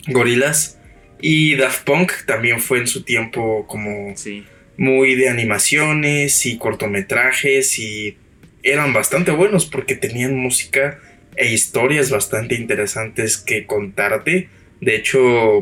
Gorilas. 0.09 0.79
Y 1.21 1.55
Daft 1.57 1.85
Punk 1.85 2.13
también 2.27 2.61
fue 2.61 2.79
en 2.79 2.87
su 2.87 3.03
tiempo 3.05 3.67
como 3.67 4.17
Sí. 4.17 4.45
muy 4.77 5.15
de 5.15 5.29
animaciones 5.29 6.47
y 6.47 6.57
cortometrajes 6.59 7.79
y 7.79 8.17
eran 8.63 8.93
bastante 8.93 9.31
buenos 9.31 9.67
porque 9.67 9.95
tenían 9.95 10.37
música 10.37 10.99
e 11.37 11.53
historias 11.53 12.11
bastante 12.11 12.55
interesantes 12.55 13.37
que 13.39 13.67
contarte. 13.67 14.49
De 14.81 14.97
hecho, 14.97 15.61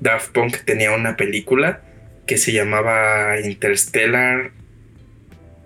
Daft 0.00 0.32
Punk 0.32 0.58
tenía 0.64 0.92
una 0.92 1.16
película 1.16 1.82
que 2.26 2.36
se 2.36 2.52
llamaba 2.52 3.40
Interstellar 3.40 4.50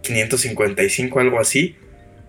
555, 0.03 1.21
algo 1.21 1.41
así. 1.41 1.77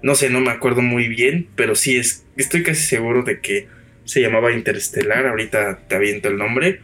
No 0.01 0.15
sé, 0.15 0.29
no 0.29 0.41
me 0.41 0.51
acuerdo 0.51 0.81
muy 0.81 1.07
bien, 1.07 1.47
pero 1.55 1.75
sí 1.75 1.97
es, 1.97 2.25
estoy 2.35 2.63
casi 2.63 2.81
seguro 2.81 3.23
de 3.23 3.39
que 3.39 3.67
se 4.05 4.21
llamaba 4.21 4.51
Interstellar. 4.51 5.27
Ahorita 5.27 5.79
te 5.87 5.95
aviento 5.95 6.27
el 6.29 6.37
nombre. 6.37 6.81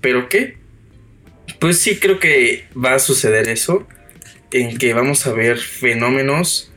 ¿Pero 0.00 0.28
qué? 0.28 0.56
Pues 1.58 1.78
sí, 1.80 1.96
creo 1.96 2.18
que 2.18 2.64
va 2.76 2.94
a 2.94 2.98
suceder 2.98 3.48
eso. 3.48 3.86
En 4.52 4.78
que 4.78 4.94
vamos 4.94 5.26
a 5.26 5.32
ver 5.32 5.58
fenómenos 5.58 6.72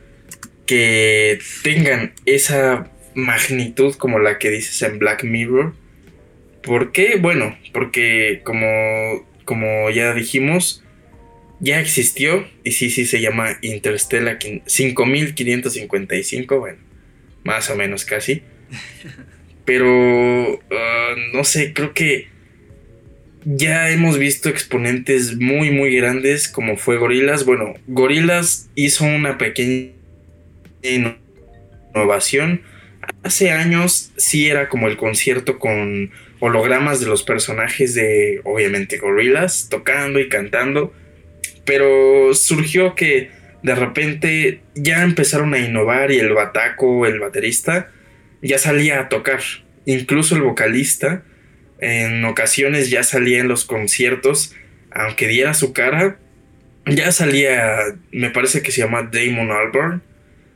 que 0.66 1.38
tengan 1.62 2.12
esa 2.26 2.90
magnitud 3.14 3.94
como 3.94 4.18
la 4.18 4.38
que 4.38 4.50
dices 4.50 4.82
en 4.82 4.98
Black 4.98 5.24
Mirror. 5.24 5.74
¿Por 6.62 6.92
qué? 6.92 7.16
Bueno, 7.16 7.58
porque 7.72 8.42
como, 8.44 9.26
como 9.44 9.90
ya 9.90 10.12
dijimos, 10.14 10.84
ya 11.60 11.80
existió. 11.80 12.46
Y 12.64 12.72
sí, 12.72 12.90
sí, 12.90 13.06
se 13.06 13.20
llama 13.20 13.58
Interstellar 13.62 14.38
5555. 14.66 16.58
Bueno, 16.58 16.78
más 17.44 17.70
o 17.70 17.76
menos 17.76 18.04
casi. 18.04 18.42
Pero, 19.64 20.60
ah, 20.70 21.14
no 21.32 21.44
sé, 21.44 21.72
creo 21.72 21.94
que 21.94 22.28
ya 23.44 23.90
hemos 23.90 24.18
visto 24.18 24.48
exponentes 24.48 25.36
muy, 25.36 25.70
muy 25.70 25.94
grandes 25.96 26.48
como 26.48 26.76
fue 26.76 26.98
Gorilas. 26.98 27.44
Bueno, 27.44 27.74
Gorilas 27.86 28.70
hizo 28.74 29.04
una 29.04 29.38
pequeña 29.38 29.92
innovación. 30.82 32.62
Hace 33.22 33.50
años 33.50 34.12
sí 34.16 34.48
era 34.48 34.68
como 34.68 34.88
el 34.88 34.96
concierto 34.96 35.58
con 35.58 36.10
hologramas 36.40 37.00
de 37.00 37.06
los 37.06 37.22
personajes 37.22 37.94
de, 37.94 38.40
obviamente, 38.44 38.98
Gorilas, 38.98 39.68
tocando 39.70 40.20
y 40.20 40.28
cantando. 40.28 40.92
Pero 41.64 42.34
surgió 42.34 42.94
que 42.94 43.30
de 43.62 43.74
repente 43.74 44.60
ya 44.74 45.02
empezaron 45.02 45.54
a 45.54 45.58
innovar 45.58 46.10
y 46.10 46.18
el 46.18 46.32
bataco, 46.32 47.06
el 47.06 47.20
baterista, 47.20 47.90
ya 48.42 48.58
salía 48.58 49.00
a 49.00 49.08
tocar. 49.08 49.40
Incluso 49.86 50.36
el 50.36 50.42
vocalista 50.42 51.24
en 51.80 52.24
ocasiones 52.24 52.90
ya 52.90 53.02
salía 53.02 53.40
en 53.40 53.48
los 53.48 53.64
conciertos, 53.64 54.54
aunque 54.90 55.28
diera 55.28 55.54
su 55.54 55.72
cara, 55.72 56.18
ya 56.86 57.12
salía, 57.12 57.78
me 58.10 58.30
parece 58.30 58.62
que 58.62 58.72
se 58.72 58.80
llama 58.80 59.10
Damon 59.12 59.50
Albarn, 59.50 60.02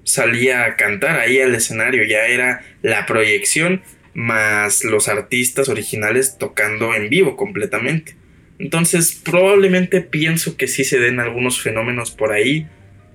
salía 0.05 0.65
a 0.65 0.77
cantar 0.77 1.19
ahí 1.19 1.41
al 1.41 1.55
escenario, 1.55 2.05
ya 2.05 2.27
era 2.27 2.63
la 2.83 3.07
proyección 3.07 3.83
más 4.13 4.85
los 4.85 5.09
artistas 5.09 5.69
originales 5.69 6.37
tocando 6.39 6.95
en 6.95 7.09
vivo 7.09 7.37
completamente. 7.37 8.17
Entonces 8.59 9.21
probablemente 9.25 10.01
pienso 10.01 10.57
que 10.57 10.69
sí 10.69 10.85
se 10.85 10.99
den 10.99 11.21
algunos 11.21 11.61
fenómenos 11.61 12.11
por 12.13 12.33
ahí, 12.33 12.67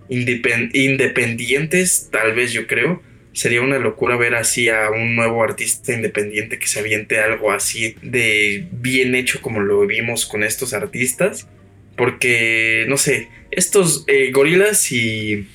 independ- 0.09 0.71
independientes, 0.73 2.09
tal 2.11 2.33
vez 2.33 2.51
yo 2.51 2.67
creo, 2.67 3.01
sería 3.39 3.61
una 3.61 3.79
locura 3.79 4.17
ver 4.17 4.35
así 4.35 4.67
a 4.67 4.89
un 4.89 5.15
nuevo 5.15 5.41
artista 5.41 5.93
independiente 5.93 6.59
que 6.59 6.67
se 6.67 6.79
aviente 6.79 7.19
algo 7.19 7.53
así 7.53 7.95
de 8.01 8.67
bien 8.69 9.15
hecho 9.15 9.41
como 9.41 9.61
lo 9.61 9.87
vimos 9.87 10.25
con 10.25 10.43
estos 10.43 10.73
artistas. 10.73 11.47
Porque, 11.95 12.85
no 12.89 12.97
sé, 12.97 13.29
estos 13.49 14.03
eh, 14.07 14.31
gorilas 14.33 14.91
y, 14.91 15.47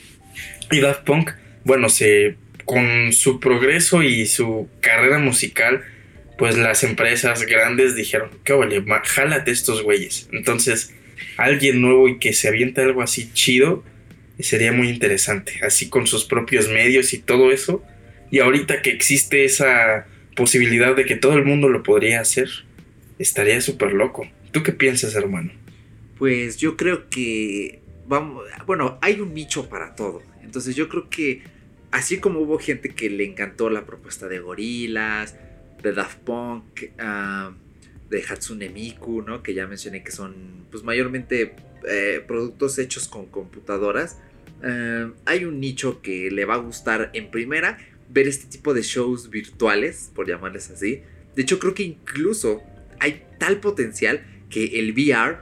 y 0.70 0.81
Daft 0.81 1.05
Punk, 1.05 1.32
bueno, 1.65 1.90
se, 1.90 2.36
con 2.65 3.12
su 3.12 3.39
progreso 3.39 4.02
y 4.02 4.24
su 4.24 4.66
carrera 4.81 5.19
musical, 5.19 5.85
pues 6.39 6.56
las 6.56 6.85
empresas 6.85 7.43
grandes 7.43 7.94
dijeron, 7.97 8.31
qué 8.44 8.55
vale, 8.55 8.82
jálate 9.05 9.51
estos 9.51 9.82
güeyes. 9.82 10.31
Entonces, 10.32 10.94
alguien 11.36 11.82
nuevo 11.82 12.09
y 12.09 12.19
que 12.19 12.32
se 12.32 12.48
aviente 12.48 12.81
algo 12.81 13.02
así 13.02 13.31
chido, 13.35 13.85
sería 14.43 14.73
muy 14.73 14.89
interesante, 14.89 15.61
así 15.62 15.89
con 15.89 16.06
sus 16.06 16.24
propios 16.24 16.69
medios 16.69 17.12
y 17.12 17.19
todo 17.19 17.52
eso. 17.52 17.82
Y 18.31 18.40
ahorita 18.40 18.82
que 18.82 18.90
existe 18.90 19.44
esa 19.44 20.06
posibilidad 20.35 20.97
de 20.97 21.05
que 21.05 21.16
todo 21.16 21.35
el 21.35 21.44
mundo 21.44 21.69
lo 21.69 21.82
podría 21.82 22.20
hacer, 22.20 22.48
estaría 23.19 23.61
súper 23.61 23.93
loco. 23.93 24.28
¿Tú 24.51 24.62
qué 24.62 24.73
piensas, 24.73 25.15
hermano? 25.15 25.52
Pues 26.19 26.56
yo 26.56 26.77
creo 26.77 27.09
que 27.09 27.81
vamos, 28.06 28.44
bueno, 28.66 28.98
hay 29.02 29.20
un 29.20 29.35
nicho 29.35 29.69
para 29.69 29.94
todo. 29.94 30.23
Entonces 30.43 30.74
yo 30.77 30.89
creo 30.89 31.09
que 31.09 31.43
así 31.90 32.19
como 32.19 32.40
hubo 32.40 32.59
gente 32.59 32.90
que 32.90 33.11
le 33.11 33.24
encantó 33.24 33.70
la 33.70 33.85
propuesta 33.86 34.28
de 34.28 34.40
Gorilas, 34.40 35.36
de 35.82 35.93
Daft 35.93 36.19
Punk, 36.19 36.65
ah, 36.98 37.52
de 38.11 38.24
Hatsune 38.28 38.69
Miku, 38.69 39.23
¿no? 39.23 39.43
Que 39.43 39.55
ya 39.55 39.66
mencioné 39.66 40.02
que 40.02 40.11
son 40.11 40.66
pues 40.70 40.82
mayormente 40.82 41.55
eh, 41.89 42.23
productos 42.27 42.78
hechos 42.78 43.09
con 43.09 43.27
computadoras. 43.27 44.19
eh, 44.62 45.11
hay 45.27 45.44
un 45.44 45.61
nicho 45.61 46.01
que 46.02 46.31
le 46.31 46.44
va 46.44 46.55
a 46.55 46.59
gustar 46.59 47.11
en 47.12 47.31
primera 47.31 47.77
ver 48.09 48.28
este 48.28 48.47
tipo 48.47 48.73
de 48.73 48.82
shows 48.82 49.28
virtuales, 49.31 50.11
por 50.15 50.27
llamarles 50.27 50.70
así. 50.70 51.02
De 51.36 51.43
hecho 51.43 51.59
creo 51.59 51.74
que 51.74 51.82
incluso 51.82 52.62
hay 53.01 53.24
tal 53.39 53.61
potencial 53.61 54.24
que 54.48 54.78
el 54.78 54.93
VR 54.93 55.39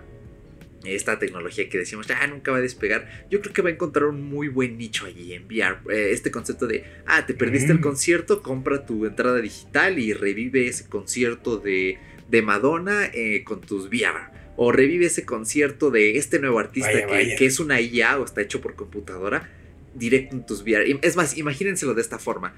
esta 0.85 1.17
tecnología 1.21 1.69
que 1.69 1.79
decimos, 1.79 2.09
ah, 2.11 2.27
nunca 2.27 2.51
va 2.51 2.59
a 2.59 2.61
despegar, 2.61 3.27
yo 3.31 3.41
creo 3.41 3.53
que 3.53 3.63
va 3.63 3.69
a 3.69 3.73
encontrar 3.73 4.07
un 4.09 4.21
muy 4.23 4.49
buen 4.49 4.77
nicho 4.79 5.07
allí 5.07 5.33
en 5.33 5.45
VR. 5.47 5.77
Eh, 5.93 6.11
este 6.11 6.33
concepto 6.33 6.67
de, 6.67 6.83
ah, 7.07 7.25
te 7.25 7.35
perdiste 7.35 7.71
el 7.71 7.79
Mm. 7.79 7.83
concierto, 7.83 8.43
compra 8.43 8.85
tu 8.85 9.07
entrada 9.07 9.39
digital 9.41 10.01
y 10.01 10.13
revive 10.13 10.67
ese 10.67 10.89
concierto 10.89 11.59
de, 11.59 11.99
de 12.29 12.43
Madonna 12.43 13.05
eh, 13.15 13.45
con 13.45 13.61
tus 13.61 13.87
VR. 13.87 14.32
O 14.57 14.73
revive 14.73 15.07
ese 15.07 15.25
concierto 15.25 15.91
de 15.91 16.19
este 16.19 16.39
nuevo 16.39 16.59
artista 16.59 16.91
Vaya, 16.93 17.07
que, 17.07 17.13
vaya. 17.13 17.37
que 17.37 17.47
es 17.47 17.59
una 17.61 17.81
IA 17.81 18.19
o 18.19 18.25
está 18.25 18.43
hecho 18.43 18.61
por 18.61 18.75
computadora, 18.75 19.51
directo 19.95 20.37
en 20.37 20.47
tus 20.47 20.63
VR. 20.63 20.99
Es 21.03 21.17
más, 21.17 21.37
imagínenselo 21.37 21.95
de 21.95 22.03
esta 22.03 22.19
forma. 22.19 22.55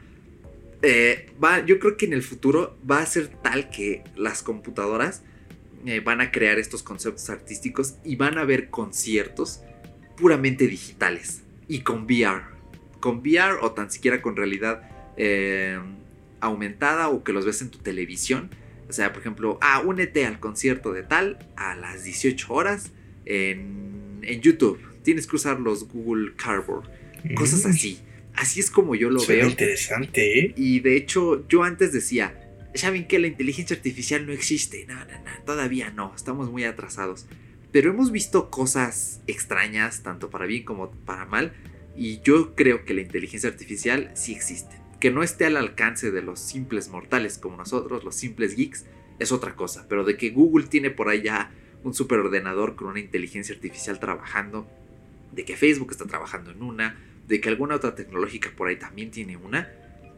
Eh, 0.83 1.31
va, 1.43 1.65
yo 1.65 1.79
creo 1.79 1.97
que 1.97 2.07
en 2.07 2.13
el 2.13 2.23
futuro 2.23 2.77
va 2.89 3.01
a 3.01 3.07
ser 3.07 3.29
tal 3.29 3.71
que 3.71 4.03
las 4.17 4.43
computadoras 4.43 5.23
eh, 5.87 6.01
van 6.01 6.21
a 6.21 6.31
crear 6.31 6.59
estos 6.59 6.83
conceptos 6.83 7.31
artísticos 7.31 7.95
y 8.05 8.17
van 8.17 8.39
a 8.39 8.45
ver 8.45 8.69
conciertos 8.71 9.61
puramente 10.17 10.67
digitales 10.67 11.43
y 11.69 11.81
con 11.81 12.05
VR. 12.05 12.43
Con 13.01 13.19
VR 13.19 13.59
o 13.63 13.73
tan 13.73 13.91
siquiera 13.91 14.21
con 14.21 14.37
realidad 14.37 14.83
eh, 15.17 15.79
aumentada 16.41 17.09
o 17.09 17.25
que 17.25 17.33
los 17.33 17.47
ves 17.47 17.63
en 17.63 17.71
tu 17.71 17.79
televisión. 17.79 18.51
O 18.89 18.93
sea, 18.93 19.13
por 19.13 19.21
ejemplo, 19.21 19.59
ah, 19.63 19.83
únete 19.85 20.27
al 20.27 20.41
concierto 20.41 20.93
de 20.93 21.03
tal 21.03 21.39
a 21.57 21.75
las 21.75 22.05
18 22.05 22.53
horas 22.53 22.93
en, 23.25 24.21
en 24.23 24.41
YouTube. 24.41 24.81
Tienes 25.03 25.27
que 25.27 25.37
usar 25.37 25.61
los 25.61 25.89
Google 25.89 26.35
Cardboard. 26.37 26.89
Cosas 27.35 27.65
Mm, 27.65 27.69
así. 27.71 27.99
Así 28.35 28.61
es 28.61 28.71
como 28.71 28.95
yo 28.95 29.11
lo 29.11 29.21
suena 29.21 29.43
veo. 29.43 29.51
interesante, 29.51 30.39
¿eh? 30.41 30.55
Y 30.57 30.81
de 30.81 30.97
hecho, 30.97 31.47
yo 31.49 31.63
antes 31.63 31.93
decía, 31.93 32.41
¿saben 32.75 33.07
que 33.07 33.19
la 33.19 33.29
inteligencia 33.29 33.77
artificial 33.77 34.27
no 34.27 34.33
existe? 34.33 34.85
No, 34.87 34.95
no, 34.97 35.05
no, 35.05 35.45
todavía 35.47 35.91
no, 35.91 36.13
estamos 36.15 36.51
muy 36.51 36.65
atrasados. 36.65 37.27
Pero 37.73 37.91
hemos 37.91 38.11
visto 38.13 38.51
cosas 38.51 39.21
extrañas, 39.27 40.03
tanto 40.03 40.31
para 40.31 40.47
bien 40.47 40.65
como 40.65 40.91
para 40.91 41.27
mal, 41.27 41.53
y 41.97 42.21
yo 42.23 42.55
creo 42.55 42.85
que 42.85 42.95
la 42.95 43.03
inteligencia 43.03 43.49
artificial 43.49 44.11
sí 44.15 44.33
existe. 44.33 44.77
Que 45.05 45.11
no 45.11 45.23
esté 45.23 45.45
al 45.45 45.59
alcance 45.59 46.11
de 46.11 46.23
los 46.23 46.41
simples 46.41 46.89
mortales 46.89 47.37
como 47.37 47.59
nosotros, 47.59 48.05
los 48.05 48.15
simples 48.15 48.57
geeks, 48.57 48.87
es 49.19 49.33
otra 49.33 49.55
cosa. 49.55 49.85
Pero 49.87 50.03
de 50.03 50.17
que 50.17 50.31
Google 50.31 50.67
tiene 50.67 50.91
por 50.91 51.11
ahí 51.11 51.21
ya 51.21 51.51
un 51.83 51.93
superordenador 51.93 52.75
con 52.75 52.87
una 52.87 53.01
inteligencia 53.01 53.55
artificial 53.55 54.01
trabajando, 54.01 54.67
de 55.31 55.45
que 55.45 55.59
Facebook 55.59 55.91
está 55.91 56.07
trabajando 56.07 56.53
en 56.53 56.63
una, 56.63 56.99
de 57.29 57.39
que 57.39 57.51
alguna 57.51 57.75
otra 57.75 57.95
tecnológica 57.95 58.51
por 58.57 58.69
ahí 58.69 58.77
también 58.77 59.11
tiene 59.11 59.37
una, 59.37 59.69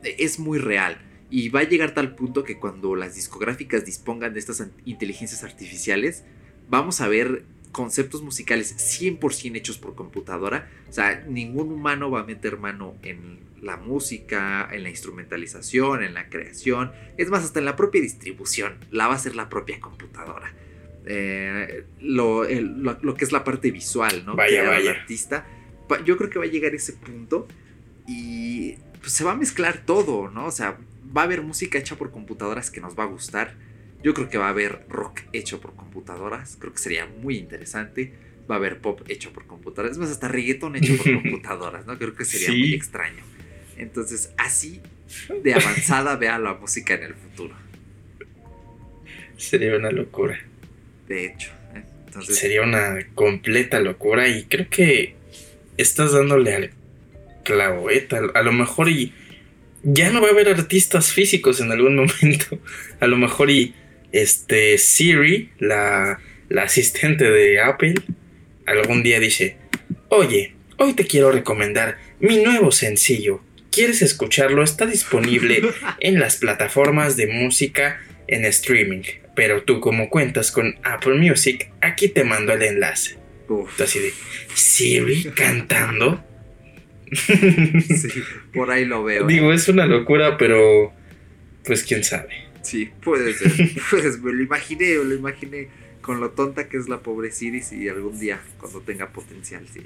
eh, 0.05 0.15
es 0.21 0.39
muy 0.39 0.61
real. 0.61 0.99
Y 1.31 1.49
va 1.49 1.63
a 1.63 1.65
llegar 1.65 1.93
tal 1.93 2.15
punto 2.15 2.45
que 2.45 2.61
cuando 2.61 2.95
las 2.95 3.17
discográficas 3.17 3.85
dispongan 3.85 4.35
de 4.35 4.39
estas 4.39 4.65
inteligencias 4.85 5.43
artificiales, 5.43 6.23
vamos 6.71 7.01
a 7.01 7.09
ver 7.09 7.43
conceptos 7.73 8.23
musicales 8.23 8.77
100% 9.03 9.57
hechos 9.57 9.79
por 9.79 9.97
computadora. 9.97 10.71
O 10.89 10.93
sea, 10.93 11.25
ningún 11.27 11.73
humano 11.73 12.09
va 12.09 12.21
a 12.21 12.25
meter 12.25 12.57
mano 12.57 12.95
en 13.03 13.46
la 13.67 13.77
música, 13.77 14.69
en 14.73 14.83
la 14.83 14.91
instrumentalización, 14.91 16.03
en 16.03 16.15
la 16.15 16.29
creación. 16.29 16.93
Es 17.17 17.29
más, 17.29 17.45
hasta 17.45 17.59
en 17.59 17.65
la 17.65 17.77
propia 17.77 18.01
distribución. 18.01 18.77
La 18.91 19.07
va 19.07 19.15
a 19.15 19.17
hacer 19.17 19.37
la 19.37 19.49
propia 19.49 19.81
computadora. 19.81 20.53
Eh, 21.05 21.85
lo, 22.01 22.45
que 22.45 23.25
es 23.25 23.33
la 23.33 23.45
parte 23.45 23.71
visual, 23.71 24.25
¿no? 24.25 24.35
Vaya, 24.35 24.63
que 24.63 24.69
vaya. 24.69 24.91
artista. 24.93 25.47
Yo 26.05 26.17
creo 26.17 26.31
que 26.31 26.39
va 26.39 26.45
a 26.45 26.49
llegar 26.49 26.75
ese 26.75 26.95
punto 26.95 27.47
y 28.09 28.77
pues, 29.01 29.13
se 29.13 29.25
va 29.25 29.33
a 29.33 29.37
mezclar 29.37 29.83
todo, 29.85 30.31
¿no? 30.31 30.47
O 30.47 30.51
sea, 30.51 30.79
va 31.17 31.23
a 31.23 31.25
haber 31.25 31.43
música 31.43 31.79
hecha 31.79 31.97
por 31.97 32.11
computadoras 32.11 32.71
que 32.71 32.81
nos 32.81 32.99
va 32.99 33.05
a 33.05 33.07
gustar 33.07 33.55
yo 34.07 34.15
creo 34.15 34.29
que 34.29 34.39
va 34.39 34.47
a 34.47 34.51
haber 34.51 34.87
rock 34.89 35.23
hecho 35.33 35.61
por 35.61 35.75
computadoras. 35.75 36.57
Creo 36.61 36.73
que 36.73 36.79
sería 36.79 37.07
muy 37.07 37.39
interesante. 37.39 38.13
Va 38.49 38.55
a 38.55 38.59
haber 38.59 38.81
pop 38.81 39.01
hecho 39.09 39.33
por 39.33 39.47
computadoras. 39.47 39.93
Es 39.93 39.99
más, 39.99 40.11
hasta 40.11 40.29
reggaeton 40.29 40.77
hecho 40.77 40.97
por 40.97 41.13
computadoras, 41.23 41.87
¿no? 41.87 41.99
Creo 41.99 42.15
que 42.15 42.25
sería 42.25 42.51
muy 42.51 42.75
extraño. 42.75 43.25
Entonces, 43.77 44.31
así 44.37 44.81
de 45.43 45.55
avanzada 45.55 46.17
vea 46.17 46.39
la 46.39 46.55
música 46.55 46.95
en 46.95 47.03
el 47.05 47.15
futuro. 47.15 47.55
Sería 49.37 49.77
una 49.77 49.91
locura. 49.91 50.41
De 51.09 51.27
hecho. 51.27 51.51
¿eh? 51.75 51.83
Sería 52.23 52.63
una 52.63 52.99
completa 53.15 53.81
locura 53.81 54.29
y 54.29 54.45
creo 54.45 54.69
que 54.71 55.15
estás 55.77 56.13
dándole 56.13 56.55
al 56.55 56.71
clavo, 57.45 57.91
¿eh? 57.91 58.09
A 58.35 58.43
lo 58.43 58.53
mejor 58.53 58.89
y 58.89 59.13
ya 59.83 60.11
no 60.11 60.21
va 60.21 60.29
a 60.29 60.31
haber 60.33 60.49
artistas 60.49 61.13
físicos 61.13 61.61
en 61.61 61.71
algún 61.71 61.97
momento. 62.23 62.59
A 63.01 63.07
lo 63.07 63.17
mejor 63.17 63.51
y 63.51 63.75
este 64.13 64.79
Siri, 64.79 65.51
la, 65.59 66.21
asistente 66.59 67.31
de 67.31 67.61
Apple, 67.61 67.95
algún 68.67 69.03
día 69.03 69.21
dice, 69.21 69.57
oye, 70.09 70.55
hoy 70.79 70.95
te 70.95 71.07
quiero 71.07 71.31
recomendar 71.31 71.99
mi 72.21 72.39
nuevo 72.43 72.73
sencillo. 72.73 73.43
¿Quieres 73.77 74.01
escucharlo? 74.01 74.63
Está 74.63 74.87
disponible 74.87 75.61
en 76.01 76.19
las 76.19 76.37
plataformas 76.37 77.19
de 77.19 77.27
música 77.27 78.01
en 78.27 78.47
streaming. 78.47 79.03
Pero 79.35 79.65
tú 79.65 79.81
como 79.81 80.09
cuentas 80.09 80.51
con 80.51 80.77
Apple 80.83 81.17
Music, 81.17 81.71
aquí 81.83 82.09
te 82.09 82.25
mando 82.25 82.55
el 82.55 82.63
enlace. 82.63 83.19
Así 83.79 83.99
de, 83.99 84.15
Siri 84.55 85.31
cantando. 85.35 86.25
sí, 87.13 88.09
por 88.55 88.71
ahí 88.71 88.87
lo 88.87 89.05
veo. 89.05 89.27
Digo, 89.27 89.53
¿eh? 89.53 89.57
es 89.57 89.69
una 89.69 89.85
locura, 89.85 90.39
pero 90.39 90.95
pues 91.67 91.85
quién 91.85 92.03
sabe. 92.03 92.47
Sí, 92.63 92.91
puede 93.03 93.35
ser. 93.35 93.53
pues 93.91 94.19
me 94.23 94.33
lo 94.33 94.43
imaginé, 94.43 94.95
lo 94.95 95.15
imaginé 95.15 95.69
con 96.01 96.19
lo 96.19 96.31
tonta 96.31 96.67
que 96.69 96.79
es 96.79 96.89
la 96.89 97.01
pobre 97.01 97.31
Siris 97.31 97.73
y 97.73 97.91
algún 97.91 98.19
día, 98.19 98.41
cuando 98.59 98.81
tenga 98.81 99.13
potencial, 99.13 99.67
sí. 99.71 99.83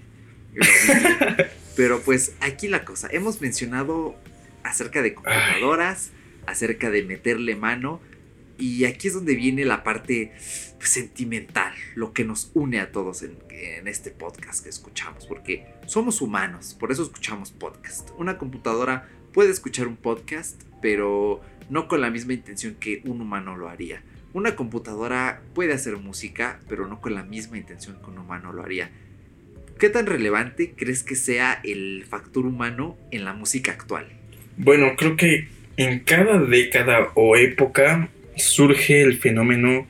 Pero 1.77 2.01
pues 2.01 2.35
aquí 2.41 2.69
la 2.69 2.85
cosa, 2.85 3.09
hemos 3.11 3.41
mencionado 3.41 4.17
acerca 4.63 5.03
de 5.03 5.15
computadoras, 5.15 6.11
acerca 6.47 6.91
de 6.91 7.03
meterle 7.05 7.57
mano, 7.57 8.01
y 8.61 8.85
aquí 8.85 9.09
es 9.09 9.15
donde 9.15 9.35
viene 9.35 9.65
la 9.65 9.83
parte 9.83 10.33
pues, 10.79 10.91
sentimental, 10.91 11.73
lo 11.95 12.13
que 12.13 12.25
nos 12.25 12.51
une 12.55 12.79
a 12.81 12.93
todos 12.93 13.23
en, 13.23 13.39
este 13.87 14.11
podcast 14.11 14.63
que 14.63 14.69
escuchamos, 14.69 15.27
porque 15.27 15.67
somos 15.87 16.21
humanos, 16.21 16.77
por 16.79 16.93
eso 16.93 17.03
escuchamos 17.03 17.51
podcast. 17.51 18.11
Una 18.19 18.39
computadora 18.39 19.09
puede 19.33 19.51
escuchar 19.51 19.87
un 19.87 19.97
podcast, 19.97 20.63
pero 20.81 21.41
no 21.69 21.89
con 21.89 22.01
la 22.01 22.11
misma 22.11 22.35
intención 22.35 22.75
que 22.75 23.03
un 23.05 23.21
humano 23.21 23.57
lo 23.57 23.69
haría. 23.69 24.03
Una 24.33 24.57
computadora 24.57 25.43
puede 25.55 25.73
hacer 25.73 25.97
música, 25.97 26.61
pero 26.69 26.87
no 26.87 27.01
con 27.01 27.15
la 27.15 27.23
misma 27.23 27.59
intención 27.59 27.99
que 28.01 28.11
un 28.11 28.19
humano 28.19 28.53
lo 28.53 28.63
haría. 28.63 28.91
¿Qué 29.81 29.89
tan 29.89 30.05
relevante 30.05 30.75
crees 30.77 31.03
que 31.03 31.15
sea 31.15 31.59
el 31.65 32.05
factor 32.07 32.45
humano 32.45 32.99
en 33.11 33.25
la 33.25 33.33
música 33.33 33.73
actual? 33.73 34.07
Bueno, 34.59 34.95
creo 34.95 35.17
que 35.17 35.49
en 35.79 36.01
cada 36.01 36.39
década 36.39 37.11
o 37.15 37.35
época 37.35 38.11
surge 38.37 39.01
el 39.01 39.17
fenómeno 39.17 39.89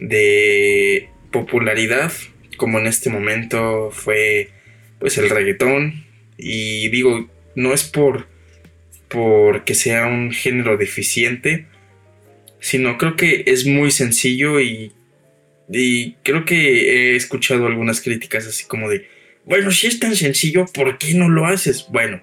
de 0.00 1.10
popularidad, 1.30 2.10
como 2.56 2.78
en 2.78 2.86
este 2.86 3.10
momento 3.10 3.90
fue 3.92 4.48
pues 4.98 5.18
el 5.18 5.28
reggaetón. 5.28 6.06
Y 6.38 6.88
digo, 6.88 7.28
no 7.54 7.74
es 7.74 7.84
por 7.84 8.26
porque 9.08 9.74
sea 9.74 10.06
un 10.06 10.32
género 10.32 10.78
deficiente, 10.78 11.66
sino 12.58 12.96
creo 12.96 13.16
que 13.16 13.44
es 13.46 13.66
muy 13.66 13.90
sencillo 13.90 14.60
y, 14.60 14.92
y 15.68 16.12
creo 16.22 16.46
que 16.46 17.12
he 17.12 17.16
escuchado 17.16 17.66
algunas 17.66 18.00
críticas 18.00 18.46
así 18.46 18.64
como 18.64 18.88
de, 18.88 19.14
bueno, 19.46 19.70
si 19.70 19.86
es 19.86 19.98
tan 19.98 20.14
sencillo, 20.14 20.66
¿por 20.66 20.98
qué 20.98 21.14
no 21.14 21.28
lo 21.28 21.46
haces? 21.46 21.86
Bueno, 21.88 22.22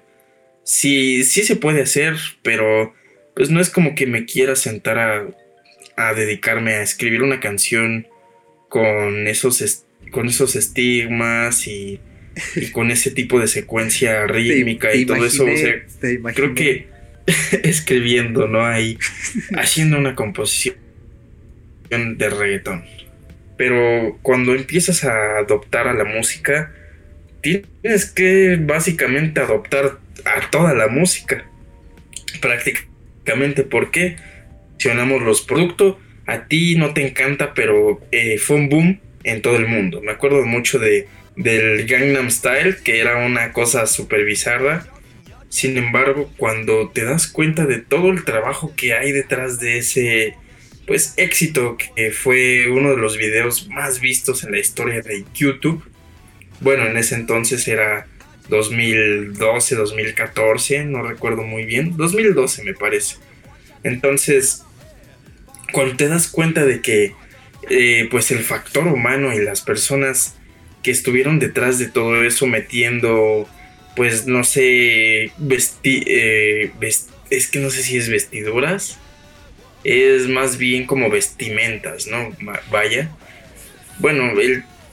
sí, 0.62 1.24
sí 1.24 1.42
se 1.42 1.56
puede 1.56 1.82
hacer, 1.82 2.16
pero 2.42 2.94
pues 3.34 3.50
no 3.50 3.60
es 3.60 3.70
como 3.70 3.96
que 3.96 4.06
me 4.06 4.24
quiera 4.24 4.54
sentar 4.54 4.98
a, 4.98 5.26
a 5.96 6.14
dedicarme 6.14 6.74
a 6.74 6.82
escribir 6.82 7.22
una 7.22 7.40
canción 7.40 8.06
con 8.68 9.26
esos, 9.26 9.84
con 10.12 10.28
esos 10.28 10.54
estigmas 10.54 11.66
y 11.66 11.98
y 12.56 12.70
con 12.70 12.90
ese 12.90 13.10
tipo 13.10 13.40
de 13.40 13.48
secuencia 13.48 14.26
rítmica 14.26 14.94
y 14.94 15.04
todo 15.04 15.24
eso. 15.24 15.44
O 15.44 15.56
sea, 15.56 15.82
creo 16.34 16.54
que 16.54 16.88
escribiendo, 17.62 18.48
¿no? 18.48 18.64
Ahí, 18.64 18.98
haciendo 19.56 19.98
una 19.98 20.14
composición 20.14 20.76
de 21.90 22.30
reggaetón. 22.30 22.84
Pero 23.56 24.18
cuando 24.22 24.54
empiezas 24.54 25.04
a 25.04 25.38
adoptar 25.38 25.86
a 25.86 25.94
la 25.94 26.04
música, 26.04 26.72
tienes 27.44 28.06
que 28.06 28.58
básicamente 28.60 29.40
adoptar 29.40 29.98
a 30.24 30.50
toda 30.50 30.74
la 30.74 30.88
música. 30.88 31.44
Prácticamente, 32.40 33.62
porque 33.62 34.16
mencionamos 34.72 35.22
los 35.22 35.42
productos, 35.42 35.96
a 36.26 36.46
ti 36.46 36.76
no 36.76 36.92
te 36.92 37.06
encanta, 37.06 37.54
pero 37.54 38.00
eh, 38.10 38.38
fue 38.38 38.56
un 38.56 38.68
boom 38.68 39.00
en 39.22 39.42
todo 39.42 39.56
el 39.56 39.66
mundo. 39.66 40.00
Me 40.02 40.12
acuerdo 40.12 40.44
mucho 40.44 40.78
de 40.78 41.06
del 41.36 41.86
Gangnam 41.86 42.30
Style, 42.30 42.76
que 42.82 43.00
era 43.00 43.24
una 43.24 43.52
cosa 43.52 43.86
súper 43.86 44.24
bizarra. 44.24 44.86
Sin 45.48 45.76
embargo, 45.76 46.30
cuando 46.36 46.90
te 46.90 47.04
das 47.04 47.26
cuenta 47.26 47.66
de 47.66 47.78
todo 47.78 48.10
el 48.10 48.24
trabajo 48.24 48.74
que 48.76 48.94
hay 48.94 49.12
detrás 49.12 49.60
de 49.60 49.78
ese 49.78 50.34
pues 50.86 51.14
éxito 51.16 51.78
que 51.78 52.10
fue 52.10 52.68
uno 52.70 52.90
de 52.90 52.98
los 52.98 53.16
videos 53.16 53.68
más 53.68 54.00
vistos 54.00 54.44
en 54.44 54.52
la 54.52 54.58
historia 54.58 55.00
de 55.00 55.24
YouTube. 55.34 55.82
Bueno, 56.64 56.86
en 56.86 56.96
ese 56.96 57.14
entonces 57.14 57.68
era 57.68 58.06
2012, 58.48 59.74
2014, 59.74 60.86
no 60.86 61.02
recuerdo 61.02 61.42
muy 61.42 61.66
bien, 61.66 61.94
2012 61.98 62.64
me 62.64 62.72
parece. 62.72 63.16
Entonces, 63.82 64.62
cuando 65.74 65.94
te 65.94 66.08
das 66.08 66.26
cuenta 66.26 66.64
de 66.64 66.80
que 66.80 67.12
eh, 67.68 68.08
pues 68.10 68.30
el 68.30 68.38
factor 68.38 68.86
humano 68.86 69.34
y 69.34 69.44
las 69.44 69.60
personas 69.60 70.36
que 70.82 70.90
estuvieron 70.90 71.38
detrás 71.38 71.78
de 71.78 71.88
todo 71.88 72.24
eso 72.24 72.46
metiendo, 72.46 73.46
pues 73.94 74.26
no 74.26 74.42
sé, 74.42 75.32
vesti 75.36 76.02
eh, 76.06 76.72
es 77.28 77.48
que 77.48 77.58
no 77.58 77.68
sé 77.68 77.82
si 77.82 77.98
es 77.98 78.08
vestiduras, 78.08 78.98
es 79.84 80.28
más 80.28 80.56
bien 80.56 80.86
como 80.86 81.10
vestimentas, 81.10 82.06
¿no? 82.06 82.34
Vaya. 82.70 83.14
Bueno, 83.98 84.32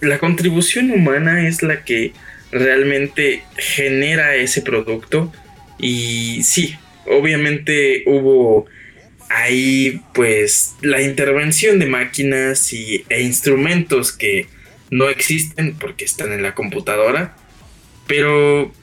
la 0.02 0.20
contribución 0.20 0.92
humana 0.92 1.48
es 1.48 1.64
la 1.64 1.84
que 1.86 2.14
realmente 2.52 3.44
genera 3.58 4.36
ese 4.36 4.62
producto. 4.62 5.32
Y 5.80 6.44
sí, 6.44 6.76
obviamente 7.06 8.04
hubo 8.06 8.66
ahí 9.30 10.02
pues 10.14 10.76
la 10.82 11.02
intervención 11.02 11.80
de 11.80 11.86
máquinas 11.86 12.74
y, 12.74 13.06
e 13.10 13.22
instrumentos 13.22 14.12
que 14.12 14.48
no 14.90 15.10
existen 15.10 15.76
porque 15.76 16.04
están 16.04 16.34
en 16.34 16.44
la 16.44 16.54
computadora, 16.54 17.38
pero 18.08 18.74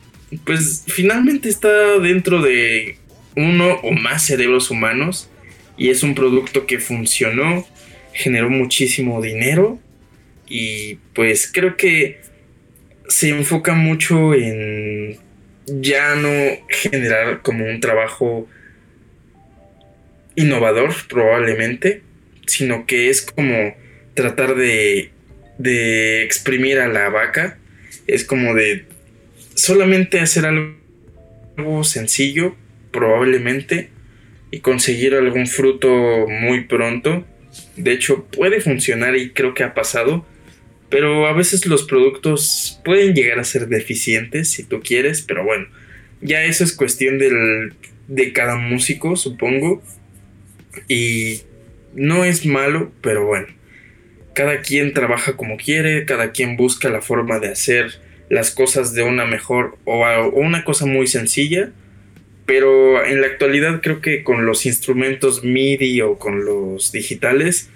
pues 0.45 0.85
finalmente 0.87 1.49
está 1.49 1.99
dentro 1.99 2.41
de 2.41 2.97
uno 3.37 3.75
o 3.83 3.93
más 3.93 4.25
cerebros 4.25 4.71
humanos 4.71 5.29
y 5.77 5.91
es 5.91 6.03
un 6.03 6.15
producto 6.15 6.67
que 6.67 6.79
funcionó, 6.79 7.67
generó 8.15 8.49
muchísimo 8.49 9.21
dinero 9.21 9.79
y 10.49 10.97
pues 11.15 11.51
creo 11.53 11.77
que 11.77 12.21
se 13.09 13.31
enfoca 13.31 13.75
mucho 13.75 14.35
en 14.35 15.19
ya 15.67 16.15
no 16.15 16.31
generar 16.69 17.43
como 17.43 17.65
un 17.67 17.81
trabajo 17.81 18.49
innovador 20.35 20.95
probablemente, 21.09 22.03
sino 22.47 22.87
que 22.87 23.11
es 23.11 23.23
como 23.23 23.75
tratar 24.15 24.55
de 24.55 25.11
de 25.59 26.23
exprimir 26.23 26.79
a 26.79 26.89
la 26.89 27.11
vaca. 27.11 27.59
Es 28.07 28.25
como 28.25 28.55
de 28.55 28.87
solamente 29.55 30.21
hacer 30.21 30.47
algo 30.47 31.85
sencillo, 31.85 32.57
probablemente, 32.91 33.91
y 34.51 34.61
conseguir 34.61 35.15
algún 35.15 35.47
fruto 35.47 36.27
muy 36.29 36.65
pronto. 36.65 37.27
De 37.77 37.93
hecho, 37.93 38.25
puede 38.25 38.61
funcionar 38.61 39.17
y 39.17 39.31
creo 39.31 39.53
que 39.53 39.65
ha 39.65 39.75
pasado. 39.75 40.25
Pero 40.91 41.27
a 41.27 41.33
veces 41.33 41.67
los 41.67 41.85
productos 41.85 42.81
pueden 42.85 43.15
llegar 43.15 43.39
a 43.39 43.45
ser 43.45 43.69
deficientes 43.69 44.51
si 44.51 44.65
tú 44.65 44.81
quieres. 44.81 45.23
Pero 45.23 45.45
bueno, 45.45 45.67
ya 46.21 46.45
eso 46.45 46.65
es 46.65 46.73
cuestión 46.73 47.19
del, 47.19 47.75
de 48.09 48.33
cada 48.33 48.57
músico, 48.57 49.17
supongo. 49.17 49.83
Y 50.89 51.43
no 51.95 52.25
es 52.25 52.47
malo, 52.47 52.93
pero 53.03 53.27
bueno. 53.27 53.49
Cada 54.35 54.63
quien 54.63 54.95
trabaja 54.95 55.37
como 55.37 55.57
quiere, 55.57 56.05
cada 56.05 56.33
quien 56.33 56.57
busca 56.57 56.89
la 56.89 57.03
forma 57.03 57.39
de 57.41 57.49
hacer 57.49 58.01
las 58.29 58.51
cosas 58.51 58.95
de 58.95 59.03
una 59.03 59.27
mejor 59.27 59.79
o, 59.85 60.05
una 60.33 60.65
cosa 60.65 60.87
muy 60.87 61.07
sencilla. 61.07 61.71
Pero 62.47 63.05
en 63.05 63.21
la 63.21 63.27
actualidad 63.27 63.83
creo 63.83 64.01
que 64.01 64.23
con 64.23 64.47
los 64.47 64.65
instrumentos 64.65 65.45
MIDI 65.45 66.01
o 66.01 66.19
con 66.19 66.47
los 66.47 66.93
digitales, 66.93 67.69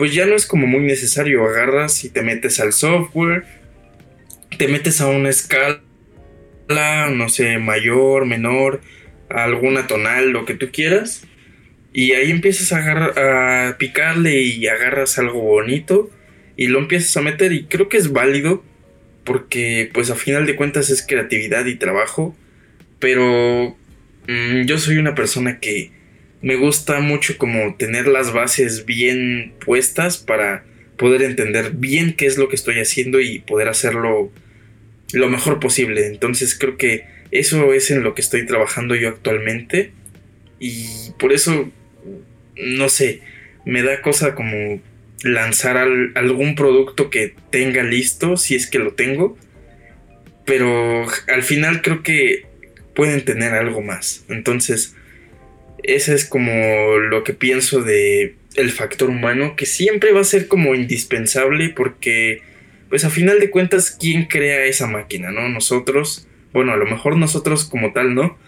pues 0.00 0.14
ya 0.14 0.24
no 0.24 0.34
es 0.34 0.46
como 0.46 0.66
muy 0.66 0.80
necesario. 0.80 1.44
Agarras 1.44 2.04
y 2.04 2.08
te 2.08 2.22
metes 2.22 2.58
al 2.58 2.72
software, 2.72 3.44
te 4.56 4.66
metes 4.66 5.02
a 5.02 5.08
una 5.08 5.28
escala, 5.28 5.82
no 7.14 7.28
sé, 7.28 7.58
mayor, 7.58 8.24
menor, 8.24 8.80
alguna 9.28 9.86
tonal, 9.86 10.30
lo 10.30 10.46
que 10.46 10.54
tú 10.54 10.70
quieras. 10.72 11.24
Y 11.92 12.12
ahí 12.12 12.30
empiezas 12.30 12.72
a, 12.72 13.66
a 13.68 13.76
picarle 13.76 14.40
y 14.40 14.66
agarras 14.68 15.18
algo 15.18 15.42
bonito 15.42 16.08
y 16.56 16.68
lo 16.68 16.78
empiezas 16.78 17.14
a 17.18 17.20
meter 17.20 17.52
y 17.52 17.64
creo 17.64 17.90
que 17.90 17.98
es 17.98 18.10
válido 18.10 18.64
porque 19.24 19.90
pues 19.92 20.08
a 20.08 20.14
final 20.14 20.46
de 20.46 20.56
cuentas 20.56 20.88
es 20.88 21.06
creatividad 21.06 21.66
y 21.66 21.74
trabajo, 21.74 22.34
pero 23.00 23.76
mm, 24.28 24.62
yo 24.62 24.78
soy 24.78 24.96
una 24.96 25.14
persona 25.14 25.60
que 25.60 25.92
me 26.42 26.56
gusta 26.56 27.00
mucho 27.00 27.36
como 27.38 27.74
tener 27.76 28.06
las 28.06 28.32
bases 28.32 28.86
bien 28.86 29.52
puestas 29.64 30.18
para 30.18 30.64
poder 30.96 31.22
entender 31.22 31.72
bien 31.72 32.14
qué 32.14 32.26
es 32.26 32.38
lo 32.38 32.48
que 32.48 32.56
estoy 32.56 32.78
haciendo 32.80 33.20
y 33.20 33.40
poder 33.40 33.68
hacerlo 33.68 34.30
lo 35.12 35.28
mejor 35.28 35.60
posible. 35.60 36.06
Entonces 36.06 36.56
creo 36.58 36.76
que 36.76 37.04
eso 37.30 37.72
es 37.72 37.90
en 37.90 38.02
lo 38.02 38.14
que 38.14 38.22
estoy 38.22 38.46
trabajando 38.46 38.94
yo 38.94 39.08
actualmente 39.08 39.92
y 40.58 40.86
por 41.18 41.32
eso 41.32 41.70
no 42.56 42.88
sé, 42.88 43.20
me 43.64 43.82
da 43.82 44.02
cosa 44.02 44.34
como 44.34 44.80
lanzar 45.22 45.76
algún 46.14 46.54
producto 46.54 47.10
que 47.10 47.34
tenga 47.50 47.82
listo, 47.82 48.36
si 48.36 48.54
es 48.54 48.66
que 48.66 48.78
lo 48.78 48.92
tengo. 48.92 49.36
Pero 50.46 51.06
al 51.28 51.42
final 51.42 51.82
creo 51.82 52.02
que 52.02 52.46
pueden 52.94 53.24
tener 53.24 53.54
algo 53.54 53.82
más. 53.82 54.24
Entonces, 54.28 54.96
ese 55.82 56.14
es 56.14 56.24
como 56.24 56.98
lo 56.98 57.24
que 57.24 57.32
pienso 57.32 57.82
de 57.82 58.36
el 58.56 58.70
factor 58.70 59.10
humano, 59.10 59.54
que 59.56 59.66
siempre 59.66 60.12
va 60.12 60.20
a 60.20 60.24
ser 60.24 60.48
como 60.48 60.74
indispensable 60.74 61.70
porque, 61.70 62.42
pues 62.88 63.04
a 63.04 63.10
final 63.10 63.40
de 63.40 63.50
cuentas, 63.50 63.90
¿quién 63.90 64.26
crea 64.26 64.64
esa 64.64 64.86
máquina? 64.86 65.30
¿No? 65.30 65.48
Nosotros, 65.48 66.26
bueno, 66.52 66.72
a 66.72 66.76
lo 66.76 66.86
mejor 66.86 67.16
nosotros 67.16 67.64
como 67.64 67.92
tal, 67.92 68.14
¿no? 68.14 68.38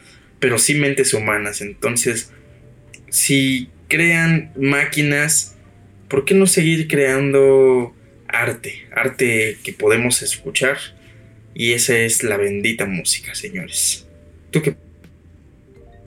Pero 0.40 0.58
sí 0.58 0.74
mentes 0.74 1.14
humanas. 1.14 1.60
Entonces, 1.60 2.32
si 3.08 3.68
crean 3.88 4.52
máquinas, 4.56 5.56
¿por 6.08 6.24
qué 6.24 6.34
no 6.34 6.46
seguir 6.46 6.88
creando 6.88 7.94
arte? 8.26 8.86
Arte 8.94 9.58
que 9.62 9.72
podemos 9.72 10.22
escuchar. 10.22 10.78
Y 11.54 11.72
esa 11.72 11.98
es 11.98 12.24
la 12.24 12.38
bendita 12.38 12.86
música, 12.86 13.34
señores. 13.34 14.08
¿Tú 14.50 14.62
qué 14.62 14.74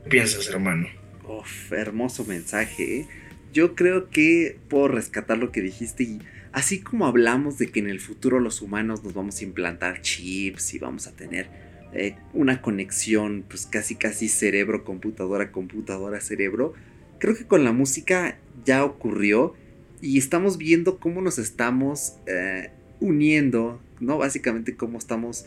piensas, 0.10 0.48
hermano? 0.50 0.90
Uf, 1.28 1.74
hermoso 1.74 2.26
mensaje. 2.26 3.00
¿eh? 3.00 3.08
Yo 3.54 3.76
creo 3.76 4.10
que 4.10 4.58
puedo 4.70 4.88
rescatar 4.88 5.38
lo 5.38 5.52
que 5.52 5.62
dijiste 5.62 6.04
y 6.04 6.20
así 6.52 6.80
como 6.80 7.08
hablamos 7.08 7.58
de 7.58 7.68
que 7.68 7.80
en 7.80 7.90
el 7.90 8.00
futuro 8.00 8.40
los 8.40 8.62
humanos 8.62 9.04
nos 9.04 9.14
vamos 9.14 9.40
a 9.40 9.44
implantar 9.44 10.02
chips 10.02 10.74
y 10.74 10.80
vamos 10.80 11.08
a 11.08 11.12
tener 11.12 11.48
eh, 11.94 12.16
una 12.34 12.62
conexión 12.62 13.44
pues 13.48 13.66
casi 13.66 13.96
casi 13.96 14.28
cerebro 14.28 14.84
computadora 14.84 15.52
computadora 15.52 16.20
cerebro 16.22 16.74
creo 17.20 17.36
que 17.36 17.46
con 17.46 17.64
la 17.64 17.72
música 17.72 18.38
ya 18.66 18.84
ocurrió 18.84 19.54
y 20.02 20.18
estamos 20.18 20.58
viendo 20.58 21.00
cómo 21.00 21.22
nos 21.22 21.40
estamos 21.40 22.16
eh, 22.28 22.70
uniendo, 23.00 23.82
¿no? 24.00 24.18
Básicamente 24.18 24.76
cómo 24.76 24.98
estamos 24.98 25.46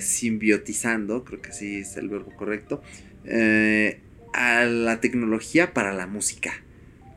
simbiotizando, 0.00 1.24
creo 1.24 1.40
que 1.40 1.48
así 1.48 1.76
es 1.78 1.96
el 1.96 2.10
verbo 2.10 2.30
correcto, 2.36 2.82
eh, 3.24 4.00
a 4.32 4.64
la 4.64 5.00
tecnología 5.00 5.72
para 5.72 5.92
la 5.92 6.06
música. 6.06 6.62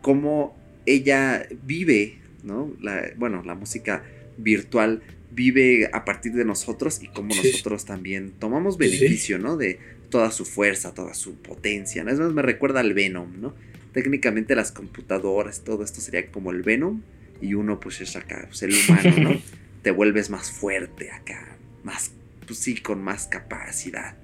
Cómo 0.02 0.58
ella 0.86 1.48
vive, 1.66 2.20
¿no? 2.44 2.72
bueno, 3.18 3.44
la 3.44 3.56
música 3.56 4.04
virtual 4.38 5.02
vive 5.32 5.90
a 5.92 6.06
partir 6.06 6.34
de 6.34 6.46
nosotros 6.46 7.02
y 7.02 7.08
cómo 7.08 7.34
nosotros 7.36 7.86
también 7.86 8.32
tomamos 8.40 8.78
beneficio, 8.78 9.38
¿no? 9.38 9.58
De 9.58 9.80
toda 10.10 10.32
su 10.32 10.46
fuerza, 10.46 10.94
toda 10.94 11.14
su 11.14 11.36
potencia, 11.36 12.04
¿no? 12.04 12.12
Es 12.12 12.20
más, 12.20 12.32
me 12.32 12.42
recuerda 12.42 12.80
al 12.80 12.94
Venom, 12.94 13.42
¿no? 13.42 13.54
técnicamente 13.96 14.56
las 14.56 14.74
computadoras, 14.74 15.62
todo 15.62 15.82
esto 15.82 16.02
sería 16.02 16.30
como 16.30 16.52
el 16.52 16.64
Venom. 16.64 17.02
Y 17.42 17.54
uno 17.54 17.80
pues 17.80 18.02
es 18.02 18.16
acá, 18.18 18.44
pues 18.48 18.62
el 18.64 18.74
humano, 18.74 19.32
¿no? 19.32 19.42
Te 19.84 19.92
vuelves 19.92 20.30
más 20.30 20.52
fuerte 20.52 21.12
acá, 21.12 21.58
más, 21.84 22.12
pues 22.46 22.60
sí, 22.60 22.76
con 22.76 23.02
más 23.02 23.28
capacidad. 23.28 24.18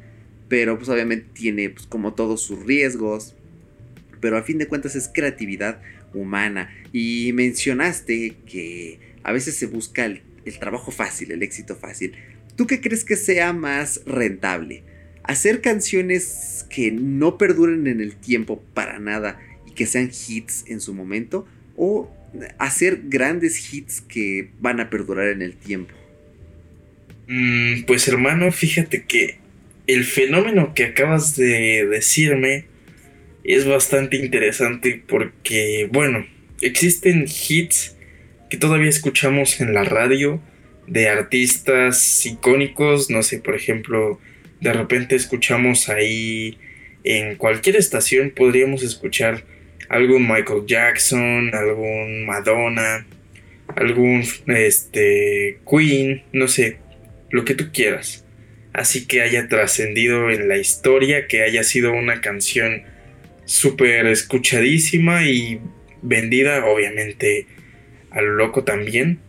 Pero 0.52 0.78
pues 0.78 0.90
obviamente 0.90 1.30
tiene 1.32 1.70
pues 1.70 1.88
como 1.88 2.14
todos 2.14 2.42
sus 2.42 2.66
riesgos. 2.66 3.36
Pero 4.20 4.38
a 4.38 4.44
fin 4.44 4.58
de 4.58 4.68
cuentas 4.68 4.98
es 4.98 5.10
creatividad 5.12 5.82
humana. 6.14 6.70
Y 6.92 7.32
mencionaste 7.34 8.36
que 8.46 9.00
a 9.24 9.32
veces 9.32 9.56
se 9.56 9.68
busca 9.68 10.04
el, 10.04 10.24
el 10.44 10.60
trabajo 10.60 10.92
fácil, 10.92 11.32
el 11.32 11.42
éxito 11.42 11.78
fácil. 11.78 12.16
¿Tú 12.58 12.68
qué 12.68 12.82
crees 12.82 13.06
que 13.06 13.16
sea 13.16 13.54
más 13.54 14.02
rentable? 14.06 14.84
¿Hacer 15.24 15.62
canciones 15.62 16.66
que 16.70 16.92
no 16.92 17.38
perduren 17.38 17.88
en 17.88 18.02
el 18.02 18.18
tiempo 18.18 18.62
para 18.74 19.00
nada 19.00 19.40
que 19.76 19.86
sean 19.86 20.12
hits 20.28 20.66
en 20.68 20.82
su 20.82 20.94
momento 20.94 21.48
o 21.78 22.12
hacer 22.58 23.02
grandes 23.06 23.74
hits 23.74 24.02
que 24.02 24.52
van 24.60 24.80
a 24.80 24.90
perdurar 24.90 25.30
en 25.30 25.42
el 25.42 25.56
tiempo. 25.56 25.94
Mm, 27.28 27.84
pues 27.84 28.08
hermano, 28.08 28.52
fíjate 28.52 29.04
que 29.04 29.41
el 29.94 30.06
fenómeno 30.06 30.74
que 30.74 30.86
acabas 30.86 31.36
de 31.36 31.86
decirme 31.88 32.66
es 33.44 33.66
bastante 33.68 34.18
interesante 34.18 35.04
porque, 35.08 35.90
bueno, 35.92 36.26
existen 36.62 37.26
hits 37.26 37.98
que 38.50 38.58
todavía 38.58 38.90
escuchamos 38.90 39.60
en 39.60 39.74
la 39.74 39.84
radio 39.84 40.42
de 40.88 41.10
artistas 41.10 42.26
icónicos, 42.26 43.10
no 43.10 43.24
sé, 43.24 43.40
por 43.40 43.56
ejemplo, 43.56 44.20
de 44.60 44.74
repente 44.74 45.16
escuchamos 45.16 45.90
ahí 45.90 46.58
en 47.04 47.36
cualquier 47.36 47.76
estación 47.78 48.32
podríamos 48.36 48.84
escuchar 48.84 49.44
algún 49.90 50.28
Michael 50.28 50.66
Jackson, 50.68 51.52
algún 51.54 52.26
Madonna, 52.26 53.06
algún 53.76 54.24
este 54.48 55.60
Queen, 55.70 56.24
no 56.32 56.48
sé, 56.48 56.78
lo 57.30 57.44
que 57.44 57.56
tú 57.56 57.72
quieras. 57.74 58.21
Así 58.74 59.06
que 59.06 59.22
haya 59.22 59.48
trascendido 59.48 60.30
en 60.30 60.48
la 60.48 60.58
historia, 60.58 61.28
que 61.28 61.44
haya 61.44 61.64
sido 61.64 61.92
una 61.92 62.22
canción 62.22 62.84
súper 63.46 64.08
escuchadísima 64.08 65.28
y 65.28 65.60
vendida, 66.02 66.66
obviamente, 66.66 67.48
a 68.12 68.22
lo 68.22 68.34
loco 68.36 68.64
también. 68.64 69.20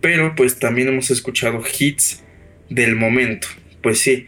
Pero 0.00 0.34
pues 0.34 0.58
también 0.58 0.88
hemos 0.88 1.10
escuchado 1.10 1.62
hits 1.78 2.22
del 2.68 2.96
momento. 2.96 3.48
Pues 3.82 4.00
sí, 4.00 4.26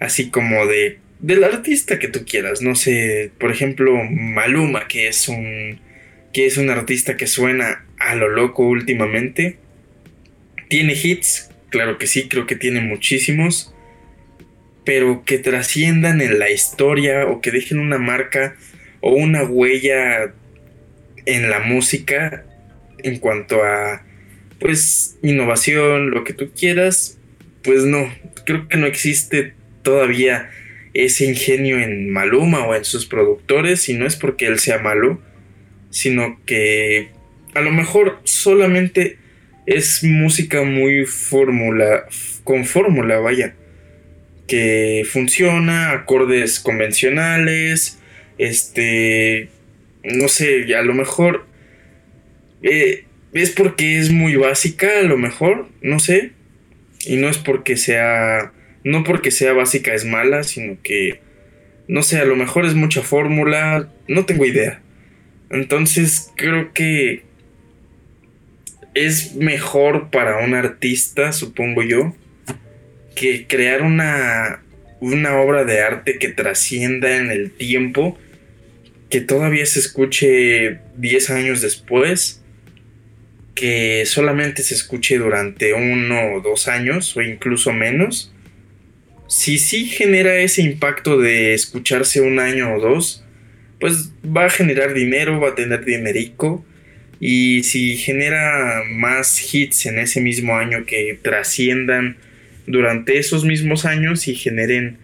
así 0.00 0.30
como 0.30 0.66
de 0.66 0.98
del 1.20 1.44
artista 1.44 1.98
que 1.98 2.08
tú 2.08 2.24
quieras. 2.26 2.60
No 2.62 2.74
sé, 2.74 3.30
por 3.38 3.50
ejemplo, 3.50 3.96
Maluma, 4.04 4.86
que 4.88 5.08
es 5.08 5.28
un 5.28 5.80
que 6.32 6.46
es 6.46 6.56
un 6.56 6.68
artista 6.68 7.16
que 7.16 7.26
suena 7.26 7.86
a 7.98 8.14
lo 8.14 8.28
loco 8.28 8.66
últimamente. 8.66 9.56
Tiene 10.68 10.94
hits, 10.94 11.50
claro 11.70 11.96
que 11.98 12.06
sí, 12.06 12.28
creo 12.28 12.46
que 12.46 12.56
tiene 12.56 12.80
muchísimos, 12.80 13.73
pero 14.84 15.24
que 15.24 15.38
trasciendan 15.38 16.20
en 16.20 16.38
la 16.38 16.50
historia 16.50 17.26
o 17.26 17.40
que 17.40 17.50
dejen 17.50 17.78
una 17.78 17.98
marca 17.98 18.56
o 19.00 19.12
una 19.12 19.44
huella 19.44 20.32
en 21.26 21.50
la 21.50 21.60
música 21.60 22.44
en 22.98 23.18
cuanto 23.18 23.62
a 23.62 24.02
pues 24.58 25.18
innovación, 25.22 26.10
lo 26.10 26.24
que 26.24 26.32
tú 26.32 26.50
quieras, 26.58 27.18
pues 27.62 27.84
no, 27.84 28.10
creo 28.46 28.68
que 28.68 28.78
no 28.78 28.86
existe 28.86 29.54
todavía 29.82 30.50
ese 30.94 31.26
ingenio 31.26 31.78
en 31.80 32.10
Maluma 32.10 32.66
o 32.66 32.74
en 32.74 32.84
sus 32.84 33.04
productores 33.04 33.88
y 33.88 33.94
no 33.94 34.06
es 34.06 34.16
porque 34.16 34.46
él 34.46 34.58
sea 34.58 34.78
malo, 34.78 35.20
sino 35.90 36.40
que 36.46 37.10
a 37.54 37.60
lo 37.60 37.72
mejor 37.72 38.20
solamente 38.24 39.18
es 39.66 40.04
música 40.04 40.62
muy 40.62 41.04
fórmula, 41.04 42.06
con 42.44 42.64
fórmula, 42.64 43.18
vaya, 43.18 43.54
que 44.46 45.04
funciona, 45.10 45.92
acordes 45.92 46.60
convencionales, 46.60 47.98
este, 48.38 49.48
no 50.04 50.28
sé, 50.28 50.74
a 50.74 50.82
lo 50.82 50.94
mejor 50.94 51.46
Eh, 52.62 53.04
es 53.32 53.50
porque 53.50 53.98
es 53.98 54.10
muy 54.10 54.36
básica, 54.36 55.00
a 55.00 55.02
lo 55.02 55.18
mejor, 55.18 55.68
no 55.82 55.98
sé. 55.98 56.32
Y 57.06 57.16
no 57.16 57.28
es 57.28 57.38
porque 57.38 57.76
sea. 57.76 58.52
No 58.84 59.04
porque 59.04 59.30
sea 59.30 59.52
básica 59.52 59.94
es 59.94 60.04
mala, 60.04 60.42
sino 60.44 60.78
que. 60.82 61.20
No 61.88 62.02
sé, 62.02 62.18
a 62.18 62.24
lo 62.24 62.36
mejor 62.36 62.64
es 62.64 62.74
mucha 62.74 63.02
fórmula. 63.02 63.90
No 64.08 64.24
tengo 64.24 64.46
idea. 64.46 64.80
Entonces 65.50 66.30
creo 66.36 66.72
que. 66.72 67.24
Es 68.94 69.34
mejor 69.34 70.10
para 70.10 70.38
un 70.44 70.54
artista, 70.54 71.32
supongo 71.32 71.82
yo. 71.82 72.14
Que 73.14 73.46
crear 73.46 73.82
una. 73.82 74.60
Una 75.00 75.36
obra 75.36 75.64
de 75.64 75.80
arte 75.80 76.18
que 76.18 76.28
trascienda 76.28 77.16
en 77.16 77.30
el 77.30 77.50
tiempo. 77.50 78.18
Que 79.10 79.20
todavía 79.20 79.66
se 79.66 79.80
escuche 79.80 80.78
10 80.96 81.30
años 81.30 81.60
después 81.60 82.40
que 83.54 84.04
solamente 84.06 84.62
se 84.62 84.74
escuche 84.74 85.16
durante 85.16 85.72
uno 85.74 86.34
o 86.34 86.40
dos 86.40 86.68
años 86.68 87.16
o 87.16 87.22
incluso 87.22 87.72
menos, 87.72 88.32
si 89.26 89.58
sí 89.58 89.86
genera 89.86 90.36
ese 90.36 90.62
impacto 90.62 91.18
de 91.18 91.54
escucharse 91.54 92.20
un 92.20 92.38
año 92.38 92.74
o 92.74 92.80
dos, 92.80 93.24
pues 93.80 94.10
va 94.24 94.46
a 94.46 94.50
generar 94.50 94.94
dinero, 94.94 95.40
va 95.40 95.50
a 95.50 95.54
tener 95.54 95.84
dinerico. 95.84 96.64
Y 97.20 97.62
si 97.62 97.96
genera 97.96 98.82
más 98.88 99.54
hits 99.54 99.86
en 99.86 99.98
ese 99.98 100.20
mismo 100.20 100.56
año 100.56 100.84
que 100.84 101.18
trasciendan 101.22 102.16
durante 102.66 103.18
esos 103.18 103.44
mismos 103.44 103.84
años 103.84 104.28
y 104.28 104.34
generen, 104.34 104.98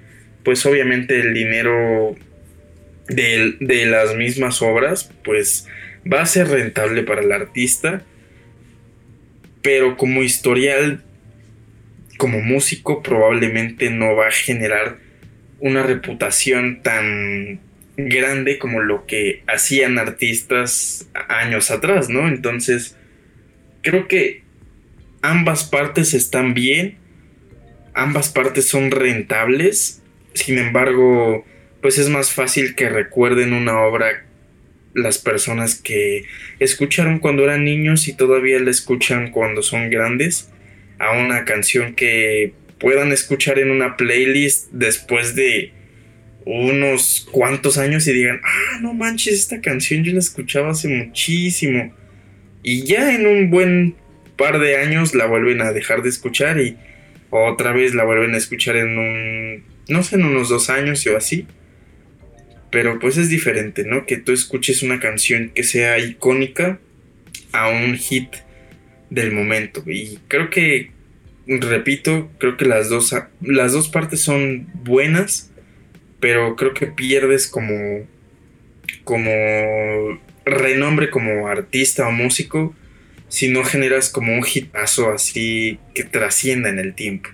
pues 0.44 0.64
obviamente 0.66 1.20
el 1.20 1.34
dinero 1.34 2.16
de, 3.08 3.56
de 3.60 3.86
las 3.86 4.14
mismas 4.14 4.62
obras, 4.62 5.12
pues 5.24 5.66
va 6.10 6.22
a 6.22 6.26
ser 6.26 6.48
rentable 6.48 7.02
para 7.02 7.22
el 7.22 7.32
artista 7.32 8.04
pero 9.62 9.96
como 9.96 10.22
historial, 10.22 11.02
como 12.16 12.40
músico, 12.40 13.02
probablemente 13.02 13.90
no 13.90 14.14
va 14.14 14.28
a 14.28 14.32
generar 14.32 14.98
una 15.58 15.82
reputación 15.82 16.82
tan 16.82 17.60
grande 17.96 18.58
como 18.58 18.80
lo 18.80 19.06
que 19.06 19.42
hacían 19.46 19.98
artistas 19.98 21.10
años 21.28 21.70
atrás, 21.70 22.08
¿no? 22.08 22.28
Entonces, 22.28 22.96
creo 23.82 24.08
que 24.08 24.42
ambas 25.20 25.64
partes 25.64 26.14
están 26.14 26.54
bien, 26.54 26.96
ambas 27.94 28.30
partes 28.30 28.68
son 28.68 28.90
rentables, 28.90 30.02
sin 30.34 30.58
embargo, 30.58 31.44
pues 31.80 31.98
es 31.98 32.08
más 32.08 32.30
fácil 32.30 32.74
que 32.74 32.88
recuerden 32.88 33.52
una 33.52 33.80
obra 33.80 34.26
las 34.94 35.18
personas 35.18 35.76
que 35.76 36.24
escucharon 36.58 37.18
cuando 37.20 37.44
eran 37.44 37.64
niños 37.64 38.08
y 38.08 38.12
todavía 38.12 38.58
la 38.58 38.70
escuchan 38.70 39.30
cuando 39.30 39.62
son 39.62 39.88
grandes 39.88 40.50
a 40.98 41.12
una 41.12 41.44
canción 41.44 41.94
que 41.94 42.54
puedan 42.78 43.12
escuchar 43.12 43.58
en 43.58 43.70
una 43.70 43.96
playlist 43.96 44.68
después 44.72 45.34
de 45.34 45.72
unos 46.44 47.28
cuantos 47.30 47.78
años 47.78 48.06
y 48.06 48.12
digan, 48.12 48.40
ah, 48.42 48.78
no 48.80 48.94
manches, 48.94 49.34
esta 49.34 49.60
canción 49.60 50.02
yo 50.02 50.12
la 50.12 50.18
escuchaba 50.18 50.70
hace 50.70 50.88
muchísimo. 50.88 51.94
Y 52.62 52.84
ya 52.84 53.14
en 53.14 53.26
un 53.26 53.50
buen 53.50 53.94
par 54.36 54.58
de 54.58 54.76
años 54.76 55.14
la 55.14 55.26
vuelven 55.26 55.60
a 55.60 55.72
dejar 55.72 56.02
de 56.02 56.08
escuchar 56.08 56.58
y 56.58 56.76
otra 57.30 57.72
vez 57.72 57.94
la 57.94 58.04
vuelven 58.04 58.34
a 58.34 58.38
escuchar 58.38 58.76
en 58.76 58.98
un, 58.98 59.64
no 59.88 60.02
sé, 60.02 60.16
en 60.16 60.24
unos 60.24 60.48
dos 60.48 60.70
años 60.70 61.06
o 61.06 61.16
así. 61.16 61.46
Pero 62.70 62.98
pues 62.98 63.16
es 63.16 63.28
diferente, 63.28 63.84
¿no? 63.84 64.06
Que 64.06 64.16
tú 64.16 64.32
escuches 64.32 64.82
una 64.82 65.00
canción 65.00 65.50
que 65.50 65.64
sea 65.64 65.98
icónica 65.98 66.78
a 67.52 67.68
un 67.68 67.96
hit 67.96 68.28
del 69.10 69.32
momento. 69.32 69.82
Y 69.86 70.18
creo 70.28 70.50
que, 70.50 70.92
repito, 71.46 72.30
creo 72.38 72.56
que 72.56 72.64
las 72.64 72.88
dos, 72.88 73.14
las 73.40 73.72
dos 73.72 73.88
partes 73.88 74.20
son 74.20 74.68
buenas, 74.74 75.50
pero 76.20 76.54
creo 76.54 76.74
que 76.74 76.86
pierdes 76.86 77.48
como, 77.48 78.06
como 79.04 80.20
renombre 80.44 81.10
como 81.10 81.48
artista 81.48 82.06
o 82.06 82.12
músico 82.12 82.74
si 83.30 83.48
no 83.48 83.64
generas 83.64 84.10
como 84.10 84.34
un 84.34 84.44
hitazo 84.44 85.12
así 85.12 85.78
que 85.94 86.04
trascienda 86.04 86.68
en 86.68 86.78
el 86.78 86.94
tiempo. 86.94 87.30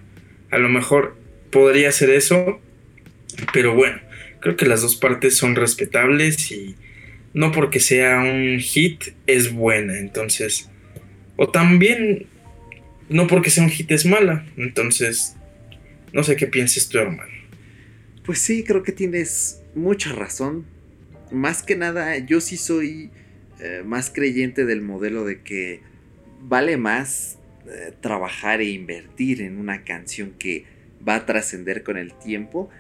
A 0.51 0.59
lo 0.59 0.68
mejor 0.68 1.16
podría 1.51 1.90
ser 1.90 2.10
eso, 2.10 2.60
pero 3.52 3.74
bueno, 3.74 3.98
creo 4.40 4.56
que 4.56 4.66
las 4.66 4.82
dos 4.82 4.94
partes 4.94 5.36
son 5.36 5.56
respetables 5.56 6.52
y 6.52 6.77
no 7.32 7.51
porque 7.51 7.81
sea 7.81 8.20
un 8.20 8.60
hit 8.60 9.14
es 9.27 9.52
buena, 9.52 9.98
entonces, 9.98 10.70
o 11.36 11.48
también 11.48 12.27
no 13.09 13.27
porque 13.27 13.51
sea 13.51 13.64
un 13.64 13.70
hit 13.70 13.90
es 13.90 14.05
mala, 14.05 14.47
entonces, 14.56 15.35
no 16.12 16.23
sé 16.23 16.36
qué 16.36 16.47
pienses 16.47 16.89
tú, 16.89 16.98
hermano. 16.98 17.32
Pues 18.24 18.39
sí, 18.40 18.64
creo 18.64 18.82
que 18.82 18.93
tienes 18.93 19.62
mucha 19.74 20.12
razón. 20.12 20.66
Más 21.31 21.62
que 21.62 21.77
nada, 21.77 22.18
yo 22.18 22.40
sí 22.40 22.56
soy 22.56 23.10
eh, 23.61 23.83
más 23.85 24.11
creyente 24.11 24.65
del 24.65 24.83
modelo 24.83 25.24
de 25.24 25.43
que 25.43 25.81
vale 26.41 26.77
más 26.77 27.39
eh, 27.69 27.93
trabajar 28.01 28.61
e 28.61 28.66
invertir 28.66 29.43
en 29.43 29.59
una 29.59 29.85
canción 29.85 30.35
que 30.39 30.65
va 31.07 31.16
a 31.16 31.27
trascender 31.27 31.83
con 31.83 31.97
el 31.97 32.12
tiempo 32.15 32.70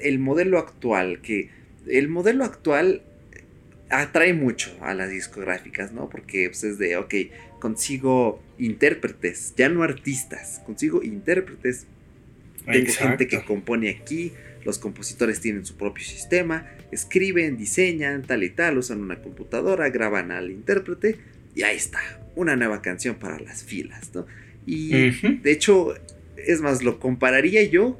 el 0.00 0.18
modelo 0.18 0.58
actual, 0.58 1.20
que 1.20 1.50
el 1.86 2.08
modelo 2.08 2.44
actual 2.44 3.02
atrae 3.90 4.34
mucho 4.34 4.76
a 4.80 4.94
las 4.94 5.10
discográficas, 5.10 5.92
¿no? 5.92 6.08
Porque 6.08 6.48
pues, 6.48 6.64
es 6.64 6.78
de, 6.78 6.96
ok, 6.96 7.14
consigo 7.58 8.42
intérpretes, 8.58 9.54
ya 9.56 9.68
no 9.68 9.82
artistas, 9.82 10.60
consigo 10.64 11.02
intérpretes. 11.02 11.86
Tengo 12.70 12.92
gente 12.92 13.28
que 13.28 13.42
compone 13.44 13.88
aquí, 13.88 14.32
los 14.68 14.78
compositores 14.78 15.40
tienen 15.40 15.64
su 15.64 15.78
propio 15.78 16.04
sistema, 16.04 16.66
escriben, 16.92 17.56
diseñan, 17.56 18.22
tal 18.22 18.44
y 18.44 18.50
tal, 18.50 18.76
usan 18.76 19.00
una 19.00 19.22
computadora, 19.22 19.88
graban 19.88 20.30
al 20.30 20.50
intérprete 20.50 21.16
y 21.54 21.62
ahí 21.62 21.74
está, 21.74 22.00
una 22.36 22.54
nueva 22.54 22.82
canción 22.82 23.14
para 23.14 23.40
las 23.40 23.64
filas, 23.64 24.10
¿no? 24.14 24.26
Y 24.66 24.90
de 24.90 25.50
hecho, 25.50 25.94
es 26.36 26.60
más, 26.60 26.82
lo 26.82 27.00
compararía 27.00 27.64
yo 27.64 27.96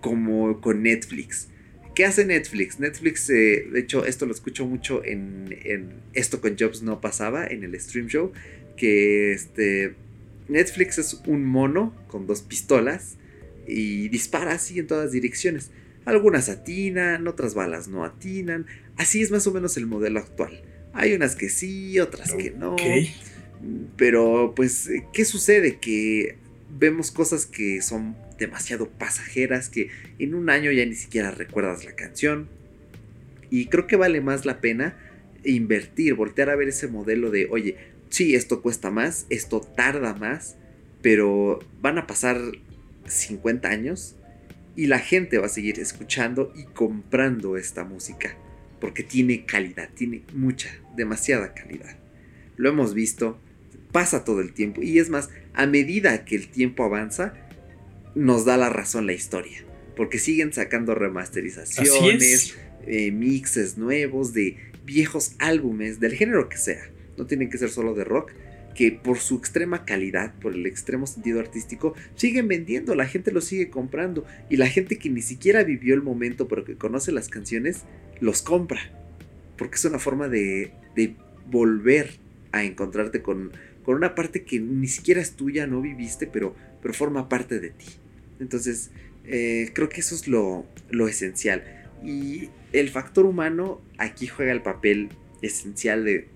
como 0.00 0.62
con 0.62 0.82
Netflix. 0.82 1.48
¿Qué 1.94 2.06
hace 2.06 2.24
Netflix? 2.24 2.80
Netflix, 2.80 3.28
eh, 3.28 3.68
de 3.70 3.80
hecho, 3.80 4.06
esto 4.06 4.24
lo 4.24 4.32
escucho 4.32 4.64
mucho 4.64 5.04
en, 5.04 6.00
Esto 6.14 6.40
con 6.40 6.56
Jobs 6.58 6.80
no 6.80 7.02
pasaba, 7.02 7.46
en 7.46 7.62
el 7.62 7.78
stream 7.78 8.06
show, 8.06 8.32
que 8.78 9.32
este, 9.32 9.96
Netflix 10.48 10.96
es 10.96 11.20
un 11.26 11.44
mono 11.44 11.94
con 12.08 12.26
dos 12.26 12.40
pistolas 12.40 13.18
y 13.68 14.08
dispara 14.08 14.52
así 14.52 14.78
en 14.78 14.86
todas 14.86 15.12
direcciones. 15.12 15.70
Algunas 16.04 16.48
atinan, 16.48 17.26
otras 17.28 17.54
balas 17.54 17.88
no 17.88 18.04
atinan. 18.04 18.66
Así 18.96 19.22
es 19.22 19.30
más 19.30 19.46
o 19.46 19.52
menos 19.52 19.76
el 19.76 19.86
modelo 19.86 20.20
actual. 20.20 20.62
Hay 20.92 21.12
unas 21.12 21.36
que 21.36 21.48
sí, 21.48 21.98
otras 22.00 22.32
que 22.32 22.50
no. 22.50 22.76
Pero 23.96 24.54
pues, 24.56 24.90
¿qué 25.12 25.24
sucede? 25.24 25.78
Que 25.78 26.36
vemos 26.78 27.10
cosas 27.10 27.46
que 27.46 27.82
son 27.82 28.16
demasiado 28.38 28.88
pasajeras 28.88 29.68
que 29.68 29.90
en 30.18 30.34
un 30.34 30.50
año 30.50 30.72
ya 30.72 30.86
ni 30.86 30.94
siquiera 30.94 31.30
recuerdas 31.30 31.84
la 31.84 31.94
canción. 31.94 32.48
Y 33.50 33.66
creo 33.66 33.86
que 33.86 33.96
vale 33.96 34.20
más 34.20 34.46
la 34.46 34.60
pena 34.60 34.96
invertir, 35.44 36.14
voltear 36.14 36.50
a 36.50 36.56
ver 36.56 36.68
ese 36.68 36.88
modelo 36.88 37.30
de, 37.30 37.48
oye, 37.50 37.76
sí, 38.08 38.34
esto 38.34 38.62
cuesta 38.62 38.90
más, 38.90 39.26
esto 39.30 39.60
tarda 39.60 40.14
más, 40.14 40.56
pero 41.02 41.60
van 41.80 41.98
a 41.98 42.06
pasar 42.06 42.40
50 43.06 43.68
años 43.68 44.16
y 44.76 44.86
la 44.86 44.98
gente 44.98 45.38
va 45.38 45.46
a 45.46 45.50
seguir 45.50 45.78
escuchando 45.78 46.52
y 46.56 46.64
comprando 46.64 47.56
esta 47.56 47.84
música, 47.84 48.36
porque 48.80 49.02
tiene 49.02 49.44
calidad, 49.44 49.90
tiene 49.94 50.22
mucha, 50.32 50.70
demasiada 50.96 51.54
calidad. 51.54 51.96
Lo 52.56 52.68
hemos 52.68 52.94
visto, 52.94 53.38
pasa 53.92 54.24
todo 54.24 54.40
el 54.40 54.52
tiempo 54.52 54.82
y 54.82 54.98
es 54.98 55.10
más, 55.10 55.30
a 55.54 55.66
medida 55.66 56.24
que 56.24 56.36
el 56.36 56.48
tiempo 56.48 56.84
avanza, 56.84 57.34
nos 58.14 58.44
da 58.44 58.56
la 58.56 58.68
razón 58.68 59.06
la 59.06 59.12
historia. 59.12 59.64
Porque 59.96 60.18
siguen 60.18 60.52
sacando 60.52 60.94
remasterizaciones, 60.94 62.56
eh, 62.86 63.10
mixes 63.10 63.76
nuevos 63.76 64.32
de 64.32 64.56
viejos 64.84 65.32
álbumes, 65.38 66.00
del 66.00 66.14
género 66.14 66.48
que 66.48 66.56
sea. 66.56 66.90
No 67.16 67.26
tienen 67.26 67.50
que 67.50 67.58
ser 67.58 67.70
solo 67.70 67.94
de 67.94 68.04
rock. 68.04 68.32
Que 68.74 68.92
por 68.92 69.18
su 69.18 69.36
extrema 69.36 69.84
calidad, 69.84 70.34
por 70.40 70.54
el 70.54 70.66
extremo 70.66 71.06
sentido 71.06 71.40
artístico, 71.40 71.94
siguen 72.14 72.48
vendiendo, 72.48 72.94
la 72.94 73.06
gente 73.06 73.32
los 73.32 73.44
sigue 73.44 73.70
comprando. 73.70 74.24
Y 74.48 74.56
la 74.56 74.68
gente 74.68 74.98
que 74.98 75.10
ni 75.10 75.22
siquiera 75.22 75.64
vivió 75.64 75.94
el 75.94 76.02
momento, 76.02 76.48
pero 76.48 76.64
que 76.64 76.76
conoce 76.76 77.12
las 77.12 77.28
canciones, 77.28 77.84
los 78.20 78.42
compra. 78.42 78.80
Porque 79.56 79.76
es 79.76 79.84
una 79.84 79.98
forma 79.98 80.28
de, 80.28 80.72
de 80.94 81.16
volver 81.50 82.18
a 82.52 82.64
encontrarte 82.64 83.22
con, 83.22 83.52
con 83.84 83.96
una 83.96 84.14
parte 84.14 84.44
que 84.44 84.60
ni 84.60 84.88
siquiera 84.88 85.20
es 85.20 85.32
tuya, 85.32 85.66
no 85.66 85.80
viviste, 85.80 86.26
pero, 86.26 86.54
pero 86.82 86.94
forma 86.94 87.28
parte 87.28 87.60
de 87.60 87.70
ti. 87.70 87.86
Entonces, 88.38 88.90
eh, 89.24 89.70
creo 89.74 89.88
que 89.88 90.00
eso 90.00 90.14
es 90.14 90.28
lo, 90.28 90.66
esencial. 91.08 91.62
Y 92.02 92.48
el 92.72 92.88
factor 92.88 93.26
humano 93.26 93.80
aquí 93.98 94.26
juega 94.26 94.52
el 94.52 94.62
papel 94.62 95.10
esencial 95.42 96.04
de 96.04 96.28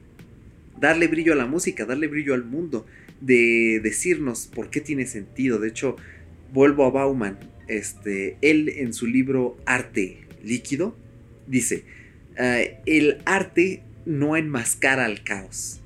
darle 0.78 1.06
brillo 1.06 1.32
a 1.32 1.36
la 1.36 1.46
música, 1.46 1.84
darle 1.84 2.08
brillo 2.08 2.34
al 2.34 2.44
mundo, 2.44 2.86
de 3.20 3.80
decirnos 3.82 4.46
por 4.46 4.70
qué 4.70 4.80
tiene 4.80 5.06
sentido. 5.06 5.58
De 5.58 5.68
hecho, 5.68 5.96
vuelvo 6.52 6.84
a 6.84 6.90
Bauman, 6.90 7.38
este, 7.68 8.36
él 8.42 8.68
en 8.68 8.92
su 8.92 9.06
libro 9.06 9.56
Arte 9.64 10.18
líquido 10.42 10.96
dice, 11.46 11.84
ah, 12.38 12.60
el 12.86 13.18
arte 13.24 13.82
no 14.04 14.36
enmascara 14.36 15.04
al 15.04 15.22
caos, 15.24 15.80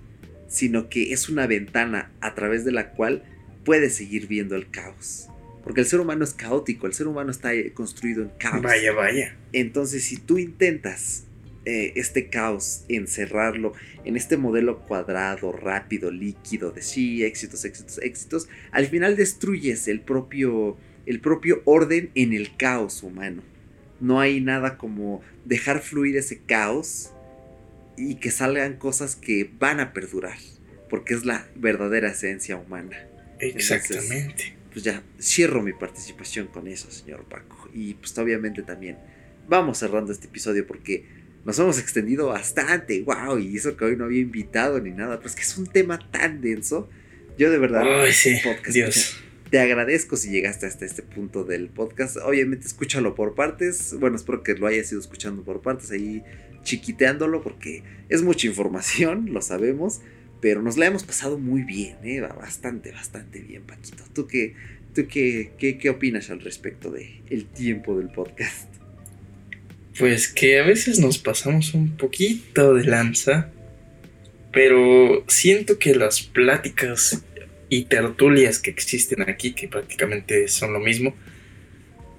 sino 0.49 0.89
que 0.89 1.13
es 1.13 1.29
una 1.29 1.47
ventana 1.47 2.11
a 2.21 2.35
través 2.35 2.65
de 2.65 2.73
la 2.73 2.91
cual 2.91 3.23
puedes 3.65 3.95
seguir 3.95 4.27
viendo 4.27 4.57
el 4.57 4.71
caos. 4.71 5.29
Porque 5.63 5.81
el 5.83 5.87
ser 5.87 6.01
humano 6.01 6.25
es 6.25 6.33
caótico, 6.33 6.87
el 6.87 6.95
ser 6.95 7.07
humano 7.07 7.31
está 7.31 7.51
construido 7.75 8.23
en 8.23 8.31
caos. 8.39 8.63
Vaya, 8.63 8.93
vaya. 8.93 9.37
Entonces, 9.53 10.05
si 10.05 10.17
tú 10.17 10.39
intentas 10.39 11.25
eh, 11.69 11.93
este 11.97 12.31
caos, 12.31 12.87
encerrarlo 12.89 13.75
en 14.07 14.17
este 14.17 14.39
modelo 14.39 14.87
cuadrado, 14.87 15.53
rápido, 15.53 16.11
líquido, 16.11 16.71
de 16.71 16.81
sí, 16.81 17.23
éxitos, 17.25 17.63
éxitos, 17.67 17.99
éxitos, 17.99 18.49
al 18.71 18.87
final 18.87 19.17
destruyes 19.17 19.87
el 19.87 20.01
propio, 20.01 20.79
el 21.05 21.21
propio 21.21 21.61
orden 21.67 22.11
en 22.15 22.33
el 22.33 22.57
caos 22.57 23.03
humano. 23.03 23.43
No 24.01 24.19
hay 24.19 24.41
nada 24.41 24.79
como 24.79 25.21
dejar 25.45 25.83
fluir 25.83 26.17
ese 26.17 26.39
caos 26.39 27.11
y 27.99 28.15
que 28.15 28.31
salgan 28.31 28.79
cosas 28.79 29.15
que 29.15 29.51
van 29.59 29.79
a 29.79 29.93
perdurar, 29.93 30.39
porque 30.89 31.13
es 31.13 31.27
la 31.27 31.49
verdadera 31.55 32.09
esencia 32.09 32.57
humana. 32.57 32.97
Exactamente. 33.41 34.57
pues 34.73 34.85
ya 34.85 35.03
cierro 35.21 35.63
mi 35.63 35.75
participación 35.75 36.47
con 36.47 36.67
eso, 36.67 36.91
señor 36.91 37.25
Paco. 37.25 37.69
Y 37.75 37.93
pues 37.93 38.17
obviamente 38.17 38.63
también 38.63 38.97
vamos 39.51 39.77
cerrando 39.77 40.13
este 40.13 40.29
episodio 40.29 40.67
porque 40.67 41.18
nos 41.45 41.59
hemos 41.59 41.79
extendido 41.79 42.29
bastante, 42.29 43.03
wow, 43.03 43.39
y 43.39 43.57
eso 43.57 43.77
que 43.77 43.85
hoy 43.85 43.97
no 43.97 44.05
había 44.05 44.21
invitado 44.21 44.81
ni 44.81 44.91
nada, 44.91 45.17
pero 45.19 45.29
es 45.29 45.35
que 45.35 45.43
es 45.43 45.57
un 45.57 45.67
tema 45.67 45.99
tan 46.11 46.41
denso. 46.41 46.89
Yo 47.39 47.51
de 47.51 47.59
verdad, 47.59 47.83
Ay, 47.87 48.13
sí, 48.13 48.37
Dios. 48.73 49.17
Te 49.51 49.61
agradezco 49.61 50.17
si 50.17 50.29
llegaste 50.31 50.67
hasta 50.67 50.85
este 50.85 51.03
punto 51.03 51.45
del 51.45 51.69
podcast. 51.69 52.19
Obviamente 52.19 52.67
escúchalo 52.67 53.15
por 53.15 53.35
partes. 53.35 53.97
Bueno, 53.99 54.17
espero 54.17 54.43
que 54.43 54.55
lo 54.55 54.67
hayas 54.67 54.93
ido 54.93 55.01
escuchando 55.01 55.43
por 55.43 55.63
partes 55.63 55.91
ahí 55.91 56.23
chiquiteándolo 56.65 57.41
porque 57.43 57.83
es 58.11 58.23
mucha 58.23 58.47
información, 58.47 59.33
lo 59.33 59.41
sabemos, 59.41 60.03
pero 60.43 60.61
nos 60.61 60.77
la 60.77 60.87
hemos 60.87 61.05
pasado 61.05 61.39
muy 61.39 61.63
bien, 61.63 61.97
¿eh? 62.05 62.21
bastante, 62.21 62.93
bastante 62.93 63.41
bien, 63.41 63.63
Paquito. 63.63 64.05
¿Tú 64.13 64.27
qué, 64.27 64.55
tú 64.95 65.07
qué, 65.09 65.53
qué, 65.59 65.79
qué 65.79 65.91
opinas 65.91 66.29
al 66.29 66.41
respecto 66.41 66.91
del 66.91 67.23
el 67.31 67.47
tiempo 67.47 67.97
del 67.97 68.11
podcast? 68.11 68.78
Pues 69.99 70.29
que 70.29 70.61
a 70.61 70.65
veces 70.65 71.01
nos 71.01 71.19
pasamos 71.19 71.75
un 71.75 71.97
poquito 71.97 72.75
de 72.75 72.85
lanza, 72.85 73.51
pero 74.53 75.25
siento 75.27 75.79
que 75.79 75.95
las 75.95 76.23
pláticas 76.23 77.25
y 77.69 77.85
tertulias 77.85 78.59
que 78.59 78.71
existen 78.71 79.23
aquí, 79.23 79.53
que 79.53 79.69
prácticamente 79.69 80.49
son 80.49 80.73
lo 80.73 80.81
mismo, 80.81 81.15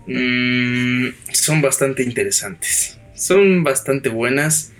mmm, 0.07 1.07
son 1.31 1.61
bastante 1.61 2.03
interesantes 2.03 2.99
son 3.19 3.63
bastante 3.63 4.09
buenas. 4.09 4.71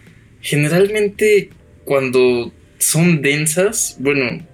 Generalmente 0.42 1.50
cuando 1.84 2.54
son 2.78 3.22
densas, 3.22 3.98
bueno, 4.00 4.48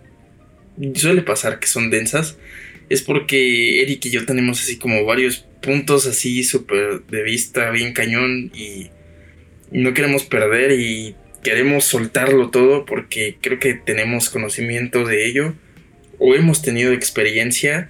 suele 0.95 1.21
pasar 1.21 1.59
que 1.59 1.67
son 1.67 1.89
densas, 1.89 2.37
es 2.89 3.01
porque 3.01 3.81
Eric 3.81 4.05
y 4.05 4.09
yo 4.09 4.25
tenemos 4.25 4.61
así 4.61 4.77
como 4.77 5.05
varios 5.05 5.45
puntos 5.65 6.05
así 6.05 6.43
súper 6.43 7.01
de 7.01 7.23
vista, 7.23 7.71
bien 7.71 7.91
cañón 7.91 8.51
y 8.53 8.91
no 9.71 9.95
queremos 9.95 10.23
perder 10.23 10.79
y 10.79 11.15
queremos 11.43 11.85
soltarlo 11.85 12.51
todo 12.51 12.85
porque 12.85 13.37
creo 13.41 13.59
que 13.59 13.73
tenemos 13.73 14.29
conocimiento 14.29 15.05
de 15.05 15.25
ello 15.25 15.55
o 16.19 16.35
hemos 16.35 16.61
tenido 16.61 16.93
experiencia 16.93 17.89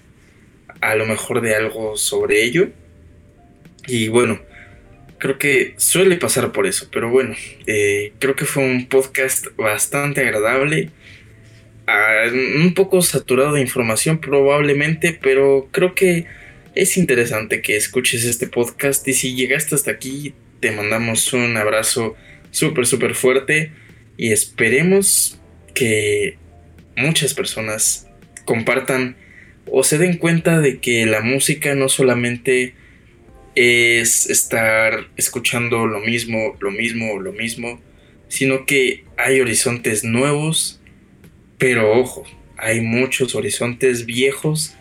a 0.80 0.96
lo 0.96 1.06
mejor 1.06 1.42
de 1.42 1.56
algo 1.56 1.98
sobre 1.98 2.44
ello. 2.44 2.70
Y 3.88 4.08
bueno, 4.08 4.40
creo 5.18 5.38
que 5.38 5.74
suele 5.78 6.16
pasar 6.16 6.54
por 6.54 6.68
eso, 6.68 6.88
pero 6.92 7.10
bueno, 7.10 7.36
eh, 7.68 8.14
creo 8.20 8.36
que 8.36 8.46
fue 8.46 8.64
un 8.64 8.88
podcast 8.88 9.48
bastante 9.58 10.22
agradable, 10.22 10.92
ah, 11.88 12.26
un 12.32 12.74
poco 12.74 13.02
saturado 13.02 13.54
de 13.54 13.62
información 13.62 14.20
probablemente, 14.20 15.18
pero 15.22 15.68
creo 15.72 15.94
que 15.94 16.26
es 16.76 16.98
interesante 16.98 17.62
que 17.62 17.78
escuches 17.78 18.26
este 18.26 18.48
podcast 18.48 19.08
y 19.08 19.14
si 19.14 19.34
llegaste 19.34 19.76
hasta 19.76 19.92
aquí, 19.92 20.34
te 20.60 20.72
mandamos 20.72 21.32
un 21.32 21.56
abrazo 21.56 22.16
súper, 22.52 22.86
súper 22.86 23.16
fuerte 23.16 23.72
y 24.18 24.34
esperemos 24.34 25.40
que 25.74 26.38
muchas 26.98 27.34
personas 27.34 28.08
compartan 28.44 29.16
o 29.68 29.84
se 29.84 29.98
den 29.98 30.18
cuenta 30.18 30.60
de 30.60 30.80
que 30.80 31.06
la 31.06 31.22
música 31.22 31.76
no 31.76 31.88
solamente 31.88 32.76
es 33.56 34.30
estar 34.30 35.08
escuchando 35.16 35.88
lo 35.88 36.02
mismo, 36.02 36.58
lo 36.60 36.72
mismo, 36.72 37.20
lo 37.20 37.32
mismo, 37.32 37.82
sino 38.28 38.66
que 38.66 39.06
hay 39.18 39.40
horizontes 39.40 40.04
nuevos, 40.04 40.82
pero 41.58 41.98
ojo, 41.98 42.26
hay 42.58 42.82
muchos 42.82 43.34
horizontes 43.34 44.06
viejos 44.06 44.76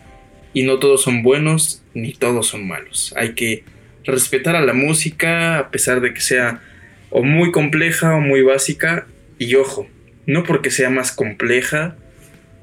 y 0.55 0.63
no 0.63 0.79
todos 0.79 1.03
son 1.03 1.21
buenos 1.21 1.83
ni 1.93 2.13
todos 2.13 2.47
son 2.47 2.67
malos. 2.67 3.13
Hay 3.17 3.33
que 3.33 3.63
respetar 4.05 4.55
a 4.55 4.65
la 4.65 4.73
música 4.73 5.59
a 5.59 5.69
pesar 5.69 5.99
de 5.99 6.13
que 6.13 6.21
sea 6.21 6.61
o 7.09 7.23
muy 7.23 7.51
compleja 7.51 8.15
o 8.15 8.21
muy 8.21 8.41
básica 8.41 9.05
y 9.37 9.53
ojo, 9.55 9.87
no 10.25 10.43
porque 10.43 10.71
sea 10.71 10.89
más 10.89 11.11
compleja 11.11 11.97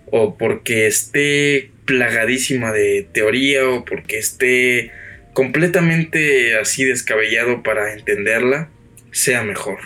o 0.06 0.39
porque 0.39 0.86
esté 0.86 1.70
plagadísima 1.85 2.73
de 2.73 3.06
teoría 3.12 3.69
o 3.69 3.85
porque 3.85 4.19
esté 4.19 4.90
completamente 5.35 6.56
así 6.59 6.85
descabellado 6.85 7.62
para 7.62 7.93
entenderla, 7.93 8.70
sea 9.10 9.43
mejor. 9.43 9.78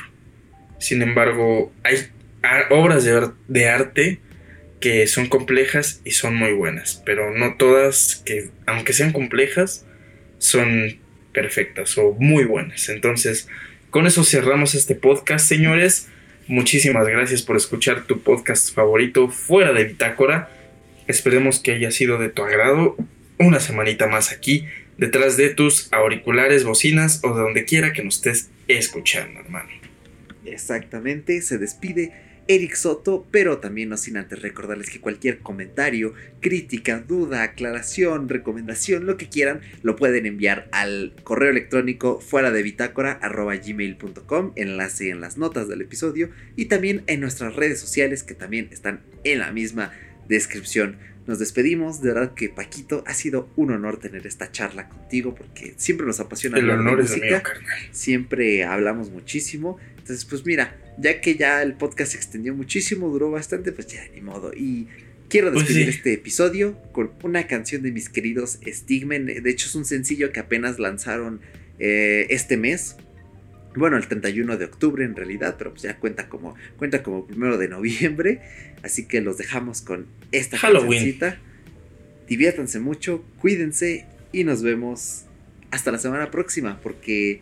Sin 0.78 1.02
embargo, 1.02 1.72
hay 1.82 1.96
obras 2.70 3.04
de, 3.48 3.68
arte 3.68 4.20
que 4.80 5.06
son 5.06 5.26
complejas 5.28 6.00
y 6.04 6.12
son 6.12 6.34
muy 6.34 6.52
buenas, 6.52 7.02
pero 7.04 7.34
no 7.34 7.56
todas 7.56 8.22
que, 8.24 8.50
aunque 8.66 8.92
sean 8.92 9.12
complejas, 9.12 9.86
son 10.38 10.98
perfectas 11.32 11.96
o 11.98 12.12
muy 12.18 12.44
buenas. 12.44 12.88
Entonces, 12.88 13.48
con 13.90 14.06
eso 14.06 14.24
cerramos 14.24 14.74
este 14.74 14.94
podcast, 14.94 15.46
señores. 15.46 16.08
Muchísimas 16.46 17.06
gracias 17.08 17.42
por 17.42 17.56
escuchar 17.56 18.06
tu 18.06 18.22
podcast 18.22 18.74
favorito 18.74 19.28
fuera 19.28 19.72
de 19.72 19.84
Bitácora. 19.84 20.50
Esperemos 21.06 21.60
que 21.60 21.72
haya 21.72 21.90
sido 21.90 22.18
de 22.18 22.28
tu 22.28 22.42
agrado. 22.42 22.96
Una 23.38 23.60
semanita 23.60 24.06
más 24.06 24.32
aquí 24.32 24.66
detrás 24.98 25.36
de 25.36 25.50
tus 25.50 25.92
auriculares, 25.92 26.64
bocinas 26.64 27.20
o 27.22 27.34
de 27.34 27.42
donde 27.42 27.64
quiera 27.64 27.92
que 27.92 28.02
nos 28.02 28.16
estés 28.16 28.50
escuchando, 28.68 29.40
hermano. 29.40 29.68
Exactamente, 30.44 31.42
se 31.42 31.58
despide 31.58 32.12
Eric 32.48 32.74
Soto, 32.74 33.26
pero 33.30 33.58
también 33.58 33.88
no 33.88 33.96
sin 33.96 34.16
antes 34.16 34.40
recordarles 34.40 34.90
que 34.90 35.00
cualquier 35.00 35.40
comentario, 35.40 36.14
crítica, 36.40 37.00
duda, 37.00 37.42
aclaración, 37.42 38.28
recomendación, 38.28 39.06
lo 39.06 39.16
que 39.16 39.28
quieran, 39.28 39.60
lo 39.82 39.96
pueden 39.96 40.26
enviar 40.26 40.68
al 40.72 41.14
correo 41.24 41.50
electrónico 41.50 42.20
fuera 42.20 42.50
de 42.50 42.62
bitácora 42.62 43.18
gmail.com, 43.20 44.52
enlace 44.54 45.10
en 45.10 45.20
las 45.20 45.38
notas 45.38 45.68
del 45.68 45.82
episodio 45.82 46.30
y 46.54 46.66
también 46.66 47.02
en 47.06 47.20
nuestras 47.20 47.56
redes 47.56 47.80
sociales 47.80 48.22
que 48.22 48.34
también 48.34 48.68
están 48.70 49.00
en 49.24 49.40
la 49.40 49.50
misma 49.52 49.92
descripción. 50.28 50.98
Nos 51.26 51.38
despedimos, 51.38 52.00
de 52.02 52.12
verdad 52.12 52.34
que 52.34 52.48
Paquito, 52.48 53.02
ha 53.06 53.14
sido 53.14 53.48
un 53.56 53.72
honor 53.72 53.98
tener 53.98 54.26
esta 54.26 54.52
charla 54.52 54.88
contigo 54.88 55.34
porque 55.34 55.74
siempre 55.76 56.06
nos 56.06 56.20
apasiona 56.20 56.58
El 56.58 56.70
honor 56.70 57.00
es 57.00 57.20
mío, 57.20 57.42
carnal. 57.42 57.78
Siempre 57.90 58.64
hablamos 58.64 59.10
muchísimo. 59.10 59.78
Entonces, 59.98 60.24
pues 60.24 60.46
mira, 60.46 60.76
ya 60.98 61.20
que 61.20 61.34
ya 61.34 61.62
el 61.62 61.74
podcast 61.74 62.12
se 62.12 62.18
extendió 62.18 62.54
muchísimo, 62.54 63.08
duró 63.08 63.30
bastante, 63.30 63.72
pues 63.72 63.88
ya 63.88 64.02
ni 64.14 64.20
modo. 64.20 64.52
Y 64.54 64.86
quiero 65.28 65.52
pues 65.52 65.66
despedir 65.66 65.88
este 65.88 66.12
episodio 66.12 66.80
con 66.92 67.10
una 67.24 67.48
canción 67.48 67.82
de 67.82 67.90
mis 67.90 68.08
queridos 68.08 68.60
Stigmen. 68.64 69.26
De 69.26 69.50
hecho, 69.50 69.66
es 69.66 69.74
un 69.74 69.84
sencillo 69.84 70.30
que 70.30 70.38
apenas 70.38 70.78
lanzaron 70.78 71.40
eh, 71.78 72.26
este 72.30 72.56
mes 72.56 72.96
bueno, 73.76 73.96
el 73.96 74.06
31 74.06 74.56
de 74.56 74.64
octubre 74.64 75.04
en 75.04 75.14
realidad, 75.14 75.56
pero 75.58 75.70
pues 75.70 75.82
ya 75.82 75.96
cuenta 75.96 76.28
como, 76.28 76.54
cuenta 76.78 77.02
como 77.02 77.26
primero 77.26 77.58
de 77.58 77.68
noviembre. 77.68 78.40
Así 78.82 79.06
que 79.06 79.20
los 79.20 79.38
dejamos 79.38 79.82
con 79.82 80.06
esta 80.32 80.58
Halloween. 80.58 81.18
Diviértanse 82.28 82.80
mucho, 82.80 83.24
cuídense 83.38 84.06
y 84.32 84.42
nos 84.44 84.62
vemos 84.62 85.26
hasta 85.70 85.92
la 85.92 85.98
semana 85.98 86.30
próxima 86.30 86.80
porque 86.82 87.40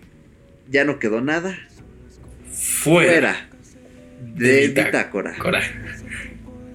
ya 0.71 0.85
no 0.85 0.99
quedó 0.99 1.21
nada 1.21 1.59
fuera, 2.53 3.49
de, 4.35 4.69
Bitácora. 4.69 5.35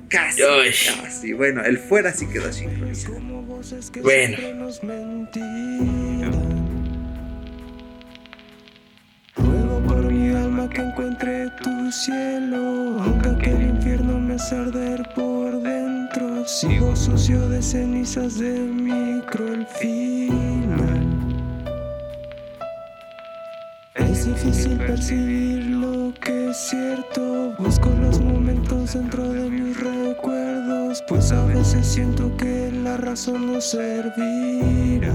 Casi, 0.10 0.42
casi. 0.42 1.34
Bueno, 1.34 1.64
el 1.64 1.78
fuera 1.78 2.12
sí 2.14 2.28
quedó 2.28 2.52
sincronizado. 2.52 3.20
Bueno. 4.02 4.38
Que 10.70 10.82
encuentre 10.82 11.50
tu 11.62 11.92
cielo, 11.92 13.02
aunque 13.02 13.52
el 13.52 13.62
infierno 13.70 14.20
más 14.20 14.52
arder 14.52 15.08
por 15.16 15.62
dentro. 15.62 16.46
Sigo 16.46 16.96
sucio 16.96 17.50
de 17.50 17.62
cenizas 17.62 18.40
de 18.40 18.60
micro 18.60 19.54
el 19.54 19.66
final. 19.66 21.08
Es 23.96 24.26
difícil 24.26 24.78
percibir 24.78 25.66
lo 25.66 26.14
que 26.22 26.50
es 26.50 26.58
cierto. 26.58 27.54
Busco 27.58 27.90
los 28.02 28.20
momentos 28.20 28.94
dentro 28.94 29.32
de 29.32 29.50
mis 29.50 29.80
recuerdos. 29.80 31.04
Pues 31.08 31.32
a 31.32 31.46
veces 31.46 31.86
siento 31.88 32.36
que 32.38 32.72
la 32.72 32.98
razón 32.98 33.54
no 33.54 33.62
servirá. 33.62 35.14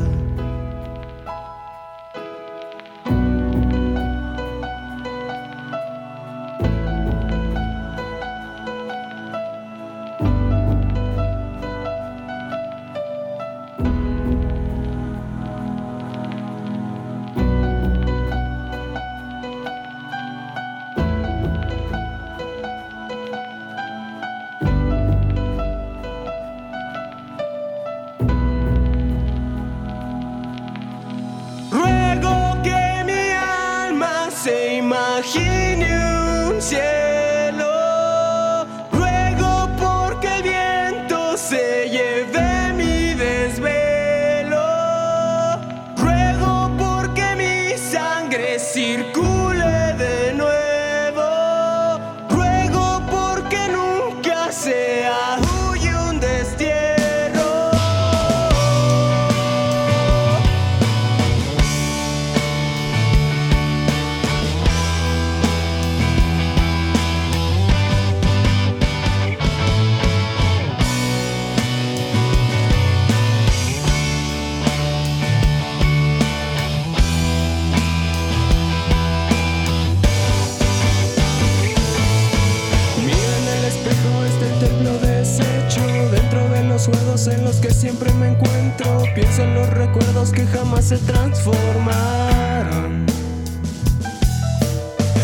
Pienso 89.15 89.43
en 89.43 89.55
los 89.55 89.71
recuerdos 89.71 90.33
que 90.33 90.45
jamás 90.47 90.87
se 90.87 90.99
transformaron. 90.99 93.07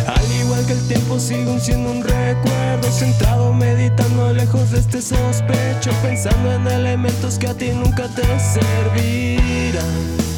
Al 0.07 0.33
igual 0.41 0.65
que 0.67 0.75
el 0.75 0.87
tiempo 0.87 1.19
sigo 1.19 1.59
siendo 1.59 1.91
un 1.91 2.05
recuerdo 2.05 2.89
Sentado 2.91 3.53
meditando 3.53 4.33
lejos 4.33 4.71
de 4.71 4.79
este 4.79 5.03
sospecho 5.03 5.91
Pensando 6.03 6.53
en 6.53 6.67
elementos 6.67 7.39
que 7.39 7.49
a 7.49 7.55
ti 7.55 7.71
nunca 7.71 8.09
te 8.09 8.23
servirán 8.39 10.30